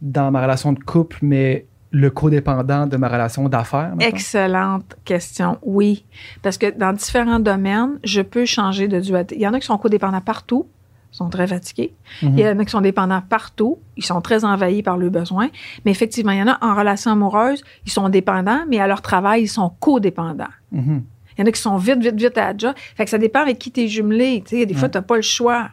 dans 0.01 0.31
ma 0.31 0.41
relation 0.41 0.73
de 0.73 0.79
couple, 0.79 1.19
mais 1.23 1.67
le 1.91 2.09
codépendant 2.11 2.87
de 2.87 2.97
ma 2.97 3.09
relation 3.09 3.49
d'affaires? 3.51 3.95
mettons? 3.97 4.17
Excellente 4.17 4.97
question. 5.05 5.59
Oui. 5.63 6.07
Parce 6.43 6.57
que 6.57 6.71
dans 6.71 6.95
différents 6.95 7.41
domaines, 7.41 7.99
je 8.03 8.23
peux 8.23 8.47
changer 8.47 8.89
de 8.89 8.99
dualité. 9.01 9.35
Il 9.35 9.43
y 9.43 9.47
en 9.49 9.53
a 9.53 9.61
qui 9.61 9.67
sont 9.67 9.77
codépendants 9.77 10.21
partout, 10.23 10.67
sont 11.11 11.29
très 11.31 11.47
fatigués. 11.47 11.95
Mhm. 12.23 12.39
Il 12.39 12.41
y 12.41 12.49
en 12.49 12.59
a 12.59 12.65
qui 12.65 12.71
sont 12.71 12.81
dépendants 12.81 13.23
partout, 13.29 13.79
ils 13.97 14.05
sont 14.05 14.21
très 14.21 14.45
envahis 14.45 14.83
par 14.83 14.97
leurs 14.97 15.11
besoins. 15.11 15.49
Mais 15.85 15.91
effectivement, 15.91 16.33
il 16.33 16.39
y 16.39 16.43
en 16.43 16.49
a 16.49 16.59
en 16.61 16.75
relation 16.75 17.11
amoureuse, 17.11 17.63
ils 17.87 17.93
sont 17.93 18.09
dépendants, 18.09 18.65
mais 18.69 18.79
à 18.79 18.87
leur 18.87 19.03
travail, 19.03 19.43
ils 19.43 19.49
sont 19.49 19.71
codépendants. 19.81 20.45
Mhm. 20.73 21.03
Il 21.37 21.43
y 21.43 21.45
en 21.45 21.47
a 21.47 21.53
qui 21.53 21.61
sont 21.61 21.77
vite, 21.77 22.01
vite, 22.01 22.17
vite 22.17 22.37
à 22.37 22.53
la 22.53 22.59
job. 22.59 22.75
Fait 22.97 23.05
que 23.05 23.11
ça 23.11 23.19
dépend 23.19 23.41
avec 23.41 23.59
qui 23.59 23.71
tu 23.71 23.83
es 23.83 23.89
jumelé. 23.89 24.43
Des 24.51 24.75
fois, 24.75 24.89
tu 24.89 24.99
n'as 24.99 25.03
pas 25.03 25.17
le 25.17 25.23
choix. 25.23 25.69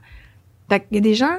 Fait 0.69 0.81
qu'il 0.81 0.95
y 0.95 0.97
a 0.99 1.01
des 1.01 1.15
gens, 1.15 1.37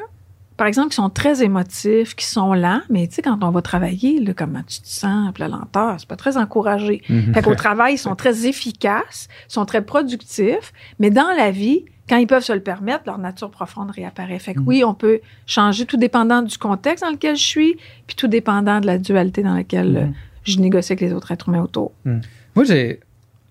par 0.57 0.67
exemple, 0.67 0.89
qui 0.89 0.97
sont 0.97 1.11
très 1.11 1.45
émotifs, 1.45 2.17
qui 2.17 2.27
sont 2.27 2.53
lents, 2.53 2.81
mais 2.91 3.07
tu 3.07 3.15
sais, 3.15 3.23
quand 3.23 3.39
on 3.43 3.51
va 3.51 3.63
travailler, 3.63 4.19
là, 4.21 4.33
comment 4.35 4.63
tu 4.67 4.81
te 4.81 4.89
sens, 4.89 5.33
la 5.39 5.49
lenteur, 5.49 5.97
c'est 5.99 6.09
pas 6.09 6.17
très 6.17 6.37
encouragé. 6.37 7.03
Mhm. 7.09 7.35
Fait 7.35 7.43
qu'au 7.43 7.55
travail, 7.67 7.95
ils 7.95 7.99
sont 7.99 8.17
très 8.17 8.47
efficaces, 8.47 9.29
ils 9.49 9.53
sont 9.53 9.65
très 9.65 9.83
productifs, 9.83 10.73
mais 10.99 11.11
dans 11.11 11.31
la 11.37 11.51
vie, 11.53 11.85
quand 12.09 12.17
ils 12.19 12.27
peuvent 12.27 12.43
se 12.45 12.53
le 12.53 12.61
permettre, 12.61 13.03
leur 13.07 13.19
nature 13.19 13.51
profonde 13.51 13.91
réapparaît. 13.91 14.39
Fait 14.39 14.55
que 14.55 14.61
Mhm. 14.61 14.67
oui, 14.69 14.85
on 14.85 14.95
peut 14.95 15.21
changer 15.47 15.87
tout 15.87 15.97
dépendant 15.97 16.43
du 16.43 16.57
contexte 16.59 17.05
dans 17.05 17.11
lequel 17.11 17.37
je 17.37 17.43
suis, 17.45 17.77
puis 18.07 18.15
tout 18.17 18.29
dépendant 18.29 18.81
de 18.81 18.87
la 18.87 18.99
dualité 18.99 19.43
dans 19.43 19.55
laquelle 19.55 19.97
euh, 19.97 20.05
Mhm. 20.07 20.15
je 20.45 20.59
négocie 20.61 20.93
avec 20.93 21.01
les 21.01 21.13
autres 21.13 21.33
êtres 21.33 21.49
humains 21.49 21.63
autour. 21.63 21.93
Moi, 22.05 22.65
j'ai 22.65 23.01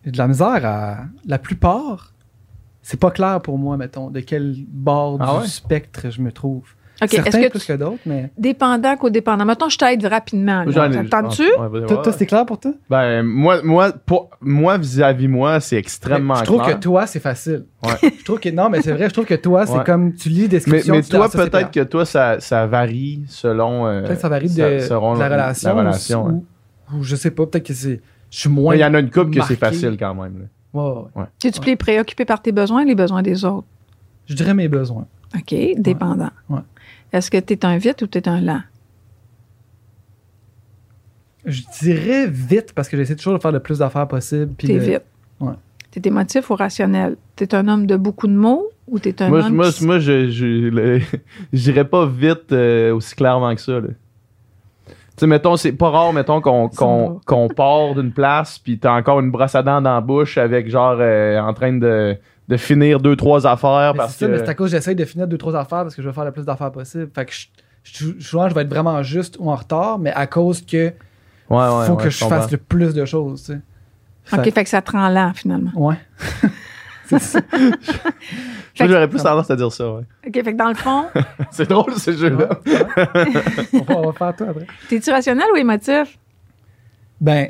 j'ai 0.06 0.12
de 0.12 0.18
la 0.18 0.28
misère 0.28 0.66
à. 0.66 0.98
La 1.26 1.40
plupart, 1.40 2.14
c'est 2.84 3.00
pas 3.00 3.10
clair 3.12 3.42
pour 3.42 3.58
moi, 3.58 3.76
mettons, 3.76 4.10
de 4.12 4.20
quel 4.20 4.56
bord 4.68 5.18
Ah 5.20 5.34
du 5.34 5.42
ouais? 5.42 5.48
spectre 5.48 6.12
je 6.12 6.22
me 6.22 6.32
trouve. 6.32 6.68
OK, 7.02 7.10
Certains 7.10 7.40
est-ce 7.40 7.48
que 7.48 7.52
plus 7.52 7.66
que 7.66 7.74
d'autres, 7.74 8.00
mais. 8.06 8.32
dépendant 8.38 8.96
qu'au-dépendant. 8.96 9.44
Mettons, 9.44 9.68
je 9.68 9.78
t'aide 9.78 10.06
rapidement. 10.06 10.64
là. 10.64 10.72
J'en 10.72 10.92
ai- 10.92 11.10
T'entends-tu? 11.10 11.42
Ouais, 11.44 11.68
vas-y, 11.68 11.86
Toi, 11.88 11.98
ouais. 11.98 12.04
toi, 12.04 12.14
c'est 12.14 12.26
clair 12.26 12.46
pour 12.46 12.58
toi? 12.60 12.72
Ben, 12.90 13.22
moi, 13.22 13.62
moi, 13.64 13.92
pour, 13.92 14.30
moi, 14.40 14.78
vis-à-vis 14.78 15.28
moi, 15.28 15.60
c'est 15.60 15.76
extrêmement 15.76 16.36
je 16.36 16.44
trouve 16.46 16.62
clair. 16.64 16.76
que 16.78 16.82
toi, 16.84 17.06
c'est 17.06 17.20
facile. 17.20 17.66
Ouais. 17.84 18.12
je 18.20 18.24
trouve 18.24 18.40
que. 18.40 18.48
Non, 18.50 18.70
mais 18.70 18.82
c'est 18.82 18.94
vrai, 18.94 19.10
je 19.10 19.14
trouve 19.14 19.26
que 19.26 19.34
toi, 19.36 19.66
c'est 19.66 19.74
Ouais. 19.78 19.84
comme. 19.86 20.14
Tu 20.14 20.30
lis 20.30 20.36
des 20.36 20.42
Mais, 20.44 20.48
descriptions. 20.48 20.94
mais 20.94 21.00
tu 21.02 21.06
dis, 21.06 21.10
toi, 21.12 21.26
ah, 21.26 21.30
ça, 21.30 21.32
c'est 21.44 21.50
peut-être 21.50 21.72
clair. 21.72 21.86
que 21.86 21.90
toi, 21.92 22.06
ça, 22.06 22.40
ça 22.40 22.66
varie 22.66 23.24
selon. 23.28 23.88
euh, 23.88 24.00
Peut-être 24.02 24.16
que 24.16 24.22
ça 24.22 24.30
varie 24.30 24.48
de, 24.50 24.80
selon 24.80 25.16
de 25.16 25.20
la 25.20 25.26
relation. 25.30 25.70
La 25.76 25.82
relation, 25.82 26.26
ou, 26.26 26.30
ouais. 26.94 27.00
ou 27.00 27.04
je 27.04 27.16
sais 27.18 27.32
pas, 27.32 27.46
peut-être 27.46 27.66
que 27.68 27.74
c'est. 27.74 28.00
Je 28.32 28.40
suis 28.40 28.50
moins. 28.50 28.72
Mais 28.74 28.80
il 28.80 28.82
y 28.82 28.86
en 28.86 28.94
a 28.94 29.00
une 29.00 29.10
couple 29.12 29.32
que 29.32 29.42
c'est 29.42 29.60
marqué. 29.62 29.76
facile 29.78 29.98
quand 30.00 30.16
même. 30.16 30.40
là. 30.40 30.46
Ouais, 30.82 30.92
ouais, 30.92 31.04
ouais. 31.16 31.26
Tu 31.40 31.70
es 31.70 31.76
préoccupé 31.76 32.24
par 32.26 32.42
tes 32.42 32.52
besoins 32.54 32.84
et 32.84 32.86
les 32.86 32.96
besoins 32.96 33.22
des 33.22 33.44
autres? 33.44 33.68
Je 34.28 34.34
dirais 34.34 34.54
mes 34.54 34.68
besoins. 34.70 35.06
OK, 35.36 35.56
dépendant. 35.78 36.30
Ouais. 36.50 36.60
Est-ce 37.16 37.32
que 37.32 37.38
tu 37.38 37.54
es 37.54 37.66
un 37.66 37.78
vite 37.78 38.02
ou 38.02 38.08
tu 38.08 38.18
es 38.18 38.28
un 38.28 38.42
lent? 38.42 38.62
Je 41.46 41.62
dirais 41.82 42.28
vite 42.28 42.74
parce 42.74 42.90
que 42.90 42.98
j'essaie 42.98 43.16
toujours 43.16 43.36
de 43.36 43.40
faire 43.42 43.52
le 43.54 43.62
plus 43.62 43.80
d'affaires 43.80 44.08
possible. 44.08 44.52
puis 44.58 44.68
Tu 44.68 44.74
es 44.74 44.80
de- 44.80 44.84
vite. 44.84 45.02
Ouais. 45.40 45.54
Tu 45.92 46.00
es 46.00 46.08
émotif 46.08 46.50
ou 46.50 46.56
rationnel? 46.56 47.16
Tu 47.38 47.46
es 47.46 47.56
un 47.56 47.68
homme 47.70 47.86
de 47.88 47.96
beaucoup 47.96 48.28
de 48.28 48.34
mots 48.34 48.68
ou 48.88 49.00
tu 49.00 49.10
es 49.10 49.22
un 49.24 49.30
Moi, 49.30 49.46
homme 49.46 49.54
moi, 49.56 49.72
qui- 49.72 49.86
moi, 49.86 50.00
je, 50.00 50.30
je, 50.30 50.46
le- 50.46 51.00
je 51.54 51.64
dirais 51.64 51.86
pas 51.86 52.06
vite 52.06 52.52
euh, 52.52 52.94
aussi 52.94 53.16
clairement 53.16 53.56
que 53.56 53.62
ça. 53.62 53.80
là. 53.80 53.88
Tu 54.88 54.94
sais, 55.22 55.28
mettons, 55.28 55.56
c'est 55.56 55.72
pas 55.72 55.90
rare, 55.92 56.12
mettons, 56.12 56.42
qu'on 56.42 57.48
part 57.56 57.96
d'une 57.96 58.12
place, 58.12 58.60
puis 58.60 58.78
t'as 58.78 58.92
encore 58.98 59.22
une 59.22 59.32
brosse 59.32 59.56
à 59.56 59.64
dents 59.64 59.80
dans 59.82 59.94
la 59.96 60.02
bouche 60.02 60.38
avec, 60.38 60.70
genre, 60.70 60.98
euh, 61.00 61.40
en 61.40 61.54
train 61.54 61.72
de, 61.72 62.18
de 62.48 62.58
finir 62.58 63.00
deux, 63.00 63.16
trois 63.16 63.46
affaires. 63.48 63.94
Mais 63.94 63.98
parce 64.00 64.14
c'est 64.16 64.26
ça, 64.26 64.32
mais 64.32 64.38
c'est 64.40 64.50
à 64.50 64.54
cause 64.54 64.72
que 64.72 64.78
j'essaie 64.78 64.96
de 64.96 65.06
finir 65.06 65.28
deux, 65.28 65.38
trois 65.38 65.56
affaires 65.56 65.84
parce 65.84 65.96
que 65.96 66.02
je 66.02 66.08
veux 66.08 66.14
faire 66.14 66.26
le 66.26 66.32
plus 66.32 66.46
d'affaires 66.46 66.72
possible. 66.72 67.10
Fait 67.14 67.26
que 67.26 67.32
je, 67.34 67.48
je- 67.84 68.20
souvent, 68.24 68.48
je 68.50 68.56
vais 68.56 68.62
être 68.62 68.70
vraiment 68.70 69.02
juste 69.04 69.38
ou 69.40 69.50
en 69.50 69.56
retard, 69.56 69.98
mais 70.00 70.12
à 70.14 70.28
cause 70.28 70.62
que 70.66 70.92
Ouais, 71.48 71.58
ouais, 71.58 71.86
faut 71.86 71.94
ouais, 71.94 72.04
que 72.04 72.10
je 72.10 72.26
fasse 72.26 72.52
le 72.52 72.58
plus 72.58 72.94
de 72.94 73.06
choses, 73.06 73.44
tu 73.44 73.54
sais. 73.54 73.60
OK, 74.34 74.44
Fait- 74.44 74.52
fait 74.52 74.64
que 74.64 74.70
ça 74.70 74.82
te 74.82 74.92
rend 74.92 75.10
lent, 75.10 75.32
finalement. 75.36 75.72
Ouais. 75.76 75.96
c'est 77.06 77.20
ça. 77.20 77.40
Je 78.74 78.86
j'aurais 78.88 79.08
plus 79.08 79.22
tendance 79.22 79.50
à 79.52 79.56
dire 79.56 79.72
ça, 79.72 79.88
ouais. 79.92 80.02
OK, 80.28 80.34
fait 80.34 80.44
que 80.54 80.58
dans 80.58 80.70
le 80.70 80.74
fond, 80.76 81.06
C'est 81.52 81.70
drôle, 81.70 81.94
ce 81.94 82.12
jeu-là. 82.12 82.50
on, 83.74 83.82
va, 83.82 83.98
on 83.98 84.06
va 84.08 84.14
faire 84.14 84.36
toi 84.36 84.48
après. 84.50 84.66
t'es-tu 84.90 85.12
rationnel 85.12 85.46
ou 85.54 85.58
émotif? 85.58 86.18
Ben, 87.22 87.50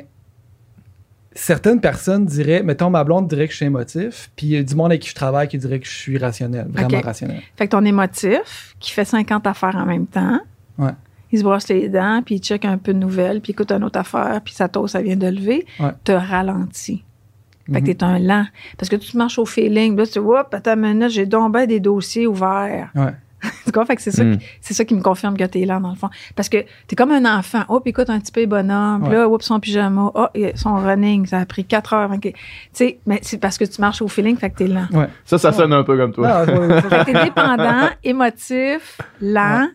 certaines 1.36 1.80
personnes 1.80 2.24
diraient, 2.26 2.62
mettons, 2.62 2.90
ma 2.90 3.04
blonde 3.04 3.28
dirait 3.28 3.46
que 3.46 3.52
je 3.52 3.56
suis 3.58 3.66
émotif, 3.66 4.30
puis 4.36 4.46
il 4.46 4.52
y 4.52 4.56
a 4.56 4.62
du 4.62 4.74
monde 4.74 4.86
avec 4.90 5.02
qui 5.02 5.10
je 5.10 5.14
travaille 5.14 5.48
qui 5.48 5.58
dirait 5.58 5.78
que 5.78 5.86
je 5.86 5.94
suis 5.94 6.18
rationnel, 6.18 6.66
vraiment 6.68 7.00
rationnel. 7.00 7.40
Fait 7.56 7.66
que 7.66 7.70
ton 7.72 7.84
émotif, 7.84 8.74
qui 8.80 8.90
fait 8.92 9.04
50 9.04 9.46
affaires 9.46 9.76
en 9.76 9.86
même 9.86 10.06
temps, 10.06 10.40
Ouais. 10.78 10.90
il 11.32 11.38
se 11.38 11.44
brosse 11.44 11.68
les 11.68 11.88
dents, 11.88 12.22
puis 12.24 12.36
il 12.36 12.40
check 12.40 12.64
un 12.64 12.78
peu 12.78 12.92
de 12.94 12.98
nouvelles, 12.98 13.40
puis 13.40 13.52
il 13.52 13.54
écoute 13.54 13.70
une 13.72 13.84
autre 13.84 13.98
affaire, 13.98 14.40
puis 14.44 14.54
sa 14.54 14.68
toast, 14.68 14.92
ça 14.94 15.02
vient 15.02 15.16
de 15.16 15.26
lever, 15.28 15.66
Ouais. 15.78 15.92
te 16.04 16.12
ralentit. 16.12 17.04
Fait 17.72 17.80
que 17.82 17.88
Mhm. 17.90 17.94
t'es 17.96 18.04
un 18.04 18.18
lent. 18.20 18.46
Parce 18.78 18.88
que 18.88 18.94
tu 18.96 19.16
marches 19.16 19.38
au 19.40 19.44
feeling, 19.46 19.96
là, 19.96 20.06
tu 20.06 20.20
Oups, 20.20 20.44
attends 20.52 20.74
une 20.74 20.80
minute, 20.94 21.10
j'ai 21.10 21.26
donc 21.26 21.52
ben 21.52 21.66
des 21.66 21.80
dossiers 21.80 22.26
ouverts. 22.28 22.90
Ouais. 22.94 23.12
Fait 23.86 23.96
que 23.96 24.02
c'est 24.02 24.10
ça, 24.10 24.24
Mm. 24.24 24.38
qui- 24.38 24.46
c'est 24.60 24.74
ça 24.74 24.84
qui 24.84 24.94
me 24.94 25.02
confirme 25.02 25.36
que 25.36 25.44
t'es 25.44 25.64
lent, 25.64 25.80
dans 25.80 25.90
le 25.90 25.96
fond. 25.96 26.08
Parce 26.34 26.48
que 26.48 26.64
t'es 26.86 26.96
comme 26.96 27.10
un 27.12 27.38
enfant. 27.38 27.62
Hop, 27.68 27.86
écoute 27.86 28.08
un 28.10 28.18
petit 28.20 28.32
peu 28.32 28.40
les 28.40 28.46
bonhommes. 28.46 29.00
Puis 29.02 29.10
Ouais. 29.10 29.16
Là, 29.16 29.28
oups, 29.28 29.44
son 29.44 29.60
pyjama. 29.60 30.10
Oh, 30.14 30.26
son 30.54 30.76
running, 30.76 31.26
ça 31.26 31.38
a 31.40 31.46
pris 31.46 31.64
4 31.64 31.92
heures. 31.92 32.10
Tu 32.20 32.32
sais, 32.72 32.98
mais 33.06 33.18
c'est 33.22 33.38
parce 33.38 33.58
que 33.58 33.64
tu 33.64 33.80
marches 33.80 34.00
au 34.02 34.08
feeling, 34.08 34.36
fait 34.36 34.50
que 34.50 34.56
t'es 34.56 34.66
lent. 34.68 34.86
Ça, 35.24 35.38
ça 35.38 35.52
sonne 35.52 35.72
un 35.72 35.82
peu 35.84 35.96
comme 35.96 36.12
toi. 36.12 36.44
Ouais, 36.44 36.58
ouais, 36.58 36.80
Fait 36.82 36.88
que 36.88 37.04
t'es 37.12 37.24
dépendant, 37.24 37.88
émotif, 38.04 39.00
lent. 39.20 39.68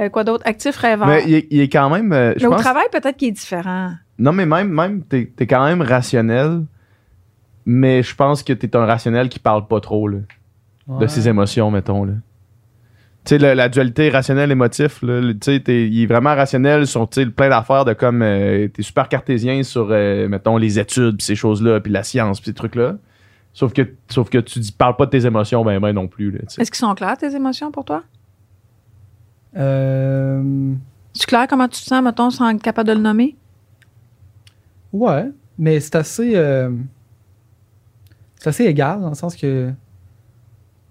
Euh, 0.00 0.08
quoi 0.10 0.24
d'autre? 0.24 0.42
Actif, 0.46 0.76
rêveur. 0.76 1.06
Mais 1.08 1.24
il 1.26 1.34
est, 1.34 1.46
il 1.50 1.60
est 1.60 1.68
quand 1.68 1.88
même. 1.88 2.12
euh, 2.12 2.34
je 2.36 2.46
au 2.46 2.50
pense- 2.50 2.60
travail, 2.60 2.84
peut-être 2.92 3.16
qu'il 3.16 3.28
est 3.28 3.32
différent. 3.32 3.92
Non, 4.18 4.32
mais 4.32 4.44
même, 4.46 4.68
même 4.68 5.02
t'es 5.02 5.30
es 5.38 5.46
quand 5.46 5.64
même 5.64 5.80
rationnel, 5.82 6.64
mais 7.64 8.02
je 8.02 8.14
pense 8.14 8.42
que 8.42 8.52
t'es 8.52 8.74
un 8.76 8.84
rationnel 8.86 9.28
qui 9.28 9.38
parle 9.38 9.66
pas 9.66 9.80
trop. 9.80 10.08
Là. 10.08 10.18
de 10.88 10.92
Ouais. 10.94 11.08
ses 11.08 11.28
émotions, 11.28 11.68
mettons. 11.72 12.04
Là. 12.04 12.12
Tu 13.26 13.30
sais, 13.30 13.38
la, 13.38 13.56
la 13.56 13.68
dualité 13.68 14.08
rationnel-émotif, 14.08 15.02
là, 15.02 15.20
le- 15.20 15.32
tu 15.36 15.52
sais, 15.52 15.58
t'es- 15.60 15.88
il 15.88 16.02
est 16.04 16.06
vraiment 16.06 16.34
rationnel 16.36 16.86
sur 16.86 17.08
plein 17.08 17.48
d'affaires 17.48 17.84
de 17.84 17.92
comme. 17.92 18.22
euh, 18.22 18.68
t'es 18.68 18.82
super 18.82 19.08
cartésien 19.08 19.64
sur, 19.64 19.88
euh, 19.90 20.28
mettons, 20.28 20.56
les 20.56 20.78
études, 20.78 21.16
puis 21.16 21.24
ces 21.26 21.34
choses-là, 21.34 21.80
puis 21.80 21.90
la 21.92 22.04
science, 22.04 22.40
puis 22.40 22.50
ces 22.50 22.54
trucs-là. 22.54 22.96
Sauf 23.52 23.72
que, 23.72 23.82
sauf 24.08 24.30
que 24.30 24.38
tu 24.38 24.60
dis, 24.60 24.70
parles 24.70 24.94
pas 24.96 25.06
de 25.06 25.10
tes 25.10 25.26
émotions, 25.26 25.64
ben, 25.64 25.80
ben 25.80 25.92
non 25.92 26.06
plus. 26.06 26.36
Est-ce 26.36 26.70
qu'ils 26.70 26.74
sont 26.76 26.94
clairs, 26.94 27.16
tes 27.18 27.34
émotions, 27.34 27.72
pour 27.72 27.84
toi? 27.84 28.04
Euh, 29.56 30.74
C'est 31.14 31.26
clair 31.26 31.46
comment 31.48 31.66
tu 31.66 31.80
te 31.80 31.86
sens, 31.86 32.02
mettons, 32.04 32.30
sans 32.30 32.50
être 32.50 32.62
capable 32.62 32.88
de 32.90 32.94
le 32.94 33.00
nommer? 33.00 33.34
ouais, 34.92 35.24
mais 35.58 35.80
c'est 35.80 35.96
assez. 35.96 36.36
euh, 36.36 36.70
c'est 38.38 38.50
assez 38.50 38.64
égal, 38.66 39.00
dans 39.00 39.08
le 39.08 39.14
sens 39.14 39.34
que. 39.34 39.72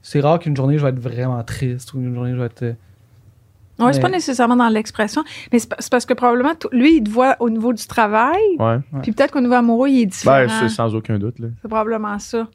C'est 0.07 0.19
rare 0.19 0.37
qu'une 0.37 0.55
journée, 0.55 0.77
je 0.77 0.83
vais 0.83 0.89
être 0.89 0.99
vraiment 0.99 1.41
triste 1.43 1.93
ou 1.93 1.97
une 1.99 2.13
journée, 2.13 2.31
je 2.31 2.37
vais 2.37 2.45
être. 2.45 2.61
euh, 2.61 2.73
Oui, 3.79 3.87
c'est 3.91 3.99
pas 3.99 4.09
nécessairement 4.09 4.55
dans 4.55 4.69
l'expression, 4.69 5.23
mais 5.51 5.57
c'est 5.59 5.67
pa- 5.67 5.77
c'est 5.79 5.89
parce 5.91 6.05
que 6.05 6.13
probablement, 6.13 6.53
lui, 6.71 6.97
il 6.97 7.03
te 7.03 7.09
voit 7.09 7.35
au 7.39 7.49
niveau 7.49 7.73
du 7.73 7.85
travail, 7.87 8.37
Ouais. 8.59 8.65
Ouais. 8.93 9.01
puis 9.01 9.11
peut-être 9.11 9.31
qu'au 9.31 9.41
niveau 9.41 9.55
amoureux, 9.55 9.89
il 9.89 10.01
est 10.03 10.05
différent. 10.05 10.45
Ben, 10.45 10.49
c'est 10.49 10.69
sans 10.69 10.93
aucun 10.93 11.17
doute. 11.17 11.39
Là. 11.39 11.47
c'est 11.61 11.67
probablement 11.67 12.17
ça. 12.19 12.47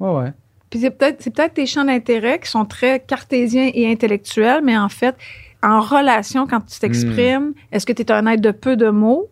Ouais, 0.00 0.10
ouais. 0.10 0.32
Puis 0.70 0.80
c'est 0.80 0.90
peut-être 0.90 1.22
c'est 1.22 1.30
peut-être 1.34 1.54
tes 1.54 1.66
champs 1.66 1.84
d'intérêt 1.84 2.40
qui 2.40 2.50
sont 2.50 2.64
très 2.64 2.98
cartésiens 3.00 3.70
et 3.72 3.90
intellectuels, 3.90 4.60
mais 4.64 4.76
en 4.76 4.88
fait, 4.88 5.14
en 5.62 5.80
relation, 5.80 6.46
quand 6.48 6.60
tu 6.66 6.78
t'exprimes, 6.80 7.52
est-ce 7.72 7.86
que 7.86 7.92
tu 7.92 8.02
es 8.02 8.10
un 8.12 8.26
être 8.26 8.40
de 8.40 8.50
peu 8.50 8.76
de 8.76 8.90
mots 8.90 9.28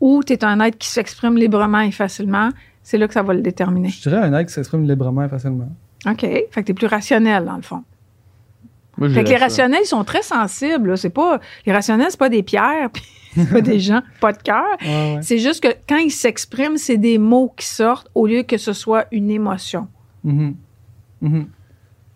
ou 0.00 0.22
tu 0.24 0.32
es 0.32 0.44
un 0.44 0.60
être 0.60 0.78
qui 0.78 0.88
s'exprime 0.88 1.36
librement 1.36 1.80
et 1.80 1.90
facilement? 1.90 2.48
C'est 2.84 2.96
là 2.96 3.06
que 3.08 3.14
ça 3.14 3.22
va 3.22 3.34
le 3.34 3.42
déterminer. 3.42 3.90
Je 3.90 4.00
dirais 4.08 4.16
un 4.18 4.32
être 4.34 4.46
qui 4.48 4.54
s'exprime 4.54 4.84
librement 4.88 5.22
et 5.24 5.28
facilement. 5.28 5.68
OK. 6.06 6.20
Fait 6.20 6.46
que 6.56 6.60
tu 6.62 6.72
es 6.72 6.74
plus 6.74 6.86
rationnel, 6.86 7.44
dans 7.44 7.56
le 7.56 7.62
fond. 7.62 7.82
Moi, 8.98 9.08
Fait 9.10 9.24
que 9.24 9.28
les 9.30 9.36
rationnels, 9.36 9.80
ils 9.84 9.86
sont 9.86 10.04
très 10.04 10.22
sensibles. 10.22 10.90
là. 10.90 10.96
C'est 10.96 11.10
pas, 11.10 11.40
les 11.66 11.72
rationnels, 11.72 12.08
c'est 12.10 12.18
pas 12.18 12.28
des 12.28 12.42
pierres, 12.42 12.90
puis 12.92 13.02
c'est 13.34 13.50
pas 13.50 13.60
des 13.60 13.80
gens, 13.80 14.02
pas 14.20 14.32
de 14.32 14.42
cœur. 14.42 14.64
Ouais, 14.82 15.14
ouais. 15.16 15.18
C'est 15.22 15.38
juste 15.38 15.62
que 15.62 15.74
quand 15.88 15.96
ils 15.96 16.10
s'expriment, 16.10 16.76
c'est 16.76 16.98
des 16.98 17.18
mots 17.18 17.52
qui 17.56 17.66
sortent 17.66 18.10
au 18.14 18.26
lieu 18.26 18.42
que 18.42 18.58
ce 18.58 18.72
soit 18.74 19.06
une 19.10 19.30
émotion. 19.30 19.88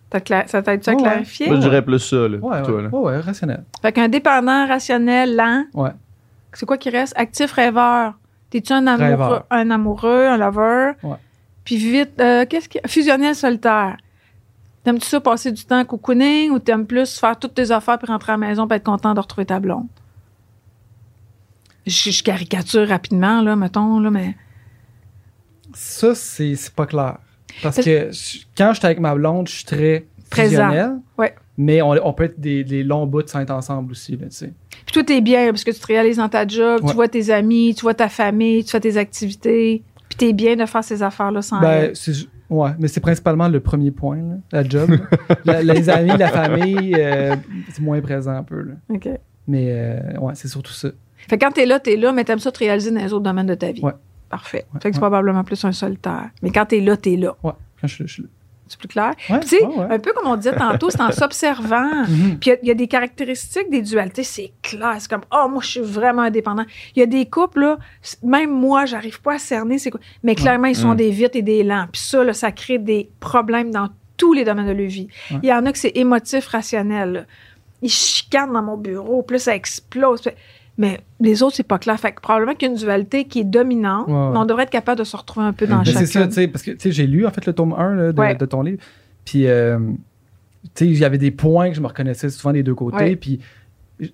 T'as 0.09 0.19
cla- 0.19 0.47
Ça 0.47 0.61
t'a-tu 0.61 0.89
à 0.89 0.93
Ouais, 0.93 0.97
ouais. 1.01 1.03
clarifier? 1.09 1.47
Moi, 1.47 1.55
je 1.57 1.61
dirais 1.61 1.81
plus 1.83 1.99
ça. 1.99 2.15
Là, 2.27 2.37
Ouais, 2.37 2.63
toi, 2.63 2.75
ouais. 2.75 2.81
là. 2.83 2.89
ouais, 2.89 2.99
ouais, 2.99 3.19
rationnel. 3.19 3.63
Fait 3.81 3.91
qu'un 3.91 4.07
dépendant 4.07 4.65
rationnel, 4.67 5.35
lent, 5.35 5.65
Ouais. 5.73 5.89
c'est 6.53 6.65
quoi 6.65 6.77
qui 6.77 6.89
reste? 6.89 7.13
Actif 7.17 7.51
rêveur. 7.51 8.13
T'es-tu 8.49 8.71
un 8.71 8.87
amoureux, 8.87 9.09
Rêveur. 9.09 9.45
un 9.49 9.69
amoureux, 9.71 10.25
un 10.27 10.37
lover? 10.37 10.91
Ouais. 11.03 11.17
Puis 11.67 11.75
vite, 11.75 12.21
euh, 12.21 12.45
qu'est-ce 12.45 12.69
qui. 12.69 12.79
Fusionnel 12.87 13.35
solitaire. 13.35 13.97
T'aimes-tu 14.85 15.05
ça 15.05 15.19
passer 15.19 15.51
du 15.51 15.65
temps 15.65 15.83
cocooning 15.83 16.49
ou 16.51 16.59
t'aimes 16.59 16.85
plus 16.87 17.19
faire 17.19 17.37
toutes 17.37 17.55
tes 17.55 17.71
affaires 17.71 17.97
puis 17.99 18.07
rentrer 18.07 18.31
à 18.31 18.37
la 18.37 18.47
maison 18.47 18.65
puis 18.69 18.77
être 18.77 18.85
content 18.85 19.13
de 19.13 19.19
retrouver 19.19 19.45
ta 19.45 19.59
blonde? 19.59 19.87
Je, 21.85 22.09
je 22.11 22.23
caricature 22.23 22.87
rapidement, 22.87 23.41
là, 23.41 23.57
mettons, 23.57 23.99
là, 23.99 24.09
mais. 24.09 24.35
Ça, 25.73 26.15
c'est 26.15 26.55
c'est 26.55 26.73
pas 26.73 26.85
clair. 26.85 27.17
Parce 27.61 27.75
Parce- 27.75 27.85
que 27.85 28.11
je- 28.11 28.45
quand 28.57 28.71
je 28.73 28.77
suis 28.79 28.85
avec 28.85 28.99
ma 28.99 29.13
blonde, 29.13 29.49
je 29.49 29.55
suis 29.55 29.65
très 29.65 30.05
fusionnel. 30.33 30.99
Ouais. 31.17 31.35
Mais 31.57 31.81
on, 31.81 31.89
on 32.07 32.13
peut 32.13 32.25
être 32.25 32.39
des, 32.39 32.63
des 32.63 32.83
longs 32.83 33.07
bouts 33.07 33.27
sans 33.27 33.39
être 33.41 33.51
ensemble 33.51 33.91
aussi, 33.91 34.15
là, 34.15 34.27
tu 34.27 34.35
sais. 34.35 34.53
Puis 34.85 34.93
toi, 34.93 35.03
t'es 35.03 35.19
bien 35.21 35.49
parce 35.49 35.63
que 35.65 35.71
tu 35.71 35.79
te 35.81 35.87
réalises 35.87 36.17
dans 36.17 36.29
ta 36.29 36.47
job, 36.47 36.81
Ouais. 36.83 36.89
tu 36.89 36.95
vois 36.95 37.07
tes 37.09 37.29
amis, 37.29 37.73
tu 37.75 37.81
vois 37.81 37.93
ta 37.93 38.07
famille, 38.09 38.63
tu 38.63 38.71
fais 38.71 38.79
tes 38.79 38.95
activités. 38.95 39.83
Puis 40.17 40.27
t'es 40.27 40.33
bien 40.33 40.55
de 40.55 40.65
faire 40.65 40.83
ces 40.83 41.03
affaires-là 41.03 41.41
sans 41.41 41.59
Ben, 41.61 41.93
ouais, 42.49 42.69
mais 42.79 42.87
c'est 42.87 42.99
principalement 43.01 43.47
le 43.47 43.59
premier 43.59 43.91
point, 43.91 44.17
là, 44.17 44.35
la 44.51 44.63
job. 44.67 44.89
là. 44.89 44.97
La- 45.45 45.63
les 45.63 45.89
amis, 45.89 46.17
la 46.17 46.29
famille, 46.29 46.93
euh, 46.97 47.35
c'est 47.71 47.81
moins 47.81 48.01
présent 48.01 48.31
un 48.31 48.43
peu, 48.43 48.61
là. 48.61 48.73
OK. 48.89 49.09
Mais 49.47 49.67
euh, 49.71 50.19
ouais, 50.19 50.33
c'est 50.35 50.47
surtout 50.47 50.73
ça. 50.73 50.89
Fait 51.27 51.37
que 51.37 51.45
quand 51.45 51.51
t'es 51.51 51.65
là, 51.65 51.79
t'es 51.79 51.95
là, 51.95 52.11
mais 52.11 52.23
t'aimes 52.23 52.39
ça 52.39 52.51
te 52.51 52.59
réaliser 52.59 52.91
dans 52.91 52.99
les 53.01 53.13
autres 53.13 53.23
domaines 53.23 53.47
de 53.47 53.55
ta 53.55 53.71
vie. 53.71 53.81
Ouais. 53.81 53.93
Parfait. 54.29 54.65
Ouais, 54.73 54.79
fait 54.81 54.89
que 54.89 54.95
c'est 54.95 55.01
ouais. 55.01 55.09
probablement 55.09 55.43
plus 55.43 55.63
un 55.65 55.71
solitaire. 55.71 56.29
Mais 56.41 56.51
quand 56.51 56.65
t'es 56.65 56.81
là, 56.81 56.97
t'es 56.97 57.15
là. 57.15 57.35
Ouais, 57.43 57.53
quand 57.79 57.87
je, 57.87 58.03
je 58.05 58.11
suis 58.13 58.23
là. 58.23 58.29
C'est 58.67 58.79
plus 58.79 58.87
clair? 58.87 59.13
Ouais, 59.29 59.39
tu 59.41 59.47
sais, 59.47 59.63
ouais, 59.63 59.75
ouais. 59.75 59.87
un 59.95 59.99
peu 59.99 60.11
comme 60.13 60.27
on 60.27 60.35
disait 60.35 60.55
tantôt, 60.55 60.89
c'est 60.89 61.01
en 61.01 61.11
s'observant. 61.11 62.03
Mhm. 62.07 62.37
Puis 62.39 62.49
il 62.49 62.49
y 62.49 62.51
a- 62.51 62.57
il 62.63 62.67
y, 62.67 62.71
a 62.71 62.73
des 62.73 62.87
caractéristiques 62.87 63.69
des 63.69 63.81
dualités, 63.81 64.23
c'est 64.23 64.51
clair. 64.61 64.95
C'est 64.99 65.09
comme, 65.09 65.21
oh, 65.31 65.47
moi, 65.49 65.61
je 65.63 65.67
suis 65.69 65.79
vraiment 65.81 66.23
indépendant. 66.23 66.65
Il 66.95 66.99
y 66.99 67.03
a 67.03 67.05
des 67.05 67.25
couples, 67.25 67.61
là, 67.61 67.77
même 68.23 68.51
moi, 68.51 68.85
j'arrive 68.85 69.21
pas 69.21 69.35
à 69.35 69.39
cerner 69.39 69.77
c'est 69.77 69.89
quoi. 69.91 69.99
Mais 70.23 70.35
clairement, 70.35 70.67
ils 70.67 70.75
sont 70.75 70.93
Mm. 70.93 70.97
des 70.97 71.09
vites 71.11 71.35
et 71.35 71.41
des 71.41 71.63
lents. 71.63 71.87
Puis 71.91 72.01
ça, 72.01 72.23
là, 72.23 72.33
ça 72.33 72.51
crée 72.51 72.77
des 72.77 73.09
problèmes 73.19 73.71
dans 73.71 73.89
tous 74.17 74.33
les 74.33 74.43
domaines 74.43 74.67
de 74.67 74.71
leur 74.73 74.87
vie. 74.87 75.07
Il 75.43 75.47
y 75.49 75.53
en 75.53 75.65
a 75.65 75.71
que 75.71 75.77
c'est 75.77 75.95
émotif, 75.95 76.47
rationnel. 76.47 77.11
là. 77.11 77.21
Ils 77.83 77.91
chicanent 77.91 78.53
dans 78.53 78.63
mon 78.63 78.77
bureau, 78.77 79.21
puis 79.21 79.35
là, 79.35 79.39
ça 79.39 79.55
explose. 79.55 80.21
Puis- 80.21 80.31
Mais 80.77 80.99
les 81.19 81.41
autres, 81.41 81.55
c'est 81.55 81.63
pas 81.63 81.79
clair. 81.79 81.99
Fait 81.99 82.11
que 82.11 82.21
probablement 82.21 82.53
qu'il 82.53 82.67
y 82.67 82.71
a 82.71 82.73
une 82.73 82.79
dualité 82.79 83.25
qui 83.25 83.39
est 83.39 83.43
dominante, 83.43 84.07
Ouais, 84.07 84.13
ouais. 84.13 84.29
mais 84.31 84.37
on 84.37 84.45
devrait 84.45 84.63
être 84.63 84.69
capable 84.69 84.99
de 84.99 85.03
se 85.03 85.17
retrouver 85.17 85.45
un 85.47 85.53
peu 85.53 85.65
dans 85.65 85.79
Mais 85.79 85.85
chacun. 85.85 85.99
c'est 85.99 86.05
ça, 86.05 86.27
tu 86.27 86.33
sais, 86.33 86.47
parce 86.47 86.63
que 86.63 86.71
tu 86.71 86.77
sais, 86.79 86.91
j'ai 86.91 87.07
lu 87.07 87.25
en 87.25 87.31
fait 87.31 87.45
le 87.47 87.53
tome 87.53 87.73
1 87.73 87.95
là, 87.95 88.11
de, 88.11 88.19
Ouais. 88.19 88.35
de 88.35 88.45
ton 88.45 88.61
livre. 88.61 88.77
Puis, 89.25 89.47
euh, 89.47 89.79
tu 89.79 90.69
sais, 90.75 90.85
il 90.85 90.97
y 90.97 91.03
avait 91.05 91.17
des 91.17 91.31
points 91.31 91.69
que 91.69 91.75
je 91.75 91.81
me 91.81 91.87
reconnaissais 91.87 92.29
souvent 92.29 92.53
des 92.53 92.61
deux 92.63 92.75
côtés. 92.75 92.97
Ouais. 92.97 93.15
Puis, 93.15 93.39
tu 93.99 94.07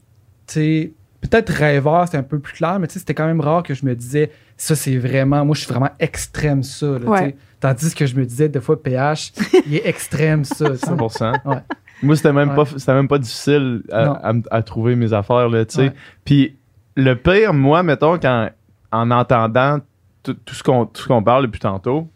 sais, 0.48 0.92
peut-être 1.22 1.50
rêveur, 1.50 2.06
c'était 2.06 2.18
un 2.18 2.24
peu 2.24 2.40
plus 2.40 2.54
clair, 2.54 2.80
mais 2.80 2.88
tu 2.88 2.94
sais, 2.94 3.00
c'était 3.00 3.14
quand 3.14 3.26
même 3.28 3.42
rare 3.42 3.64
que 3.64 3.74
je 3.74 3.86
me 3.86 3.94
disais, 3.96 4.32
ça, 4.58 4.76
c'est 4.76 4.98
vraiment, 4.98 5.44
moi, 5.46 5.56
je 5.56 5.62
suis 5.62 5.70
vraiment 5.72 5.92
extrême 6.00 6.64
ça. 6.64 6.98
là. 7.00 7.28
Tandis 7.60 7.94
que 7.96 8.06
je 8.06 8.16
me 8.16 8.26
disais, 8.26 8.50
des 8.50 8.60
fois, 8.60 8.82
PH, 8.82 9.32
il 9.68 9.76
est 9.76 9.86
extrême 9.88 10.44
ça. 10.46 10.70
tu 10.72 10.78
sais. 10.78 10.86
100%. 10.92 11.62
Moi, 12.02 12.16
c'était 12.16 12.34
même, 12.34 12.50
Ouais. 12.50 12.66
pas, 12.86 12.94
même 12.94 13.08
pas 13.08 13.18
difficile 13.18 13.84
à, 13.92 14.62
trouver 14.64 14.96
mes 14.96 15.14
affaires, 15.14 15.48
là, 15.50 15.66
tu 15.66 15.76
sais. 15.76 15.82
Ouais. 15.84 15.94
Puis 16.26 16.58
le 16.96 17.16
pire, 17.16 17.54
moi, 17.54 17.84
mettons, 17.84 18.18
quand, 18.20 18.50
en 18.92 19.12
entendant 19.12 19.80
tout, 20.24 20.34
tout 20.34 20.56
ce 20.56 20.64
qu'on, 20.64 21.24
parle 21.24 21.44
depuis 21.44 21.60
tantôt, 21.60 22.10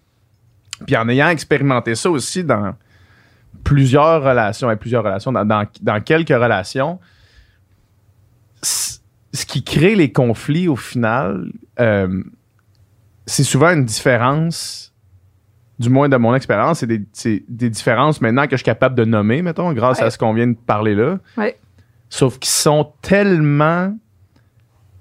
puis 0.86 0.96
en 0.98 1.08
ayant 1.10 1.30
expérimenté 1.30 1.96
ça 1.96 2.10
aussi 2.10 2.44
dans 2.44 2.76
plusieurs 3.64 4.24
relations, 4.24 4.70
et 4.72 4.76
plusieurs 4.76 5.04
relations, 5.04 5.32
dans, 5.32 5.46
dans, 5.46 5.66
dans 5.82 6.02
quelques 6.02 6.30
relations, 6.30 7.00
ce 8.62 9.46
qui 9.46 9.64
crée 9.64 9.96
les 9.96 10.12
conflits 10.12 10.68
au 10.68 10.76
final, 10.76 11.52
euh, 11.80 12.24
c'est 13.26 13.44
souvent 13.44 13.72
une 13.72 13.86
différence, 13.86 14.94
du 15.80 15.90
moins 15.90 16.10
de 16.10 16.18
mon 16.18 16.34
expérience, 16.36 16.80
c'est 16.80 16.88
des, 16.88 17.04
c'est 17.14 17.44
des 17.48 17.70
différences 17.70 18.20
maintenant 18.22 18.46
que 18.46 18.52
je 18.52 18.58
suis 18.58 18.64
capable 18.66 18.96
de 18.96 19.06
nommer, 19.06 19.42
mettons, 19.42 19.72
grâce 19.74 20.00
Ouais. 20.00 20.06
à 20.06 20.10
ce 20.10 20.18
qu'on 20.18 20.34
vient 20.34 20.48
de 20.48 20.56
parler 20.58 20.96
là. 20.96 21.20
Ouais. 21.38 21.58
Sauf 22.10 22.40
qu'ils 22.40 22.50
sont 22.52 22.92
tellement. 23.02 23.94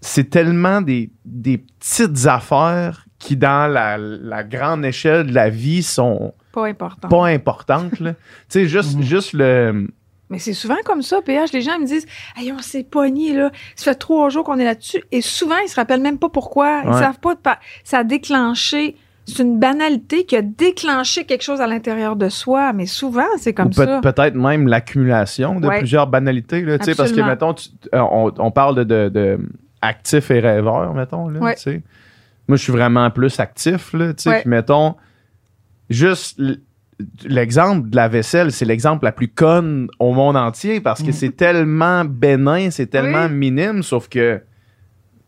C'est 0.00 0.30
tellement 0.30 0.82
des, 0.82 1.10
des 1.24 1.58
petites 1.58 2.26
affaires 2.26 3.06
qui, 3.18 3.36
dans 3.36 3.70
la, 3.72 3.96
la 3.98 4.44
grande 4.44 4.84
échelle 4.84 5.26
de 5.26 5.32
la 5.34 5.48
vie, 5.48 5.82
sont 5.82 6.34
Pas 6.52 6.66
important. 6.66 7.08
pas 7.08 7.26
importantes. 7.28 7.98
là. 8.00 8.12
tu 8.14 8.18
sais, 8.48 8.66
juste, 8.68 8.96
Mhm. 8.96 9.02
juste 9.02 9.32
le. 9.32 9.88
Mais 10.28 10.38
c'est 10.40 10.52
souvent 10.54 10.76
comme 10.84 11.02
ça, 11.02 11.22
PH. 11.22 11.52
Les 11.52 11.60
gens 11.62 11.78
me 11.78 11.86
disent 11.86 12.06
Hey, 12.36 12.52
on 12.52 12.58
s'est 12.58 12.84
pogné, 12.84 13.32
là. 13.32 13.50
Ça 13.76 13.92
fait 13.92 13.98
trois 13.98 14.28
jours 14.28 14.44
qu'on 14.44 14.58
est 14.58 14.64
là-dessus. 14.64 15.02
Et 15.12 15.22
souvent, 15.22 15.56
ils 15.64 15.68
se 15.68 15.76
rappellent 15.76 16.02
même 16.02 16.18
pas 16.18 16.28
pourquoi. 16.28 16.82
Ils 16.84 16.90
Ouais. 16.90 16.98
savent 16.98 17.20
pas. 17.20 17.34
de 17.34 17.40
pa- 17.40 17.60
Ça 17.84 17.98
a 17.98 18.04
déclenché. 18.04 18.96
C'est 19.28 19.42
une 19.42 19.58
banalité 19.58 20.24
qui 20.24 20.36
a 20.36 20.42
déclenché 20.42 21.24
quelque 21.24 21.42
chose 21.42 21.60
à 21.60 21.66
l'intérieur 21.66 22.14
de 22.16 22.28
soi. 22.28 22.72
Mais 22.72 22.86
souvent, 22.86 23.26
c'est 23.38 23.52
comme 23.52 23.66
ou 23.66 23.70
peut- 23.70 23.84
ça. 23.84 24.00
peut-être 24.00 24.34
même 24.36 24.68
l'accumulation 24.68 25.58
de 25.58 25.66
Ouais. 25.66 25.78
plusieurs 25.80 26.06
banalités. 26.06 26.62
Là, 26.62 26.78
tu 26.78 26.84
sais, 26.84 26.94
parce 26.94 27.10
que, 27.12 27.20
mettons, 27.20 27.52
tu- 27.54 27.68
euh, 27.94 27.98
on, 28.00 28.32
on 28.38 28.50
parle 28.52 28.76
de, 28.76 28.84
de, 28.84 29.08
de 29.08 29.38
actif 29.82 30.30
et 30.30 30.38
rêveur, 30.40 30.94
mettons. 30.94 31.28
Là, 31.28 31.40
Ouais. 31.40 31.54
Moi, 32.48 32.56
je 32.56 32.62
suis 32.62 32.72
vraiment 32.72 33.10
plus 33.10 33.40
actif. 33.40 33.92
Là, 33.94 34.14
tu 34.14 34.22
sais, 34.22 34.30
Ouais. 34.30 34.40
puis 34.42 34.48
mettons, 34.50 34.94
juste 35.90 36.40
l'exemple 37.24 37.90
de 37.90 37.96
la 37.96 38.08
vaisselle, 38.08 38.52
c'est 38.52 38.64
l'exemple 38.64 39.04
la 39.04 39.12
plus 39.12 39.28
conne 39.28 39.88
au 39.98 40.12
monde 40.14 40.36
entier 40.36 40.80
parce 40.80 41.00
que 41.02 41.08
Mhm. 41.08 41.12
c'est 41.12 41.36
tellement 41.36 42.04
bénin, 42.04 42.70
c'est 42.70 42.86
tellement 42.86 43.26
Oui. 43.26 43.32
minime, 43.32 43.82
sauf 43.82 44.08
que 44.08 44.40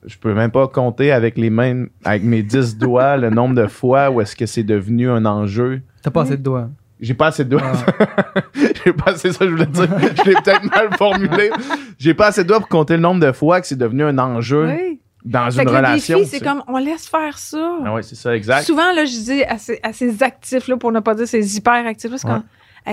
je 0.07 0.17
peux 0.19 0.35
même 0.35 0.51
pas 0.51 0.69
compter 0.69 1.11
avec 1.13 1.37
les 1.37 1.51
mêmes, 1.51 1.89
avec 2.05 2.23
mes 2.23 2.43
10 2.43 2.79
doigts 2.79 3.17
le 3.17 3.31
nombre 3.31 3.55
de 3.55 3.67
fois 3.67 4.11
où 4.11 4.21
est-ce 4.21 4.37
que 4.37 4.47
c'est 4.47 4.63
devenu 4.63 5.11
un 5.11 5.25
enjeu. 5.27 5.83
T'as 6.03 6.11
pas 6.11 6.23
assez 6.23 6.37
de 6.37 6.43
doigts. 6.43 6.69
J'ai 7.01 7.15
pas 7.15 7.29
assez 7.29 7.45
de 7.45 7.51
doigts. 7.51 7.63
Ah. 7.65 8.41
J'ai 8.85 8.93
pas 8.93 9.13
assez 9.13 9.33
ça, 9.33 9.45
je 9.45 9.51
voulais 9.51 9.67
dire. 9.67 9.87
Je 10.17 10.25
l'ai 10.31 10.35
peut-être 10.35 10.65
mal 10.65 10.97
formulé. 10.97 11.51
J'ai 11.99 12.15
pas 12.15 12.29
assez 12.29 12.43
de 12.43 12.49
doigts 12.49 12.59
pour 12.61 12.69
compter 12.69 12.95
le 12.95 13.01
nombre 13.03 13.21
de 13.25 13.31
fois 13.33 13.61
que 13.61 13.67
c'est 13.69 13.77
devenu 13.79 14.03
un 14.05 14.19
enjeu 14.19 14.67
Oui. 14.67 15.01
dans 15.25 15.49
Fait 15.51 15.63
une 15.63 15.67
que 15.69 15.73
le 15.73 15.77
relation. 15.79 16.19
défi, 16.19 16.31
c'est 16.31 16.41
comme 16.45 16.63
on 16.67 16.77
laisse 16.79 17.07
faire 17.07 17.39
ça. 17.39 17.79
Ah 17.85 17.95
ouais, 17.95 18.03
c'est 18.03 18.17
ça, 18.17 18.35
exact. 18.35 18.63
Souvent, 18.65 18.93
là, 18.93 19.05
je 19.05 19.13
dis 19.13 19.45
à 19.45 19.59
ces, 19.59 19.79
à 19.85 19.93
ces 19.93 20.23
actifs, 20.25 20.67
là, 20.67 20.77
pour 20.77 20.91
ne 20.91 20.99
pas 21.01 21.15
dire 21.15 21.29
ces 21.29 21.57
hyperactifs, 21.57 22.11
là, 22.11 22.19
c'est 22.19 22.27
Ouais. 22.27 22.35
comme, 22.35 22.43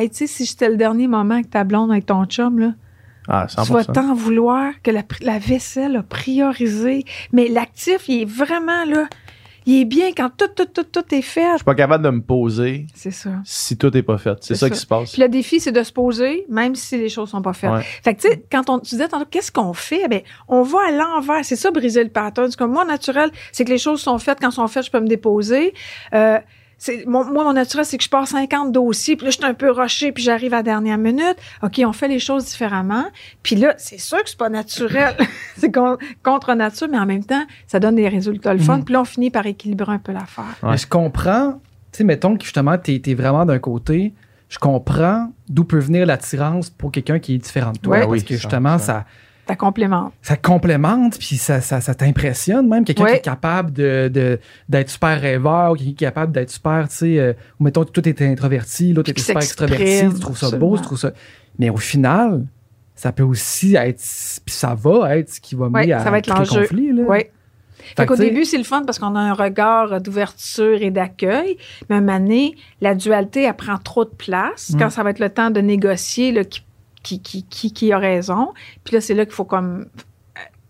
hey, 0.02 0.10
tu 0.10 0.18
sais, 0.18 0.28
si 0.28 0.46
j'étais 0.46 0.70
le 0.70 0.78
dernier 0.78 1.08
moment 1.08 1.34
avec 1.36 1.50
ta 1.50 1.64
blonde, 1.64 1.92
avec 1.92 2.06
ton 2.06 2.26
chum, 2.26 2.60
là, 2.60 2.74
Ah, 3.28 3.48
tu 3.50 3.56
vas 3.72 3.82
100%. 3.82 3.94
t'en 3.94 4.14
vouloir 4.14 4.74
que 4.84 4.92
la, 4.92 5.40
vaisselle 5.40 5.98
a 5.98 6.04
priorisé. 6.04 7.06
Mais 7.32 7.48
l'actif, 7.48 8.08
il 8.08 8.22
est 8.22 8.26
vraiment, 8.26 8.86
là, 8.86 9.08
Il 9.68 9.82
est 9.82 9.86
bien 9.86 10.12
quand 10.16 10.30
tout, 10.30 10.48
tout, 10.56 10.66
tout, 10.66 10.84
tout 10.84 11.16
est 11.16 11.24
fait. 11.24 11.52
Je 11.54 11.56
suis 11.58 11.66
pas 11.66 11.74
capable 11.74 12.04
de 12.04 12.12
me 12.12 12.22
poser 12.22 12.86
C'est 12.94 13.10
ça. 13.12 13.32
si 13.44 13.78
tout 13.78 13.96
est 13.98 14.04
pas 14.04 14.20
fait. 14.20 14.38
C'est 14.42 14.54
ça, 14.54 14.68
ça. 14.68 14.70
qui 14.70 14.80
se 14.80 14.86
passe. 14.86 15.14
Puis 15.14 15.22
le 15.22 15.28
défi, 15.28 15.60
c'est 15.60 15.72
de 15.72 15.82
se 15.82 15.92
poser, 15.92 16.46
même 16.50 16.76
si 16.76 16.98
les 16.98 17.10
choses 17.10 17.30
sont 17.30 17.42
pas 17.42 17.54
faites. 17.54 17.72
Ouais. 17.72 17.82
Fait 18.04 18.14
que, 18.14 18.22
tu 18.22 18.30
sais, 18.30 18.46
quand 18.52 18.70
on, 18.70 18.80
tu 18.80 18.92
disais 18.92 19.08
tantôt, 19.08 19.26
qu'est-ce 19.30 19.52
qu'on 19.52 19.74
fait? 19.74 20.08
Ben, 20.08 20.22
on 20.48 20.62
va 20.62 20.80
à 20.88 20.92
l'envers. 20.92 21.44
C'est 21.44 21.56
ça, 21.56 21.72
briser 21.72 22.04
le 22.04 22.12
pattern. 22.12 22.52
C'est 22.52 22.58
comme 22.58 22.74
moi, 22.74 22.86
naturel, 22.86 23.32
c'est 23.52 23.66
que 23.66 23.72
les 23.72 23.80
choses 23.80 24.02
sont 24.02 24.20
faites. 24.20 24.40
Quand 24.40 24.50
elles 24.50 24.54
sont 24.54 24.68
faites, 24.68 24.86
je 24.86 24.92
peux 24.92 25.02
me 25.02 25.08
déposer. 25.08 25.74
Euh, 26.14 26.38
mon, 27.08 27.24
moi, 27.26 27.44
mon 27.44 27.54
naturel, 27.54 27.86
c'est 27.86 27.98
que 27.98 28.04
je 28.04 28.10
pars 28.10 28.28
50 28.28 28.72
dossiers, 28.72 29.16
puis 29.16 29.26
là, 29.26 29.32
je 29.32 29.38
suis 29.38 29.46
un 29.46 29.54
peu 29.54 29.72
rushé, 29.72 30.12
puis 30.12 30.24
j'arrive 30.24 30.54
à 30.54 30.58
la 30.58 30.64
dernière 30.64 30.98
minute. 30.98 31.36
OK, 31.64 31.82
on 31.86 31.94
fait 31.94 32.08
les 32.08 32.20
choses 32.20 32.46
différemment. 32.46 33.06
Puis 33.44 33.56
là, 33.56 33.74
c'est 33.78 33.98
sûr 34.00 34.24
que 34.24 34.30
c'est 34.30 34.38
pas 34.38 34.50
naturel. 34.50 35.16
c'est 35.58 35.72
con- 35.72 35.98
contre 36.24 36.54
nature, 36.54 36.88
mais 36.90 37.00
en 37.00 37.06
même 37.06 37.24
temps, 37.24 37.46
ça 37.68 37.80
donne 37.80 37.96
des 37.96 38.08
résultats 38.08 38.54
le 38.54 38.60
fun. 38.60 38.78
Mhm. 38.78 38.86
Puis 38.86 38.94
là, 38.94 39.02
on 39.02 39.06
finit 39.06 39.32
par 39.32 39.46
équilibrer 39.46 39.94
un 39.94 40.00
peu 40.00 40.12
l'affaire. 40.12 40.56
Ouais. 40.64 40.78
Je 40.78 40.88
comprends, 40.88 41.54
tu 41.92 41.98
sais, 41.98 42.04
mettons 42.04 42.38
que 42.38 42.44
justement, 42.44 42.78
tu 42.78 43.02
es, 43.04 43.14
vraiment 43.14 43.46
d'un 43.46 43.60
côté, 43.60 44.14
je 44.50 44.60
comprends 44.60 45.32
d'où 45.50 45.64
peut 45.64 45.80
venir 45.80 46.06
l'attirance 46.06 46.70
pour 46.70 46.92
quelqu'un 46.92 47.20
qui 47.20 47.36
est 47.36 47.40
différent 47.40 47.72
de 47.72 47.80
toi. 47.80 47.94
Ouais. 47.94 48.00
parce 48.02 48.12
Oui, 48.12 48.24
que 48.24 48.36
justement, 48.36 48.78
ça. 48.78 48.86
ça, 48.86 48.94
Ça 48.94 49.06
complémente. 49.56 50.14
ça 50.22 50.38
complémente, 50.38 51.20
puis 51.20 51.36
ça, 51.36 51.60
ça, 51.60 51.82
ça 51.82 51.94
t'impressionne 51.94 52.68
même. 52.70 52.86
Quelqu'un 52.86 53.06
qui 53.06 53.14
est 53.16 53.20
capable 53.20 53.72
de, 53.74 54.10
de- 54.12 54.40
d'être 54.70 54.90
super 54.90 55.20
rêveur, 55.22 55.74
quelqu'un 55.76 55.84
qui 55.84 55.92
est 55.92 56.08
capable 56.08 56.32
d'être 56.32 56.50
super, 56.50 56.88
tu 56.90 56.96
sais, 56.96 57.20
euh, 57.20 57.34
ou 57.60 57.66
mettons 57.66 57.84
que 57.84 57.92
toi, 57.92 58.02
t'es 58.02 58.26
introverti, 58.26 58.94
l'autre 58.94 59.12
est 59.12 59.20
super 59.20 59.38
extraverti, 59.44 59.86
s'exprime, 59.86 60.14
tu 60.14 60.20
trouves 60.22 60.38
ça 60.38 60.58
beau, 60.58 60.78
tu 60.78 60.84
trouves 60.84 60.98
ça. 60.98 61.12
Mais 61.60 61.70
au 61.70 61.78
final, 61.78 62.46
ça 62.96 63.12
peut 63.12 63.24
aussi 63.24 63.76
être, 63.76 64.02
puis 64.46 64.56
ça 64.56 64.74
va 64.74 65.18
être 65.18 65.30
ce 65.30 65.42
qui 65.42 65.54
va 65.54 65.66
Ouais, 65.68 65.82
mener 65.82 65.94
à 65.94 66.00
ça 66.04 66.10
va 66.10 66.18
être 66.18 66.28
l'enjeu. 66.28 66.62
conflit. 66.62 66.92
Là. 66.94 67.04
Oui. 67.08 67.20
Fait 67.78 68.02
Fait 68.02 68.06
qu'au 68.08 68.16
début, 68.16 68.46
c'est 68.46 68.58
le 68.58 68.64
fun 68.64 68.82
parce 68.84 68.98
qu'on 68.98 69.16
a 69.16 69.20
un 69.20 69.34
regard 69.34 70.02
d'ouverture 70.02 70.82
et 70.82 70.90
d'accueil. 70.90 71.58
Mais 71.88 71.98
à 71.98 72.00
un 72.00 72.02
moment 72.02 72.18
donné, 72.20 72.56
la 72.82 72.96
dualité, 72.96 73.44
elle 73.44 73.54
prend 73.54 73.78
trop 73.78 74.06
de 74.06 74.10
place. 74.10 74.72
Mm. 74.72 74.80
Quand 74.80 74.90
ça 74.90 75.04
va 75.04 75.12
être 75.12 75.20
le 75.20 75.30
temps 75.30 75.52
de 75.52 75.60
négocier, 75.62 76.32
là, 76.32 76.44
qui, 76.46 76.65
qui, 77.06 77.22
qui, 77.22 77.44
qui, 77.44 77.72
qui 77.72 77.92
a 77.94 78.00
raison. 78.00 78.54
Puis 78.84 78.96
là, 78.96 79.02
c'est 79.02 79.14
là 79.14 79.26
qu'il 79.26 79.36
faut 79.36 79.46
comme 79.46 79.86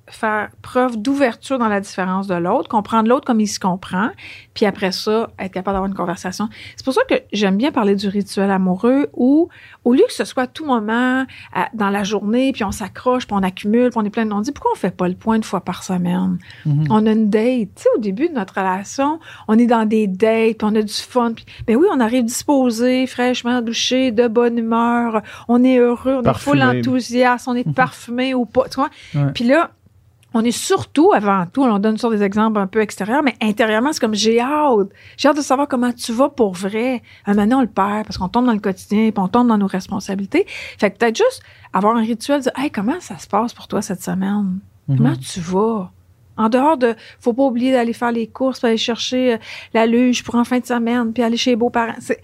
faire 0.07 0.49
preuve 0.61 0.97
d'ouverture 0.97 1.57
dans 1.57 1.67
la 1.67 1.79
différence 1.79 2.27
de 2.27 2.35
l'autre, 2.35 2.69
comprendre 2.69 3.09
l'autre 3.09 3.25
comme 3.25 3.39
il 3.41 3.47
se 3.47 3.59
comprend, 3.59 4.09
puis 4.53 4.65
après 4.67 4.91
ça, 4.91 5.31
être 5.39 5.51
capable 5.53 5.73
d'avoir 5.75 5.85
une 5.89 5.95
conversation. 5.97 6.47
C'est 6.75 6.83
pour 6.85 6.93
ça 6.93 7.01
que 7.09 7.15
j'aime 7.33 7.57
bien 7.57 7.71
parler 7.71 7.95
du 7.95 8.07
rituel 8.07 8.51
amoureux 8.51 9.07
où, 9.13 9.49
au 9.83 9.93
lieu 9.93 10.03
que 10.07 10.13
ce 10.13 10.23
soit 10.23 10.43
à 10.43 10.47
tout 10.47 10.65
moment 10.65 11.25
à- 11.53 11.69
dans 11.73 11.89
la 11.89 12.03
journée, 12.03 12.51
puis 12.53 12.63
on 12.63 12.71
s'accroche, 12.71 13.25
puis 13.25 13.35
on 13.35 13.41
accumule, 13.41 13.89
puis 13.89 13.97
on 13.99 14.05
est 14.05 14.09
plein 14.11 14.27
de... 14.27 14.31
On 14.33 14.41
dit, 14.41 14.51
pourquoi 14.51 14.71
on 14.73 14.77
fait 14.77 14.95
pas 14.95 15.07
le 15.07 15.15
point 15.15 15.37
une 15.37 15.43
fois 15.43 15.61
par 15.61 15.83
semaine? 15.83 16.37
mhm. 16.67 16.85
On 16.91 17.05
a 17.07 17.11
une 17.11 17.29
date. 17.31 17.69
Tu 17.75 17.83
sais, 17.83 17.89
au 17.95 17.99
début 17.99 18.29
de 18.29 18.33
notre 18.33 18.53
relation, 18.55 19.19
on 19.47 19.57
est 19.57 19.65
dans 19.65 19.85
des 19.87 20.05
dates, 20.07 20.57
puis 20.59 20.67
on 20.67 20.75
a 20.75 20.81
du 20.83 20.93
fun. 20.93 21.33
Puis, 21.33 21.45
ben 21.65 21.77
oui, 21.77 21.87
on 21.91 21.99
arrive 21.99 22.25
disposé, 22.25 23.07
fraîchement 23.07 23.61
douché, 23.63 24.11
de 24.11 24.27
bonne 24.27 24.57
humeur. 24.59 25.21
On 25.47 25.63
est 25.63 25.77
heureux, 25.77 26.17
on 26.19 26.21
Parfumé. 26.23 26.57
est 26.59 26.61
full 26.61 26.77
enthousiasme, 26.79 27.49
on 27.49 27.55
est 27.55 27.73
parfumé 27.73 28.33
ou 28.35 28.45
pas. 28.45 28.69
Tu 28.69 28.75
vois? 28.75 28.89
Ouais. 29.15 29.31
Puis 29.33 29.43
là, 29.45 29.71
on 30.35 30.43
est 30.43 30.51
surtout, 30.51 31.13
avant 31.13 31.45
tout, 31.45 31.63
on 31.63 31.79
donne 31.79 31.97
sur 31.97 32.11
des 32.11 32.21
exemples 32.21 32.59
un 32.59 32.67
peu 32.67 32.81
extérieurs, 32.81 33.23
mais 33.23 33.35
intérieurement, 33.41 33.93
c'est 33.93 34.01
comme 34.01 34.13
j'ai 34.13 34.41
hâte. 34.41 34.89
J'ai 35.15 35.29
hâte 35.29 35.37
de 35.37 35.41
savoir 35.41 35.65
comment 35.69 35.93
tu 35.93 36.11
vas 36.11 36.27
pour 36.27 36.53
vrai. 36.53 37.01
Un 37.25 37.35
moment 37.35 37.59
on 37.59 37.61
le 37.61 37.67
perd 37.67 38.05
parce 38.05 38.17
qu'on 38.17 38.27
tombe 38.27 38.45
dans 38.45 38.51
le 38.51 38.59
quotidien, 38.59 39.11
puis 39.11 39.23
on 39.23 39.29
tombe 39.29 39.47
dans 39.47 39.57
nos 39.57 39.65
responsabilités. 39.65 40.45
Fait 40.77 40.91
que 40.91 40.97
peut-être 40.97 41.15
juste 41.15 41.41
avoir 41.71 41.95
un 41.95 42.01
rituel 42.01 42.43
de 42.43 42.51
Hey, 42.57 42.69
comment 42.69 42.99
ça 42.99 43.17
se 43.17 43.27
passe 43.27 43.53
pour 43.53 43.69
toi 43.69 43.81
cette 43.81 44.03
semaine? 44.03 44.59
Mhm. 44.89 44.97
Comment 44.97 45.15
tu 45.15 45.39
vas? 45.39 45.91
En 46.35 46.49
dehors 46.49 46.77
de, 46.77 46.95
faut 47.21 47.31
pas 47.31 47.43
oublier 47.43 47.71
d'aller 47.71 47.93
faire 47.93 48.11
les 48.11 48.27
courses, 48.27 48.59
puis 48.59 48.67
aller 48.67 48.77
chercher 48.77 49.35
euh, 49.35 49.37
la 49.73 49.85
luge 49.85 50.21
pour 50.25 50.35
en 50.35 50.43
fin 50.43 50.59
de 50.59 50.65
semaine, 50.65 51.13
puis 51.13 51.23
aller 51.23 51.37
chez 51.37 51.51
les 51.51 51.55
beaux-parents. 51.55 51.95
C'est, 51.99 52.21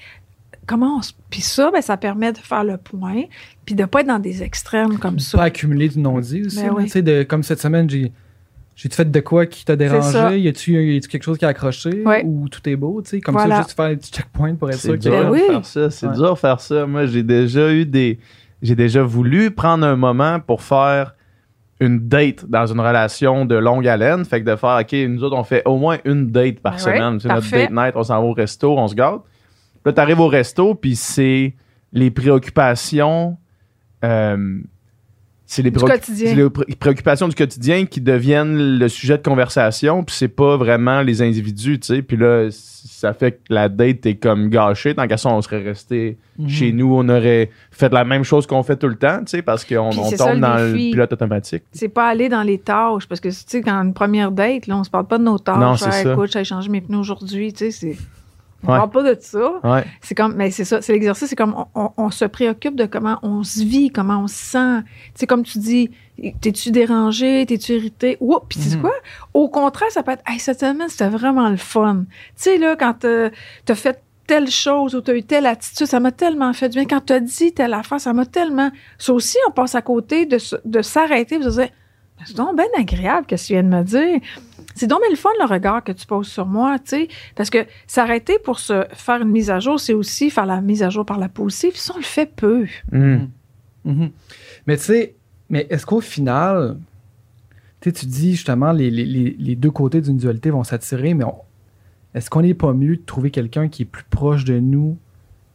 comment 0.68 0.97
on 0.97 1.01
se- 1.01 1.14
Puis 1.30 1.41
ça, 1.41 1.72
ben, 1.72 1.82
ça 1.82 1.97
permet 1.97 2.32
de 2.34 2.38
faire 2.38 2.64
le 2.64 2.78
point, 2.78 3.24
puis 3.66 3.76
de 3.76 3.86
pas 3.86 4.01
être 4.01 4.07
dans 4.07 4.20
des 4.20 4.43
extrêmes 4.43 4.97
comme 4.97 5.16
pas 5.16 5.22
ça. 5.22 5.43
accumuler 5.43 5.89
du 5.89 5.99
non-dit 5.99 6.43
aussi. 6.45 6.62
Ben 6.64 6.72
oui. 6.76 6.84
tu 6.86 6.89
sais, 6.91 7.01
de, 7.01 7.24
comme 7.24 7.43
cette 7.43 7.59
semaine, 7.62 7.89
j'ai. 7.89 8.12
J'ai-tu 8.74 8.95
fait 8.95 9.12
de 9.12 9.20
quoi 9.20 9.45
qui 9.45 9.64
t'a 9.64 9.76
dérangé? 9.76 10.39
Y 10.39 10.47
a-tu 10.47 10.74
y 10.93 10.97
a-tu 10.97 11.07
quelque 11.07 11.24
chose 11.24 11.38
qui 11.38 11.45
a 11.45 11.49
accroché? 11.49 12.03
Ouais. 12.03 12.24
Ou 12.26 12.47
tout 12.49 12.68
est 12.68 12.76
beau? 12.78 13.01
tu 13.03 13.09
sais? 13.09 13.22
Comme 13.22 13.36
Voilà. 13.36 13.57
ça, 13.57 13.62
juste 13.64 13.76
faire 13.76 13.86
un 13.86 13.95
petit 13.95 14.12
checkpoint 14.12 14.55
pour 14.55 14.70
être 14.72 14.80
sûr 14.80 14.91
C'est 14.93 14.97
que. 14.97 15.03
dur 15.03 15.12
Ben 15.12 15.26
de 15.26 15.30
oui. 15.32 15.41
faire 15.47 15.66
ça. 15.66 15.89
C'est 15.91 16.07
Ouais. 16.07 16.16
dur 16.16 16.34
de 16.34 16.39
faire 16.39 16.59
ça. 16.62 16.86
Moi, 16.88 17.05
j'ai 17.05 17.22
déjà 17.22 17.72
eu 17.72 17.86
des. 17.86 18.18
J'ai 18.64 18.76
déjà 18.76 19.03
voulu 19.03 19.51
prendre 19.51 19.86
un 19.86 19.95
moment 19.97 20.39
pour 20.39 20.64
faire 20.64 21.14
une 21.80 21.99
date 22.07 22.45
dans 22.49 22.66
une 22.66 22.80
relation 22.80 23.45
de 23.45 23.55
longue 23.55 23.88
haleine. 23.88 24.24
Fait 24.26 24.41
que 24.41 24.49
de 24.49 24.55
faire, 24.55 24.80
OK, 24.82 24.93
nous 25.09 25.24
autres, 25.24 25.36
on 25.36 25.43
fait 25.43 25.62
au 25.66 25.78
moins 25.78 25.97
une 26.05 26.32
date 26.32 26.59
par 26.62 26.74
Ben 26.74 26.78
semaine. 26.80 27.20
C'est 27.20 27.28
notre 27.28 27.51
date 27.51 27.72
night, 27.72 27.93
on 27.95 28.03
s'en 28.03 28.22
va 28.22 28.28
au 28.28 28.34
resto, 28.34 28.78
on 28.80 28.88
se 28.88 28.95
gâte. 28.95 29.22
Là, 29.86 29.94
t'arrives 29.94 30.20
au 30.20 30.28
resto, 30.28 30.76
puis 30.76 30.96
c'est 30.96 31.54
les 31.94 32.12
préoccupations. 32.12 33.38
euh, 34.04 34.60
c'est 35.46 35.64
les, 35.64 35.72
préoc- 35.72 36.50
pré- 36.50 36.76
préoccupations 36.80 37.28
du 37.28 37.36
quotidien 37.36 37.86
qui 37.86 38.00
deviennent 38.00 38.78
le 38.80 38.88
sujet 38.88 39.18
de 39.18 39.22
conversation, 39.24 40.02
puis 40.02 40.16
c'est 40.16 40.30
pas 40.30 40.56
vraiment 40.56 41.02
les 41.02 41.22
individus, 41.22 41.78
tu 41.78 41.88
sais. 41.88 42.02
Puis 42.02 42.16
là, 42.16 42.48
ça 42.52 43.12
fait 43.12 43.34
que 43.34 43.40
la 43.50 43.68
date 43.68 44.06
est 44.06 44.16
comme 44.16 44.48
gâchée. 44.48 44.96
Tant 44.96 45.06
qu'à 45.08 45.18
ça, 45.18 45.28
on 45.28 45.42
serait 45.42 45.62
resté 45.62 46.18
Mhm. 46.38 46.48
chez 46.48 46.72
nous, 46.72 46.96
on 46.96 47.10
aurait 47.10 47.50
fait 47.70 47.92
la 47.92 48.06
même 48.06 48.24
chose 48.24 48.48
qu'on 48.48 48.64
fait 48.64 48.78
tout 48.78 48.88
le 48.88 48.96
temps, 48.96 49.20
tu 49.20 49.32
sais, 49.32 49.42
parce 49.42 49.66
qu'on 49.66 49.92
ça, 49.92 50.16
tombe 50.16 50.36
le 50.36 50.40
dans 50.40 50.56
le 50.56 50.74
pilote 50.74 51.12
automatique. 51.12 51.64
C'est 51.74 51.90
pas 51.90 52.08
aller 52.08 52.30
dans 52.30 52.44
les 52.44 52.58
tâches, 52.60 53.06
parce 53.10 53.20
que, 53.20 53.28
tu 53.28 53.36
sais, 53.46 53.62
quand 53.62 53.74
une 53.84 53.94
première 53.94 54.32
date, 54.32 54.68
là, 54.68 54.78
on 54.78 54.86
se 54.86 54.90
parle 54.90 55.08
pas 55.08 55.18
de 55.18 55.24
nos 55.26 55.38
tâches. 55.38 55.58
Non, 55.60 55.76
c'est 55.76 55.88
Hey, 55.94 56.04
ça. 56.06 56.14
Écoute, 56.14 56.32
j'ai 56.32 56.46
changé 56.46 56.70
mes 56.70 56.80
pneus 56.80 57.00
aujourd'hui, 57.00 57.52
tu 57.52 57.66
sais, 57.66 57.72
c'est... 57.72 57.98
On 58.64 58.72
Ouais. 58.72 58.78
parle 58.78 58.89
pas 58.91 59.03
de 59.16 59.18
ça. 59.20 59.53
Ouais. 59.64 59.84
C'est 60.01 60.14
comme, 60.16 60.36
mais 60.36 60.51
c'est 60.51 60.66
ça, 60.66 60.82
c'est 60.82 60.93
l'exercice, 60.93 61.28
c'est 61.30 61.36
comme 61.36 61.55
on, 61.55 61.66
on- 61.82 61.91
on 61.97 62.12
se 62.12 62.26
préoccupe 62.26 62.76
de 62.76 62.86
comment 62.86 63.18
on 63.24 63.43
se 63.43 63.64
vit, 63.64 63.89
comment 63.89 64.20
on 64.24 64.28
se 64.28 64.36
sent. 64.36 64.82
Tu 64.84 65.12
sais, 65.16 65.28
comme 65.28 65.43
tu 65.43 65.57
dis, 65.57 65.89
t'es-tu 66.41 66.70
dérangé, 66.72 67.45
t'es-tu 67.47 67.74
irrité? 67.74 68.18
Oups, 68.20 68.45
puis 68.49 68.59
tu 68.59 68.70
sais 68.70 68.76
Mhm. 68.76 68.82
quoi? 68.84 68.93
Au 69.34 69.49
contraire, 69.49 69.89
ça 69.91 70.03
peut 70.03 70.12
être, 70.12 70.24
hey, 70.28 70.39
cette 70.39 70.59
semaine, 70.59 70.89
c'était 70.89 71.09
vraiment 71.09 71.49
le 71.49 71.57
fun. 71.57 72.03
Tu 72.07 72.16
sais, 72.36 72.57
là, 72.57 72.76
quand 72.76 72.93
t'as 72.99 73.30
as 73.68 73.76
fait 73.76 73.99
telle 74.28 74.49
chose 74.49 74.95
ou 74.95 75.01
t'as 75.01 75.16
eu 75.16 75.24
telle 75.24 75.45
attitude, 75.47 75.88
ça 75.88 75.99
m'a 75.99 76.12
tellement 76.12 76.53
fait 76.53 76.70
du 76.70 76.78
bien. 76.78 76.86
Quand 76.88 77.01
t'as 77.05 77.20
dit 77.20 77.53
telle 77.53 77.74
affaire, 77.74 77.99
ça 77.99 78.14
m'a 78.14 78.26
tellement. 78.26 78.70
Ça 78.97 79.12
aussi, 79.14 79.38
on 79.47 79.51
passe 79.51 79.76
à 79.76 79.82
côté 79.82 80.26
de, 80.28 80.38
s'arrêter 80.82 81.36
et 81.36 81.39
de 81.39 81.49
se 81.49 81.59
dire, 81.62 81.70
c'est 82.24 82.36
donc 82.38 82.55
bien 82.55 82.66
agréable 82.78 83.26
que 83.26 83.36
tu 83.36 83.53
viens 83.53 83.64
de 83.64 83.68
me 83.70 83.84
dire. 83.84 84.20
C'est 84.76 84.88
donc 84.88 85.00
le 85.10 85.16
fun 85.16 85.30
le 85.40 85.46
regard 85.46 85.84
que 85.84 85.92
tu 85.92 86.06
poses 86.06 86.28
sur 86.28 86.46
moi, 86.46 86.80
tu 86.80 86.90
sais. 86.90 87.08
Parce 87.36 87.50
que 87.50 87.66
s'arrêter 87.88 88.38
pour 88.40 88.60
se 88.60 88.86
faire 88.94 89.22
une 89.22 89.30
mise 89.30 89.50
à 89.50 89.60
jour, 89.60 89.80
c'est 89.80 89.94
aussi 89.94 90.30
faire 90.30 90.46
la 90.46 90.62
mise 90.62 90.84
à 90.84 90.90
jour 90.90 91.06
par 91.06 91.20
la 91.20 91.30
positive. 91.30 91.76
Ça, 91.76 91.94
on 91.96 91.98
le 91.98 92.04
fait 92.04 92.32
peu. 92.34 92.66
Mm. 92.92 93.28
Mhm. 93.86 94.12
Mais 94.68 94.78
tu 94.78 94.84
sais, 94.84 95.16
mais 95.50 95.68
est-ce 95.70 95.86
qu'au 95.86 96.02
final, 96.02 96.78
tu 97.82 97.92
dis 98.06 98.32
justement, 98.32 98.72
les, 98.72 99.56
deux 99.56 99.72
côtés 99.72 100.02
d'une 100.02 100.18
dualité 100.18 100.52
vont 100.52 100.64
s'attirer, 100.64 101.14
mais 101.14 101.26
est-ce 102.14 102.30
qu'on 102.30 102.42
n'est 102.42 102.54
pas 102.54 102.74
mieux 102.74 102.98
de 102.98 103.02
trouver 103.02 103.32
quelqu'un 103.32 103.68
qui 103.68 103.84
est 103.84 103.86
plus 103.86 104.04
proche 104.04 104.46
de 104.46 104.60
nous 104.60 104.98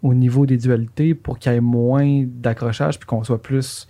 au 0.03 0.14
niveau 0.14 0.47
des 0.47 0.57
dualités 0.57 1.14
pour 1.14 1.39
qu'il 1.39 1.53
y 1.53 1.55
ait 1.55 1.61
moins 1.61 2.25
d'accrochage 2.27 2.99
puis 2.99 3.07
qu'on 3.07 3.25
soit 3.25 3.41
plus 3.43 3.89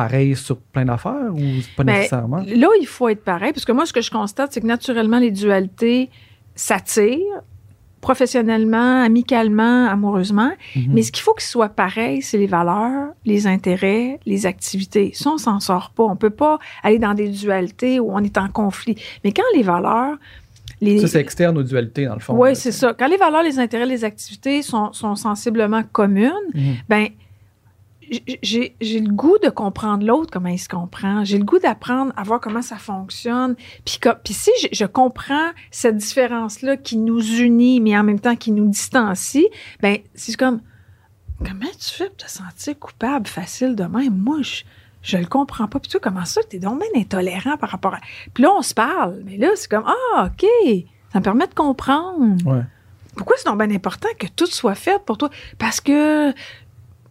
pareil 0.00 0.36
sur 0.36 0.58
plein 0.58 0.84
d'affaires 0.84 1.32
ou 1.34 1.40
pas 1.76 1.84
Mais 1.84 1.96
nécessairement? 1.98 2.42
Là, 2.46 2.68
il 2.80 2.86
faut 2.86 3.08
être 3.08 3.24
pareil. 3.24 3.52
Parce 3.52 3.64
que 3.64 3.72
moi, 3.72 3.86
ce 3.86 3.92
que 3.92 4.00
je 4.02 4.10
constate, 4.10 4.52
c'est 4.52 4.60
que 4.60 4.66
naturellement, 4.66 5.18
les 5.18 5.30
dualités 5.30 6.10
s'attirent 6.54 7.40
professionnellement, 8.00 9.02
amicalement, 9.02 9.86
amoureusement. 9.88 10.52
Mhm. 10.76 10.84
Mais 10.92 11.02
ce 11.02 11.10
qu'il 11.10 11.22
faut 11.22 11.34
qu'ils 11.34 11.46
soient 11.48 11.68
pareils, 11.70 12.22
c'est 12.22 12.38
les 12.38 12.46
valeurs, 12.46 13.08
les 13.24 13.46
intérêts, 13.46 14.20
les 14.26 14.46
activités. 14.46 15.10
Ça, 15.14 15.30
on 15.30 15.38
s'en 15.38 15.60
sort 15.60 15.90
pas. 15.96 16.04
On 16.04 16.14
peut 16.16 16.30
pas 16.30 16.58
aller 16.82 16.98
dans 16.98 17.14
des 17.14 17.28
dualités 17.28 17.98
où 17.98 18.12
on 18.12 18.20
est 18.20 18.38
en 18.38 18.48
conflit. 18.48 18.96
Mais 19.24 19.32
quand 19.32 19.42
les 19.56 19.62
valeurs, 19.62 20.16
les, 20.80 21.00
Ça, 21.00 21.08
c'est 21.08 21.20
externe 21.20 21.56
aux 21.58 21.62
dualités, 21.62 22.04
dans 22.04 22.14
le 22.14 22.20
fond. 22.20 22.34
oui, 22.36 22.54
c'est 22.54 22.70
ça. 22.72 22.94
Quand 22.96 23.08
les 23.08 23.16
valeurs, 23.16 23.42
les 23.42 23.58
intérêts, 23.58 23.86
les 23.86 24.04
activités 24.04 24.62
sont, 24.62 24.92
sont 24.92 25.16
sensiblement 25.16 25.82
communes, 25.82 26.32
Mhm. 26.54 26.74
ben 26.88 27.08
j'ai 28.42 28.76
j'ai 28.80 29.00
le 29.00 29.12
goût 29.12 29.36
de 29.42 29.48
comprendre 29.48 30.06
l'autre, 30.06 30.30
comment 30.32 30.48
il 30.48 30.58
se 30.58 30.68
comprend. 30.68 31.24
J'ai 31.24 31.38
le 31.38 31.44
goût 31.44 31.58
d'apprendre 31.58 32.12
à 32.16 32.22
voir 32.22 32.40
comment 32.40 32.62
ça 32.62 32.76
fonctionne. 32.76 33.56
Puis 33.84 33.98
puis 34.24 34.34
si 34.34 34.50
je, 34.62 34.68
je 34.72 34.84
comprends 34.84 35.50
cette 35.70 35.96
différence-là 35.96 36.76
qui 36.76 36.96
nous 36.96 37.20
unit, 37.20 37.80
mais 37.80 37.96
en 37.98 38.04
même 38.04 38.20
temps 38.20 38.36
qui 38.36 38.50
nous 38.52 38.68
distancie, 38.68 39.48
ben 39.80 39.98
c'est 40.14 40.36
comme, 40.36 40.60
comment 41.38 41.70
tu 41.78 41.90
fais 41.90 42.06
pour 42.06 42.16
te 42.16 42.30
sentir 42.30 42.78
coupable 42.78 43.26
facile 43.26 43.76
de 43.76 43.84
même? 43.84 44.16
Moi, 44.16 44.42
je, 44.42 44.62
je 45.02 45.16
le 45.16 45.26
comprends 45.26 45.68
pas. 45.68 45.78
Puis 45.78 45.90
toi, 45.90 46.00
comment 46.02 46.24
ça? 46.24 46.40
T'es 46.48 46.58
donc 46.58 46.80
bien 46.80 47.00
intolérant 47.00 47.56
par 47.56 47.70
rapport 47.70 47.94
à... 47.94 48.00
Puis 48.34 48.42
là, 48.42 48.50
on 48.56 48.62
se 48.62 48.74
parle. 48.74 49.22
Mais 49.24 49.36
là, 49.36 49.50
c'est 49.54 49.70
comme, 49.70 49.84
ah, 49.86 50.26
OK, 50.26 50.48
ça 51.12 51.18
me 51.20 51.24
permet 51.24 51.46
de 51.46 51.54
comprendre. 51.54 52.36
Ouais. 52.46 52.62
Pourquoi 53.16 53.36
c'est 53.38 53.46
donc 53.46 53.58
bien 53.58 53.70
important 53.74 54.08
que 54.18 54.26
tout 54.26 54.46
soit 54.46 54.74
fait 54.74 55.02
pour 55.04 55.16
toi? 55.16 55.30
Parce 55.58 55.80
que, 55.80 56.32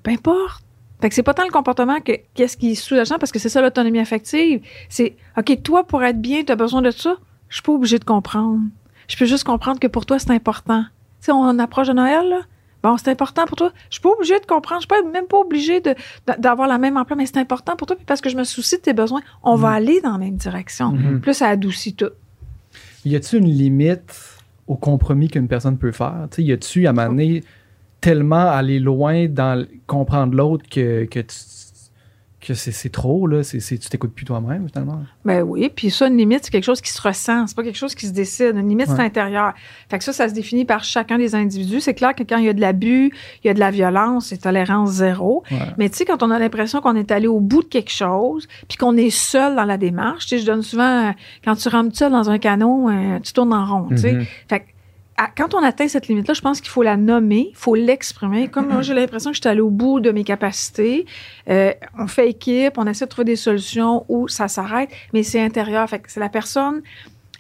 peu 0.04 0.12
importe. 0.12 0.65
Fait 1.02 1.10
que 1.10 1.16
c'est 1.16 1.24
pas 1.24 1.34
tant 1.34 1.44
le 1.44 1.52
comportement 1.52 2.00
que 2.00 2.14
qu'est-ce 2.34 2.56
qui 2.58 2.72
est 2.72 2.76
sous-jacent, 2.76 3.18
parce 3.20 3.32
que 3.32 3.40
c'est 3.40 3.50
ça 3.50 3.62
l'autonomie 3.62 4.00
affective. 4.00 4.62
C'est, 4.90 5.16
OK, 5.38 5.62
toi, 5.64 5.86
pour 5.86 6.04
être 6.04 6.22
bien, 6.22 6.44
tu 6.44 6.52
as 6.52 6.56
besoin 6.56 6.82
de 6.82 6.92
ça. 6.92 7.16
Je 7.50 7.56
suis 7.56 7.64
pas 7.64 7.74
obligée 7.74 8.00
de 8.00 8.06
comprendre. 8.06 8.62
Je 9.08 9.18
peux 9.18 9.26
juste 9.26 9.44
comprendre 9.44 9.80
que 9.80 9.88
pour 9.88 10.06
toi, 10.06 10.18
c'est 10.20 10.32
important. 10.32 10.84
Tu 11.22 11.26
sais, 11.28 11.32
on 11.32 11.60
approche 11.60 11.88
de 11.88 11.94
Noël, 11.94 12.28
là. 12.30 12.40
Bon, 12.82 12.98
c'est 12.98 13.10
important 13.10 13.46
pour 13.46 13.58
toi. 13.58 13.72
Je 13.90 13.96
suis 13.96 14.02
pas 14.02 14.10
obligée 14.10 14.40
de 14.40 14.46
comprendre. 14.46 14.82
Je 14.82 14.88
suis 14.94 15.04
pas, 15.04 15.10
même 15.10 15.26
pas 15.26 15.38
obligée 15.38 15.82
de- 15.82 15.96
d'avoir 16.38 16.68
la 16.68 16.78
même 16.78 16.98
emploi, 16.98 17.18
mais 17.18 17.26
c'est 17.26 17.38
important 17.38 17.76
pour 17.76 17.88
toi. 17.88 17.96
Puis 17.96 18.06
parce 18.06 18.22
que 18.22 18.30
je 18.30 18.38
me 18.38 18.44
soucie 18.44 18.78
de 18.78 18.82
tes 18.82 18.94
besoins, 18.94 19.22
on 19.44 19.56
va 19.56 19.70
aller 19.72 20.02
dans 20.02 20.12
la 20.12 20.18
même 20.20 20.36
direction. 20.36 20.92
Mhm. 20.92 21.20
Plus 21.20 21.34
ça 21.34 21.48
adoucit 21.50 21.96
tout. 21.96 22.12
Y 23.04 23.16
a-tu 23.16 23.38
une 23.38 23.48
limite 23.50 24.38
au 24.68 24.76
compromis 24.76 25.30
qu'une 25.30 25.48
personne 25.48 25.78
peut 25.80 25.92
faire? 25.92 26.28
Tu 26.30 26.36
sais, 26.38 26.44
y 26.44 26.52
a-tu 26.52 26.86
à 26.86 26.94
donné, 26.94 27.44
tellement 28.02 28.50
aller 28.50 28.80
loin 28.80 29.28
dans 29.28 29.66
comprendre 29.88 30.36
l'autre 30.36 30.66
que, 30.70 31.06
que, 31.06 31.20
tu- 31.20 31.36
que 32.42 32.54
c'est, 32.54 32.72
c'est 32.72 32.90
trop, 32.90 33.26
là? 33.26 33.42
C'est, 33.42 33.60
c'est- 33.60 33.80
tu 33.80 33.90
t'écoutes 33.90 34.14
plus 34.14 34.24
toi-même, 34.26 34.70
finalement? 34.70 35.02
Ben 35.24 35.42
oui, 35.42 35.72
puis 35.76 35.90
ça, 35.90 36.08
une 36.08 36.18
limite, 36.18 36.42
c'est 36.44 36.52
quelque 36.52 36.64
chose 36.64 36.80
qui 36.82 36.92
se 36.92 37.02
ressent, 37.02 37.48
c'est 37.48 37.56
pas 37.56 37.64
quelque 37.64 37.76
chose 37.78 37.96
qui 37.96 38.06
se 38.06 38.12
décide. 38.12 38.56
Une 38.56 38.70
limite, 38.70 38.86
c'est 38.88 39.00
intérieur. 39.02 39.54
Fait 39.90 39.98
que 39.98 40.04
ça, 40.04 40.14
ça 40.14 40.30
se 40.30 40.36
définit 40.36 40.64
par 40.64 40.84
chacun 40.84 41.18
des 41.18 41.34
individus. 41.34 41.82
C'est 41.82 41.96
clair 41.96 42.14
que 42.14 42.22
quand 42.22 42.38
il 42.38 42.46
y 42.46 42.50
a 42.50 42.54
de 42.54 42.62
l'abus, 42.62 43.12
il 43.44 43.48
y 43.48 43.50
a 43.50 43.56
de 43.56 43.60
la 43.60 43.72
violence, 43.72 44.28
c'est 44.28 44.38
tolérance 44.38 44.92
zéro. 44.92 45.44
Ouais. 45.50 45.58
Mais 45.80 45.90
tu 45.90 45.98
sais, 45.98 46.06
quand 46.06 46.22
on 46.22 46.30
a 46.30 46.38
l'impression 46.38 46.82
qu'on 46.82 46.96
est 46.96 47.10
allé 47.12 47.26
au 47.26 47.40
bout 47.40 47.64
de 47.64 47.68
quelque 47.68 47.92
chose, 47.92 48.48
puis 48.68 48.78
qu'on 48.78 48.96
est 48.96 49.10
seul 49.10 49.56
dans 49.56 49.66
la 49.66 49.78
démarche, 49.78 50.28
tu 50.28 50.36
sais, 50.36 50.40
je 50.40 50.46
donne 50.46 50.62
souvent, 50.62 51.08
euh, 51.08 51.12
quand 51.44 51.56
tu 51.56 51.68
rentres 51.70 51.98
seul 51.98 52.12
dans 52.12 52.30
un 52.30 52.38
canot, 52.38 52.90
euh, 52.92 53.20
tu 53.24 53.34
tournes 53.34 53.54
en 53.54 53.66
rond, 53.66 53.88
tu 53.90 53.98
sais. 53.98 54.14
Mhm. 54.14 54.26
Fait 54.48 54.60
que, 54.60 54.66
à- 55.18 55.30
quand 55.36 55.54
on 55.54 55.64
atteint 55.64 55.88
cette 55.88 56.08
limite-là, 56.08 56.34
je 56.34 56.42
pense 56.42 56.60
qu'il 56.62 56.70
faut 56.70 56.84
la 56.84 56.98
nommer, 56.98 57.48
il 57.52 57.56
faut 57.56 57.76
l'exprimer. 57.76 58.48
Comme 58.50 58.68
moi, 58.68 58.82
j'ai 58.82 58.94
l'impression 58.94 59.32
que 59.32 59.36
je 59.38 59.42
suis 59.42 59.50
allée 59.50 59.62
au 59.62 59.70
bout 59.70 60.00
de 60.00 60.12
mes 60.12 60.24
capacités. 60.24 61.06
Euh, 61.50 61.72
on 61.98 62.08
fait 62.08 62.30
équipe, 62.30 62.78
on 62.78 62.86
essaie 62.88 63.06
de 63.06 63.10
trouver 63.10 63.26
des 63.26 63.36
solutions 63.36 64.06
où 64.10 64.28
ça 64.28 64.48
s'arrête, 64.48 64.90
mais 65.14 65.24
c'est 65.24 65.42
intérieur. 65.42 65.90
Fait 65.90 66.00
que 66.00 66.12
c'est 66.12 66.20
la 66.20 66.30
personne 66.30 66.82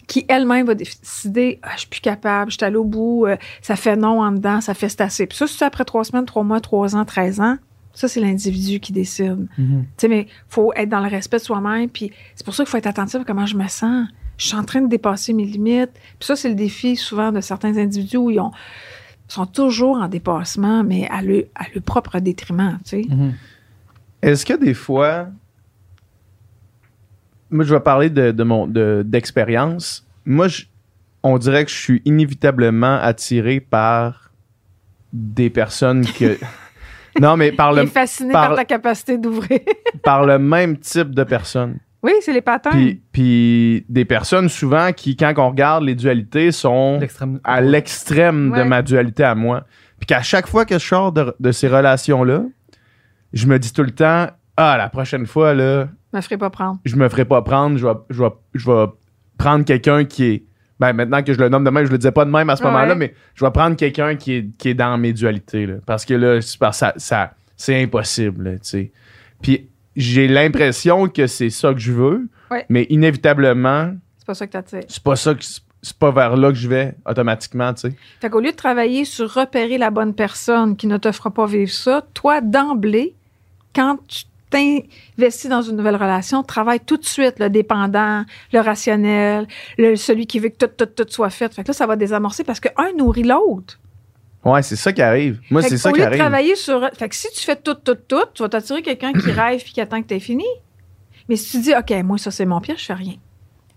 qui 0.08 0.24
elle-même 0.30 0.68
va 0.68 0.76
décider 0.76 1.60
ah, 1.64 1.72
je 1.74 1.80
suis 1.82 1.90
plus 1.90 2.00
capable, 2.02 2.52
je 2.52 2.58
suis 2.58 2.66
allée 2.66 2.76
au 2.78 2.84
bout, 2.86 3.26
euh, 3.26 3.38
ça 3.62 3.76
fait 3.76 3.96
non 3.96 4.22
en 4.22 4.32
dedans, 4.32 4.62
ça 4.62 4.74
fait 4.74 4.88
c'est 4.88 5.02
assez. 5.02 5.26
Puis 5.26 5.38
ça, 5.38 5.48
c'est 5.48 5.66
après 5.66 5.84
trois 5.84 6.04
semaines, 6.04 6.26
trois 6.26 6.44
mois, 6.44 6.62
trois 6.62 6.96
ans, 6.96 7.06
treize 7.06 7.40
ans. 7.42 7.58
Ça, 7.94 8.08
c'est 8.10 8.20
l'individu 8.20 8.80
qui 8.82 8.92
décide. 8.92 9.48
Mhm. 9.58 9.86
Tu 9.86 9.88
sais, 9.98 10.08
mais 10.10 10.28
faut 10.50 10.74
être 10.76 10.90
dans 10.90 11.00
le 11.00 11.08
respect 11.10 11.38
de 11.38 11.44
soi-même. 11.44 11.90
Puis 11.90 12.12
c'est 12.36 12.46
pour 12.46 12.54
ça 12.54 12.64
qu'il 12.64 12.70
faut 12.72 12.78
être 12.78 12.88
attentif 12.88 13.22
à 13.22 13.24
comment 13.24 13.46
je 13.46 13.56
me 13.58 13.68
sens. 13.68 14.08
Je 14.38 14.48
suis 14.48 14.56
en 14.58 14.64
train 14.64 14.82
de 14.82 14.88
dépasser 14.88 15.34
mes 15.34 15.46
limites. 15.46 15.92
Puis 16.20 16.26
ça, 16.28 16.36
c'est 16.36 16.50
le 16.50 16.56
défi 16.56 16.96
souvent 16.96 17.32
de 17.32 17.42
certains 17.42 17.78
individus 17.78 18.18
où 18.18 18.30
ils 18.32 18.40
ont, 18.40 18.52
sont 19.28 19.46
toujours 19.46 19.98
en 19.98 20.08
dépassement, 20.08 20.84
mais 20.84 21.08
à 21.10 21.22
leur, 21.22 21.44
à 21.56 21.64
leur 21.74 21.84
propre 21.84 22.20
détriment. 22.20 22.78
Tu 22.84 23.04
sais. 23.04 23.06
Mhm. 23.10 23.34
Est-ce 24.22 24.46
que 24.46 24.54
des 24.54 24.74
fois. 24.74 25.28
Moi, 27.52 27.64
je 27.64 27.74
vais 27.74 27.80
parler 27.80 28.10
de, 28.10 28.32
de 28.32 28.44
mon 28.44 28.68
de- 28.68 29.04
d'expérience. 29.06 30.06
Moi, 30.26 30.48
je- 30.48 30.64
on 31.24 31.38
dirait 31.38 31.64
que 31.66 31.72
je 31.72 31.76
suis 31.78 32.02
inévitablement 32.06 32.96
attiré 33.02 33.60
par 33.60 34.32
des 35.14 35.50
personnes 35.50 36.06
que. 36.06 36.38
non, 37.22 37.38
mais 37.38 37.52
par 37.52 37.72
le, 37.72 37.86
fasciné 37.86 38.34
par- 38.34 38.48
par, 38.50 38.58
ta 38.58 38.66
capacité 38.66 39.18
d'ouvrir. 39.18 39.60
par 40.04 40.26
le 40.26 40.40
même 40.40 40.78
type 40.78 41.12
de 41.16 41.24
personnes. 41.24 41.78
Oui, 42.06 42.14
c'est 42.22 42.32
les 42.34 42.42
patins. 42.42 42.70
Puis, 42.72 43.02
puis 43.12 43.86
des 43.90 44.06
personnes 44.06 44.48
souvent 44.50 44.92
qui, 44.94 45.18
quand 45.18 45.34
on 45.38 45.50
regarde 45.50 45.84
les 45.84 45.96
dualités, 45.96 46.52
sont 46.52 47.00
L'extrême- 47.00 47.40
à 47.44 47.60
l'extrême 47.62 48.52
de 48.56 48.64
ma 48.64 48.82
dualité 48.82 49.24
à 49.24 49.36
moi. 49.36 49.66
Puis 50.00 50.08
qu'à 50.08 50.22
chaque 50.22 50.48
fois 50.48 50.66
que 50.66 50.78
je 50.80 50.86
sors 50.86 51.12
de, 51.12 51.36
de 51.40 51.52
ces 51.52 51.68
relations-là, 51.68 52.44
je 53.34 53.48
me 53.48 53.60
dis 53.60 53.74
tout 53.74 53.84
le 53.84 53.92
temps 53.92 54.28
Ah, 54.58 54.78
la 54.78 54.88
prochaine 54.90 55.26
fois, 55.26 55.54
là, 55.54 55.90
Je 56.14 56.18
me 56.18 56.22
ferai 56.22 56.38
pas 56.38 56.50
prendre. 56.50 56.80
je 56.86 56.96
me 56.96 57.10
ferai 57.10 57.26
pas 57.26 57.42
prendre, 57.42 57.78
je 57.78 57.86
vais, 57.88 57.94
je 58.10 58.22
vais, 58.24 58.30
je 58.54 58.72
vais 58.72 58.86
prendre 59.38 59.66
quelqu'un 59.66 60.06
qui 60.06 60.24
est. 60.26 60.44
Ben, 60.80 60.92
maintenant 60.94 61.24
que 61.24 61.34
je 61.34 61.40
le 61.40 61.48
nomme 61.50 61.64
de 61.64 61.70
même, 61.70 61.86
je 61.86 61.92
le 61.92 61.98
disais 61.98 62.12
pas 62.12 62.26
de 62.26 62.30
même 62.30 62.50
à 62.50 62.56
ce 62.58 62.64
Ouais. 62.64 62.70
moment-là, 62.72 62.96
mais 62.96 63.14
je 63.34 63.44
vais 63.46 63.52
prendre 63.52 63.76
quelqu'un 63.78 64.16
qui 64.16 64.34
est, 64.34 64.58
qui 64.58 64.70
est 64.70 64.74
dans 64.74 64.98
mes 64.98 65.14
dualités. 65.14 65.66
là. 65.66 65.76
parce 65.86 66.04
que 66.06 66.14
là, 66.14 66.42
c'est 66.42 66.58
parce- 66.60 66.78
ça, 66.78 66.94
ça- 66.98 67.34
c'est 67.58 67.82
impossible. 67.82 68.44
là, 68.44 68.52
tu 68.54 68.60
sais. 68.64 68.92
Puis 69.42 69.70
j'ai 69.96 70.28
l'impression 70.28 71.08
que 71.08 71.28
c'est 71.28 71.50
ça 71.50 71.74
que 71.74 71.80
je 71.80 71.92
veux, 71.92 72.28
Ouais. 72.52 72.66
mais 72.70 72.86
inévitablement, 72.90 73.94
C'est 74.20 74.26
pas 74.28 74.34
ça 74.36 74.48
que 74.48 74.52
t'attires. 74.54 74.84
c'est 74.88 75.04
pas 75.04 75.16
ça 75.16 75.34
que 75.34 75.44
c'est 75.44 75.98
pas 75.98 76.12
vers 76.12 76.36
là 76.36 76.50
que 76.50 76.56
je 76.58 76.68
vais 76.68 76.96
automatiquement, 77.08 77.74
tu 77.74 77.82
sais. 77.90 77.96
Fait 78.20 78.30
qu'au 78.30 78.40
lieu 78.40 78.52
de 78.52 78.56
travailler 78.56 79.06
sur 79.06 79.32
repérer 79.32 79.78
la 79.78 79.92
bonne 79.92 80.14
personne 80.16 80.76
qui 80.76 80.88
ne 80.88 80.98
te 80.98 81.12
fera 81.12 81.30
pas 81.32 81.46
vivre 81.46 81.72
ça, 81.72 82.04
toi, 82.16 82.42
d'emblée, 82.42 83.14
quand 83.76 83.98
tu 84.08 84.24
t'investis 84.50 85.50
dans 85.50 85.62
une 85.62 85.76
nouvelle 85.76 85.96
relation, 85.96 86.42
travaille 86.44 86.80
tout 86.80 86.98
de 86.98 87.06
suite 87.06 87.40
le 87.40 87.50
dépendant, 87.50 88.24
le 88.54 88.60
rationnel, 88.60 89.48
le, 89.78 89.96
celui 89.96 90.26
qui 90.28 90.40
veut 90.40 90.50
que 90.50 90.66
tout, 90.66 90.86
tout, 90.86 91.04
tout 91.04 91.12
soit 91.12 91.30
fait. 91.30 91.54
Fait 91.54 91.64
que 91.64 91.68
là, 91.70 91.74
ça 91.74 91.86
va 91.88 91.96
désamorcer 91.96 92.44
parce 92.44 92.60
que 92.60 92.70
un 92.78 92.92
nourrit 92.98 93.24
l'autre. 93.24 93.80
Ouais, 94.46 94.62
c'est 94.62 94.76
ça 94.76 94.94
qui 94.94 95.02
arrive. 95.02 95.42
Moi, 95.50 95.64
c'est 95.64 95.78
ça 95.78 95.92
qui 95.92 96.02
arrive. 96.02 96.20
travailler 96.20 96.56
sur... 96.56 96.88
Fait 96.94 97.10
que 97.10 97.16
si 97.16 97.28
tu 97.34 97.42
fais 97.42 97.56
tout, 97.56 97.74
tout, 97.74 97.96
tout, 97.96 98.26
tu 98.34 98.44
vas 98.44 98.50
t'attirer 98.50 98.84
quelqu'un 98.84 99.12
qui 99.12 99.32
rêve 99.32 99.64
puis 99.64 99.74
qui 99.74 99.82
attend 99.82 100.02
que 100.02 100.08
tu 100.08 100.20
fini. 100.20 100.46
Mais 101.28 101.36
si 101.36 101.52
tu 101.52 101.64
dis, 101.64 101.74
OK, 101.74 101.92
moi, 102.04 102.20
ça, 102.20 102.30
c'est 102.30 102.46
mon 102.46 102.62
pire, 102.62 102.78
je 102.78 102.86
fais 102.86 102.94
rien. 102.94 103.16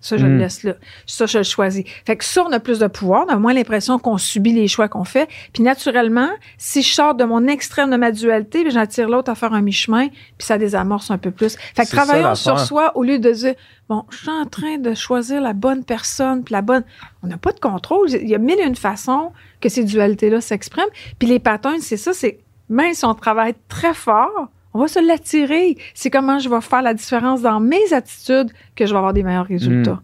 Ça, 0.01 0.16
je 0.16 0.24
Mm. 0.26 0.28
le 0.30 0.38
laisse 0.38 0.62
là. 0.62 0.74
Ça, 1.07 1.26
je 1.26 1.38
le 1.38 1.44
choisis. 1.44 1.84
Fait 2.07 2.16
que 2.16 2.24
ça, 2.24 2.44
on 2.44 2.53
a 2.53 2.61
plus 2.61 2.78
de 2.78 2.86
pouvoir. 2.86 3.24
On 3.28 3.32
a 3.32 3.36
moins 3.36 3.53
l'impression 3.53 3.99
qu'on 3.99 4.16
subit 4.16 4.53
les 4.53 4.68
choix 4.68 4.88
qu'on 4.88 5.05
fait. 5.05 5.28
Puis 5.53 5.62
naturellement, 5.62 6.28
si 6.57 6.82
je 6.82 6.92
sors 6.94 7.14
de 7.16 7.24
mon 7.24 7.46
extrême 7.49 7.90
de 7.90 7.96
ma 7.96 8.12
dualité, 8.12 8.62
puis 8.62 8.70
j'attire 8.70 9.09
l'autre 9.09 9.30
à 9.30 9.34
faire 9.34 9.53
un 9.53 9.61
mi-chemin, 9.61 10.09
puis 10.09 10.46
ça 10.46 10.57
désamorce 10.57 11.11
un 11.11 11.18
peu 11.18 11.32
plus. 11.32 11.57
Fait 11.74 11.82
que 11.82 11.88
ça, 11.88 11.96
travaillons 11.96 12.34
sur 12.36 12.61
soi 12.61 12.92
au 12.96 13.03
lieu 13.03 13.18
de 13.18 13.30
dire, 13.32 13.55
bon, 13.88 14.05
je 14.11 14.18
suis 14.18 14.30
en 14.30 14.46
train 14.46 14.78
de 14.78 14.94
choisir 14.94 15.40
la 15.40 15.53
bonne 15.53 15.82
personne, 15.84 16.44
puis 16.44 16.53
la 16.53 16.62
bonne... 16.62 16.84
On 17.24 17.26
n'a 17.26 17.36
pas 17.36 17.53
de 17.53 17.59
contrôle. 17.59 18.09
Il 18.11 18.28
y 18.28 18.34
a 18.36 18.38
mille 18.38 18.61
et 18.61 18.64
une 18.66 18.76
façons 18.76 19.32
que 19.61 19.68
ces 19.68 19.82
dualités-là 19.82 20.40
s'expriment. 20.40 20.86
Puis 21.18 21.28
les 21.28 21.40
patterns, 21.40 21.80
c'est 21.80 21.96
ça, 21.96 22.12
c'est 22.12 22.38
même 22.68 22.94
si 22.94 23.05
on 23.05 23.14
travaille 23.14 23.55
très 23.68 23.94
fort, 23.94 24.49
on 24.79 24.83
va 24.83 24.89
se 24.89 25.05
l'attirer. 25.05 25.76
C'est 25.95 26.11
comment 26.11 26.39
je 26.39 26.49
vais 26.49 26.61
faire 26.61 26.83
la 26.83 26.95
différence 26.95 27.43
dans 27.43 27.61
mes 27.61 27.93
attitudes 27.93 28.53
que 28.76 28.87
je 28.87 28.93
vais 28.93 28.97
avoir 28.99 29.12
des 29.12 29.22
meilleurs 29.22 29.47
résultats. 29.47 30.01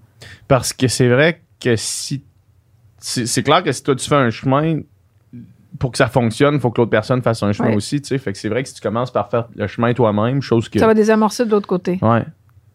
Parce 0.49 0.73
que 0.73 0.89
c'est 0.89 1.09
vrai 1.09 1.41
que 1.61 1.77
si. 1.77 2.23
C'est 2.99 3.27
c'est 3.27 3.43
clair 3.43 3.63
que 3.63 3.71
si 3.73 3.83
toi 3.83 3.95
tu 3.95 4.09
fais 4.09 4.15
un 4.17 4.31
chemin, 4.31 4.81
pour 5.79 5.91
que 5.93 5.99
ça 5.99 6.07
fonctionne, 6.09 6.55
il 6.55 6.61
faut 6.61 6.71
que 6.71 6.81
l'autre 6.81 6.91
personne 6.91 7.21
fasse 7.23 7.43
un 7.43 7.53
chemin 7.53 7.71
Ouais. 7.71 7.77
aussi, 7.77 8.01
tu 8.01 8.09
sais. 8.09 8.19
Fait 8.19 8.33
que 8.33 8.39
c'est 8.39 8.49
vrai 8.49 8.63
que 8.63 8.69
si 8.69 8.75
tu 8.75 8.81
commences 8.81 9.11
par 9.13 9.29
faire 9.31 9.49
le 9.55 9.67
chemin 9.67 9.93
toi-même, 9.93 10.41
chose 10.41 10.69
que. 10.69 10.79
Ça 10.79 10.87
va 10.87 10.95
désamorcer 10.95 11.45
de 11.45 11.51
l'autre 11.51 11.67
côté. 11.69 11.99
Ouais. 12.03 12.25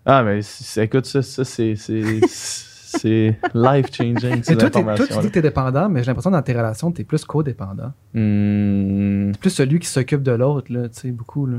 Ah, 0.06 0.24
mais 0.24 0.42
c'est- 0.42 0.86
écoute, 0.86 1.06
ça, 1.06 1.22
ça 1.22 1.44
c'est. 1.44 1.76
c'est- 1.76 2.22
C'est 2.92 3.38
life 3.54 3.86
changing, 3.94 4.38
Mais 4.38 4.42
ces 4.44 4.58
toi, 4.58 4.68
t'es- 4.72 4.82
toi, 4.82 4.96
tu 4.96 5.14
dis 5.20 5.28
que 5.28 5.34
t'es 5.34 5.44
dépendant, 5.44 5.88
mais 5.90 6.00
j'ai 6.02 6.08
l'impression 6.08 6.32
que 6.32 6.36
dans 6.36 6.42
tes 6.42 6.54
relations, 6.54 6.92
t'es 6.92 7.04
plus 7.04 7.24
codépendant. 7.24 7.94
Hmm. 8.16 9.32
T'es 9.32 9.38
plus 9.38 9.52
celui 9.52 9.78
qui 9.78 9.88
s'occupe 9.88 10.24
de 10.24 10.32
l'autre, 10.32 10.74
là, 10.74 10.90
tu 10.90 11.00
sais, 11.02 11.12
beaucoup, 11.12 11.46
là. 11.46 11.58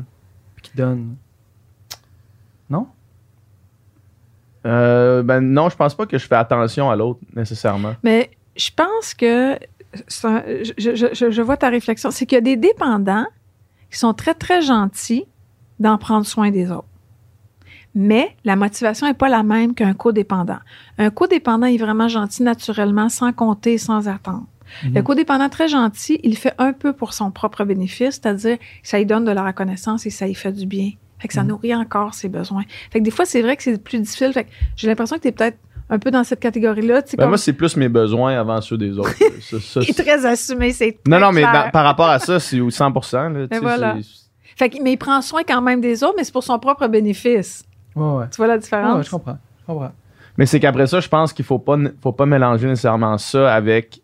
Qui 0.62 0.70
donne. 0.76 1.16
Non? 2.68 2.86
Euh, 4.66 5.22
ben 5.22 5.40
non, 5.40 5.68
je 5.70 5.76
pense 5.76 5.94
pas 5.94 6.06
que 6.06 6.18
je 6.18 6.26
fais 6.26 6.34
attention 6.34 6.90
à 6.90 6.96
l'autre 6.96 7.20
nécessairement. 7.34 7.94
Mais 8.02 8.30
je 8.56 8.70
pense 8.76 9.14
que 9.14 9.58
je- 10.06 11.30
je 11.30 11.42
vois 11.42 11.56
ta 11.56 11.68
réflexion. 11.70 12.10
C'est 12.10 12.26
qu'il 12.26 12.36
y 12.36 12.38
a 12.38 12.42
des 12.42 12.56
dépendants 12.56 13.26
qui 13.90 13.98
sont 13.98 14.12
très, 14.14 14.34
très 14.34 14.60
gentils 14.62 15.24
d'en 15.78 15.96
prendre 15.98 16.26
soin 16.26 16.50
des 16.50 16.70
autres. 16.70 16.84
Mais 17.94 18.36
la 18.44 18.54
motivation 18.54 19.06
n'est 19.08 19.14
pas 19.14 19.28
la 19.28 19.42
même 19.42 19.74
qu'un 19.74 19.94
codépendant. 19.94 20.58
Un 20.98 21.10
codépendant 21.10 21.66
est 21.66 21.78
vraiment 21.78 22.06
gentil 22.06 22.42
naturellement, 22.44 23.08
sans 23.08 23.32
compter, 23.32 23.78
sans 23.78 24.06
attendre. 24.06 24.46
Mhm. 24.84 24.94
Le 24.94 25.02
codépendant 25.02 25.48
très 25.48 25.68
gentil, 25.68 26.20
il 26.22 26.36
fait 26.36 26.54
un 26.58 26.72
peu 26.72 26.92
pour 26.92 27.12
son 27.12 27.30
propre 27.30 27.64
bénéfice, 27.64 28.20
c'est-à-dire 28.22 28.58
que 28.58 28.62
ça 28.82 28.98
lui 28.98 29.06
donne 29.06 29.24
de 29.24 29.32
la 29.32 29.44
reconnaissance 29.44 30.06
et 30.06 30.10
ça 30.10 30.26
lui 30.26 30.34
fait 30.34 30.52
du 30.52 30.66
bien. 30.66 30.90
Fait 31.18 31.28
que 31.28 31.34
ça 31.34 31.42
Mhm. 31.42 31.48
nourrit 31.48 31.74
encore 31.74 32.14
ses 32.14 32.28
besoins. 32.28 32.62
Fait 32.90 32.98
que 33.00 33.04
des 33.04 33.10
fois, 33.10 33.24
c'est 33.26 33.42
vrai 33.42 33.56
que 33.56 33.62
c'est 33.62 33.82
plus 33.82 33.98
difficile. 34.00 34.32
Fait 34.32 34.44
que 34.44 34.50
j'ai 34.76 34.86
l'impression 34.88 35.16
que 35.16 35.22
tu 35.22 35.28
es 35.28 35.32
peut-être 35.32 35.58
un 35.90 35.98
peu 35.98 36.10
dans 36.10 36.22
cette 36.24 36.40
catégorie-là. 36.40 37.00
Ben 37.02 37.16
comme- 37.18 37.28
moi, 37.30 37.36
c'est 37.38 37.52
plus 37.52 37.76
mes 37.76 37.88
besoins 37.88 38.38
avant 38.38 38.60
ceux 38.60 38.78
des 38.78 38.96
autres. 38.98 39.10
Ça, 39.40 39.58
ça, 39.60 39.80
il 39.82 39.90
est 39.90 39.92
très 40.02 40.24
assumé, 40.24 40.72
c'est 40.72 40.96
Non, 41.06 41.18
non, 41.18 41.32
mais 41.32 41.42
dans- 41.42 41.70
par 41.72 41.84
rapport 41.84 42.08
à 42.08 42.18
ça, 42.20 42.38
c'est 42.38 42.60
au 42.60 42.70
100%. 42.70 43.28
Là, 43.28 43.46
sais, 43.50 43.58
voilà. 43.58 43.96
c'est- 44.00 44.30
Fait 44.56 44.68
que- 44.70 44.80
mais 44.82 44.92
il 44.92 44.96
prend 44.98 45.20
soin 45.20 45.42
quand 45.46 45.60
même 45.62 45.80
des 45.80 46.04
autres, 46.04 46.14
mais 46.16 46.24
c'est 46.24 46.32
pour 46.32 46.44
son 46.44 46.58
propre 46.58 46.86
bénéfice. 46.86 47.64
Ouais, 47.96 48.04
ouais. 48.18 48.24
Tu 48.30 48.36
vois 48.36 48.46
la 48.46 48.58
différence? 48.58 48.98
ouais, 48.98 49.02
je 49.04 49.10
comprends. 49.10 49.38
Je 49.62 49.66
comprends. 49.66 49.92
Mais 50.38 50.46
c'est 50.46 50.60
qu'après 50.60 50.86
ça, 50.86 51.00
je 51.00 51.08
pense 51.08 51.32
qu'il 51.32 51.44
faut 51.44 51.58
pas, 51.58 51.76
faut 52.02 52.12
pas 52.12 52.24
mélanger 52.26 52.66
nécessairement 52.68 53.18
ça 53.18 53.52
avec 53.52 54.00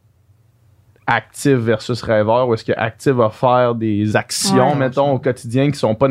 actif 1.07 1.55
versus 1.55 2.03
rêveur, 2.03 2.49
où 2.49 2.55
est-ce 2.55 2.65
que 2.65 2.73
actif 2.77 3.13
va 3.13 3.31
faire 3.31 3.75
des 3.75 4.17
actions, 4.17 4.71
Ouais. 4.73 4.77
mettons, 4.77 5.13
au 5.13 5.19
quotidien 5.19 5.71
qui 5.71 5.79
sont 5.79 5.95
pas 5.95 6.09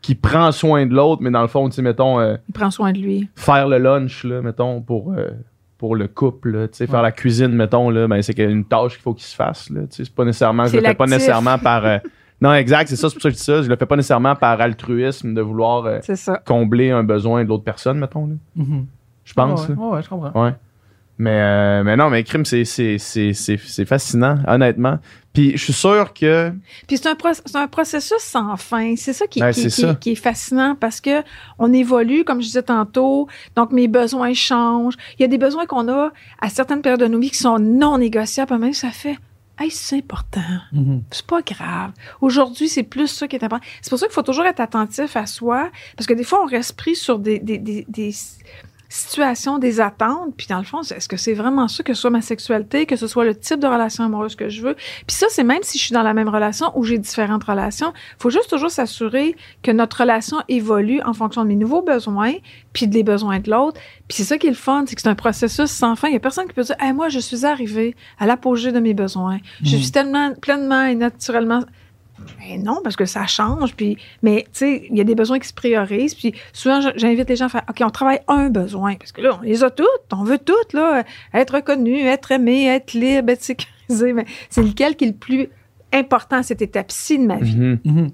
qui 0.00 0.14
prend 0.14 0.52
soin 0.52 0.86
de 0.86 0.94
l'autre, 0.94 1.22
mais 1.22 1.30
dans 1.30 1.42
le 1.42 1.48
fond, 1.48 1.68
tu 1.68 1.74
sais, 1.76 1.82
mettons, 1.82 2.20
euh, 2.20 2.36
Il 2.48 2.52
prend 2.54 2.70
soin 2.70 2.92
de 2.92 2.98
lui. 2.98 3.28
faire 3.34 3.66
le 3.68 3.78
lunch, 3.78 4.22
là, 4.24 4.40
mettons, 4.42 4.80
pour, 4.80 5.12
euh, 5.12 5.30
pour 5.76 5.96
le 5.96 6.06
couple, 6.06 6.50
là, 6.50 6.68
tu 6.68 6.76
sais, 6.78 6.86
faire 6.86 7.02
la 7.02 7.10
cuisine, 7.12 7.48
mettons, 7.48 7.90
là, 7.90 8.06
ben, 8.06 8.22
c'est 8.22 8.32
qu'il 8.32 8.44
y 8.44 8.46
a 8.46 8.50
une 8.50 8.64
tâche 8.64 8.92
qu'il 8.94 9.02
faut 9.02 9.12
qu'il 9.12 9.24
se 9.24 9.34
fasse, 9.34 9.68
là, 9.70 9.80
tu 9.82 9.96
sais, 9.96 10.04
c'est 10.04 10.14
pas 10.14 10.24
nécessairement, 10.24 10.66
je 10.66 10.76
le 10.76 10.82
fais 10.84 10.94
pas 10.94 11.06
nécessairement 11.06 11.58
par, 11.58 11.84
euh, 11.84 11.98
non, 12.40 12.54
exact, 12.54 12.86
c'est 12.88 12.94
ça, 12.96 13.08
c'est 13.08 13.14
pour 13.16 13.22
ça 13.22 13.28
que 13.28 13.34
je 13.34 13.38
dis 13.38 13.44
ça, 13.44 13.60
je 13.62 13.68
le 13.68 13.74
fais 13.76 13.86
pas 13.86 13.96
nécessairement 13.96 14.36
par 14.36 14.60
altruisme 14.60 15.34
de 15.34 15.40
vouloir 15.40 15.84
euh, 15.86 15.98
C'est 16.02 16.14
ça. 16.16 16.40
combler 16.46 16.90
un 16.92 17.02
besoin 17.02 17.42
de 17.42 17.48
l'autre 17.48 17.64
personne, 17.64 17.98
mettons, 17.98 18.26
là. 18.28 18.34
Mhm. 18.54 18.86
Je 19.24 19.34
pense, 19.34 19.68
Ouais, 19.68 19.74
là. 19.74 19.80
ouais, 19.82 19.94
ouais, 19.96 20.02
je 20.02 20.08
comprends. 20.08 20.42
Ouais. 20.44 20.54
Mais, 21.18 21.30
euh, 21.40 21.82
mais 21.84 21.96
non, 21.96 22.10
mais 22.10 22.22
crime, 22.22 22.44
c'est, 22.44 22.64
c'est, 22.64 22.96
c'est, 22.98 23.32
c'est, 23.32 23.58
c'est 23.58 23.84
fascinant, 23.84 24.38
honnêtement. 24.46 24.98
Puis 25.32 25.52
je 25.56 25.64
suis 25.64 25.72
sûr 25.72 26.14
que. 26.14 26.52
Puis 26.86 26.96
c'est 26.96 27.08
un, 27.08 27.14
pro- 27.16 27.32
c'est 27.34 27.56
un 27.56 27.66
processus 27.66 28.18
sans 28.20 28.56
fin. 28.56 28.94
C'est 28.96 29.12
ça 29.12 29.26
qui, 29.26 29.42
Ouais, 29.42 29.52
qui- 29.52 29.62
c'est 29.62 29.68
qui- 29.68 29.80
ça. 29.82 29.94
qui 29.96 30.10
est 30.12 30.14
fascinant 30.14 30.76
parce 30.78 31.00
que 31.00 31.22
on 31.58 31.72
évolue, 31.72 32.24
comme 32.24 32.40
je 32.40 32.46
disais 32.46 32.62
tantôt. 32.62 33.26
Donc, 33.56 33.72
mes 33.72 33.88
besoins 33.88 34.32
changent. 34.32 34.94
Il 35.18 35.22
y 35.22 35.24
a 35.24 35.28
des 35.28 35.38
besoins 35.38 35.66
qu'on 35.66 35.88
a 35.88 36.12
à 36.40 36.48
certaines 36.50 36.82
périodes 36.82 37.00
de 37.00 37.06
nos 37.08 37.18
vies 37.18 37.30
qui 37.30 37.38
sont 37.38 37.58
non 37.58 37.98
négociables. 37.98 38.56
Même 38.56 38.72
ça 38.72 38.90
fait, 38.90 39.16
hey, 39.60 39.70
c'est 39.72 39.96
important. 39.98 40.40
Mhm. 40.72 41.02
C'est 41.10 41.26
pas 41.26 41.42
grave. 41.42 41.90
Aujourd'hui, 42.20 42.68
c'est 42.68 42.84
plus 42.84 43.08
ça 43.08 43.26
qui 43.26 43.34
est 43.36 43.44
important. 43.44 43.66
C'est 43.82 43.90
pour 43.90 43.98
ça 43.98 44.06
qu'il 44.06 44.14
faut 44.14 44.22
toujours 44.22 44.46
être 44.46 44.60
attentif 44.60 45.16
à 45.16 45.26
soi, 45.26 45.68
parce 45.96 46.06
que 46.06 46.14
des 46.14 46.24
fois, 46.24 46.42
on 46.44 46.46
reste 46.46 46.76
pris 46.76 46.94
sur 46.94 47.18
des, 47.18 47.38
des, 47.40 47.58
des, 47.58 47.84
des 47.88 48.12
situations, 48.88 49.58
des 49.58 49.80
attentes, 49.80 50.34
puis 50.36 50.46
dans 50.48 50.58
le 50.58 50.64
fond, 50.64 50.80
est-ce 50.80 51.08
que 51.08 51.16
c'est 51.16 51.34
vraiment 51.34 51.68
ça 51.68 51.82
que 51.82 51.92
ce 51.94 52.00
soit 52.00 52.10
ma 52.10 52.22
sexualité, 52.22 52.86
que 52.86 52.96
ce 52.96 53.06
soit 53.06 53.24
le 53.24 53.34
type 53.34 53.60
de 53.60 53.66
relation 53.66 54.04
amoureuse 54.04 54.34
que 54.34 54.48
je 54.48 54.62
veux? 54.62 54.74
Puis 55.06 55.14
ça, 55.16 55.26
c'est 55.30 55.44
même 55.44 55.62
si 55.62 55.78
je 55.78 55.84
suis 55.84 55.92
dans 55.92 56.02
la 56.02 56.14
même 56.14 56.28
relation 56.28 56.72
ou 56.76 56.84
j'ai 56.84 56.96
différentes 56.98 57.44
relations, 57.44 57.92
faut 58.18 58.30
juste 58.30 58.48
toujours 58.48 58.70
s'assurer 58.70 59.36
que 59.62 59.70
notre 59.70 60.00
relation 60.00 60.38
évolue 60.48 61.02
en 61.02 61.12
fonction 61.12 61.42
de 61.42 61.48
mes 61.48 61.56
nouveaux 61.56 61.82
besoins, 61.82 62.32
puis 62.72 62.86
des 62.86 63.02
besoins 63.02 63.40
de 63.40 63.50
l'autre. 63.50 63.78
Puis 64.08 64.16
c'est 64.16 64.24
ça 64.24 64.38
qui 64.38 64.46
est 64.46 64.50
le 64.50 64.56
fun, 64.56 64.84
c'est 64.86 64.94
que 64.94 65.02
c'est 65.02 65.08
un 65.08 65.14
processus 65.14 65.70
sans 65.70 65.94
fin. 65.94 66.08
Il 66.08 66.14
y 66.14 66.16
a 66.16 66.20
personne 66.20 66.46
qui 66.46 66.54
peut 66.54 66.62
dire, 66.62 66.76
hey, 66.80 66.92
moi, 66.92 67.08
je 67.10 67.18
suis 67.18 67.44
arrivé 67.44 67.94
à 68.18 68.26
l'apogée 68.26 68.72
de 68.72 68.80
mes 68.80 68.94
besoins. 68.94 69.38
Je 69.62 69.76
Mhm. 69.76 69.82
suis 69.82 69.90
tellement, 69.92 70.34
pleinement 70.34 70.84
et 70.84 70.94
naturellement 70.94 71.60
ben 72.38 72.62
non, 72.62 72.80
parce 72.82 72.96
que 72.96 73.04
ça 73.04 73.26
change. 73.26 73.74
Puis, 73.74 73.96
mais 74.22 74.44
tu 74.44 74.58
sais, 74.58 74.86
il 74.90 74.96
y 74.96 75.00
a 75.00 75.04
des 75.04 75.14
besoins 75.14 75.38
qui 75.38 75.48
se 75.48 75.54
priorisent. 75.54 76.14
Puis 76.14 76.34
souvent, 76.52 76.80
j'invite 76.96 77.28
les 77.28 77.36
gens 77.36 77.46
à 77.46 77.48
faire 77.48 77.64
OK, 77.68 77.80
on 77.82 77.90
travaille 77.90 78.20
un 78.28 78.48
besoin. 78.48 78.94
Parce 78.96 79.12
que 79.12 79.20
là, 79.20 79.38
on 79.38 79.42
les 79.42 79.64
a 79.64 79.70
toutes. 79.70 79.86
On 80.12 80.24
veut 80.24 80.38
toutes, 80.38 80.72
là. 80.72 81.04
Être 81.34 81.54
reconnu, 81.56 82.00
être 82.00 82.32
aimé, 82.32 82.66
être 82.66 82.92
libre, 82.94 83.30
être 83.30 83.42
sécurisé. 83.42 84.12
Mais 84.12 84.26
c'est 84.50 84.62
lequel 84.62 84.96
qui 84.96 85.04
est 85.04 85.08
le 85.08 85.14
plus 85.14 85.48
important 85.92 86.36
à 86.36 86.42
cette 86.42 86.62
étape-ci 86.62 87.18
de 87.18 87.24
ma 87.24 87.36
vie? 87.36 87.56
Mhm. 87.56 87.78
Mhm. 87.84 88.10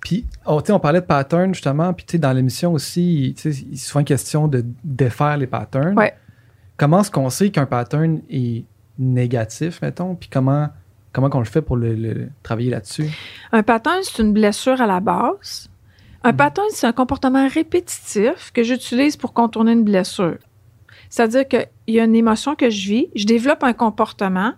Puis, 0.00 0.26
oh, 0.46 0.60
tu 0.60 0.68
sais, 0.68 0.72
on 0.72 0.80
parlait 0.80 1.00
de 1.00 1.06
patterns 1.06 1.52
justement, 1.52 1.92
puis 1.92 2.06
tu 2.06 2.12
sais, 2.12 2.18
dans 2.18 2.32
l'émission 2.32 2.72
aussi, 2.72 3.34
il 3.44 3.50
est 3.50 3.76
souvent 3.76 4.04
question 4.04 4.46
de 4.46 4.64
défaire 4.84 5.36
les 5.36 5.48
patterns. 5.48 5.98
Ouais. 5.98 6.14
Comment 6.76 7.00
est-ce 7.00 7.10
qu'on 7.10 7.30
sait 7.30 7.50
qu'un 7.50 7.66
pattern 7.66 8.20
est 8.30 8.64
négatif, 8.98 9.82
mettons, 9.82 10.14
puis 10.14 10.28
comment, 10.28 10.68
comment 11.12 11.30
qu'on 11.30 11.38
le 11.38 11.44
fait 11.44 11.62
pour 11.62 11.76
le, 11.76 11.94
le- 11.94 12.28
travailler 12.42 12.70
là-dessus? 12.70 13.08
Un 13.52 13.62
pattern, 13.62 14.00
c'est 14.02 14.22
une 14.22 14.32
blessure 14.32 14.80
à 14.80 14.86
la 14.86 15.00
base. 15.00 15.68
Un 16.24 16.32
pattern, 16.32 16.66
c'est 16.70 16.86
un 16.86 16.92
comportement 16.92 17.48
répétitif 17.48 18.50
que 18.52 18.62
j'utilise 18.62 19.16
pour 19.16 19.32
contourner 19.32 19.72
une 19.72 19.84
blessure. 19.84 20.36
C'est-à-dire 21.10 21.46
qu'il 21.46 21.68
y 21.86 22.00
a 22.00 22.04
une 22.04 22.16
émotion 22.16 22.54
que 22.54 22.70
je 22.70 22.88
vis, 22.88 23.08
je 23.14 23.24
développe 23.24 23.62
un 23.62 23.72
comportement, 23.72 24.52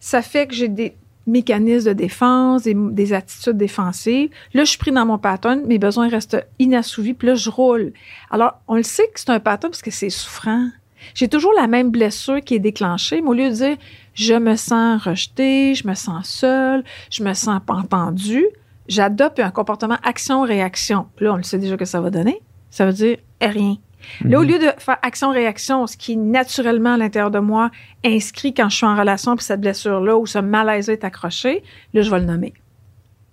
ça 0.00 0.22
fait 0.22 0.46
que 0.46 0.54
j'ai 0.54 0.68
des 0.68 0.96
mécanismes 1.28 1.88
de 1.88 1.92
défense, 1.92 2.62
des, 2.62 2.74
des 2.74 3.12
attitudes 3.12 3.56
défensives. 3.56 4.30
Là, 4.54 4.64
je 4.64 4.70
suis 4.70 4.78
pris 4.78 4.90
dans 4.90 5.06
mon 5.06 5.18
pattern, 5.18 5.62
mes 5.66 5.78
besoins 5.78 6.08
restent 6.08 6.44
inassouvis, 6.58 7.14
puis 7.14 7.28
là, 7.28 7.34
je 7.36 7.50
roule. 7.50 7.92
Alors, 8.30 8.60
on 8.66 8.74
le 8.74 8.82
sait 8.82 9.06
que 9.14 9.20
c'est 9.20 9.30
un 9.30 9.38
pattern 9.38 9.70
parce 9.70 9.82
que 9.82 9.92
c'est 9.92 10.10
souffrant. 10.10 10.68
J'ai 11.14 11.28
toujours 11.28 11.52
la 11.54 11.68
même 11.68 11.90
blessure 11.90 12.40
qui 12.40 12.54
est 12.54 12.60
déclenchée, 12.60 13.20
mais 13.20 13.28
au 13.28 13.34
lieu 13.34 13.50
de 13.50 13.54
dire 13.54 13.76
je 14.14 14.34
me 14.34 14.56
sens 14.56 15.02
rejeté, 15.02 15.74
je 15.74 15.86
me 15.86 15.94
sens 15.94 16.28
seul, 16.28 16.84
je 17.10 17.22
me 17.22 17.34
sens 17.34 17.60
pas 17.64 17.74
entendu, 17.74 18.44
j'adopte 18.88 19.40
un 19.40 19.50
comportement 19.50 19.98
action-réaction. 20.02 21.06
Là, 21.18 21.32
on 21.32 21.36
le 21.36 21.42
sait 21.42 21.58
déjà 21.58 21.76
que 21.76 21.84
ça 21.84 22.00
va 22.00 22.10
donner. 22.10 22.40
Ça 22.70 22.86
veut 22.86 22.92
dire 22.92 23.18
rien. 23.40 23.76
Là, 24.24 24.40
au 24.40 24.42
lieu 24.42 24.58
de 24.58 24.72
faire 24.78 24.98
action-réaction, 25.02 25.86
ce 25.86 25.96
qui 25.96 26.16
naturellement 26.16 26.94
à 26.94 26.96
l'intérieur 26.96 27.30
de 27.30 27.38
moi 27.38 27.70
inscrit 28.04 28.52
quand 28.52 28.68
je 28.68 28.76
suis 28.76 28.86
en 28.86 28.96
relation 28.96 29.36
puis 29.36 29.44
cette 29.44 29.60
blessure-là 29.60 30.16
ou 30.16 30.26
ce 30.26 30.38
malaise 30.38 30.88
est 30.88 31.04
accroché, 31.04 31.62
là, 31.94 32.02
je 32.02 32.10
vais 32.10 32.18
le 32.18 32.26
nommer. 32.26 32.52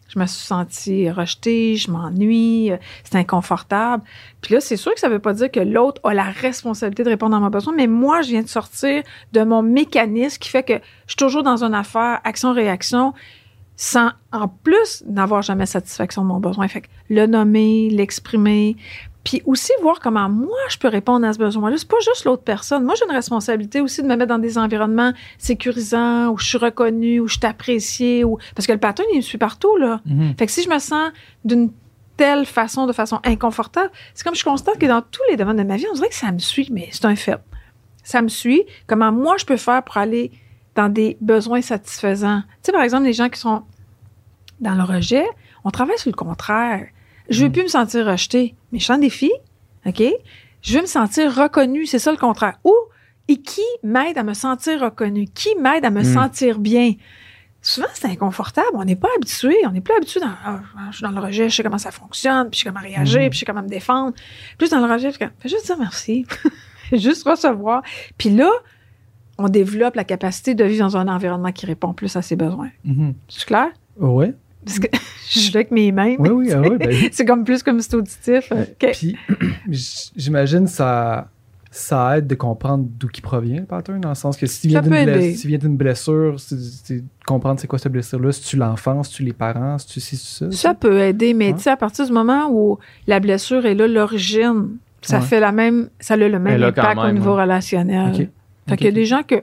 Je 0.10 0.20
me 0.20 0.26
suis 0.26 0.46
sentie 0.46 1.10
rejetée, 1.10 1.76
je 1.76 1.92
m'ennuie, 1.92 2.72
euh, 2.72 2.78
c'est 3.04 3.16
inconfortable. 3.16 4.04
Puis 4.42 4.56
là, 4.56 4.60
c'est 4.60 4.76
sûr 4.76 4.94
que 4.94 5.00
ça 5.00 5.08
veut 5.08 5.20
pas 5.20 5.34
dire 5.34 5.52
que 5.52 5.60
l'autre 5.60 6.02
a 6.04 6.14
la 6.14 6.24
responsabilité 6.24 7.04
de 7.04 7.10
répondre 7.10 7.36
à 7.36 7.40
mon 7.40 7.50
besoin, 7.50 7.74
mais 7.76 7.88
moi, 7.88 8.22
je 8.22 8.30
viens 8.30 8.42
de 8.42 8.48
sortir 8.48 9.04
de 9.34 9.44
mon 9.44 9.62
mécanisme 9.62 10.40
qui 10.40 10.50
fait 10.50 10.64
que 10.64 10.74
je 10.74 11.12
suis 11.12 11.16
toujours 11.16 11.44
dans 11.44 11.64
une 11.64 11.76
affaire 11.76 12.20
action-réaction 12.24 13.14
sans, 13.82 14.10
en 14.34 14.50
plus, 14.50 15.06
n'avoir 15.08 15.42
jamais 15.42 15.66
satisfaction 15.66 16.24
de 16.24 16.28
mon 16.28 16.42
besoin. 16.42 16.68
Fait 16.68 16.84
le 17.10 17.28
nommer, 17.28 17.90
l'exprimer, 17.90 18.76
puis 19.24 19.42
aussi 19.46 19.72
voir 19.82 20.00
comment 20.00 20.30
moi, 20.30 20.58
je 20.70 20.78
peux 20.78 20.88
répondre 20.88 21.26
à 21.28 21.34
ce 21.34 21.40
besoin-là. 21.40 21.78
C'est 21.78 21.88
pas 21.88 22.00
juste 22.06 22.26
l'autre 22.26 22.44
personne. 22.44 22.84
Moi, 22.84 22.96
j'ai 22.96 23.06
une 23.06 23.12
responsabilité 23.12 23.82
aussi 23.82 24.02
de 24.02 24.08
me 24.08 24.16
mettre 24.16 24.30
dans 24.30 24.40
des 24.40 24.58
environnements 24.58 25.12
sécurisants, 25.38 26.30
où 26.30 26.38
je 26.38 26.48
suis 26.48 26.58
reconnue, 26.58 27.20
où 27.20 27.28
je 27.28 27.38
suis 27.38 27.46
appréciée, 27.46 28.24
où... 28.24 28.38
parce 28.56 28.66
que 28.66 28.72
le 28.72 28.80
pattern, 28.80 29.08
il 29.14 29.18
me 29.18 29.22
suit 29.22 29.38
partout, 29.38 29.76
là. 29.78 30.00
Mhm. 30.06 30.36
Fait 30.38 30.46
que 30.46 30.52
si 30.52 30.64
je 30.64 30.70
me 30.70 30.80
sens 30.80 31.12
d'une 31.44 31.72
telle 32.16 32.46
façon, 32.46 32.86
de 32.86 32.94
façon 32.94 33.20
inconfortable, 33.24 33.92
c'est 34.14 34.24
comme 34.24 34.36
je 34.36 34.44
constate 34.44 34.78
que 34.78 34.86
dans 34.86 35.02
tous 35.02 35.22
les 35.30 35.38
domaines 35.38 35.58
de 35.58 35.64
ma 35.64 35.78
vie, 35.78 35.86
on 35.90 35.96
dirait 35.96 36.10
que 36.10 36.16
ça 36.16 36.32
me 36.32 36.40
suit, 36.40 36.70
mais 36.72 36.90
c'est 36.92 37.06
un 37.06 37.16
fait. 37.16 37.40
Ça 38.04 38.22
me 38.22 38.30
suit. 38.30 38.64
Comment 38.88 39.12
moi, 39.12 39.36
je 39.38 39.46
peux 39.46 39.58
faire 39.58 39.84
pour 39.84 39.98
aller 39.98 40.32
dans 40.76 40.90
des 40.90 41.18
besoins 41.22 41.62
satisfaisants? 41.62 42.42
Tu 42.42 42.58
sais, 42.64 42.72
par 42.72 42.82
exemple, 42.82 43.04
les 43.04 43.14
gens 43.14 43.30
qui 43.30 43.40
sont 43.40 43.64
dans 44.60 44.76
le 44.76 44.84
rejet, 44.84 45.26
on 45.64 45.72
travaille 45.72 45.98
sur 45.98 46.10
le 46.10 46.16
contraire. 46.16 46.88
Je 47.30 47.46
veux 47.46 47.52
plus 47.52 47.64
me 47.64 47.68
sentir 47.68 48.06
rejetée. 48.06 48.56
Méchant 48.72 48.98
défi, 48.98 49.32
OK? 49.86 50.04
Je 50.62 50.76
veux 50.76 50.82
me 50.82 50.88
sentir 50.88 51.34
reconnue. 51.36 51.86
C'est 51.86 52.00
ça 52.00 52.12
le 52.12 52.18
contraire. 52.18 52.60
Ou, 52.64 52.74
et 53.28 53.38
qui 53.38 53.62
m'aide 53.84 54.18
à 54.18 54.24
me 54.24 54.34
sentir 54.34 54.82
reconnue? 54.82 55.28
Qui 55.34 55.56
m'aide 55.56 55.86
à 55.86 55.90
me 55.92 56.02
Mm. 56.02 56.14
sentir 56.14 56.60
bien? 56.60 56.94
Souvent, 57.62 57.88
c'est 57.94 58.08
inconfortable. 58.08 58.70
On 58.74 58.86
n'est 58.86 58.96
pas 58.96 59.10
habitué. 59.18 59.56
On 59.68 59.72
n'est 59.72 59.82
plus 59.82 59.94
habitué 59.96 60.20
dans, 60.22 60.32
ah, 60.46 60.62
je 60.92 60.98
suis 60.98 61.04
dans 61.04 61.12
le 61.12 61.20
rejet, 61.20 61.50
je 61.50 61.56
sais 61.56 61.64
comment 61.64 61.78
ça 61.78 61.92
fonctionne, 61.92 62.50
puis 62.50 62.60
je 62.60 62.64
sais 62.64 62.70
comment 62.70 62.82
réagir, 62.86 63.22
Mhm. 63.22 63.30
puis 63.30 63.36
je 63.36 63.40
sais 63.40 63.46
comment 63.46 63.62
me 63.64 63.68
défendre. 63.70 64.14
Plus 64.58 64.70
dans 64.70 64.86
le 64.86 64.92
rejet, 64.92 65.12
je 65.12 65.18
fais 65.18 65.30
juste 65.50 65.66
dire 65.66 65.78
merci. 65.78 66.26
Juste 66.92 67.28
recevoir. 67.28 67.84
Puis 68.18 68.32
là, 68.32 68.50
on 69.38 69.48
développe 69.48 69.94
la 69.96 70.04
capacité 70.04 70.56
de 70.56 70.64
vivre 70.64 70.84
dans 70.88 70.98
un 70.98 71.08
environnement 71.08 71.52
qui 71.52 71.68
répond 71.68 71.94
plus 71.94 72.16
à 72.16 72.24
ses 72.24 72.36
besoins. 72.36 72.72
Mhm. 72.84 73.14
C'est 73.28 73.46
clair? 73.46 73.68
Ouais. 73.98 74.34
Parce 74.70 74.80
que 74.80 74.88
je 75.30 75.40
suis 75.40 75.52
là 75.54 75.58
avec 75.60 75.72
mes 75.72 75.92
mains. 75.92 76.16
Oui, 76.20 76.30
oui, 76.30 76.52
ah 76.54 76.62
oui, 76.62 76.78
ben. 76.78 76.92
C'est 77.12 77.26
comme 77.26 77.44
plus 77.44 77.64
comme 77.64 77.82
c'est 77.82 77.96
auditif. 77.96 78.52
OK. 78.52 78.92
Puis, 78.94 79.16
j'imagine 80.16 80.68
ça 80.68 81.30
ça 81.72 82.18
aide 82.18 82.26
de 82.26 82.34
comprendre 82.34 82.84
d'où 83.00 83.08
qui 83.10 83.22
provient 83.22 83.60
le 83.60 83.66
pattern, 83.66 84.02
dans 84.02 84.10
le 84.10 84.16
sens 84.16 84.36
que 84.38 84.48
si 84.48 84.62
tu 84.62 84.68
viens 84.70 84.80
Ça 84.82 84.90
d'une 84.90 84.92
peut 84.98 85.04
bless- 85.04 85.18
aider. 85.18 85.34
si 85.36 85.42
tu 85.44 85.48
viens 85.50 85.58
d'une 85.60 85.78
blessure, 85.78 86.40
c'est 86.40 86.58
c'est 86.60 87.04
comprendre 87.28 87.60
c'est 87.60 87.68
quoi 87.68 87.78
cette 87.78 87.92
blessure-là, 87.92 88.32
si 88.32 88.42
tu 88.42 88.58
l'enfance, 88.58 89.10
si 89.10 89.16
tu 89.18 89.24
les 89.24 89.34
parents, 89.34 89.78
si 89.78 89.86
tu 89.88 90.00
si 90.00 90.18
ça. 90.18 90.50
Ça 90.52 90.74
peut 90.74 90.98
aider, 91.00 91.36
mais 91.36 91.54
tu 91.54 91.60
sais, 91.60 91.70
à 91.70 91.78
partir 91.78 92.08
du 92.08 92.12
moment 92.12 92.50
où 92.52 92.80
la 93.06 93.20
blessure 93.20 93.68
est 93.68 93.76
là, 93.76 93.88
l'origine, 93.88 94.78
ça 95.04 95.20
Ouais. 95.20 95.26
fait 95.26 95.40
la 95.40 95.52
même, 95.52 95.90
ça 96.00 96.16
a 96.16 96.18
le 96.18 96.40
même 96.40 96.64
impact 96.64 96.98
au 97.08 97.12
niveau 97.12 97.36
ouais. 97.36 97.42
relationnel. 97.44 98.14
Ok. 98.20 98.28
Fait 98.68 98.78
qu'il 98.78 98.86
y 98.88 98.90
a 98.90 98.94
des 98.94 99.06
gens 99.06 99.22
que 99.22 99.36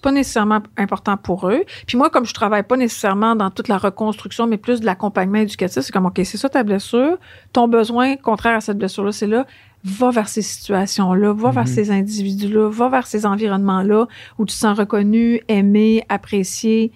c'est 0.00 0.04
pas 0.04 0.12
nécessairement 0.12 0.60
important 0.78 1.18
pour 1.18 1.50
eux. 1.50 1.62
Puis 1.86 1.98
moi, 1.98 2.08
comme 2.08 2.24
je 2.24 2.32
travaille 2.32 2.62
pas 2.62 2.78
nécessairement 2.78 3.36
dans 3.36 3.50
toute 3.50 3.68
la 3.68 3.76
reconstruction, 3.76 4.46
mais 4.46 4.56
plus 4.56 4.80
de 4.80 4.86
l'accompagnement 4.86 5.40
éducatif, 5.40 5.82
c'est 5.82 5.92
comme, 5.92 6.06
OK, 6.06 6.18
c'est 6.24 6.38
ça 6.38 6.48
ta 6.48 6.62
blessure. 6.62 7.18
Ton 7.52 7.68
besoin, 7.68 8.16
contraire 8.16 8.56
à 8.56 8.60
cette 8.62 8.78
blessure-là, 8.78 9.12
c'est 9.12 9.26
là. 9.26 9.44
Va 9.84 10.10
vers 10.10 10.28
ces 10.28 10.40
situations-là, 10.40 11.34
va 11.34 11.50
vers 11.50 11.64
Mhm. 11.64 11.68
ces 11.68 11.90
individus-là, 11.90 12.70
va 12.70 12.88
vers 12.88 13.06
ces 13.06 13.26
environnements-là 13.26 14.06
où 14.38 14.46
tu 14.46 14.54
te 14.54 14.58
sens 14.58 14.78
reconnu, 14.78 15.42
aimé, 15.48 16.02
apprécié. 16.08 16.92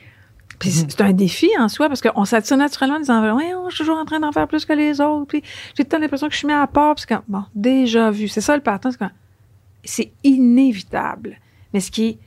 Puis 0.58 0.70
c'est- 0.70 0.84
Mhm. 0.84 0.90
c'est 0.90 1.00
un 1.02 1.12
défi 1.12 1.50
en 1.58 1.68
soi 1.68 1.88
parce 1.88 2.00
qu'on 2.00 2.24
s'attire 2.24 2.56
naturellement 2.56 2.96
en 2.96 3.00
disant 3.00 3.20
Voyons, 3.34 3.68
je 3.68 3.74
suis 3.74 3.84
toujours 3.84 3.98
en 3.98 4.06
train 4.06 4.20
d'en 4.20 4.32
faire 4.32 4.48
plus 4.48 4.64
que 4.64 4.72
les 4.72 4.98
autres. 5.02 5.26
Puis 5.26 5.42
j'ai 5.76 5.84
tant 5.84 5.98
l'impression 5.98 6.26
que 6.28 6.32
je 6.32 6.38
suis 6.38 6.46
mis 6.46 6.54
à 6.54 6.66
part. 6.66 6.94
Puis 6.94 7.04
c'est 7.06 7.14
comme, 7.14 7.24
bon, 7.28 7.44
déjà 7.54 8.10
vu. 8.10 8.28
C'est 8.28 8.40
ça 8.40 8.56
le 8.56 8.62
pattern. 8.62 8.94
C'est 9.84 10.12
inévitable. 10.24 11.36
Mais 11.74 11.80
ce 11.80 11.90
qui 11.90 12.06
est 12.06 12.18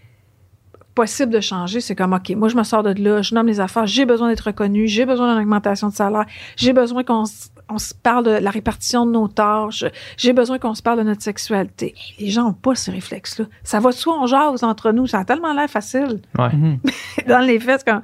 possible 0.97 1.31
de 1.31 1.39
changer, 1.39 1.79
c'est 1.79 1.95
comme, 1.95 2.13
OK, 2.13 2.31
moi, 2.31 2.49
je 2.49 2.55
me 2.55 2.63
sors 2.63 2.81
de 2.81 2.91
là, 2.99 3.21
je 3.21 3.35
nomme 3.35 3.45
les 3.45 3.59
affaires, 3.59 3.85
j'ai 3.85 4.07
besoin 4.07 4.29
d'être 4.29 4.47
reconnu, 4.47 4.87
j'ai 4.87 5.05
besoin 5.05 5.31
d'une 5.31 5.43
augmentation 5.43 5.89
de 5.89 5.93
salaire, 5.93 6.25
j'ai 6.55 6.73
besoin 6.73 7.03
qu'on 7.03 7.25
on 7.69 7.77
se 7.77 7.93
parle 7.93 8.25
de 8.25 8.31
la 8.31 8.49
répartition 8.49 9.05
de 9.05 9.11
nos 9.11 9.27
tâches, 9.27 9.85
j'ai 10.17 10.33
besoin 10.33 10.57
qu'on 10.57 10.73
se 10.73 10.81
parle 10.81 10.97
de 10.97 11.03
notre 11.03 11.21
sexualité. 11.21 11.93
Les 12.19 12.31
gens 12.31 12.45
n'ont 12.45 12.53
pas 12.53 12.73
ce 12.73 12.89
réflexe-là. 12.89 13.45
Ça 13.63 13.79
va 13.79 13.91
de 13.91 13.95
soi, 13.95 14.17
on 14.19 14.25
jase 14.25 14.63
entre 14.63 14.91
nous, 14.91 15.05
ça 15.05 15.19
a 15.19 15.25
tellement 15.25 15.53
l'air 15.53 15.69
facile. 15.69 16.19
Ouais. 16.35 16.51
Mhm. 16.51 16.79
Dans 17.27 17.45
les 17.45 17.59
faits, 17.59 17.83
c'est 17.85 17.91
comme, 17.91 18.01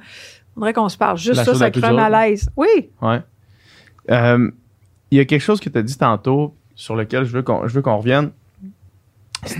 on 0.56 0.60
dirait 0.60 0.72
qu'on 0.72 0.88
se 0.88 0.96
parle. 0.96 1.18
Juste 1.18 1.38
La 1.38 1.44
ça, 1.46 1.54
ça 1.56 1.70
crée 1.72 1.88
un 1.88 1.94
malaise. 1.94 2.48
Oui. 2.56 2.90
Ouais. 3.02 3.20
Euh, 4.12 4.50
Il 5.10 5.18
y 5.18 5.20
a 5.20 5.24
quelque 5.24 5.42
chose 5.42 5.58
que 5.58 5.68
tu 5.68 5.78
as 5.78 5.82
dit 5.82 5.98
tantôt 5.98 6.54
sur 6.76 6.94
lequel 6.94 7.24
je 7.24 7.32
veux 7.32 7.42
qu'on, 7.42 7.66
je 7.66 7.74
veux 7.74 7.82
qu'on 7.82 7.96
revienne. 7.96 8.30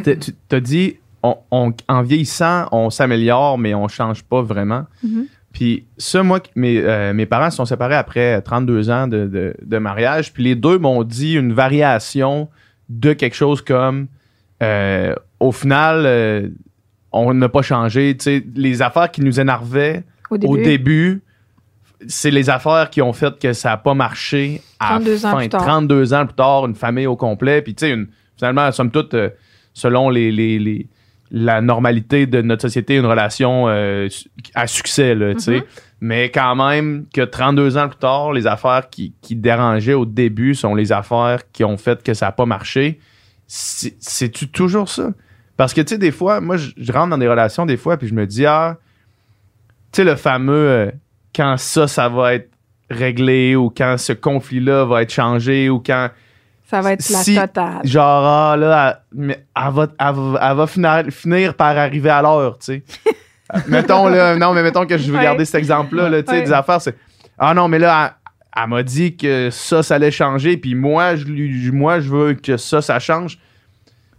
Tu 0.04 0.34
as 0.52 0.60
dit, 0.60 0.98
on, 1.24 1.36
on- 1.50 1.72
en 1.88 2.02
vieillissant, 2.02 2.68
on 2.70 2.90
s'améliore, 2.90 3.58
mais 3.58 3.74
on 3.74 3.88
change 3.88 4.22
pas 4.22 4.42
vraiment. 4.42 4.84
Mhm. 5.02 5.26
Puis 5.52 5.86
ça, 5.98 6.22
moi, 6.22 6.40
mes, 6.54 6.78
euh, 6.78 7.12
mes 7.14 7.26
parents 7.26 7.50
se 7.50 7.56
sont 7.56 7.64
séparés 7.64 7.94
après 7.96 8.40
32 8.42 8.90
ans 8.90 9.06
de, 9.08 9.26
de- 9.26 9.54
de 9.62 9.78
mariage. 9.78 10.32
Puis 10.32 10.42
les 10.44 10.54
deux 10.54 10.78
m'ont 10.78 11.02
dit 11.04 11.34
une 11.34 11.52
variation 11.52 12.48
de 12.88 13.12
quelque 13.14 13.34
chose 13.36 13.62
comme, 13.62 14.06
euh, 14.62 15.14
au 15.40 15.50
final, 15.52 16.02
euh, 16.06 16.48
on 17.12 17.32
n'a 17.34 17.48
pas 17.48 17.62
changé. 17.62 18.16
Tu 18.16 18.24
sais, 18.24 18.44
les 18.54 18.82
affaires 18.82 19.10
qui 19.10 19.20
nous 19.22 19.38
énervaient 19.40 20.02
Au 20.48 20.56
début. 20.64 21.22
c'est 22.08 22.30
les 22.32 22.50
affaires 22.50 22.90
qui 22.90 23.00
ont 23.00 23.12
fait 23.12 23.38
que 23.38 23.52
ça 23.52 23.70
n'a 23.70 23.76
pas 23.76 23.94
marché 23.94 24.60
à 24.80 24.96
32 24.98 25.24
ans 25.26 25.30
fin, 25.30 25.38
plus 25.38 25.48
tard. 25.48 25.62
32 25.64 26.12
ans 26.14 26.26
plus 26.26 26.34
tard, 26.34 26.66
une 26.66 26.74
famille 26.74 27.06
au 27.06 27.16
complet. 27.16 27.62
Puis, 27.62 27.74
tu 27.74 27.86
sais, 27.86 27.96
finalement, 28.36 28.70
somme 28.72 28.90
toute, 28.90 29.14
selon 29.72 30.10
les, 30.10 30.30
les- 30.32 30.58
les- 30.58 30.88
la 31.36 31.60
normalité 31.60 32.26
de 32.26 32.42
notre 32.42 32.62
société, 32.62 32.94
une 32.96 33.06
relation 33.06 33.68
euh, 33.68 34.08
à 34.54 34.68
succès, 34.68 35.16
là, 35.16 35.34
tu 35.34 35.40
sais. 35.40 35.56
Mhm. 35.56 35.62
Mais 36.00 36.30
quand 36.30 36.54
même, 36.54 37.06
que 37.12 37.22
32 37.22 37.76
ans 37.76 37.88
plus 37.88 37.98
tard, 37.98 38.32
les 38.32 38.46
affaires 38.46 38.88
qui, 38.88 39.14
qui 39.20 39.34
dérangeaient 39.34 39.94
au 39.94 40.04
début 40.06 40.54
sont 40.54 40.76
les 40.76 40.92
affaires 40.92 41.40
qui 41.52 41.64
ont 41.64 41.76
fait 41.76 42.02
que 42.04 42.14
ça 42.14 42.26
n'a 42.26 42.32
pas 42.32 42.46
marché. 42.46 43.00
C'est- 43.48 43.96
C'est-tu 43.98 44.46
toujours 44.48 44.88
ça? 44.88 45.10
Parce 45.56 45.74
que, 45.74 45.80
tu 45.80 45.88
sais, 45.94 45.98
des 45.98 46.12
fois, 46.12 46.40
moi, 46.40 46.56
je, 46.56 46.70
je 46.76 46.92
rentre 46.92 47.10
dans 47.10 47.18
des 47.18 47.28
relations, 47.28 47.66
des 47.66 47.76
fois, 47.76 47.96
puis 47.96 48.06
je 48.06 48.14
me 48.14 48.26
dis, 48.26 48.46
ah, 48.46 48.76
tu 49.92 49.96
sais, 49.96 50.04
le 50.04 50.14
fameux 50.14 50.54
euh, 50.68 50.90
quand 51.34 51.56
ça, 51.56 51.88
ça 51.88 52.08
va 52.08 52.34
être 52.34 52.50
réglé 52.90 53.56
ou 53.56 53.70
quand 53.70 53.96
ce 53.98 54.12
conflit-là 54.12 54.84
va 54.84 55.02
être 55.02 55.12
changé 55.12 55.68
ou 55.68 55.80
quand, 55.80 56.10
Ça 56.66 56.80
va 56.80 56.92
être 56.92 57.08
la 57.10 57.18
Si- 57.18 57.34
totale. 57.36 57.80
genre, 57.84 58.24
ah, 58.26 58.56
là, 58.56 59.00
elle, 59.12 59.18
mais 59.26 59.46
elle 59.54 59.72
va, 59.72 59.86
elle 59.98 60.14
va- 60.14 60.40
elle 60.50 60.56
va 60.56 60.66
finir, 60.66 61.02
finir 61.10 61.54
par 61.54 61.76
arriver 61.76 62.10
à 62.10 62.22
l'heure, 62.22 62.58
tu 62.58 62.66
sais. 62.66 62.82
Mettons, 63.68 64.08
là, 64.08 64.36
non, 64.36 64.54
mais 64.54 64.62
mettons 64.62 64.86
que 64.86 64.96
je 64.96 65.10
veux 65.10 65.18
Ouais. 65.18 65.22
garder 65.24 65.44
cet 65.44 65.56
exemple-là, 65.56 66.08
là, 66.08 66.22
tu 66.22 66.30
sais, 66.30 66.38
Ouais. 66.38 66.44
des 66.44 66.52
affaires, 66.52 66.80
c'est, 66.80 66.96
ah 67.38 67.52
non, 67.54 67.68
mais 67.68 67.78
là, 67.78 68.16
elle, 68.56 68.68
m'a 68.68 68.82
dit 68.82 69.14
que 69.16 69.50
ça, 69.50 69.82
ça 69.82 69.96
allait 69.96 70.10
changer, 70.10 70.56
puis 70.56 70.74
moi, 70.74 71.16
je, 71.16 71.24
lui- 71.24 71.70
moi, 71.70 72.00
je 72.00 72.08
veux 72.08 72.34
que 72.34 72.56
ça, 72.56 72.80
ça 72.80 72.98
change. 72.98 73.38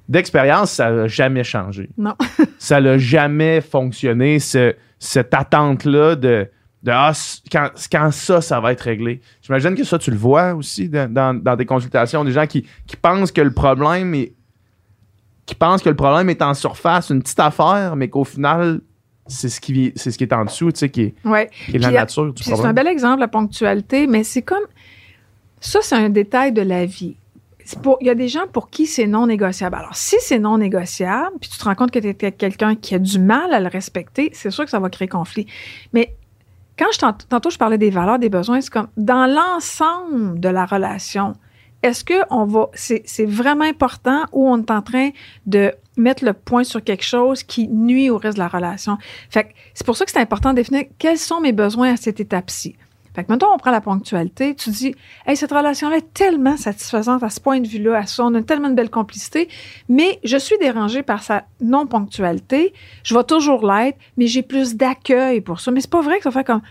D'expérience, 0.07 0.71
ça 0.71 0.91
n'a 0.91 1.07
jamais 1.07 1.43
changé. 1.43 1.89
Non. 1.97 2.13
ça 2.59 2.79
n'a 2.79 2.97
jamais 2.99 3.59
fonctionné, 3.61 4.37
ce- 4.39 4.75
cette 4.99 5.33
attente-là 5.33 6.15
de, 6.15 6.47
de 6.85 6.91
ah, 6.93 7.11
quand, 7.51 7.69
quand 7.91 8.11
ça, 8.11 8.41
ça 8.41 8.59
va 8.59 8.71
être 8.71 8.81
réglé. 8.81 9.19
J'imagine 9.41 9.73
que 9.75 9.83
ça, 9.83 9.97
tu 9.97 10.11
le 10.11 10.17
vois 10.17 10.53
aussi 10.53 10.87
dans, 10.87 11.11
dans, 11.11 11.33
dans 11.33 11.55
des 11.55 11.65
consultations, 11.65 12.23
des 12.23 12.31
gens 12.31 12.45
qui, 12.47 12.65
qui 12.87 12.95
pensent 12.95 13.31
que 13.31 13.41
le 13.41 13.51
problème 13.51 14.13
est 14.15 14.33
qui 15.45 15.53
pensent 15.55 15.81
que 15.83 15.89
le 15.89 15.95
problème 15.95 16.29
est 16.29 16.41
en 16.41 16.53
surface, 16.55 17.09
une 17.11 17.21
petite 17.21 17.39
affaire, 17.39 17.95
mais 17.95 18.07
qu'au 18.09 18.23
final, 18.23 18.81
c'est 19.27 19.49
ce 19.49 19.61
qui 19.61 19.93
c'est 19.95 20.09
ce 20.11 20.17
qui 20.17 20.23
est 20.23 20.33
en 20.33 20.45
dessous, 20.45 20.71
tu 20.71 20.79
sais, 20.79 20.89
qui 20.89 21.01
est, 21.01 21.15
Ouais. 21.23 21.49
qui 21.67 21.75
est 21.75 21.79
la 21.79 21.91
nature 21.91 22.25
du 22.25 22.33
Puis 22.33 22.45
c'est 22.45 22.65
un 22.65 22.73
bel 22.73 22.87
exemple, 22.87 23.19
la 23.19 23.27
ponctualité, 23.27 24.07
mais 24.07 24.23
c'est 24.23 24.41
comme. 24.41 24.63
Ça, 25.59 25.79
c'est 25.81 25.95
un 25.95 26.09
détail 26.09 26.51
de 26.51 26.61
la 26.61 26.85
vie. 26.85 27.15
Pour- 27.81 27.97
Il 28.01 28.07
y 28.07 28.11
a 28.11 28.15
des 28.15 28.27
gens 28.27 28.45
pour 28.51 28.69
qui 28.69 28.85
c'est 28.85 29.07
non 29.07 29.25
négociable. 29.25 29.75
Alors, 29.75 29.95
si 29.95 30.15
c'est 30.19 30.37
non 30.39 30.57
négociable, 30.59 31.37
puis 31.41 31.49
tu 31.49 31.57
te 31.57 31.63
rends 31.63 31.73
compte 31.73 31.89
que 31.91 31.97
tu 31.99 32.09
es 32.09 32.31
quelqu'un 32.31 32.75
qui 32.75 32.93
a 32.93 32.99
du 32.99 33.17
mal 33.17 33.51
à 33.53 33.59
le 33.59 33.67
respecter, 33.67 34.29
c'est 34.33 34.51
sûr 34.51 34.65
que 34.65 34.69
ça 34.69 34.79
va 34.79 34.89
créer 34.89 35.07
conflit. 35.07 35.47
Mais 35.93 36.15
quand 36.77 36.87
je 36.93 36.99
tant- 36.99 37.13
tantôt 37.29 37.49
je 37.49 37.57
parlais 37.57 37.77
des 37.77 37.89
valeurs, 37.89 38.19
des 38.19 38.29
besoins, 38.29 38.61
c'est 38.61 38.69
comme 38.69 38.87
dans 38.97 39.25
l'ensemble 39.25 40.39
de 40.39 40.49
la 40.49 40.65
relation, 40.65 41.33
est-ce 41.83 42.03
que 42.03 42.15
on 42.29 42.45
va 42.45 42.69
c'est 42.73 43.25
vraiment 43.25 43.65
important 43.65 44.23
ou 44.31 44.49
on 44.49 44.57
est 44.57 44.71
en 44.71 44.81
train 44.81 45.09
de 45.45 45.71
mettre 45.97 46.25
le 46.25 46.33
point 46.33 46.63
sur 46.63 46.83
quelque 46.83 47.03
chose 47.03 47.43
qui 47.43 47.67
nuit 47.67 48.09
au 48.09 48.17
reste 48.17 48.37
de 48.37 48.41
la 48.41 48.47
relation? 48.47 48.97
Fait 49.29 49.49
c'est 49.73 49.85
pour 49.85 49.95
ça 49.95 50.05
que 50.05 50.11
c'est 50.11 50.19
important 50.19 50.49
de 50.51 50.55
définir 50.55 50.85
quels 50.97 51.19
sont 51.19 51.41
mes 51.41 51.51
besoins 51.53 51.93
à 51.93 51.97
cette 51.97 52.19
étape-ci. 52.19 52.75
Fait 53.15 53.23
que 53.23 53.31
maintenant, 53.31 53.47
on 53.53 53.57
prend 53.57 53.71
la 53.71 53.81
ponctualité, 53.81 54.55
tu 54.55 54.69
dis, 54.71 54.93
hey, 55.25 55.37
cette 55.37 55.51
relation-là 55.51 55.97
est 55.97 56.13
tellement 56.13 56.57
satisfaisante 56.57 57.23
à 57.23 57.29
ce 57.29 57.39
point 57.39 57.61
de 57.61 57.67
vue-là, 57.67 57.97
à 57.99 58.05
ça, 58.05 58.25
on 58.25 58.33
a 58.35 58.41
tellement 58.41 58.69
de 58.69 58.75
belle 58.75 58.89
complicité, 58.89 59.47
mais 59.87 60.19
je 60.23 60.35
suis 60.37 60.57
dérangée 60.59 61.01
par 61.01 61.23
sa 61.23 61.45
non-ponctualité, 61.61 62.73
je 63.03 63.15
vais 63.15 63.23
toujours 63.23 63.65
l'être, 63.65 63.97
mais 64.17 64.27
j'ai 64.27 64.41
plus 64.41 64.75
d'accueil 64.75 65.41
pour 65.41 65.59
ça. 65.59 65.71
Mais 65.71 65.81
c'est 65.81 65.89
pas 65.89 66.01
vrai 66.01 66.17
que 66.17 66.23
ça 66.23 66.31
fait 66.31 66.43
comme, 66.43 66.61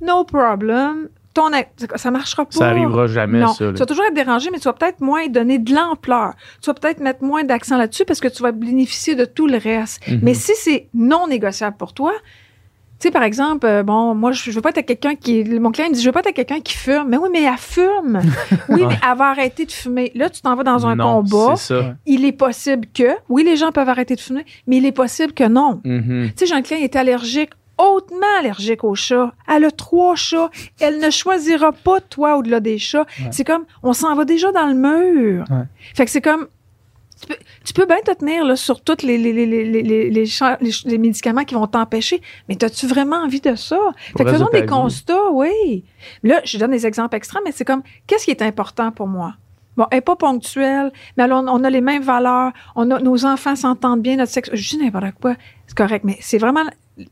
no 0.00 0.24
problem, 0.24 1.08
ton, 1.34 1.50
ça 1.96 2.10
marchera 2.10 2.46
pas. 2.46 2.50
Ça 2.52 2.68
arrivera 2.68 3.06
jamais, 3.06 3.40
Non, 3.40 3.48
ça. 3.48 3.66
là. 3.66 3.72
tu 3.72 3.78
vas 3.78 3.86
toujours 3.86 4.04
être 4.06 4.14
dérangé, 4.14 4.48
mais 4.50 4.58
tu 4.58 4.64
vas 4.64 4.72
peut-être 4.72 5.00
moins 5.00 5.26
donner 5.28 5.58
de 5.58 5.74
l'ampleur. 5.74 6.32
Tu 6.62 6.70
vas 6.70 6.74
peut-être 6.74 7.00
mettre 7.00 7.22
moins 7.22 7.44
d'accent 7.44 7.76
là-dessus 7.76 8.06
parce 8.06 8.20
que 8.20 8.28
tu 8.28 8.42
vas 8.42 8.52
bénéficier 8.52 9.14
de 9.14 9.26
tout 9.26 9.46
le 9.46 9.58
reste. 9.58 10.06
Mhm. 10.08 10.20
Mais 10.22 10.32
si 10.32 10.52
c'est 10.56 10.88
non 10.94 11.26
négociable 11.28 11.76
pour 11.76 11.92
toi, 11.92 12.12
tu 12.98 13.08
sais, 13.08 13.10
par 13.10 13.22
exemple, 13.22 13.66
euh, 13.66 13.82
bon, 13.82 14.14
moi, 14.14 14.32
je, 14.32 14.50
je 14.50 14.52
veux 14.52 14.62
pas 14.62 14.70
être 14.70 14.86
quelqu'un 14.86 15.14
qui. 15.14 15.44
Mon 15.44 15.70
client 15.70 15.88
me 15.90 15.94
dit, 15.94 16.00
je 16.00 16.06
veux 16.06 16.12
pas 16.12 16.20
être 16.20 16.32
quelqu'un 16.32 16.60
qui 16.60 16.74
fume. 16.74 17.06
Mais 17.08 17.18
oui, 17.18 17.28
mais 17.30 17.42
elle 17.42 17.58
fume. 17.58 18.20
Oui, 18.68 18.82
mais 18.88 18.98
elle 19.10 19.18
va 19.18 19.26
arrêter 19.30 19.66
de 19.66 19.72
fumer. 19.72 20.10
Là, 20.14 20.30
tu 20.30 20.40
t'en 20.40 20.56
vas 20.56 20.64
dans 20.64 20.86
un 20.86 20.96
Non, 20.96 21.22
combat. 21.22 21.56
Ça. 21.56 21.94
Il 22.06 22.24
est 22.24 22.32
possible 22.32 22.86
que. 22.94 23.08
Oui, 23.28 23.44
les 23.44 23.56
gens 23.56 23.70
peuvent 23.70 23.88
arrêter 23.88 24.14
de 24.16 24.20
fumer, 24.20 24.44
mais 24.66 24.78
il 24.78 24.86
est 24.86 24.92
possible 24.92 25.32
que 25.32 25.44
non. 25.46 25.80
Mhm. 25.84 26.28
Tu 26.30 26.32
sais, 26.36 26.46
j'ai 26.46 26.54
un 26.54 26.62
client 26.62 26.78
qui 26.78 26.84
est 26.84 26.96
allergique, 26.96 27.50
hautement 27.78 28.26
allergique 28.40 28.82
aux 28.82 28.94
chats. 28.94 29.32
Elle 29.46 29.64
a 29.66 29.70
trois 29.70 30.14
chats. 30.16 30.50
Elle 30.80 30.98
ne 30.98 31.10
choisira 31.10 31.72
pas 31.72 32.00
toi 32.00 32.38
au-delà 32.38 32.60
des 32.60 32.78
chats. 32.78 33.06
Ouais. 33.20 33.28
C'est 33.30 33.44
comme, 33.44 33.64
on 33.82 33.92
s'en 33.92 34.14
va 34.14 34.24
déjà 34.24 34.50
dans 34.52 34.66
le 34.66 34.74
mur. 34.74 35.44
Ouais. 35.50 35.64
Fait 35.94 36.04
que 36.06 36.10
c'est 36.10 36.22
comme, 36.22 36.46
tu 37.20 37.26
peux, 37.26 37.36
tu 37.64 37.72
peux 37.72 37.86
bien 37.86 37.96
te 38.04 38.12
tenir 38.12 38.44
là, 38.44 38.56
sur 38.56 38.80
tous 38.82 39.02
les, 39.02 39.16
les, 39.18 39.32
les, 39.32 39.46
les, 39.46 39.82
les, 39.82 40.10
les, 40.10 40.26
cha- 40.26 40.58
les 40.60 40.70
ch- 40.72 40.84
les 40.84 40.98
médicaments 40.98 41.44
qui 41.44 41.54
vont 41.54 41.66
t'empêcher, 41.66 42.20
mais 42.48 42.62
as-tu 42.62 42.86
vraiment 42.86 43.16
envie 43.16 43.40
de 43.40 43.54
ça? 43.54 43.78
Fait 44.16 44.24
que 44.24 44.30
faisons 44.32 44.46
de 44.46 44.50
des 44.52 44.66
constats, 44.66 45.30
oui. 45.32 45.84
Là, 46.22 46.40
je 46.44 46.58
donne 46.58 46.72
des 46.72 46.86
exemples 46.86 47.16
extrêmes, 47.16 47.42
mais 47.44 47.52
c'est 47.52 47.64
comme, 47.64 47.82
qu'est-ce 48.06 48.24
qui 48.26 48.30
est 48.30 48.42
important 48.42 48.90
pour 48.92 49.06
moi? 49.06 49.34
Bon, 49.76 49.86
elle 49.90 49.98
n'est 49.98 50.02
pas 50.02 50.16
ponctuelle, 50.16 50.90
mais 51.16 51.24
alors 51.24 51.44
on 51.46 51.62
a 51.62 51.68
les 51.68 51.82
mêmes 51.82 52.02
valeurs, 52.02 52.52
on 52.76 52.90
a, 52.90 52.98
nos 52.98 53.26
enfants 53.26 53.56
s'entendent 53.56 54.00
bien, 54.00 54.16
notre 54.16 54.32
sexe, 54.32 54.48
je 54.52 54.68
dis 54.70 54.78
n'importe 54.78 55.12
quoi, 55.20 55.34
c'est 55.66 55.76
correct, 55.76 56.02
mais 56.04 56.16
c'est 56.20 56.38
vraiment 56.38 56.62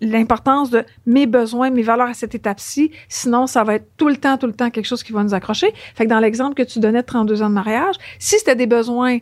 l'importance 0.01 0.71
de 0.71 0.83
mes 1.07 1.27
besoins, 1.27 1.69
mes 1.71 1.83
valeurs 1.83 2.09
à 2.09 2.15
cette 2.15 2.35
étape-ci, 2.35 2.91
sinon 3.09 3.47
ça 3.47 3.65
va 3.65 3.75
être 3.75 3.89
tout 3.99 4.09
le 4.09 4.17
temps, 4.17 4.39
tout 4.39 4.47
le 4.47 4.55
temps 4.55 4.71
quelque 4.71 4.87
chose 4.87 5.03
qui 5.03 5.13
va 5.13 5.23
nous 5.23 5.35
accrocher. 5.35 5.73
Fait 5.95 6.05
que 6.05 6.09
dans 6.11 6.21
l'exemple 6.21 6.55
que 6.55 6.63
tu 6.63 6.79
donnais 6.79 7.03
de 7.03 7.07
32 7.07 7.43
ans 7.43 7.49
de 7.51 7.55
mariage, 7.55 7.97
si 8.19 8.39
c'était 8.39 8.57
des 8.57 8.67
besoins 8.67 9.19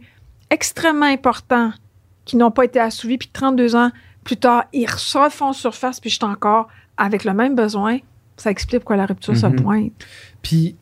extrêmement 0.52 1.06
importants 1.06 1.72
qui 2.24 2.36
n'ont 2.36 2.50
pas 2.52 2.64
été 2.64 2.78
assouvis, 2.78 3.18
puis 3.18 3.30
32 3.32 3.74
ans 3.74 3.90
plus 4.22 4.36
tard, 4.36 4.64
ils 4.72 4.86
refont 4.86 5.52
surface, 5.52 5.98
puis 5.98 6.10
je 6.10 6.16
suis 6.16 6.24
encore 6.24 6.68
avec 6.96 7.24
le 7.24 7.32
même 7.34 7.56
besoin, 7.56 7.98
ça 8.36 8.50
explique 8.50 8.82
pourquoi 8.82 8.96
la 8.96 9.06
rupture 9.06 9.36
se 9.36 9.46
Mhm. 9.46 9.56
pointe. 9.56 9.92
Puis, 10.42 10.76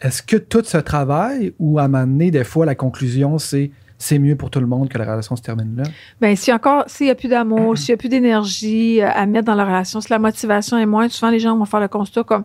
est-ce 0.00 0.22
que 0.22 0.36
tout 0.38 0.62
ce 0.64 0.78
travail, 0.78 1.52
ou 1.58 1.78
à 1.78 1.82
un 1.82 1.88
moment 1.88 2.06
donné, 2.06 2.30
des 2.30 2.44
fois, 2.44 2.64
la 2.64 2.74
conclusion, 2.74 3.38
c'est 3.38 3.70
c'est 4.02 4.18
mieux 4.18 4.34
pour 4.34 4.48
tout 4.48 4.60
le 4.60 4.66
monde 4.66 4.88
que 4.88 4.96
la 4.96 5.04
relation 5.04 5.36
se 5.36 5.42
termine 5.42 5.76
là? 5.76 5.82
Ben, 6.22 6.34
s'il 6.34 6.48
y 6.48 6.52
a 6.52 6.56
encore, 6.56 6.84
s'il 6.86 7.04
n'y 7.04 7.10
a 7.10 7.14
plus 7.14 7.28
d'amour, 7.28 7.76
s'il 7.76 7.92
n'y 7.92 7.94
a 7.94 7.98
plus 7.98 8.08
d'énergie 8.08 9.02
euh, 9.02 9.10
à 9.10 9.26
mettre 9.26 9.44
dans 9.44 9.54
la 9.54 9.66
relation, 9.66 10.00
si 10.00 10.08
la 10.08 10.18
motivation 10.18 10.78
est 10.78 10.86
moins, 10.86 11.10
souvent 11.10 11.30
les 11.30 11.38
gens 11.38 11.54
vont 11.54 11.66
faire 11.66 11.80
le 11.80 11.88
constat 11.88 12.24
comme 12.24 12.44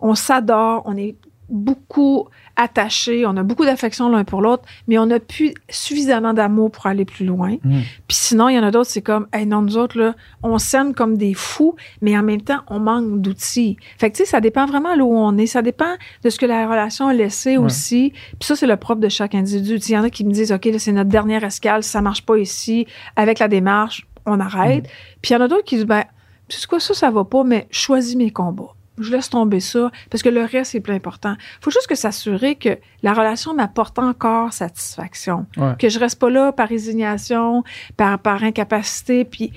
on 0.00 0.16
s'adore, 0.16 0.82
on 0.86 0.96
est 0.96 1.14
beaucoup 1.48 2.26
attachés, 2.58 3.24
on 3.24 3.36
a 3.36 3.42
beaucoup 3.42 3.64
d'affection 3.64 4.10
l'un 4.10 4.24
pour 4.24 4.42
l'autre, 4.42 4.64
mais 4.88 4.98
on 4.98 5.06
n'a 5.06 5.20
plus 5.20 5.54
suffisamment 5.70 6.34
d'amour 6.34 6.70
pour 6.70 6.86
aller 6.86 7.04
plus 7.04 7.24
loin. 7.24 7.56
Mm. 7.62 7.80
Puis 8.08 8.16
sinon, 8.16 8.48
il 8.48 8.56
y 8.56 8.58
en 8.58 8.64
a 8.64 8.70
d'autres, 8.70 8.90
c'est 8.90 9.00
comme, 9.00 9.28
hey, 9.32 9.46
non, 9.46 9.62
nous 9.62 9.78
autres, 9.78 9.96
là, 9.98 10.14
on 10.42 10.58
s'aime 10.58 10.92
comme 10.92 11.16
des 11.16 11.34
fous, 11.34 11.76
mais 12.02 12.18
en 12.18 12.22
même 12.22 12.42
temps, 12.42 12.60
on 12.66 12.80
manque 12.80 13.20
d'outils. 13.20 13.76
Fait 13.96 14.10
que, 14.10 14.16
tu 14.16 14.24
sais, 14.24 14.30
ça 14.30 14.40
dépend 14.40 14.66
vraiment 14.66 14.96
de 14.96 15.02
où 15.02 15.16
on 15.16 15.38
est. 15.38 15.46
Ça 15.46 15.62
dépend 15.62 15.94
de 16.24 16.30
ce 16.30 16.38
que 16.38 16.46
la 16.46 16.68
relation 16.68 17.06
a 17.06 17.14
laissé 17.14 17.56
Ouais. 17.56 17.64
aussi. 17.64 18.12
Puis 18.38 18.46
ça, 18.46 18.56
c'est 18.56 18.66
le 18.66 18.76
propre 18.76 19.00
de 19.00 19.08
chaque 19.08 19.34
individu. 19.36 19.76
Il 19.76 19.92
y 19.92 19.96
en 19.96 20.02
a 20.02 20.10
qui 20.10 20.24
me 20.24 20.32
disent, 20.32 20.50
OK, 20.52 20.64
là, 20.64 20.78
c'est 20.80 20.92
notre 20.92 21.10
dernière 21.10 21.44
escale, 21.44 21.84
ça 21.84 22.02
marche 22.02 22.26
pas 22.26 22.36
ici, 22.38 22.86
avec 23.14 23.38
la 23.38 23.46
démarche, 23.46 24.06
on 24.26 24.40
arrête. 24.40 24.88
Puis 25.22 25.30
il 25.30 25.34
y 25.34 25.36
en 25.36 25.40
a 25.40 25.48
d'autres 25.48 25.64
qui 25.64 25.76
disent, 25.76 25.86
ben, 25.86 26.02
tu 26.48 26.58
sais 26.58 26.66
quoi, 26.66 26.80
ça, 26.80 26.92
ça 26.92 27.10
va 27.10 27.24
pas, 27.24 27.44
mais 27.44 27.68
choisis 27.70 28.16
mes 28.16 28.30
combats. 28.30 28.74
Je 29.00 29.10
laisse 29.12 29.30
tomber 29.30 29.60
ça 29.60 29.90
parce 30.10 30.22
que 30.22 30.28
le 30.28 30.42
reste 30.44 30.74
est 30.74 30.80
plus 30.80 30.94
important. 30.94 31.36
faut 31.60 31.70
juste 31.70 31.86
que 31.86 31.94
s'assurer 31.94 32.54
que 32.56 32.78
la 33.02 33.12
relation 33.12 33.54
m'apporte 33.54 33.98
encore 33.98 34.52
satisfaction. 34.52 35.46
Ouais. 35.56 35.74
Que 35.78 35.88
je 35.88 35.98
reste 35.98 36.18
pas 36.18 36.30
là 36.30 36.52
par 36.52 36.68
résignation, 36.68 37.62
par, 37.96 38.18
par 38.18 38.42
incapacité. 38.42 39.24
Puis 39.24 39.52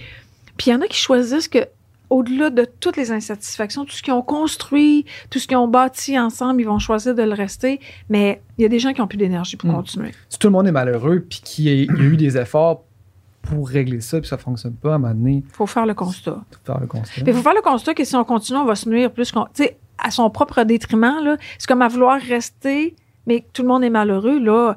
puis 0.58 0.70
il 0.70 0.74
y 0.74 0.76
en 0.76 0.82
a 0.82 0.88
qui 0.88 0.98
choisissent 0.98 1.48
que 1.48 1.60
au-delà 2.10 2.50
de 2.50 2.66
toutes 2.82 2.98
les 2.98 3.12
insatisfactions, 3.12 3.86
tout 3.86 3.94
ce 3.94 4.04
qu'ils 4.04 4.14
ont 4.14 4.22
construit, 4.22 5.06
tout 5.30 5.40
ce 5.40 5.48
qu'ils 5.48 5.56
ont 5.58 5.70
bâti 5.70 6.20
ensemble, 6.20 6.60
ils 6.62 6.66
vont 6.68 6.78
choisir 6.78 7.16
de 7.16 7.24
le 7.24 7.34
rester. 7.34 7.80
Mais 8.10 8.42
il 8.58 8.64
y 8.64 8.66
a 8.66 8.68
des 8.68 8.80
gens 8.80 8.92
qui 8.94 9.00
ont 9.02 9.08
plus 9.08 9.18
d'énergie 9.18 9.56
pour 9.56 9.70
Mm. 9.70 9.76
continuer. 9.76 10.12
Si 10.28 10.38
tout 10.38 10.48
le 10.48 10.52
monde 10.52 10.68
est 10.68 10.74
malheureux, 10.74 11.26
puis 11.28 11.40
qu'il 11.44 11.66
y 11.70 11.70
a, 11.90 11.92
a 11.92 11.96
eu 12.04 12.18
des 12.18 12.38
efforts 12.38 12.84
pour 13.42 13.68
régler 13.68 14.02
ça, 14.02 14.20
puis 14.20 14.28
ça 14.30 14.38
fonctionne 14.38 14.74
pas, 14.76 14.92
à 14.92 14.96
un 14.96 14.98
moment 15.00 15.14
donné, 15.14 15.44
faut 15.52 15.66
faire 15.68 15.86
le 15.86 15.94
constat. 15.94 16.42
faut 16.52 16.60
faire 16.66 16.80
le 16.80 16.88
constat. 16.88 17.22
Il 17.26 17.34
faut 17.34 17.42
faire 17.42 17.54
le 17.56 17.62
constat 17.62 17.94
que 17.94 18.04
si 18.04 18.16
on 18.16 18.24
continue, 18.24 18.60
on 18.60 18.66
va 18.66 18.76
se 18.76 18.88
nuire 18.88 19.12
plus 19.12 19.32
qu'on. 19.32 19.46
Tu 19.54 19.64
sais, 19.64 19.78
à 19.98 20.12
son 20.12 20.30
propre 20.30 20.64
détriment, 20.64 21.24
là. 21.24 21.38
C'est 21.58 21.68
comme 21.68 21.82
à 21.82 21.88
vouloir 21.88 22.20
rester, 22.22 22.96
mais 23.28 23.46
tout 23.54 23.62
le 23.64 23.68
monde 23.68 23.84
est 23.84 23.90
malheureux, 23.90 24.40
là. 24.40 24.76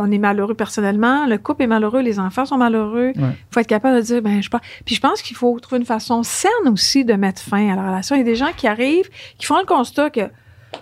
On 0.00 0.12
est 0.12 0.18
malheureux 0.18 0.54
personnellement, 0.54 1.26
le 1.26 1.38
couple 1.38 1.64
est 1.64 1.66
malheureux, 1.66 2.00
les 2.02 2.20
enfants 2.20 2.44
sont 2.46 2.56
malheureux. 2.56 3.10
Il 3.16 3.20
Ouais. 3.22 3.30
faut 3.50 3.58
être 3.58 3.66
capable 3.66 3.96
de 3.96 4.00
dire, 4.02 4.22
ben, 4.22 4.40
je 4.40 4.48
pas. 4.48 4.60
Puis 4.84 4.94
je 4.94 5.00
pense 5.00 5.20
qu'il 5.22 5.36
faut 5.36 5.58
trouver 5.58 5.80
une 5.80 5.86
façon 5.86 6.22
saine 6.22 6.50
aussi 6.72 7.04
de 7.04 7.14
mettre 7.14 7.42
fin 7.42 7.72
à 7.72 7.74
la 7.74 7.82
relation. 7.88 8.14
Il 8.14 8.18
y 8.18 8.22
a 8.22 8.24
des 8.24 8.36
gens 8.36 8.52
qui 8.56 8.68
arrivent, 8.68 9.10
qui 9.38 9.46
font 9.46 9.58
le 9.58 9.66
constat 9.66 10.10
que 10.10 10.20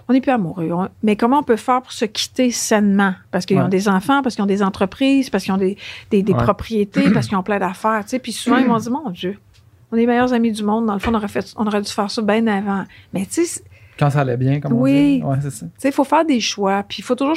on 0.08 0.12
n'est 0.12 0.20
plus 0.20 0.30
amoureux. 0.32 0.70
On- 0.72 0.88
mais 1.02 1.16
comment 1.16 1.38
on 1.40 1.42
peut 1.42 1.56
faire 1.56 1.82
pour 1.82 1.92
se 1.92 2.04
quitter 2.04 2.50
sainement? 2.50 3.14
Parce 3.30 3.46
qu'ils 3.46 3.56
Ouais. 3.58 3.62
ont 3.64 3.68
des 3.68 3.88
enfants, 3.88 4.22
parce 4.22 4.34
qu'ils 4.34 4.44
ont 4.44 4.48
des 4.48 4.62
entreprises, 4.62 5.30
parce 5.30 5.44
qu'ils 5.44 5.52
ont 5.52 5.58
des, 5.58 5.76
des, 6.10 6.22
des 6.22 6.32
Ouais. 6.32 6.42
propriétés, 6.42 7.10
parce 7.10 7.26
qu'ils 7.26 7.36
ont 7.38 7.42
plein 7.42 7.58
d'affaires. 7.58 8.02
Tu 8.04 8.10
sais. 8.10 8.18
Puis 8.18 8.32
souvent, 8.32 8.58
ils 8.58 8.66
m'ont 8.68 8.78
dit, 8.78 8.90
mon 8.90 9.10
Dieu, 9.10 9.38
on 9.92 9.96
est 9.96 10.00
les 10.00 10.06
meilleurs 10.06 10.32
amis 10.32 10.52
du 10.52 10.62
monde. 10.64 10.86
Dans 10.86 10.94
le 10.94 10.98
fond, 10.98 11.10
on 11.12 11.14
aurait, 11.14 11.28
fait, 11.28 11.52
on 11.56 11.66
aurait 11.66 11.82
dû 11.82 11.90
faire 11.90 12.10
ça 12.10 12.22
bien 12.22 12.46
avant. 12.46 12.84
Mais 13.12 13.26
tu 13.26 13.44
sais, 13.44 13.62
Quand 13.98 14.10
ça 14.10 14.20
allait 14.20 14.36
bien, 14.36 14.60
comme 14.60 14.72
Oui. 14.74 15.22
on 15.24 15.28
dit. 15.28 15.32
Ouais, 15.32 15.38
c'est 15.42 15.50
ça. 15.50 15.66
tu 15.66 15.72
sais, 15.78 15.88
il 15.88 15.92
faut 15.94 16.04
faire 16.04 16.24
des 16.24 16.40
choix, 16.40 16.82
puis 16.86 16.98
il 16.98 17.02
faut 17.02 17.14
toujours 17.14 17.36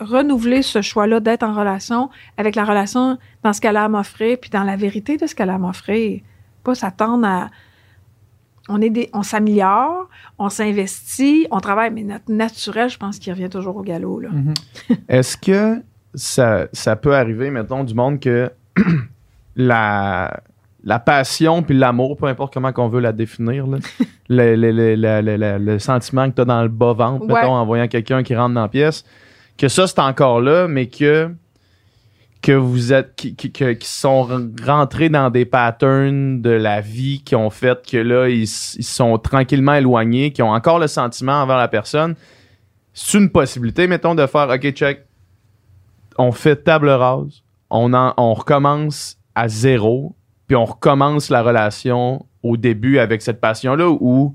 renouveler 0.00 0.62
ce 0.62 0.80
choix-là 0.80 1.20
d'être 1.20 1.42
en 1.42 1.52
relation 1.52 2.08
avec 2.36 2.54
la 2.56 2.64
relation 2.64 3.18
dans 3.42 3.52
ce 3.52 3.60
qu'elle 3.60 3.76
a 3.76 3.84
à 3.84 3.88
m'offrir, 3.88 4.38
puis 4.40 4.48
dans 4.50 4.64
la 4.64 4.76
vérité 4.76 5.16
de 5.16 5.26
ce 5.26 5.34
qu'elle 5.34 5.50
a 5.50 5.54
à 5.54 5.58
m'offrir. 5.58 6.20
Pas 6.64 6.74
s'attendre 6.74 7.26
à. 7.26 7.50
On, 8.68 8.80
est 8.80 8.90
des, 8.90 9.08
on 9.12 9.22
s'améliore, 9.22 10.08
on 10.38 10.48
s'investit, 10.48 11.46
on 11.50 11.60
travaille, 11.60 11.90
mais 11.90 12.02
notre 12.02 12.30
naturel, 12.30 12.88
je 12.90 12.98
pense 12.98 13.18
qu'il 13.18 13.32
revient 13.32 13.48
toujours 13.48 13.76
au 13.76 13.82
galop. 13.82 14.20
Là. 14.20 14.28
Mhm. 14.30 14.54
Est-ce 15.08 15.36
que 15.36 15.82
ça, 16.14 16.66
ça 16.72 16.96
peut 16.96 17.14
arriver, 17.14 17.50
mettons, 17.50 17.84
du 17.84 17.94
monde 17.94 18.20
que 18.20 18.50
la, 19.56 20.40
la 20.84 20.98
passion 20.98 21.62
puis 21.62 21.76
l'amour, 21.76 22.16
peu 22.16 22.26
importe 22.26 22.54
comment 22.54 22.72
qu'on 22.72 22.88
veut 22.88 23.00
la 23.00 23.12
définir, 23.12 23.66
là, 23.66 23.78
le, 24.28 24.54
le- 24.56 24.70
le- 24.72 24.94
le- 24.94 25.20
le- 25.20 25.36
le- 25.36 25.58
le 25.58 25.78
sentiment 25.78 26.28
que 26.30 26.36
tu 26.36 26.42
as 26.42 26.44
dans 26.44 26.62
le 26.62 26.68
bas-ventre, 26.68 27.26
Ouais. 27.26 27.34
mettons, 27.40 27.54
en 27.54 27.66
voyant 27.66 27.88
quelqu'un 27.88 28.22
qui 28.22 28.34
rentre 28.36 28.54
dans 28.54 28.62
la 28.62 28.68
pièce, 28.68 29.04
que 29.56 29.68
ça, 29.68 29.86
c'est 29.86 29.98
encore 30.00 30.40
là, 30.40 30.68
mais 30.68 30.86
que 30.86 31.30
que 32.40 32.52
vous 32.52 32.92
êtes 32.92 33.14
qui, 33.16 33.34
qui, 33.34 33.50
qui 33.50 33.76
sont 33.88 34.22
re- 34.28 34.64
rentrés 34.64 35.08
dans 35.08 35.28
des 35.30 35.44
patterns 35.44 36.40
de 36.40 36.50
la 36.50 36.80
vie 36.80 37.22
qui 37.24 37.34
ont 37.34 37.50
fait 37.50 37.84
que 37.84 37.96
là 37.96 38.28
ils, 38.28 38.42
ils 38.44 38.84
sont 38.84 39.18
tranquillement 39.18 39.74
éloignés 39.74 40.30
qui 40.32 40.42
ont 40.42 40.50
encore 40.52 40.78
le 40.78 40.86
sentiment 40.86 41.42
envers 41.42 41.56
la 41.58 41.68
personne. 41.68 42.14
C'est 42.94 43.18
une 43.18 43.30
possibilité 43.30 43.86
mettons 43.88 44.14
de 44.14 44.24
faire 44.26 44.48
ok 44.50 44.70
check. 44.70 45.04
On 46.16 46.32
fait 46.32 46.56
table 46.64 46.88
rase 46.90 47.42
on 47.70 47.92
en, 47.92 48.14
on 48.16 48.34
recommence 48.34 49.18
à 49.34 49.48
zéro 49.48 50.14
puis 50.46 50.56
on 50.56 50.64
recommence 50.64 51.28
la 51.30 51.42
relation 51.42 52.24
au 52.42 52.56
début 52.56 52.98
avec 52.98 53.20
cette 53.22 53.40
passion 53.40 53.74
là 53.74 53.88
ou 53.90 54.34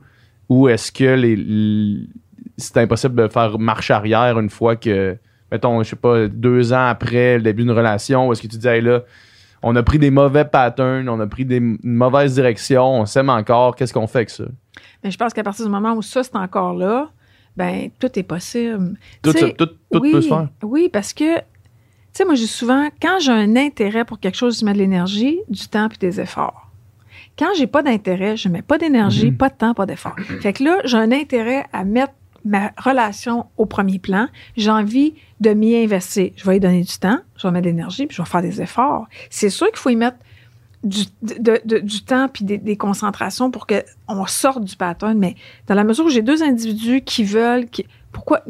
ou 0.50 0.68
est-ce 0.68 0.92
que 0.92 1.16
les, 1.16 1.36
les- 1.36 2.08
c'est 2.58 2.78
impossible 2.78 3.16
de 3.16 3.28
faire 3.30 3.58
marche 3.58 3.90
arrière 3.92 4.38
une 4.40 4.50
fois 4.50 4.76
que 4.76 5.18
mettons, 5.54 5.82
je 5.84 5.90
sais 5.92 5.96
pas, 5.96 6.28
deux 6.28 6.74
ans 6.74 6.88
après 6.88 7.38
le 7.38 7.44
début 7.44 7.62
d'une 7.62 7.72
relation, 7.72 8.28
où 8.28 8.34
est-ce 8.34 8.42
que 8.42 8.48
tu 8.48 8.58
dis, 8.58 8.68
hey, 8.68 8.82
là, 8.82 9.04
on 9.62 9.76
a 9.76 9.84
pris 9.84 10.00
des 10.00 10.10
mauvais 10.12 10.44
patterns, 10.46 11.08
on 11.08 11.20
a 11.20 11.28
pris 11.28 11.46
des, 11.46 11.58
une 11.58 11.78
mauvaise 11.84 12.34
direction, 12.34 12.84
on 13.02 13.06
s'aime 13.06 13.30
encore, 13.30 13.76
qu'est-ce 13.76 13.94
qu'on 13.94 14.08
fait 14.08 14.18
avec 14.20 14.30
ça? 14.32 14.46
Mais 15.04 15.12
je 15.12 15.18
pense 15.18 15.32
qu'à 15.32 15.44
partir 15.44 15.64
du 15.66 15.72
moment 15.72 15.94
où 15.94 16.02
ça, 16.02 16.24
c'est 16.24 16.36
encore 16.36 16.74
là, 16.74 17.10
ben 17.56 17.90
tout 18.00 18.10
est 18.18 18.24
possible. 18.24 18.96
Tout, 19.22 19.32
Tu 19.32 19.40
sais, 19.40 19.48
ça- 19.48 19.54
tout, 19.54 19.68
tout 19.68 20.00
oui, 20.02 20.12
peut 20.12 20.22
se 20.22 20.28
faire. 20.28 20.48
Oui, 20.64 20.90
parce 20.92 21.14
que, 21.14 21.38
tu 21.38 21.44
sais, 22.14 22.26
moi, 22.26 22.34
je 22.34 22.42
dis 22.42 22.48
souvent, 22.48 22.90
quand 23.02 23.20
j'ai 23.20 23.32
un 23.32 23.56
intérêt 23.56 24.06
pour 24.06 24.20
quelque 24.20 24.36
chose, 24.38 24.60
je 24.60 24.66
mets 24.66 24.74
de 24.74 24.80
l'énergie, 24.80 25.40
du 25.50 25.68
temps 25.68 25.88
puis 25.88 26.00
des 26.00 26.20
efforts. 26.20 26.72
Quand 27.38 27.50
j'ai 27.58 27.68
pas 27.68 27.84
d'intérêt, 27.84 28.36
je 28.38 28.50
mets 28.50 28.62
pas 28.64 28.78
d'énergie, 28.80 29.32
Mhm. 29.32 29.38
pas 29.38 29.50
de 29.50 29.56
temps, 29.56 29.74
pas 29.74 29.86
d'effort. 29.86 30.16
Fait 30.42 30.54
que 30.54 30.64
là, 30.64 30.78
j'ai 30.84 30.98
un 30.98 31.12
intérêt 31.12 31.66
à 31.72 31.84
mettre 31.84 32.14
ma 32.46 32.72
relation 32.78 33.48
au 33.58 33.66
premier 33.66 34.00
plan. 34.00 34.28
J'ai 34.58 34.72
envie 34.72 35.14
de 35.40 35.52
m'y 35.52 35.76
investir. 35.76 36.32
Je 36.36 36.46
vais 36.46 36.58
y 36.58 36.60
donner 36.60 36.82
du 36.82 36.98
temps, 36.98 37.20
je 37.38 37.48
vais 37.48 37.52
mettre 37.52 37.66
de 37.66 37.70
l'énergie, 37.70 38.08
puis 38.08 38.16
je 38.16 38.22
vais 38.22 38.28
faire 38.28 38.42
des 38.42 38.62
efforts. 38.62 39.08
C'est 39.30 39.50
sûr 39.50 39.68
qu'il 39.68 39.78
faut 39.78 39.90
y 39.90 39.96
mettre 39.96 40.18
du, 40.84 41.06
du 41.22 42.04
temps 42.04 42.28
puis 42.28 42.44
des, 42.44 42.78
concentrations 42.78 43.52
pour 43.52 43.66
qu'on 43.68 44.26
sorte 44.26 44.64
du 44.64 44.76
pattern. 44.76 45.18
Mais 45.18 45.36
dans 45.68 45.76
la 45.76 45.84
mesure 45.84 46.06
où 46.06 46.10
j'ai 46.10 46.22
deux 46.22 46.44
individus 46.44 47.02
qui 47.02 47.24
veulent, 47.24 47.66
pourquoi 48.12 48.44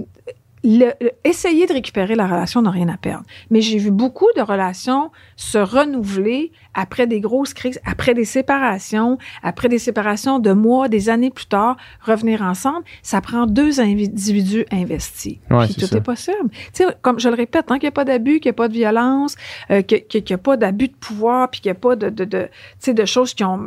le- 0.63 0.93
le- 1.01 1.11
essayer 1.23 1.65
de 1.67 1.73
récupérer 1.73 2.15
la 2.15 2.25
relation 2.25 2.61
n'a 2.61 2.71
rien 2.71 2.87
à 2.89 2.97
perdre. 2.97 3.25
Mais 3.49 3.61
j'ai 3.61 3.77
vu 3.77 3.91
beaucoup 3.91 4.27
de 4.37 4.41
relations 4.41 5.11
se 5.35 5.57
renouveler 5.57 6.51
après 6.73 7.05
des 7.05 7.19
grosses 7.19 7.53
crises, 7.53 7.79
après 7.85 8.13
des 8.13 8.25
séparations, 8.25 9.17
après 9.43 9.69
des 9.69 9.77
séparations 9.79 10.39
de 10.39 10.51
mois, 10.53 10.87
des 10.89 11.09
années 11.09 11.29
plus 11.31 11.45
tard, 11.45 11.77
revenir 12.01 12.41
ensemble. 12.41 12.83
Ça 13.03 13.21
prend 13.21 13.45
deux 13.45 13.79
individus 13.79 14.65
investis. 14.71 15.37
Ouais, 15.51 15.65
Puis 15.65 15.75
tout 15.75 15.85
ça. 15.87 15.97
est 15.97 16.01
possible. 16.01 16.49
Tu 16.73 16.83
sais, 16.83 16.85
comme 17.01 17.19
je 17.19 17.29
le 17.29 17.35
répète, 17.35 17.65
tant 17.67 17.75
qu'il 17.75 17.83
n'y 17.83 17.89
a 17.89 17.91
pas 17.91 18.05
d'abus, 18.05 18.39
qu'il 18.39 18.49
n'y 18.49 18.53
a 18.55 18.57
pas 18.57 18.67
de 18.69 18.73
violence, 18.73 19.35
euh, 19.69 19.81
qu'il 19.81 20.03
n'y 20.25 20.33
a 20.33 20.37
pas 20.37 20.57
d'abus 20.57 20.87
de 20.87 20.95
pouvoir, 20.95 21.49
puis 21.49 21.61
qu'il 21.61 21.71
n'y 21.71 21.77
a 21.77 21.79
pas 21.79 21.95
de, 21.95 22.09
de, 22.09 22.23
de, 22.25 22.43
tu 22.43 22.49
sais, 22.79 22.93
de 22.93 23.05
choses 23.05 23.33
qui 23.33 23.43
ont 23.43 23.59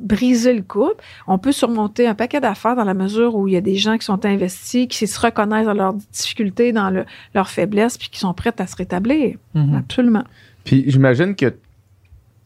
brisé 0.00 0.52
le 0.54 0.62
couple, 0.62 1.02
on 1.26 1.38
peut 1.38 1.52
surmonter 1.52 2.06
un 2.06 2.14
paquet 2.14 2.40
d'affaires 2.40 2.76
dans 2.76 2.84
la 2.84 2.94
mesure 2.94 3.34
où 3.34 3.48
il 3.48 3.54
y 3.54 3.56
a 3.56 3.60
des 3.60 3.74
gens 3.76 3.98
qui 3.98 4.04
sont 4.04 4.24
investis, 4.24 4.86
qui 4.88 5.06
se 5.06 5.20
reconnaissent 5.20 5.66
dans 5.66 5.74
leurs 5.74 5.94
difficultés, 5.94 6.72
dans 6.72 6.90
le- 6.90 7.04
leurs 7.34 7.48
faiblesses, 7.48 7.98
puis 7.98 8.08
qui 8.08 8.18
sont 8.18 8.32
prêts 8.34 8.52
à 8.58 8.66
se 8.66 8.76
rétablir. 8.76 9.36
Mhm. 9.54 9.74
Absolument. 9.74 10.24
Puis 10.64 10.84
j'imagine 10.86 11.34
que, 11.34 11.54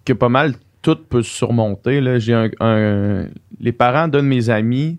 que 0.04 0.12
pas 0.12 0.28
mal 0.28 0.54
tout 0.80 0.96
peut 0.96 1.22
se 1.22 1.30
surmonter. 1.30 2.00
Là. 2.00 2.18
J'ai 2.18 2.34
un, 2.34 2.48
un- 2.60 3.26
les 3.60 3.72
parents 3.72 4.08
d'un 4.08 4.22
de 4.22 4.28
mes 4.28 4.50
amis, 4.50 4.98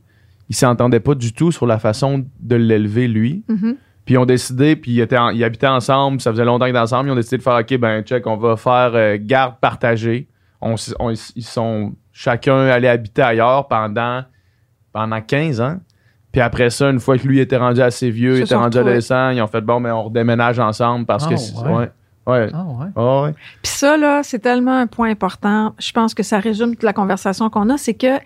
ils 0.50 0.56
s'entendaient 0.56 1.00
pas 1.00 1.16
du 1.16 1.34
tout 1.34 1.52
sur 1.52 1.66
la 1.66 1.80
façon 1.80 2.24
de 2.40 2.56
l'élever, 2.56 3.08
lui. 3.08 3.44
Mhm. 3.48 3.76
Puis 4.06 4.16
ils 4.16 4.18
ont 4.18 4.26
décidé, 4.26 4.76
puis 4.76 4.92
ils, 4.92 5.00
étaient 5.00 5.18
en- 5.18 5.30
ils 5.30 5.44
habitaient 5.44 5.68
ensemble, 5.68 6.20
ça 6.22 6.32
faisait 6.32 6.46
longtemps 6.46 6.66
qu'ils 6.66 6.72
étaient 6.72 6.80
ensemble, 6.80 7.10
ils 7.10 7.12
ont 7.14 7.16
décidé 7.16 7.38
de 7.38 7.42
faire 7.42 7.56
OK, 7.56 7.78
ben 7.78 8.02
check, 8.04 8.28
on 8.28 8.38
va 8.38 8.58
faire 8.58 8.92
euh, 8.96 9.18
garde 9.20 9.56
partagée. 9.60 10.28
On, 10.62 10.74
s- 10.74 10.94
on- 11.00 11.12
ils 11.36 11.44
sont 11.44 11.94
chacun 12.14 12.68
allés 12.68 12.88
habiter 12.88 13.22
ailleurs 13.24 13.68
pendant, 13.68 14.24
pendant 14.94 15.20
15 15.20 15.60
ans. 15.60 15.78
Puis 16.32 16.40
après 16.42 16.70
ça, 16.70 16.90
une 16.90 17.00
fois 17.00 17.18
que 17.18 17.28
lui 17.28 17.40
était 17.40 17.58
rendu 17.58 17.82
assez 17.82 18.10
vieux, 18.10 18.38
il 18.38 18.44
était 18.44 18.56
rendu 18.56 18.78
retrouvés. 18.78 18.92
adolescent, 18.92 19.30
ils 19.32 19.42
ont 19.42 19.48
fait 19.48 19.62
bon, 19.62 19.80
mais 19.80 19.92
on 19.92 20.04
redéménage 20.04 20.60
ensemble 20.60 21.06
parce 21.06 21.26
Ah, 21.26 21.30
que 21.30 21.36
c'est- 21.38 21.56
ouais. 21.60 21.90
ouais. 22.28 22.50
Ah 22.54 22.64
ouais. 22.64 22.88
Ah 22.96 23.22
ouais. 23.24 23.34
Puis 23.62 23.72
ça, 23.72 23.98
là, 23.98 24.22
c'est 24.24 24.40
tellement 24.40 24.78
un 24.80 24.88
point 24.88 25.10
important. 25.12 25.76
Je 25.78 25.92
pense 25.92 26.14
que 26.14 26.24
ça 26.24 26.40
résume 26.40 26.72
toute 26.72 26.84
la 26.84 26.94
conversation 26.94 27.50
qu'on 27.50 27.70
a. 27.70 27.78
C'est 27.78 27.94
que 27.94 28.18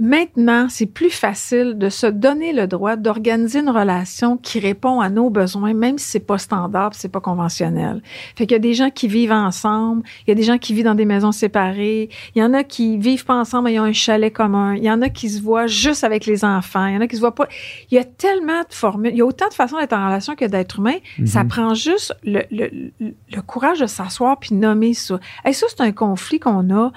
maintenant, 0.00 0.66
c'est 0.68 0.86
plus 0.86 1.10
facile 1.10 1.76
de 1.78 1.88
se 1.90 2.06
donner 2.06 2.52
le 2.52 2.66
droit 2.66 2.96
d'organiser 2.96 3.60
une 3.60 3.68
relation 3.70 4.36
qui 4.36 4.58
répond 4.58 5.00
à 5.00 5.10
nos 5.10 5.30
besoins, 5.30 5.74
même 5.74 5.98
si 5.98 6.06
c'est 6.10 6.20
pas 6.26 6.38
standard, 6.38 6.90
c'est 6.94 7.08
pas 7.10 7.20
conventionnel. 7.20 8.02
Fait 8.36 8.46
qu'il 8.46 8.54
y 8.54 8.56
a 8.56 8.58
des 8.60 8.74
gens 8.74 8.90
qui 8.90 9.06
vivent 9.08 9.30
ensemble, 9.32 10.02
il 10.26 10.30
y 10.30 10.32
a 10.32 10.34
des 10.34 10.42
gens 10.42 10.58
qui 10.58 10.74
vivent 10.74 10.86
dans 10.86 10.94
des 10.94 11.04
maisons 11.04 11.32
séparées, 11.32 12.08
il 12.34 12.40
y 12.40 12.44
en 12.44 12.54
a 12.54 12.64
qui 12.64 12.96
vivent 12.98 13.24
pas 13.24 13.34
ensemble, 13.34 13.64
mais 13.66 13.74
ils 13.74 13.80
ont 13.80 13.84
un 13.84 13.92
chalet 13.92 14.32
commun, 14.32 14.74
il 14.74 14.82
y 14.84 14.90
en 14.90 15.02
a 15.02 15.08
qui 15.10 15.28
se 15.28 15.40
voient 15.42 15.66
juste 15.66 16.02
avec 16.02 16.26
les 16.26 16.44
enfants, 16.44 16.86
il 16.86 16.94
y 16.94 16.96
en 16.96 17.00
a 17.02 17.06
qui 17.06 17.16
se 17.16 17.20
voient 17.20 17.34
pas. 17.34 17.46
Il 17.90 17.94
y 17.94 17.98
a 17.98 18.04
tellement 18.04 18.60
de 18.60 18.72
formules, 18.74 19.12
il 19.12 19.18
y 19.18 19.22
a 19.22 19.26
autant 19.26 19.48
de 19.48 19.54
façons 19.54 19.78
d'être 19.78 19.92
en 19.92 20.06
relation 20.06 20.34
que 20.34 20.46
d'être 20.46 20.78
humain. 20.78 20.96
Ça 21.26 21.42
Mhm. 21.42 21.48
prend 21.48 21.74
juste 21.74 22.14
le, 22.24 22.40
le- 22.50 22.90
le- 23.00 23.42
courage 23.42 23.80
de 23.80 23.86
s'asseoir 23.86 24.38
puis 24.38 24.54
nommer 24.54 24.94
ça. 24.94 25.18
Hey, 25.44 25.52
ça, 25.54 25.66
c'est 25.68 25.80
un 25.80 25.92
conflit 25.92 26.38
qu'on 26.38 26.70
a. 26.74 26.92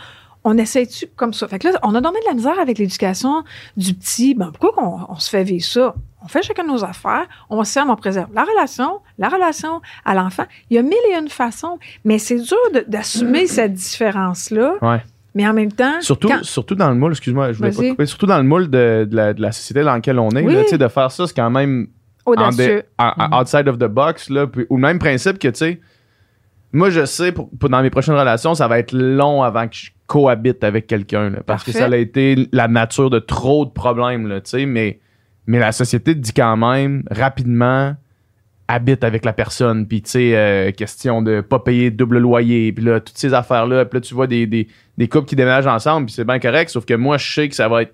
On 0.46 0.58
essaie-tu 0.58 1.08
comme 1.16 1.34
ça? 1.34 1.48
Fait 1.48 1.60
que 1.60 1.68
là, 1.70 1.80
on 1.84 1.96
a 1.96 2.02
donné 2.02 2.20
de 2.20 2.26
la 2.28 2.34
misère 2.34 2.60
avec 2.60 2.78
l'éducation 2.78 3.44
du 3.78 3.94
petit. 3.94 4.36
Ben, 4.36 4.52
pourquoi 4.52 4.72
qu'on 4.74 5.06
on 5.08 5.16
se 5.20 5.30
fait 5.30 5.44
vivre 5.44 5.64
ça? 5.66 5.96
On 6.22 6.28
fait 6.28 6.42
chacun 6.42 6.64
nos 6.64 6.84
affaires, 6.86 7.26
on 7.50 7.64
s'aime, 7.64 7.90
on 7.90 7.96
préserve 7.98 8.30
la 8.34 8.44
relation, 8.44 9.00
la 9.18 9.28
relation 9.30 9.82
à 10.06 10.14
l'enfant. 10.16 10.44
Il 10.70 10.76
y 10.76 10.78
a 10.78 10.82
mille 10.82 10.94
et 11.12 11.18
une 11.18 11.28
façons, 11.30 11.80
mais 12.06 12.18
c'est 12.18 12.38
dur 12.40 12.58
d'assumer 12.88 13.46
cette 13.48 13.74
différence-là. 13.74 14.76
Ouais. 14.82 15.02
Mais 15.36 15.48
en 15.48 15.54
même 15.54 15.72
temps, 15.72 16.00
Surtout, 16.02 16.28
quand- 16.30 16.44
surtout 16.44 16.76
dans 16.76 16.90
le 16.90 16.96
moule, 16.96 17.12
excuse-moi, 17.12 17.52
je 17.54 17.58
voulais 17.58 17.72
pas 17.72 17.82
te 17.82 17.90
couper, 17.90 18.06
surtout 18.06 18.26
dans 18.28 18.38
le 18.38 18.44
moule 18.44 18.70
de, 18.70 19.06
de 19.10 19.16
la, 19.16 19.34
de 19.34 19.42
la 19.42 19.52
société 19.52 19.82
dans 19.84 19.94
laquelle 19.94 20.20
on 20.20 20.30
est, 20.32 20.44
Oui. 20.44 20.54
là, 20.54 20.78
de 20.78 20.88
faire 20.88 21.12
ça, 21.12 21.26
c'est 21.28 21.34
quand 21.36 21.50
même 21.50 21.88
audacieux. 22.26 22.84
en- 23.00 23.14
en- 23.18 23.42
outside 23.42 23.68
of 23.68 23.78
the 23.78 23.86
box, 23.88 24.30
là, 24.30 24.46
puis- 24.48 24.66
ou 24.70 24.76
le 24.78 24.82
même 24.82 25.00
principe 25.00 25.40
que, 25.40 25.48
tu 25.48 25.56
sais, 25.58 25.82
moi, 26.72 26.90
je 26.90 27.06
sais, 27.06 27.32
pour, 27.32 27.50
pour- 27.60 27.70
dans 27.70 27.82
mes 27.82 27.90
prochaines 27.90 28.16
relations, 28.16 28.54
ça 28.56 28.68
va 28.68 28.80
être 28.80 28.94
long 28.94 29.44
avant 29.44 29.68
que 29.68 29.76
je 29.76 29.90
cohabite 30.08 30.64
avec 30.64 30.88
quelqu'un, 30.88 31.30
là, 31.30 31.40
parce 31.46 31.64
que 31.64 31.72
ça 31.72 31.86
a 31.86 31.96
été 31.96 32.48
la 32.52 32.68
nature 32.68 33.10
de 33.10 33.20
trop 33.20 33.66
de 33.66 33.72
problèmes, 33.72 34.28
là, 34.28 34.42
tu 34.42 34.52
sais, 34.52 34.66
mais, 34.66 35.00
mais 35.48 35.60
la 35.60 35.72
société 35.72 36.14
dit 36.14 36.34
quand 36.34 36.58
même, 36.58 37.04
rapidement, 37.10 37.96
habite 38.68 39.04
avec 39.04 39.26
la 39.26 39.34
personne, 39.34 39.88
puis 39.88 40.02
tu 40.02 40.12
sais, 40.12 40.36
euh, 40.36 40.72
question 40.72 41.22
de 41.22 41.42
pas 41.42 41.60
payer 41.60 41.92
double 41.92 42.20
loyer, 42.20 42.72
puis 42.74 42.84
là, 42.84 43.00
toutes 43.00 43.18
ces 43.18 43.34
affaires-là, 43.34 43.86
puis 43.86 43.98
là, 43.98 44.02
tu 44.02 44.14
vois 44.14 44.28
des, 44.28 44.46
des, 44.46 44.68
des 44.98 45.08
couples 45.08 45.28
qui 45.28 45.36
déménagent 45.36 45.68
ensemble, 45.68 46.08
puis 46.08 46.16
c'est 46.16 46.26
bien 46.26 46.40
correct, 46.40 46.70
sauf 46.70 46.86
que 46.86 46.94
moi, 46.94 47.18
je 47.18 47.34
sais 47.34 47.50
que 47.50 47.56
ça 47.56 47.68
va 47.68 47.84
être... 47.84 47.94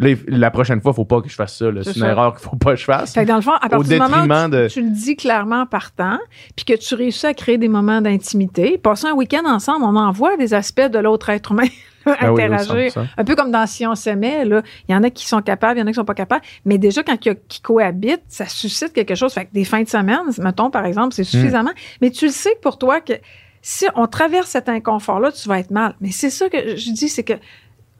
là, 0.00 0.14
la 0.26 0.50
prochaine 0.50 0.80
fois, 0.80 0.92
faut 0.92 1.04
pas 1.04 1.20
que 1.20 1.28
je 1.28 1.34
fasse 1.36 1.56
ça, 1.56 1.70
là. 1.70 1.82
C'est 1.84 1.94
une 1.94 2.00
ça. 2.02 2.08
erreur 2.08 2.34
qu'il 2.34 2.42
faut 2.48 2.56
pas 2.56 2.72
que 2.72 2.76
je 2.80 2.84
fasse. 2.84 3.12
Fait 3.14 3.22
que 3.22 3.28
dans 3.28 3.36
le 3.36 3.42
fond, 3.42 3.52
à 3.52 3.66
Au 3.66 3.68
partir 3.68 3.84
du 3.84 3.98
moment 4.10 4.22
où 4.24 4.50
tu, 4.50 4.56
de- 4.56 4.68
tu 4.68 4.82
le 4.82 4.90
dis 4.90 5.14
clairement 5.16 5.60
en 5.62 5.66
partant, 5.66 6.18
puis 6.56 6.64
que 6.64 6.74
tu 6.74 6.94
réussis 6.96 7.26
à 7.26 7.34
créer 7.34 7.58
des 7.58 7.68
moments 7.68 8.00
d'intimité, 8.00 8.78
passer 8.78 9.06
un 9.06 9.12
week-end 9.14 9.44
ensemble, 9.46 9.84
on 9.84 9.94
en 9.96 10.10
voit 10.10 10.36
des 10.36 10.54
aspects 10.54 10.80
de 10.90 10.98
l'autre 10.98 11.28
être 11.30 11.52
humain 11.52 11.68
Ah 12.06 12.32
oui, 12.32 12.42
oui, 12.42 12.42
interagir. 12.44 12.92
100%. 12.92 13.06
un 13.18 13.24
peu 13.24 13.36
comme 13.36 13.50
dans 13.50 13.66
Si 13.66 13.86
on 13.86 13.94
s'aimait, 13.94 14.46
là, 14.46 14.62
il 14.88 14.92
y 14.92 14.94
en 14.96 15.02
a 15.02 15.10
qui 15.10 15.26
sont 15.28 15.42
capables, 15.42 15.78
il 15.78 15.80
y 15.80 15.84
en 15.84 15.86
a 15.86 15.90
qui 15.90 15.96
sont 15.96 16.04
pas 16.06 16.14
capables. 16.14 16.42
Mais 16.64 16.78
déjà, 16.78 17.02
quand 17.02 17.14
il 17.26 17.36
qui 17.46 17.60
cohabitent, 17.60 18.22
ça 18.28 18.46
suscite 18.46 18.94
quelque 18.94 19.14
chose. 19.14 19.34
Fait 19.34 19.44
que 19.44 19.52
des 19.52 19.64
fins 19.64 19.82
de 19.82 19.88
semaine, 19.88 20.20
mettons, 20.38 20.70
par 20.70 20.86
exemple, 20.86 21.08
Hmm. 21.08 21.12
c'est 21.12 21.24
suffisamment. 21.24 21.72
Mais 22.00 22.10
tu 22.10 22.24
le 22.24 22.30
sais 22.32 22.54
que 22.54 22.60
pour 22.60 22.78
toi, 22.78 23.00
que 23.02 23.12
si 23.60 23.84
on 23.96 24.06
traverse 24.06 24.48
cet 24.48 24.70
inconfort-là, 24.70 25.30
tu 25.32 25.46
vas 25.46 25.58
être 25.58 25.70
mal. 25.70 25.94
Mais 26.00 26.10
c'est 26.10 26.30
ça 26.30 26.48
que 26.48 26.74
je 26.76 26.90
dis, 26.92 27.10
c'est 27.10 27.22
que 27.24 27.34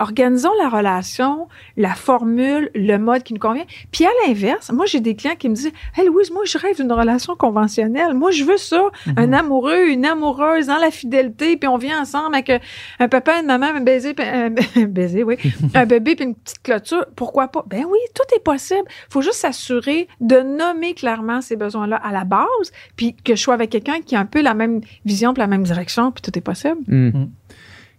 organisons 0.00 0.50
la 0.60 0.68
relation, 0.68 1.48
la 1.76 1.94
formule, 1.94 2.70
le 2.74 2.96
mode 2.96 3.22
qui 3.22 3.34
nous 3.34 3.40
convient. 3.40 3.64
Puis 3.92 4.04
à 4.04 4.10
l'inverse, 4.26 4.72
moi, 4.72 4.86
j'ai 4.86 5.00
des 5.00 5.14
clients 5.14 5.36
qui 5.36 5.48
me 5.48 5.54
disent 5.54 5.72
Hey 5.96 6.06
Louise, 6.06 6.30
moi, 6.30 6.42
je 6.46 6.58
rêve 6.58 6.76
d'une 6.76 6.92
relation 6.92 7.36
conventionnelle. 7.36 8.14
Moi, 8.14 8.30
je 8.30 8.44
veux 8.44 8.56
ça. 8.56 8.82
Mhm. 9.06 9.14
Un 9.16 9.32
amoureux, 9.32 9.88
une 9.88 10.04
amoureuse, 10.04 10.66
dans 10.66 10.78
la 10.78 10.90
fidélité, 10.90 11.56
puis 11.56 11.68
on 11.68 11.76
vient 11.76 12.00
ensemble 12.00 12.34
avec 12.34 12.50
un 12.98 13.08
papa, 13.08 13.40
une 13.40 13.46
maman, 13.46 13.66
un 13.66 13.80
baiser, 13.80 14.14
puis 14.14 14.26
un, 14.26 14.54
un 14.76 14.86
baiser, 14.86 15.22
oui, 15.22 15.36
un 15.74 15.86
bébé, 15.86 16.16
puis 16.16 16.24
une 16.24 16.34
petite 16.34 16.62
clôture. 16.62 17.06
Pourquoi 17.14 17.48
pas? 17.48 17.64
Ben 17.66 17.84
oui, 17.84 17.98
tout 18.14 18.34
est 18.34 18.42
possible. 18.42 18.84
faut 19.10 19.22
juste 19.22 19.38
s'assurer 19.38 20.08
de 20.20 20.40
nommer 20.40 20.94
clairement 20.94 21.40
ces 21.40 21.56
besoins-là 21.56 21.96
à 21.96 22.12
la 22.12 22.24
base, 22.24 22.72
puis 22.96 23.14
que 23.14 23.34
je 23.34 23.40
sois 23.40 23.54
avec 23.54 23.70
quelqu'un 23.70 24.00
qui 24.00 24.16
a 24.16 24.20
un 24.20 24.26
peu 24.26 24.40
la 24.40 24.54
même 24.54 24.80
vision, 25.04 25.34
puis 25.34 25.40
la 25.40 25.46
même 25.46 25.62
direction, 25.62 26.10
puis 26.10 26.22
tout 26.22 26.36
est 26.36 26.42
possible. 26.42 26.78
Hmm. 26.86 27.26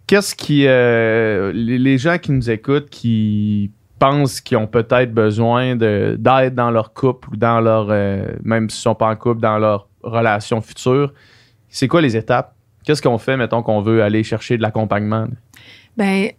Qu'est-ce 0.06 0.34
qui. 0.34 0.66
euh, 0.66 1.52
les, 1.54 1.98
gens 1.98 2.18
qui 2.18 2.32
nous 2.32 2.50
écoutent, 2.50 2.90
qui 2.90 3.70
pensent 3.98 4.40
qu'ils 4.40 4.56
ont 4.58 4.66
peut-être 4.66 5.12
besoin 5.14 5.76
de- 5.76 6.16
d'aide 6.18 6.54
dans 6.54 6.70
leur 6.70 6.92
couple 6.92 7.30
ou 7.30 7.36
dans 7.36 7.60
leur. 7.60 7.88
euh, 7.90 8.26
même 8.42 8.68
s'ils 8.68 8.80
sont 8.82 8.94
pas 8.94 9.08
en 9.08 9.16
couple, 9.16 9.40
dans 9.40 9.58
leur 9.58 9.88
relation 10.02 10.60
future, 10.60 11.12
c'est 11.68 11.88
quoi 11.88 12.00
les 12.02 12.16
étapes? 12.16 12.54
Qu'est-ce 12.84 13.00
qu'on 13.00 13.18
fait, 13.18 13.36
mettons, 13.36 13.62
qu'on 13.62 13.80
veut 13.80 14.02
aller 14.02 14.24
chercher 14.24 14.56
de 14.56 14.62
l'accompagnement? 14.62 15.28
Ben, 15.96 16.30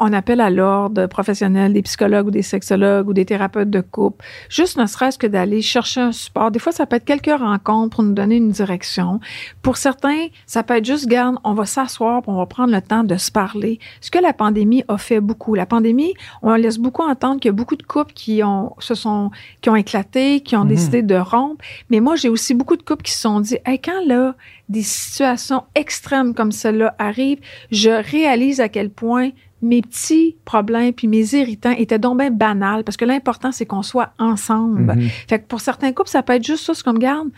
on 0.00 0.12
appelle 0.12 0.40
à 0.40 0.50
l'ordre 0.50 1.06
professionnel 1.06 1.72
des 1.72 1.82
psychologues 1.82 2.26
ou 2.28 2.30
des 2.30 2.42
sexologues 2.42 3.08
ou 3.08 3.12
des 3.12 3.24
thérapeutes 3.24 3.70
de 3.70 3.80
couple. 3.80 4.24
Juste 4.48 4.76
ne 4.78 4.86
serait-ce 4.86 5.18
que 5.18 5.26
d'aller 5.26 5.62
chercher 5.62 6.00
un 6.00 6.12
support. 6.12 6.50
Des 6.50 6.58
fois, 6.58 6.72
ça 6.72 6.86
peut 6.86 6.96
être 6.96 7.04
quelques 7.04 7.36
rencontres 7.38 7.96
pour 7.96 8.04
nous 8.04 8.12
donner 8.12 8.36
une 8.36 8.50
direction. 8.50 9.20
Pour 9.62 9.76
certains, 9.76 10.26
ça 10.46 10.62
peut 10.62 10.76
être 10.76 10.84
juste, 10.84 11.06
garde, 11.08 11.36
on 11.44 11.54
va 11.54 11.66
s'asseoir, 11.66 12.22
on 12.26 12.36
va 12.36 12.46
prendre 12.46 12.72
le 12.72 12.80
temps 12.80 13.04
de 13.04 13.16
se 13.16 13.30
parler. 13.30 13.78
Ce 14.00 14.10
que 14.10 14.18
la 14.18 14.32
pandémie 14.32 14.84
a 14.88 14.98
fait 14.98 15.20
beaucoup. 15.20 15.54
La 15.54 15.66
pandémie, 15.66 16.14
on 16.42 16.54
laisse 16.54 16.78
beaucoup 16.78 17.02
entendre 17.02 17.40
qu'il 17.40 17.48
y 17.48 17.50
a 17.50 17.52
beaucoup 17.52 17.76
de 17.76 17.82
couples 17.82 18.12
qui 18.12 18.42
ont, 18.44 18.74
se 18.78 18.94
sont, 18.94 19.30
qui 19.60 19.70
ont 19.70 19.76
éclaté, 19.76 20.40
qui 20.40 20.56
ont 20.56 20.62
Mhm. 20.64 20.68
décidé 20.68 21.02
de 21.02 21.16
rompre. 21.16 21.64
Mais 21.90 22.00
moi, 22.00 22.16
j'ai 22.16 22.28
aussi 22.28 22.54
beaucoup 22.54 22.76
de 22.76 22.82
couples 22.82 23.02
qui 23.02 23.12
se 23.12 23.20
sont 23.20 23.40
dit, 23.40 23.58
hey, 23.66 23.78
quand 23.78 24.04
là, 24.06 24.34
des 24.68 24.82
situations 24.82 25.64
extrêmes 25.74 26.34
comme 26.34 26.52
celle-là 26.52 26.94
arrivent, 26.98 27.40
je 27.70 27.90
réalise 27.90 28.60
à 28.60 28.68
quel 28.68 28.90
point 28.90 29.30
mes 29.60 29.82
petits 29.82 30.36
problèmes 30.44 30.92
puis 30.92 31.08
mes 31.08 31.34
irritants 31.34 31.72
étaient 31.72 31.98
donc 31.98 32.18
bien 32.18 32.30
banals 32.30 32.84
parce 32.84 32.96
que 32.96 33.04
l'important 33.04 33.52
c'est 33.52 33.66
qu'on 33.66 33.82
soit 33.82 34.12
ensemble. 34.18 34.94
Mhm. 34.94 35.08
Fait 35.28 35.40
que 35.40 35.46
pour 35.46 35.60
certains 35.60 35.92
couples 35.92 36.10
ça 36.10 36.22
peut 36.22 36.34
être 36.34 36.44
juste 36.44 36.64
ça, 36.64 36.74
c'est 36.74 36.84
comme 36.84 36.98
garde. 36.98 37.28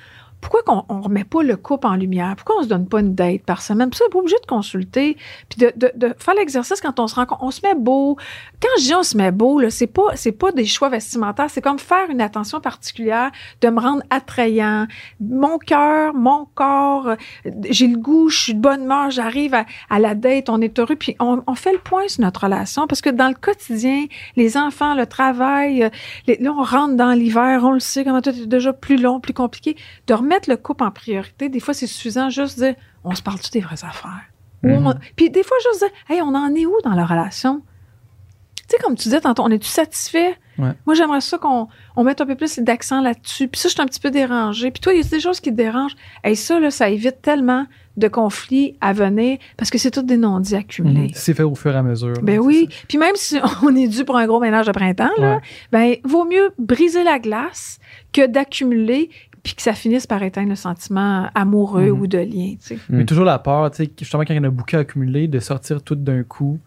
Pourquoi 0.40 0.62
qu'on 0.62 0.84
on 0.88 1.00
remet 1.02 1.24
pas 1.24 1.42
le 1.42 1.56
couple 1.56 1.86
en 1.86 1.94
lumière? 1.94 2.34
Pourquoi 2.36 2.56
on 2.60 2.62
se 2.62 2.68
donne 2.68 2.88
pas 2.88 3.00
une 3.00 3.14
date 3.14 3.42
par 3.42 3.60
semaine? 3.62 3.90
Puis 3.90 3.98
ça, 3.98 4.04
on 4.04 4.08
n'est 4.08 4.12
pas 4.12 4.18
obligé 4.20 4.36
de 4.40 4.46
consulter. 4.46 5.16
Puis 5.48 5.58
de, 5.60 5.72
de, 5.76 5.92
de 5.94 6.14
faire 6.18 6.34
l'exercice 6.34 6.80
quand 6.80 6.98
on 6.98 7.06
se 7.06 7.14
rencontre. 7.14 7.42
On 7.42 7.50
se 7.50 7.60
met 7.62 7.74
beau. 7.74 8.16
Quand 8.62 8.68
je 8.78 8.84
dis 8.84 8.94
on 8.94 9.02
se 9.02 9.16
met 9.16 9.32
beau, 9.32 9.60
là, 9.60 9.70
c'est 9.70 9.86
pas, 9.86 10.14
pas 10.38 10.52
des 10.52 10.64
choix 10.64 10.88
vestimentaires. 10.88 11.48
C'est 11.50 11.60
comme 11.60 11.78
faire 11.78 12.08
une 12.10 12.20
attention 12.20 12.60
particulière, 12.60 13.30
de 13.60 13.68
me 13.68 13.80
rendre 13.80 14.02
attrayant. 14.10 14.86
Mon 15.20 15.58
cœur, 15.58 16.14
mon 16.14 16.46
corps, 16.54 17.08
euh, 17.08 17.16
j'ai 17.68 17.86
le 17.86 17.98
goût, 17.98 18.28
je 18.28 18.38
suis 18.38 18.54
de 18.54 18.60
bonne 18.60 18.82
humeur, 18.84 19.10
j'arrive 19.10 19.54
à, 19.54 19.66
à 19.90 19.98
la 19.98 20.14
date, 20.14 20.48
on 20.48 20.60
est 20.60 20.78
heureux. 20.78 20.96
Puis 20.96 21.16
on, 21.20 21.42
on 21.46 21.54
fait 21.54 21.72
le 21.72 21.78
point 21.78 22.08
sur 22.08 22.22
notre 22.22 22.44
relation 22.44 22.86
parce 22.86 23.00
que 23.00 23.10
dans 23.10 23.28
le 23.28 23.34
quotidien, 23.34 24.06
les 24.36 24.56
enfants, 24.56 24.94
le 24.94 25.06
travail, 25.06 25.84
euh, 25.84 25.90
les- 26.26 26.36
là, 26.38 26.52
on 26.56 26.62
rentre 26.62 26.94
dans 26.96 27.12
l'hiver, 27.12 27.60
on 27.64 27.72
le 27.72 27.80
sait, 27.80 28.04
comment 28.04 28.22
tout 28.22 28.30
est 28.30 28.46
déjà 28.46 28.72
plus 28.72 28.96
long, 28.96 29.20
plus 29.20 29.34
compliqué. 29.34 29.76
Remettre 30.30 30.48
le 30.48 30.56
couple 30.56 30.84
en 30.84 30.90
priorité, 30.90 31.48
des 31.48 31.60
fois, 31.60 31.74
c'est 31.74 31.86
suffisant 31.86 32.30
juste 32.30 32.58
de 32.58 32.66
dire, 32.66 32.74
on 33.04 33.14
se 33.14 33.22
parle-tu 33.22 33.50
des 33.50 33.60
vraies 33.60 33.84
affaires? 33.84 34.24
Mhm. 34.62 34.94
Puis 35.16 35.30
des 35.30 35.42
fois, 35.42 35.56
juste 35.70 35.80
dire, 35.80 35.90
hey, 36.08 36.22
on 36.22 36.34
en 36.34 36.54
est 36.54 36.66
où 36.66 36.74
dans 36.84 36.94
la 36.94 37.06
relation? 37.06 37.62
Tu 38.68 38.76
sais, 38.76 38.82
comme 38.82 38.94
tu 38.94 39.04
disais 39.04 39.20
tantôt, 39.20 39.42
on 39.42 39.50
est-tu 39.50 39.66
satisfait? 39.66 40.36
Ouais. 40.58 40.72
Moi, 40.86 40.94
j'aimerais 40.94 41.22
ça 41.22 41.38
qu'on 41.38 41.66
on 41.96 42.04
mette 42.04 42.20
un 42.20 42.26
peu 42.26 42.36
plus 42.36 42.58
d'accent 42.60 43.00
là-dessus. 43.00 43.48
Puis 43.48 43.60
ça, 43.60 43.68
je 43.68 43.72
suis 43.72 43.82
un 43.82 43.86
petit 43.86 43.98
peu 43.98 44.10
dérangée. 44.10 44.70
Puis 44.70 44.80
toi, 44.80 44.92
il 44.92 45.02
y 45.02 45.04
a 45.04 45.08
des 45.08 45.18
choses 45.18 45.40
qui 45.40 45.50
te 45.50 45.56
dérangent. 45.56 45.96
Et 46.22 46.34
ça, 46.36 46.60
là, 46.60 46.70
ça 46.70 46.88
évite 46.88 47.20
tellement 47.22 47.66
de 47.96 48.06
conflits 48.06 48.76
à 48.80 48.92
venir 48.92 49.38
parce 49.56 49.70
que 49.70 49.78
c'est 49.78 49.90
tout 49.90 50.02
des 50.02 50.16
non-dits 50.16 50.54
accumulés. 50.54 51.08
Mhm. 51.08 51.10
C'est 51.14 51.34
fait 51.34 51.42
au 51.42 51.54
fur 51.56 51.72
et 51.74 51.78
à 51.78 51.82
mesure. 51.82 52.12
Ben 52.22 52.36
là, 52.36 52.42
oui. 52.42 52.68
Puis 52.86 52.98
même 52.98 53.16
si 53.16 53.38
on 53.62 53.74
est 53.74 53.88
dû 53.88 54.04
pour 54.04 54.16
un 54.16 54.26
gros 54.26 54.38
ménage 54.38 54.66
de 54.66 54.72
printemps, 54.72 55.10
là, 55.18 55.36
Ouais. 55.36 55.40
ben 55.72 55.96
vaut 56.04 56.24
mieux 56.24 56.52
briser 56.58 57.02
la 57.02 57.18
glace 57.18 57.80
que 58.12 58.26
d'accumuler 58.26 59.10
puis 59.42 59.54
que 59.54 59.62
ça 59.62 59.72
finisse 59.72 60.06
par 60.06 60.22
éteindre 60.22 60.48
le 60.50 60.54
sentiment 60.56 61.28
amoureux 61.34 61.90
Mhm. 61.92 62.00
ou 62.00 62.06
de 62.06 62.18
lien. 62.18 62.54
tu 62.60 62.74
sais. 62.74 62.78
Mais 62.88 63.02
Mm. 63.02 63.06
toujours 63.06 63.24
la 63.24 63.38
peur, 63.38 63.70
tu 63.70 63.84
sais, 63.84 63.90
justement, 63.98 64.22
quand 64.24 64.34
il 64.34 64.36
y 64.36 64.40
en 64.40 64.44
a 64.44 64.50
beaucoup 64.50 64.76
accumulé, 64.76 65.28
de 65.28 65.38
sortir 65.40 65.82
tout 65.82 65.94
d'un 65.94 66.22
coup, 66.22 66.58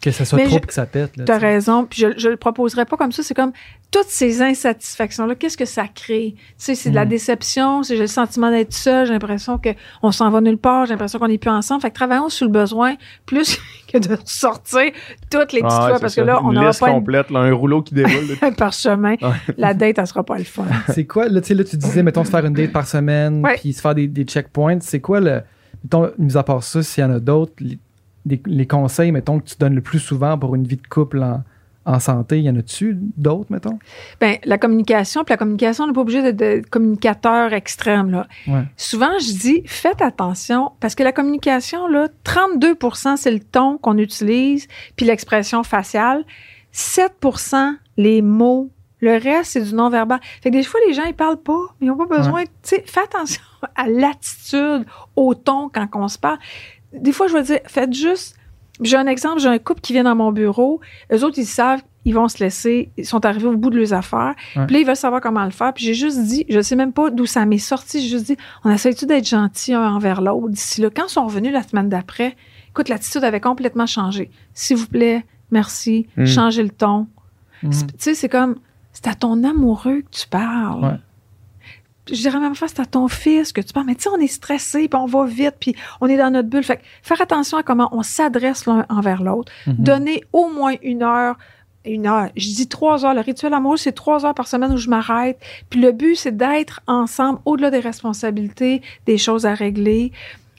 que 0.00 0.10
ça 0.10 0.24
soit 0.24 0.38
Mais 0.38 0.44
trop 0.46 0.58
je- 0.62 0.66
que 0.66 0.72
ça 0.72 0.86
pète. 0.86 1.12
Tu 1.24 1.32
as 1.32 1.38
raison. 1.38 1.84
Puis 1.84 2.00
je, 2.02 2.18
je 2.18 2.28
le 2.28 2.36
proposerais 2.36 2.84
pas 2.84 2.96
comme 2.96 3.12
ça. 3.12 3.22
C'est 3.22 3.34
comme 3.34 3.52
toutes 3.96 4.08
ces 4.10 4.42
insatisfactions-là, 4.42 5.34
qu'est-ce 5.36 5.56
que 5.56 5.64
ça 5.64 5.84
crée? 5.88 6.34
Tu 6.36 6.44
sais, 6.58 6.74
c'est 6.74 6.90
de 6.90 6.94
la 6.94 7.04
Mhm. 7.04 7.10
déception, 7.10 7.82
c'est 7.82 7.94
j'ai 7.96 8.02
le 8.02 8.06
sentiment 8.08 8.50
d'être 8.50 8.74
seul, 8.74 9.06
j'ai 9.06 9.12
l'impression 9.14 9.58
qu'on 9.58 10.12
s'en 10.12 10.28
va 10.30 10.40
nulle 10.42 10.58
part, 10.58 10.84
j'ai 10.86 10.92
l'impression 10.92 11.18
qu'on 11.18 11.28
n'est 11.28 11.38
plus 11.38 11.50
ensemble. 11.50 11.80
Fait 11.80 11.88
que 11.90 11.94
travaillons 11.94 12.28
sur 12.28 12.44
le 12.46 12.52
besoin 12.52 12.94
plus 13.24 13.58
que 13.92 13.96
de 13.98 14.18
sortir 14.26 14.90
toutes 15.30 15.52
les 15.54 15.60
petites 15.62 15.78
Ah 15.80 15.88
fois 15.88 15.98
parce 16.00 16.14
ça. 16.14 16.20
que 16.20 16.26
là, 16.26 16.40
on 16.42 16.48
Une 16.50 16.56
n'aura 16.56 16.72
pas 16.72 16.88
une- 16.88 16.94
complète, 16.96 17.30
là, 17.30 17.38
un 17.40 17.52
rouleau 17.54 17.80
qui 17.82 17.94
déroule. 17.94 18.36
un 18.42 18.52
parchemin. 18.52 19.14
La 19.56 19.72
date, 19.72 19.98
elle 19.98 20.06
sera 20.06 20.22
pas 20.24 20.36
le 20.36 20.44
fun. 20.44 20.64
C'est 20.92 21.06
quoi, 21.06 21.28
là, 21.28 21.40
tu 21.40 21.48
sais, 21.48 21.54
là, 21.54 21.64
tu 21.64 21.76
disais, 21.78 22.02
mettons, 22.02 22.24
se 22.24 22.30
faire 22.30 22.44
une 22.44 22.52
date 22.52 22.72
par 22.72 22.86
semaine, 22.86 23.42
Ouais. 23.44 23.56
puis 23.56 23.72
se 23.72 23.80
faire 23.80 23.94
des, 23.94 24.08
des 24.08 24.24
checkpoints. 24.24 24.80
C'est 24.80 25.00
quoi, 25.00 25.20
le, 25.20 25.40
mettons, 25.84 26.10
mis 26.18 26.36
à 26.36 26.42
part 26.42 26.62
ça, 26.62 26.82
s'il 26.82 27.02
y 27.02 27.06
en 27.06 27.12
a 27.12 27.18
d'autres, 27.20 27.54
les, 27.60 27.78
les 28.44 28.66
conseils, 28.66 29.12
mettons, 29.12 29.38
que 29.40 29.44
tu 29.48 29.54
donnes 29.58 29.74
le 29.74 29.80
plus 29.80 30.00
souvent 30.00 30.36
pour 30.36 30.54
une 30.54 30.64
vie 30.66 30.76
de 30.76 30.86
couple 30.86 31.22
en, 31.22 31.42
en 31.86 32.00
santé, 32.00 32.40
y 32.40 32.50
en 32.50 32.56
a-tu 32.56 32.98
d'autres, 33.16 33.50
mettons? 33.50 33.78
Ben, 34.20 34.38
la 34.44 34.58
communication, 34.58 35.24
puis 35.24 35.32
la 35.32 35.36
communication, 35.38 35.84
on 35.84 35.86
n'est 35.86 35.92
pas 35.92 36.00
obligé 36.00 36.20
d'être 36.20 36.36
de 36.36 36.68
communicateur 36.68 37.52
extrême, 37.52 38.10
là. 38.10 38.26
Ouais. 38.48 38.64
Souvent, 38.76 39.18
je 39.20 39.32
dis, 39.32 39.62
faites 39.66 40.02
attention, 40.02 40.72
parce 40.80 40.94
que 40.94 41.02
la 41.02 41.12
communication, 41.12 41.86
là, 41.86 42.08
32% 42.24 43.16
c'est 43.16 43.30
le 43.30 43.40
ton 43.40 43.78
qu'on 43.78 43.98
utilise, 43.98 44.66
puis 44.96 45.06
l'expression 45.06 45.62
faciale. 45.62 46.24
7% 46.76 47.76
les 47.96 48.20
mots. 48.22 48.70
Le 49.00 49.12
reste, 49.12 49.52
c'est 49.52 49.62
du 49.62 49.74
non-verbal. 49.74 50.20
Fait 50.42 50.50
que 50.50 50.56
des 50.56 50.62
fois, 50.62 50.80
les 50.86 50.94
gens, 50.94 51.04
ils 51.04 51.14
parlent 51.14 51.40
pas, 51.40 51.66
mais 51.80 51.86
ils 51.86 51.88
n'ont 51.88 51.96
pas 51.96 52.16
besoin. 52.16 52.44
Tu 52.44 52.50
sais, 52.62 52.84
fais 52.86 53.00
attention 53.00 53.42
à 53.74 53.88
l'attitude, 53.88 54.86
au 55.16 55.34
ton 55.34 55.68
quand 55.68 55.88
on 55.94 56.08
se 56.08 56.18
parle. 56.18 56.38
Des 56.92 57.12
fois, 57.12 57.28
je 57.28 57.34
vais 57.34 57.42
dire, 57.42 57.60
faites 57.66 57.92
juste. 57.92 58.35
J'ai 58.82 58.96
un 58.96 59.06
exemple, 59.06 59.40
j'ai 59.40 59.48
un 59.48 59.58
couple 59.58 59.80
qui 59.80 59.92
vient 59.94 60.04
dans 60.04 60.14
mon 60.14 60.32
bureau. 60.32 60.80
Eux 61.12 61.24
autres, 61.24 61.38
ils 61.38 61.46
savent, 61.46 61.82
ils 62.04 62.14
vont 62.14 62.28
se 62.28 62.42
laisser, 62.44 62.90
ils 62.98 63.06
sont 63.06 63.24
arrivés 63.24 63.46
au 63.46 63.56
bout 63.56 63.70
de 63.70 63.78
leurs 63.78 63.92
affaires. 63.94 64.34
Ouais. 64.54 64.66
Puis 64.66 64.74
là, 64.76 64.80
ils 64.82 64.86
veulent 64.86 64.94
savoir 64.96 65.20
comment 65.22 65.44
le 65.44 65.50
faire. 65.50 65.72
Puis 65.72 65.84
j'ai 65.86 65.94
juste 65.94 66.22
dit, 66.22 66.44
je 66.48 66.60
sais 66.60 66.76
même 66.76 66.92
pas 66.92 67.10
d'où 67.10 67.24
ça 67.26 67.46
m'est 67.46 67.56
sorti, 67.58 68.00
j'ai 68.02 68.08
juste 68.08 68.26
dit, 68.26 68.36
on 68.64 68.70
essaie-tu 68.70 69.06
d'être 69.06 69.26
gentil 69.26 69.72
un 69.72 69.94
envers 69.94 70.20
l'autre 70.20 70.50
d'ici 70.50 70.80
là? 70.82 70.90
Quand 70.94 71.06
ils 71.06 71.12
sont 71.12 71.24
revenus 71.26 71.52
la 71.52 71.62
semaine 71.62 71.88
d'après, 71.88 72.36
écoute, 72.70 72.88
l'attitude 72.90 73.24
avait 73.24 73.40
complètement 73.40 73.86
changé. 73.86 74.30
S'il 74.52 74.76
vous 74.76 74.86
plaît, 74.88 75.24
merci, 75.50 76.06
Mm. 76.16 76.26
changez 76.26 76.62
le 76.62 76.70
ton. 76.70 77.06
C'est- 77.70 77.86
Tu 77.86 77.92
sais, 77.98 78.14
c'est 78.14 78.28
comme, 78.28 78.56
c'est 78.92 79.06
à 79.08 79.14
ton 79.14 79.42
amoureux 79.42 80.02
que 80.02 80.10
tu 80.18 80.28
parles. 80.28 80.84
Ouais. 80.84 80.98
Je 82.08 82.20
dirais 82.20 82.38
même 82.38 82.54
c'est 82.54 82.80
à 82.80 82.86
ton 82.86 83.08
fils 83.08 83.52
que 83.52 83.60
tu 83.60 83.72
parles. 83.72 83.86
Mais 83.86 83.94
tu 83.94 84.02
sais, 84.02 84.08
on 84.08 84.18
est 84.18 84.26
stressé, 84.26 84.88
puis 84.88 84.98
on 84.98 85.06
va 85.06 85.24
vite, 85.24 85.54
puis 85.58 85.74
on 86.00 86.06
est 86.06 86.16
dans 86.16 86.30
notre 86.30 86.48
bulle. 86.48 86.64
Fait 86.64 86.76
que 86.76 86.82
faire 87.02 87.20
attention 87.20 87.58
à 87.58 87.62
comment 87.62 87.88
on 87.92 88.02
s'adresse 88.02 88.66
l'un 88.66 88.86
envers 88.88 89.22
l'autre. 89.22 89.52
Mhm. 89.66 89.74
Donner 89.78 90.24
au 90.32 90.48
moins 90.48 90.74
une 90.82 91.02
heure, 91.02 91.36
une 91.84 92.06
heure. 92.06 92.28
Je 92.36 92.48
dis 92.48 92.68
trois 92.68 93.04
heures. 93.04 93.14
Le 93.14 93.20
rituel 93.20 93.54
amoureux, 93.54 93.76
c'est 93.76 93.92
trois 93.92 94.24
heures 94.24 94.34
par 94.34 94.48
semaine 94.48 94.72
où 94.72 94.76
je 94.76 94.88
m'arrête. 94.88 95.38
Puis 95.70 95.80
le 95.80 95.92
but, 95.92 96.16
c'est 96.16 96.36
d'être 96.36 96.80
ensemble 96.86 97.40
au-delà 97.44 97.70
des 97.70 97.80
responsabilités, 97.80 98.82
des 99.06 99.18
choses 99.18 99.46
à 99.46 99.54
régler. 99.54 100.12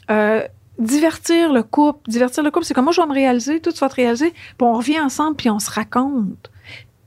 Euh, 0.09 0.41
divertir 0.79 1.51
le 1.53 1.63
couple. 1.63 2.09
Divertir 2.09 2.43
le 2.43 2.51
couple, 2.51 2.65
c'est 2.65 2.73
comme 2.73 2.85
moi, 2.85 2.93
je 2.93 3.01
vais 3.01 3.07
me 3.07 3.13
réaliser, 3.13 3.59
tout 3.59 3.73
va 3.79 3.89
te 3.89 3.95
réaliser, 3.95 4.31
puis 4.31 4.67
on 4.67 4.73
revient 4.73 4.99
ensemble, 4.99 5.35
puis 5.35 5.49
on 5.49 5.59
se 5.59 5.71
raconte. 5.71 6.51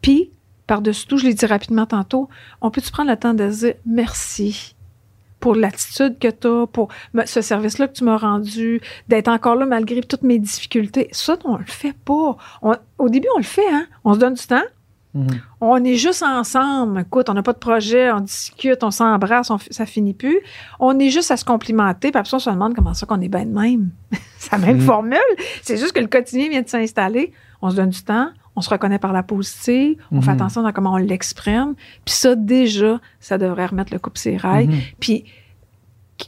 Puis, 0.02 0.30
par-dessus 0.70 1.06
tout, 1.06 1.18
je 1.18 1.26
l'ai 1.26 1.34
dit 1.34 1.46
rapidement 1.46 1.84
tantôt, 1.86 2.28
on 2.62 2.70
peut-tu 2.70 2.90
prendre 2.92 3.10
le 3.10 3.16
temps 3.16 3.34
de 3.34 3.46
dire 3.48 3.74
merci 3.86 4.74
pour 5.40 5.54
l'attitude 5.54 6.18
que 6.18 6.28
tu 6.28 6.46
as, 6.46 6.66
pour 6.66 6.88
ce 7.24 7.40
service-là 7.40 7.88
que 7.88 7.94
tu 7.94 8.04
m'as 8.04 8.16
rendu, 8.18 8.80
d'être 9.08 9.28
encore 9.28 9.56
là 9.56 9.66
malgré 9.66 10.00
toutes 10.02 10.22
mes 10.22 10.38
difficultés? 10.38 11.08
Ça, 11.12 11.36
on 11.44 11.56
le 11.56 11.64
fait 11.66 11.94
pas. 12.04 12.36
On- 12.62 12.76
au 12.98 13.08
début, 13.08 13.26
on 13.34 13.38
le 13.38 13.44
fait, 13.44 13.68
hein? 13.72 13.86
On 14.04 14.14
se 14.14 14.18
donne 14.18 14.34
du 14.34 14.46
temps. 14.46 14.62
Mhm. 15.14 15.40
On 15.60 15.82
est 15.82 15.96
juste 15.96 16.22
ensemble. 16.22 17.00
Écoute, 17.00 17.28
on 17.28 17.34
n'a 17.34 17.42
pas 17.42 17.52
de 17.54 17.58
projet, 17.58 18.12
on 18.12 18.20
discute, 18.20 18.84
on 18.84 18.92
s'embrasse, 18.92 19.50
ça 19.70 19.86
finit 19.86 20.14
plus. 20.14 20.38
On 20.78 20.96
est 21.00 21.10
juste 21.10 21.32
à 21.32 21.36
se 21.36 21.44
complimenter, 21.44 22.10
puis 22.12 22.18
après 22.20 22.30
ça, 22.30 22.36
on 22.36 22.40
se 22.40 22.50
demande 22.50 22.74
comment 22.76 22.94
ça 22.94 23.06
qu'on 23.06 23.20
est 23.20 23.28
bien 23.28 23.44
de 23.46 23.50
même. 23.52 23.90
C'est 24.38 24.52
la 24.52 24.58
même 24.58 24.76
Mm. 24.76 24.82
formule. 24.82 25.18
C'est 25.62 25.78
juste 25.78 25.92
que 25.92 26.00
le 26.00 26.06
quotidien 26.06 26.48
vient 26.48 26.62
de 26.62 26.68
s'installer. 26.68 27.32
On 27.62 27.70
se 27.70 27.76
donne 27.76 27.90
du 27.90 28.02
temps, 28.04 28.28
on 28.56 28.60
se 28.60 28.70
reconnaît 28.70 28.98
par 28.98 29.12
la 29.12 29.22
positive, 29.22 29.96
on 30.12 30.20
fait 30.20 30.30
Mhm. 30.32 30.36
attention 30.36 30.64
à 30.66 30.72
comment 30.72 30.94
on 30.94 30.96
l'exprime. 30.98 31.74
Puis 32.04 32.14
ça, 32.14 32.34
déjà, 32.34 33.00
ça 33.20 33.38
devrait 33.38 33.66
remettre 33.66 33.92
le 33.92 33.98
couple 33.98 34.18
ses 34.18 34.36
rails. 34.36 34.68
Mhm. 34.68 34.78
Puis 34.98 35.24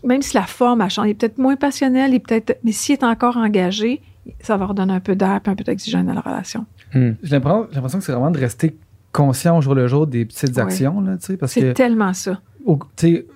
même 0.04 0.22
si 0.22 0.34
la 0.34 0.44
forme 0.44 0.80
a 0.80 0.88
changé, 0.88 1.08
il 1.08 1.12
est 1.12 1.14
peut-être 1.14 1.38
moins 1.38 1.56
passionnel, 1.56 2.12
il 2.12 2.14
est 2.16 2.18
peut-être, 2.20 2.58
mais 2.64 2.72
s'il 2.72 2.94
est 2.94 3.04
encore 3.04 3.36
engagé, 3.36 4.00
ça 4.40 4.56
va 4.56 4.66
redonner 4.66 4.94
un 4.94 5.00
peu 5.00 5.14
d'air 5.16 5.40
et 5.44 5.48
un 5.50 5.54
peu 5.54 5.64
d'oxygène 5.64 6.08
à 6.08 6.14
la 6.14 6.20
relation. 6.20 6.64
J'ai 6.94 7.14
l'impression 7.22 7.66
j'ai 7.70 7.74
l'impression 7.74 7.98
que 7.98 8.04
c'est 8.04 8.12
vraiment 8.12 8.30
de 8.30 8.38
rester 8.38 8.76
conscient 9.12 9.58
au 9.58 9.60
jour 9.60 9.74
le 9.74 9.88
jour 9.88 10.06
des 10.06 10.24
petites 10.24 10.56
Ouais. 10.56 10.62
actions, 10.62 11.00
là, 11.00 11.16
tu 11.18 11.26
sais, 11.26 11.36
parce 11.36 11.52
C'est 11.52 11.74
tellement 11.74 12.14
ça. 12.14 12.40
au- 12.64 12.78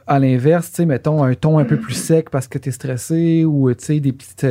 à 0.07 0.19
l'inverse, 0.19 0.79
mettons 0.81 1.23
un 1.25 1.35
ton 1.35 1.59
un 1.59 1.65
peu 1.65 1.79
plus 1.79 1.95
sec 1.95 2.31
parce 2.31 2.49
que 2.49 2.57
tu 2.59 2.69
es 2.71 2.73
stressé 2.73 3.45
ou, 3.45 3.69
des 4.01 4.13
petites 4.13 4.47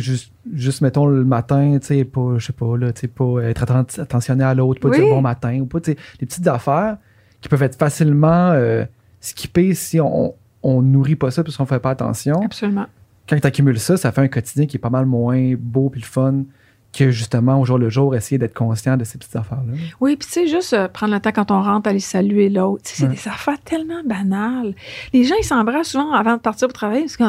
juste, 0.00 0.32
juste, 0.54 0.80
mettons, 0.80 1.06
le 1.06 1.24
matin, 1.24 1.78
tu 1.80 1.86
sais, 1.86 2.04
pas, 2.04 2.34
je 2.38 2.46
sais 2.46 2.52
pas, 2.52 2.76
là, 2.76 2.92
tu 2.92 3.02
sais, 3.02 3.08
pas 3.08 3.40
être 3.42 3.62
atten- 3.64 4.00
attentionné 4.00 4.44
à 4.44 4.54
l'autre, 4.54 4.80
pas 4.80 4.88
Oui. 4.88 4.98
dire 4.98 5.08
bon 5.08 5.20
matin 5.20 5.58
ou 5.60 5.66
pas, 5.66 5.80
tu 5.80 5.92
sais, 5.92 5.98
des 6.18 6.26
petites 6.26 6.46
affaires 6.48 6.96
qui 7.40 7.48
peuvent 7.48 7.62
être 7.62 7.78
facilement 7.78 8.50
euh, 8.52 8.84
skippées 9.20 9.74
si 9.74 10.00
on, 10.00 10.34
on 10.62 10.82
nourrit 10.82 11.16
pas 11.16 11.30
ça 11.30 11.44
parce 11.44 11.56
qu'on 11.56 11.66
fait 11.66 11.78
pas 11.80 11.90
attention. 11.90 12.40
Absolument. 12.44 12.86
quand 13.28 13.38
tu 13.38 13.46
accumules 13.46 13.78
ça, 13.78 13.96
ça 13.96 14.10
fait 14.12 14.22
un 14.22 14.28
quotidien 14.28 14.66
qui 14.66 14.76
est 14.76 14.80
pas 14.80 14.90
mal 14.90 15.04
moins 15.06 15.54
beau 15.58 15.90
puis 15.90 16.00
le 16.00 16.06
fun 16.06 16.44
que 16.96 17.10
justement 17.10 17.60
au 17.60 17.64
jour 17.66 17.76
le 17.78 17.90
jour 17.90 18.16
essayer 18.16 18.38
d'être 18.38 18.54
conscient 18.54 18.96
de 18.96 19.04
ces 19.04 19.18
petites 19.18 19.36
affaires-là. 19.36 19.74
Oui, 20.00 20.16
puis 20.16 20.26
tu 20.26 20.32
sais, 20.32 20.46
juste 20.46 20.72
euh, 20.72 20.88
prendre 20.88 21.12
le 21.12 21.20
temps 21.20 21.32
quand 21.32 21.50
on 21.50 21.60
rentre, 21.62 21.88
aller 21.90 22.00
saluer 22.00 22.48
l'autre. 22.48 22.82
C'est 22.86 23.04
Ouais. 23.04 23.10
des 23.10 23.28
affaires 23.28 23.60
tellement 23.62 24.02
banales. 24.06 24.74
Les 25.12 25.24
gens, 25.24 25.34
ils 25.38 25.44
s'embrassent 25.44 25.88
souvent 25.90 26.12
avant 26.12 26.36
de 26.36 26.40
partir 26.40 26.66
pour 26.68 26.72
travailler. 26.72 27.02
Parce 27.02 27.18
que 27.18 27.24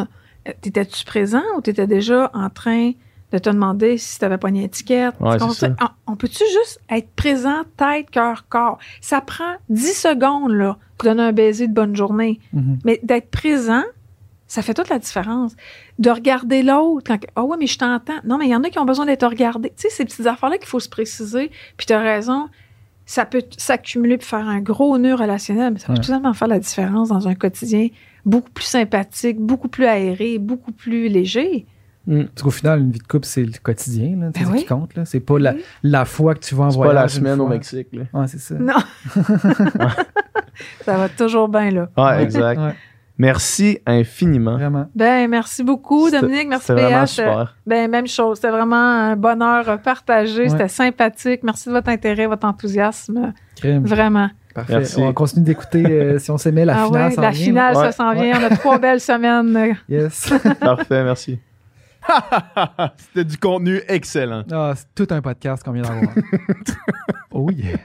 t'étais-tu 0.62 1.06
présent 1.06 1.44
ou 1.58 1.62
t'étais 1.62 1.88
déjà 1.88 2.30
en 2.34 2.50
train 2.50 2.92
de 3.32 3.38
te 3.38 3.50
demander 3.50 3.98
si 3.98 4.18
t'avais 4.20 4.38
pas 4.40 4.50
une 4.50 4.58
étiquette? 4.58 5.14
Ouais, 5.20 5.38
Tu. 5.38 5.44
On, 5.44 6.14
on 6.14 6.16
peut-tu 6.16 6.44
juste 6.52 6.82
être 6.90 7.10
présent, 7.16 7.64
tête, 7.78 8.10
cœur, 8.10 8.46
corps? 8.50 8.80
Ça 9.02 9.22
prend 9.22 9.54
10 9.70 9.94
secondes, 9.94 10.52
là, 10.54 10.78
pour 10.98 11.08
donner 11.10 11.24
un 11.24 11.32
baiser 11.32 11.68
de 11.68 11.74
bonne 11.74 11.96
journée. 11.96 12.40
Mhm. 12.54 12.80
Mais 12.86 13.00
d'être 13.04 13.30
présent, 13.30 13.84
ça 14.48 14.64
fait 14.64 14.74
toute 14.74 14.90
la 14.90 14.98
différence. 14.98 15.56
De 16.00 16.10
regarder 16.10 16.64
l'autre 16.64 17.04
quand 17.08 17.20
ah 17.36 17.44
ouais 17.44 17.58
mais 17.60 17.68
je 17.68 17.78
t'entends. 17.78 18.18
Non 18.26 18.38
mais 18.40 18.46
il 18.48 18.52
y 18.52 18.56
en 18.56 18.64
a 18.64 18.70
qui 18.72 18.80
ont 18.80 18.86
besoin 18.86 19.06
d'être 19.06 19.28
regardés. 19.28 19.70
Tu 19.70 19.84
sais 19.84 19.90
ces 19.90 20.06
petites 20.06 20.26
affaires 20.26 20.50
là 20.50 20.58
qu'il 20.58 20.68
faut 20.68 20.80
se 20.80 20.90
préciser. 20.90 21.52
Puis 21.78 21.86
tu 21.86 21.94
as 21.94 22.00
raison, 22.00 22.48
ça 23.06 23.26
peut 23.26 23.44
s'accumuler 23.58 24.18
pour 24.18 24.28
faire 24.28 24.48
un 24.48 24.60
gros 24.60 24.98
nœud 24.98 25.14
relationnel, 25.14 25.74
mais 25.74 25.80
ça 25.80 25.86
peut 25.88 25.94
Ouais. 25.94 26.00
tout 26.00 26.06
simplement 26.08 26.34
faire 26.34 26.48
la 26.48 26.58
différence 26.60 27.10
dans 27.10 27.28
un 27.28 27.36
quotidien 27.36 27.90
beaucoup 28.26 28.52
plus 28.52 28.66
sympathique, 28.66 29.40
beaucoup 29.40 29.68
plus 29.68 29.86
aéré, 29.86 30.38
beaucoup 30.40 30.72
plus 30.72 31.08
léger. 31.10 31.66
Parce 32.08 32.42
qu'au 32.42 32.50
final, 32.50 32.80
une 32.80 32.92
vie 32.92 32.98
de 33.00 33.04
couple, 33.08 33.26
c'est 33.26 33.44
le 33.44 33.52
quotidien, 33.62 34.18
là, 34.20 34.32
c'est 34.34 34.40
Ben 34.42 34.46
ça 34.48 34.52
oui. 34.54 34.60
qui 34.60 34.66
compte. 34.66 34.96
là. 34.96 35.06
C'est 35.06 35.20
pas 35.20 35.38
la, 35.38 35.54
Oui. 35.54 35.62
la 35.84 36.06
fois 36.06 36.34
que 36.34 36.40
tu 36.40 36.56
vas 36.56 36.64
en 36.66 36.70
C'est 36.72 36.78
voyage. 36.78 36.96
pas 36.96 37.02
la 37.04 37.08
semaine 37.08 37.40
au. 37.42 37.48
Mexique. 37.48 37.88
Là. 37.94 38.04
Ouais, 38.14 38.26
c'est 38.28 38.40
ça. 38.40 38.56
Non. 38.56 38.74
ça 40.86 40.98
va 40.98 41.10
toujours 41.10 41.48
bien 41.50 41.70
là. 41.72 41.90
Ouais, 41.98 42.24
exact. 42.24 42.60
Ouais, 42.60 42.74
Merci 43.18 43.80
infiniment. 43.86 44.54
vraiment. 44.54 44.90
Ben 44.96 45.30
merci 45.30 45.62
beaucoup 45.62 46.06
C'était- 46.08 46.22
Dominique, 46.22 46.48
merci 46.48 46.68
C'était 46.68 46.82
vraiment 46.84 47.00
PH. 47.02 47.10
super. 47.10 47.58
Ben, 47.68 47.92
même 47.92 48.08
chose. 48.08 48.38
C'était 48.38 48.50
vraiment 48.52 48.76
un 48.78 49.16
bonheur 49.18 49.82
partagé. 49.82 50.44
Ouais. 50.44 50.50
C'était 50.50 50.70
sympathique. 50.70 51.42
Merci 51.44 51.68
de 51.68 51.74
votre 51.74 51.90
intérêt, 51.90 52.28
votre 52.28 52.48
enthousiasme. 52.48 53.34
Crème. 53.58 53.86
Vraiment. 53.86 54.30
Parfait. 54.54 54.74
Merci. 54.78 55.02
On 55.02 55.14
continue 55.14 55.46
d'écouter 55.46 55.86
euh, 55.86 56.20
si 56.20 56.32
on 56.32 56.38
s'aimait 56.38 56.66
la 56.66 56.84
ah 56.84 56.86
finale. 56.88 57.10
ouais, 57.10 57.16
la 57.22 57.30
vient. 57.32 57.46
finale, 57.46 57.76
Ouais. 57.78 57.84
ça 57.86 57.92
s'en 57.92 58.14
vient. 58.14 58.40
On 58.40 58.44
a 58.44 58.50
trois 58.56 58.80
belles 58.80 59.00
semaines. 59.00 59.78
Yes. 59.88 60.34
Parfait, 60.60 61.04
merci. 61.04 61.40
C'était 62.98 63.26
du 63.26 63.38
contenu 63.38 63.82
excellent. 63.88 64.44
Ah, 64.52 64.74
c'est 64.76 64.88
tout 64.96 65.14
un 65.14 65.22
podcast 65.22 65.64
qu'on 65.64 65.74
vient 65.74 65.84
d'avoir. 65.84 66.12
oh 67.32 67.52
yeah. 67.52 67.78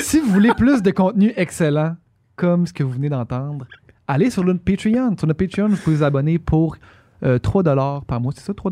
si 0.00 0.20
vous 0.20 0.30
voulez 0.30 0.52
plus 0.54 0.82
de 0.82 0.90
contenu 0.90 1.32
excellent, 1.36 1.96
comme 2.36 2.66
ce 2.66 2.72
que 2.72 2.82
vous 2.82 2.90
venez 2.90 3.08
d'entendre, 3.08 3.66
allez 4.06 4.30
sur 4.30 4.44
notre 4.44 4.60
Patreon. 4.60 5.16
Sur 5.16 5.26
notre 5.28 5.38
Patreon, 5.38 5.68
vous 5.68 5.76
pouvez 5.76 5.96
vous 5.96 6.02
abonner 6.02 6.38
pour 6.38 6.76
euh, 7.22 7.38
3 7.38 7.62
par 8.06 8.20
mois. 8.20 8.32
C'est 8.34 8.44
ça, 8.44 8.54
3 8.54 8.70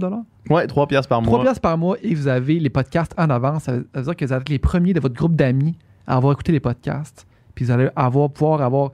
ouais, 0.50 0.66
3 0.66 0.86
piastres 0.88 1.08
par 1.08 1.22
3 1.22 1.32
mois. 1.32 1.42
piastres 1.44 1.60
par 1.60 1.78
mois 1.78 1.96
et 2.02 2.14
vous 2.14 2.28
avez 2.28 2.58
les 2.58 2.70
podcasts 2.70 3.14
en 3.16 3.30
avance. 3.30 3.64
Ça 3.64 3.72
veut 3.72 4.02
dire 4.02 4.16
que 4.16 4.24
vous 4.24 4.32
êtes 4.32 4.48
les 4.48 4.58
premiers 4.58 4.92
de 4.92 5.00
votre 5.00 5.14
groupe 5.14 5.34
d'amis 5.34 5.76
à 6.06 6.16
avoir 6.16 6.32
écouté 6.32 6.52
les 6.52 6.60
podcasts. 6.60 7.26
Puis 7.54 7.64
vous 7.64 7.70
allez 7.70 7.88
avoir, 7.96 8.30
pouvoir 8.30 8.62
avoir. 8.62 8.92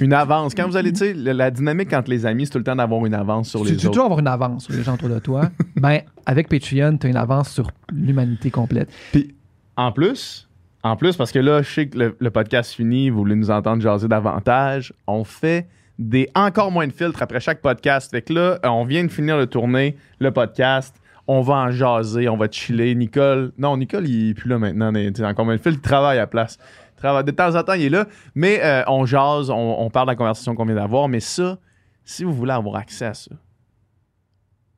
Une 0.00 0.14
avance. 0.14 0.54
Quand 0.54 0.66
vous 0.66 0.78
allez, 0.78 0.94
tu 0.94 1.00
sais, 1.00 1.12
la, 1.12 1.50
dynamique 1.50 1.92
entre 1.92 2.08
les 2.08 2.24
amis, 2.24 2.46
c'est 2.46 2.52
tout 2.52 2.58
le 2.58 2.64
temps 2.64 2.74
d'avoir 2.74 3.04
une 3.04 3.12
avance 3.12 3.50
sur 3.50 3.60
Tu 3.60 3.72
les 3.72 3.76
tu 3.76 3.86
autres. 3.86 3.92
toujours 3.92 4.04
avoir 4.06 4.20
une 4.20 4.28
avance 4.28 4.64
sur 4.64 4.72
les 4.72 4.82
gens 4.82 4.94
autour 4.94 5.10
de 5.10 5.18
toi. 5.18 5.50
ben, 5.76 6.00
avec 6.24 6.48
Patreon, 6.48 6.96
tu 6.96 7.06
as 7.06 7.10
une 7.10 7.16
avance 7.16 7.50
sur 7.50 7.70
l'humanité 7.92 8.50
complète. 8.50 8.88
Puis, 9.12 9.34
en 9.76 9.92
plus, 9.92 10.48
en 10.82 10.96
plus, 10.96 11.16
parce 11.16 11.32
que 11.32 11.38
là, 11.38 11.60
je 11.60 11.70
sais 11.70 11.88
que 11.88 11.98
le, 11.98 12.16
le 12.18 12.30
podcast 12.30 12.72
finit, 12.72 13.10
vous 13.10 13.18
voulez 13.18 13.34
nous 13.34 13.50
entendre 13.50 13.82
jaser 13.82 14.08
davantage, 14.08 14.94
on 15.06 15.22
fait 15.24 15.68
des 15.98 16.30
encore 16.34 16.72
moins 16.72 16.86
de 16.86 16.92
filtres 16.92 17.22
après 17.22 17.40
chaque 17.40 17.60
podcast. 17.60 18.10
Fait 18.10 18.22
que 18.22 18.32
là, 18.32 18.58
on 18.64 18.84
vient 18.84 19.04
de 19.04 19.10
finir 19.10 19.38
de 19.38 19.44
tourner 19.44 19.96
le 20.18 20.30
podcast. 20.30 20.96
On 21.32 21.42
va 21.42 21.54
en 21.54 21.70
jaser, 21.70 22.28
on 22.28 22.36
va 22.36 22.50
chiller. 22.50 22.92
Nicole, 22.96 23.52
non, 23.56 23.76
Nicole, 23.76 24.08
il 24.08 24.30
est 24.30 24.34
plus 24.34 24.48
là 24.48 24.58
maintenant. 24.58 24.92
sais, 24.92 25.24
encore 25.24 25.44
moins 25.44 25.54
de 25.54 25.60
il 25.64 25.80
travaille 25.80 26.18
à 26.18 26.22
la 26.22 26.26
place. 26.26 26.58
Il 26.94 26.96
travaille- 26.96 27.22
De 27.22 27.30
temps 27.30 27.54
en 27.54 27.62
temps, 27.62 27.74
il 27.74 27.82
est 27.84 27.88
là. 27.88 28.06
Mais 28.34 28.60
euh, 28.64 28.82
on 28.88 29.06
jase, 29.06 29.48
on, 29.48 29.76
on 29.78 29.90
parle 29.90 30.08
de 30.08 30.10
la 30.12 30.16
conversation 30.16 30.56
qu'on 30.56 30.64
vient 30.64 30.74
d'avoir. 30.74 31.08
Mais 31.08 31.20
ça, 31.20 31.58
si 32.04 32.24
vous 32.24 32.32
voulez 32.34 32.50
avoir 32.50 32.74
accès 32.74 33.04
à 33.04 33.14
ça, 33.14 33.30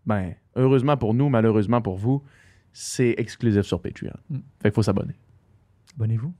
ben, 0.04 0.34
heureusement 0.54 0.98
pour 0.98 1.14
nous, 1.14 1.30
malheureusement 1.30 1.80
pour 1.80 1.96
vous, 1.96 2.22
c'est 2.74 3.14
exclusif 3.16 3.62
sur 3.62 3.80
Patreon. 3.80 4.12
Mm. 4.28 4.36
Fait 4.60 4.68
qu'il 4.68 4.74
faut 4.74 4.82
s'abonner. 4.82 5.14
Abonnez-vous. 5.96 6.34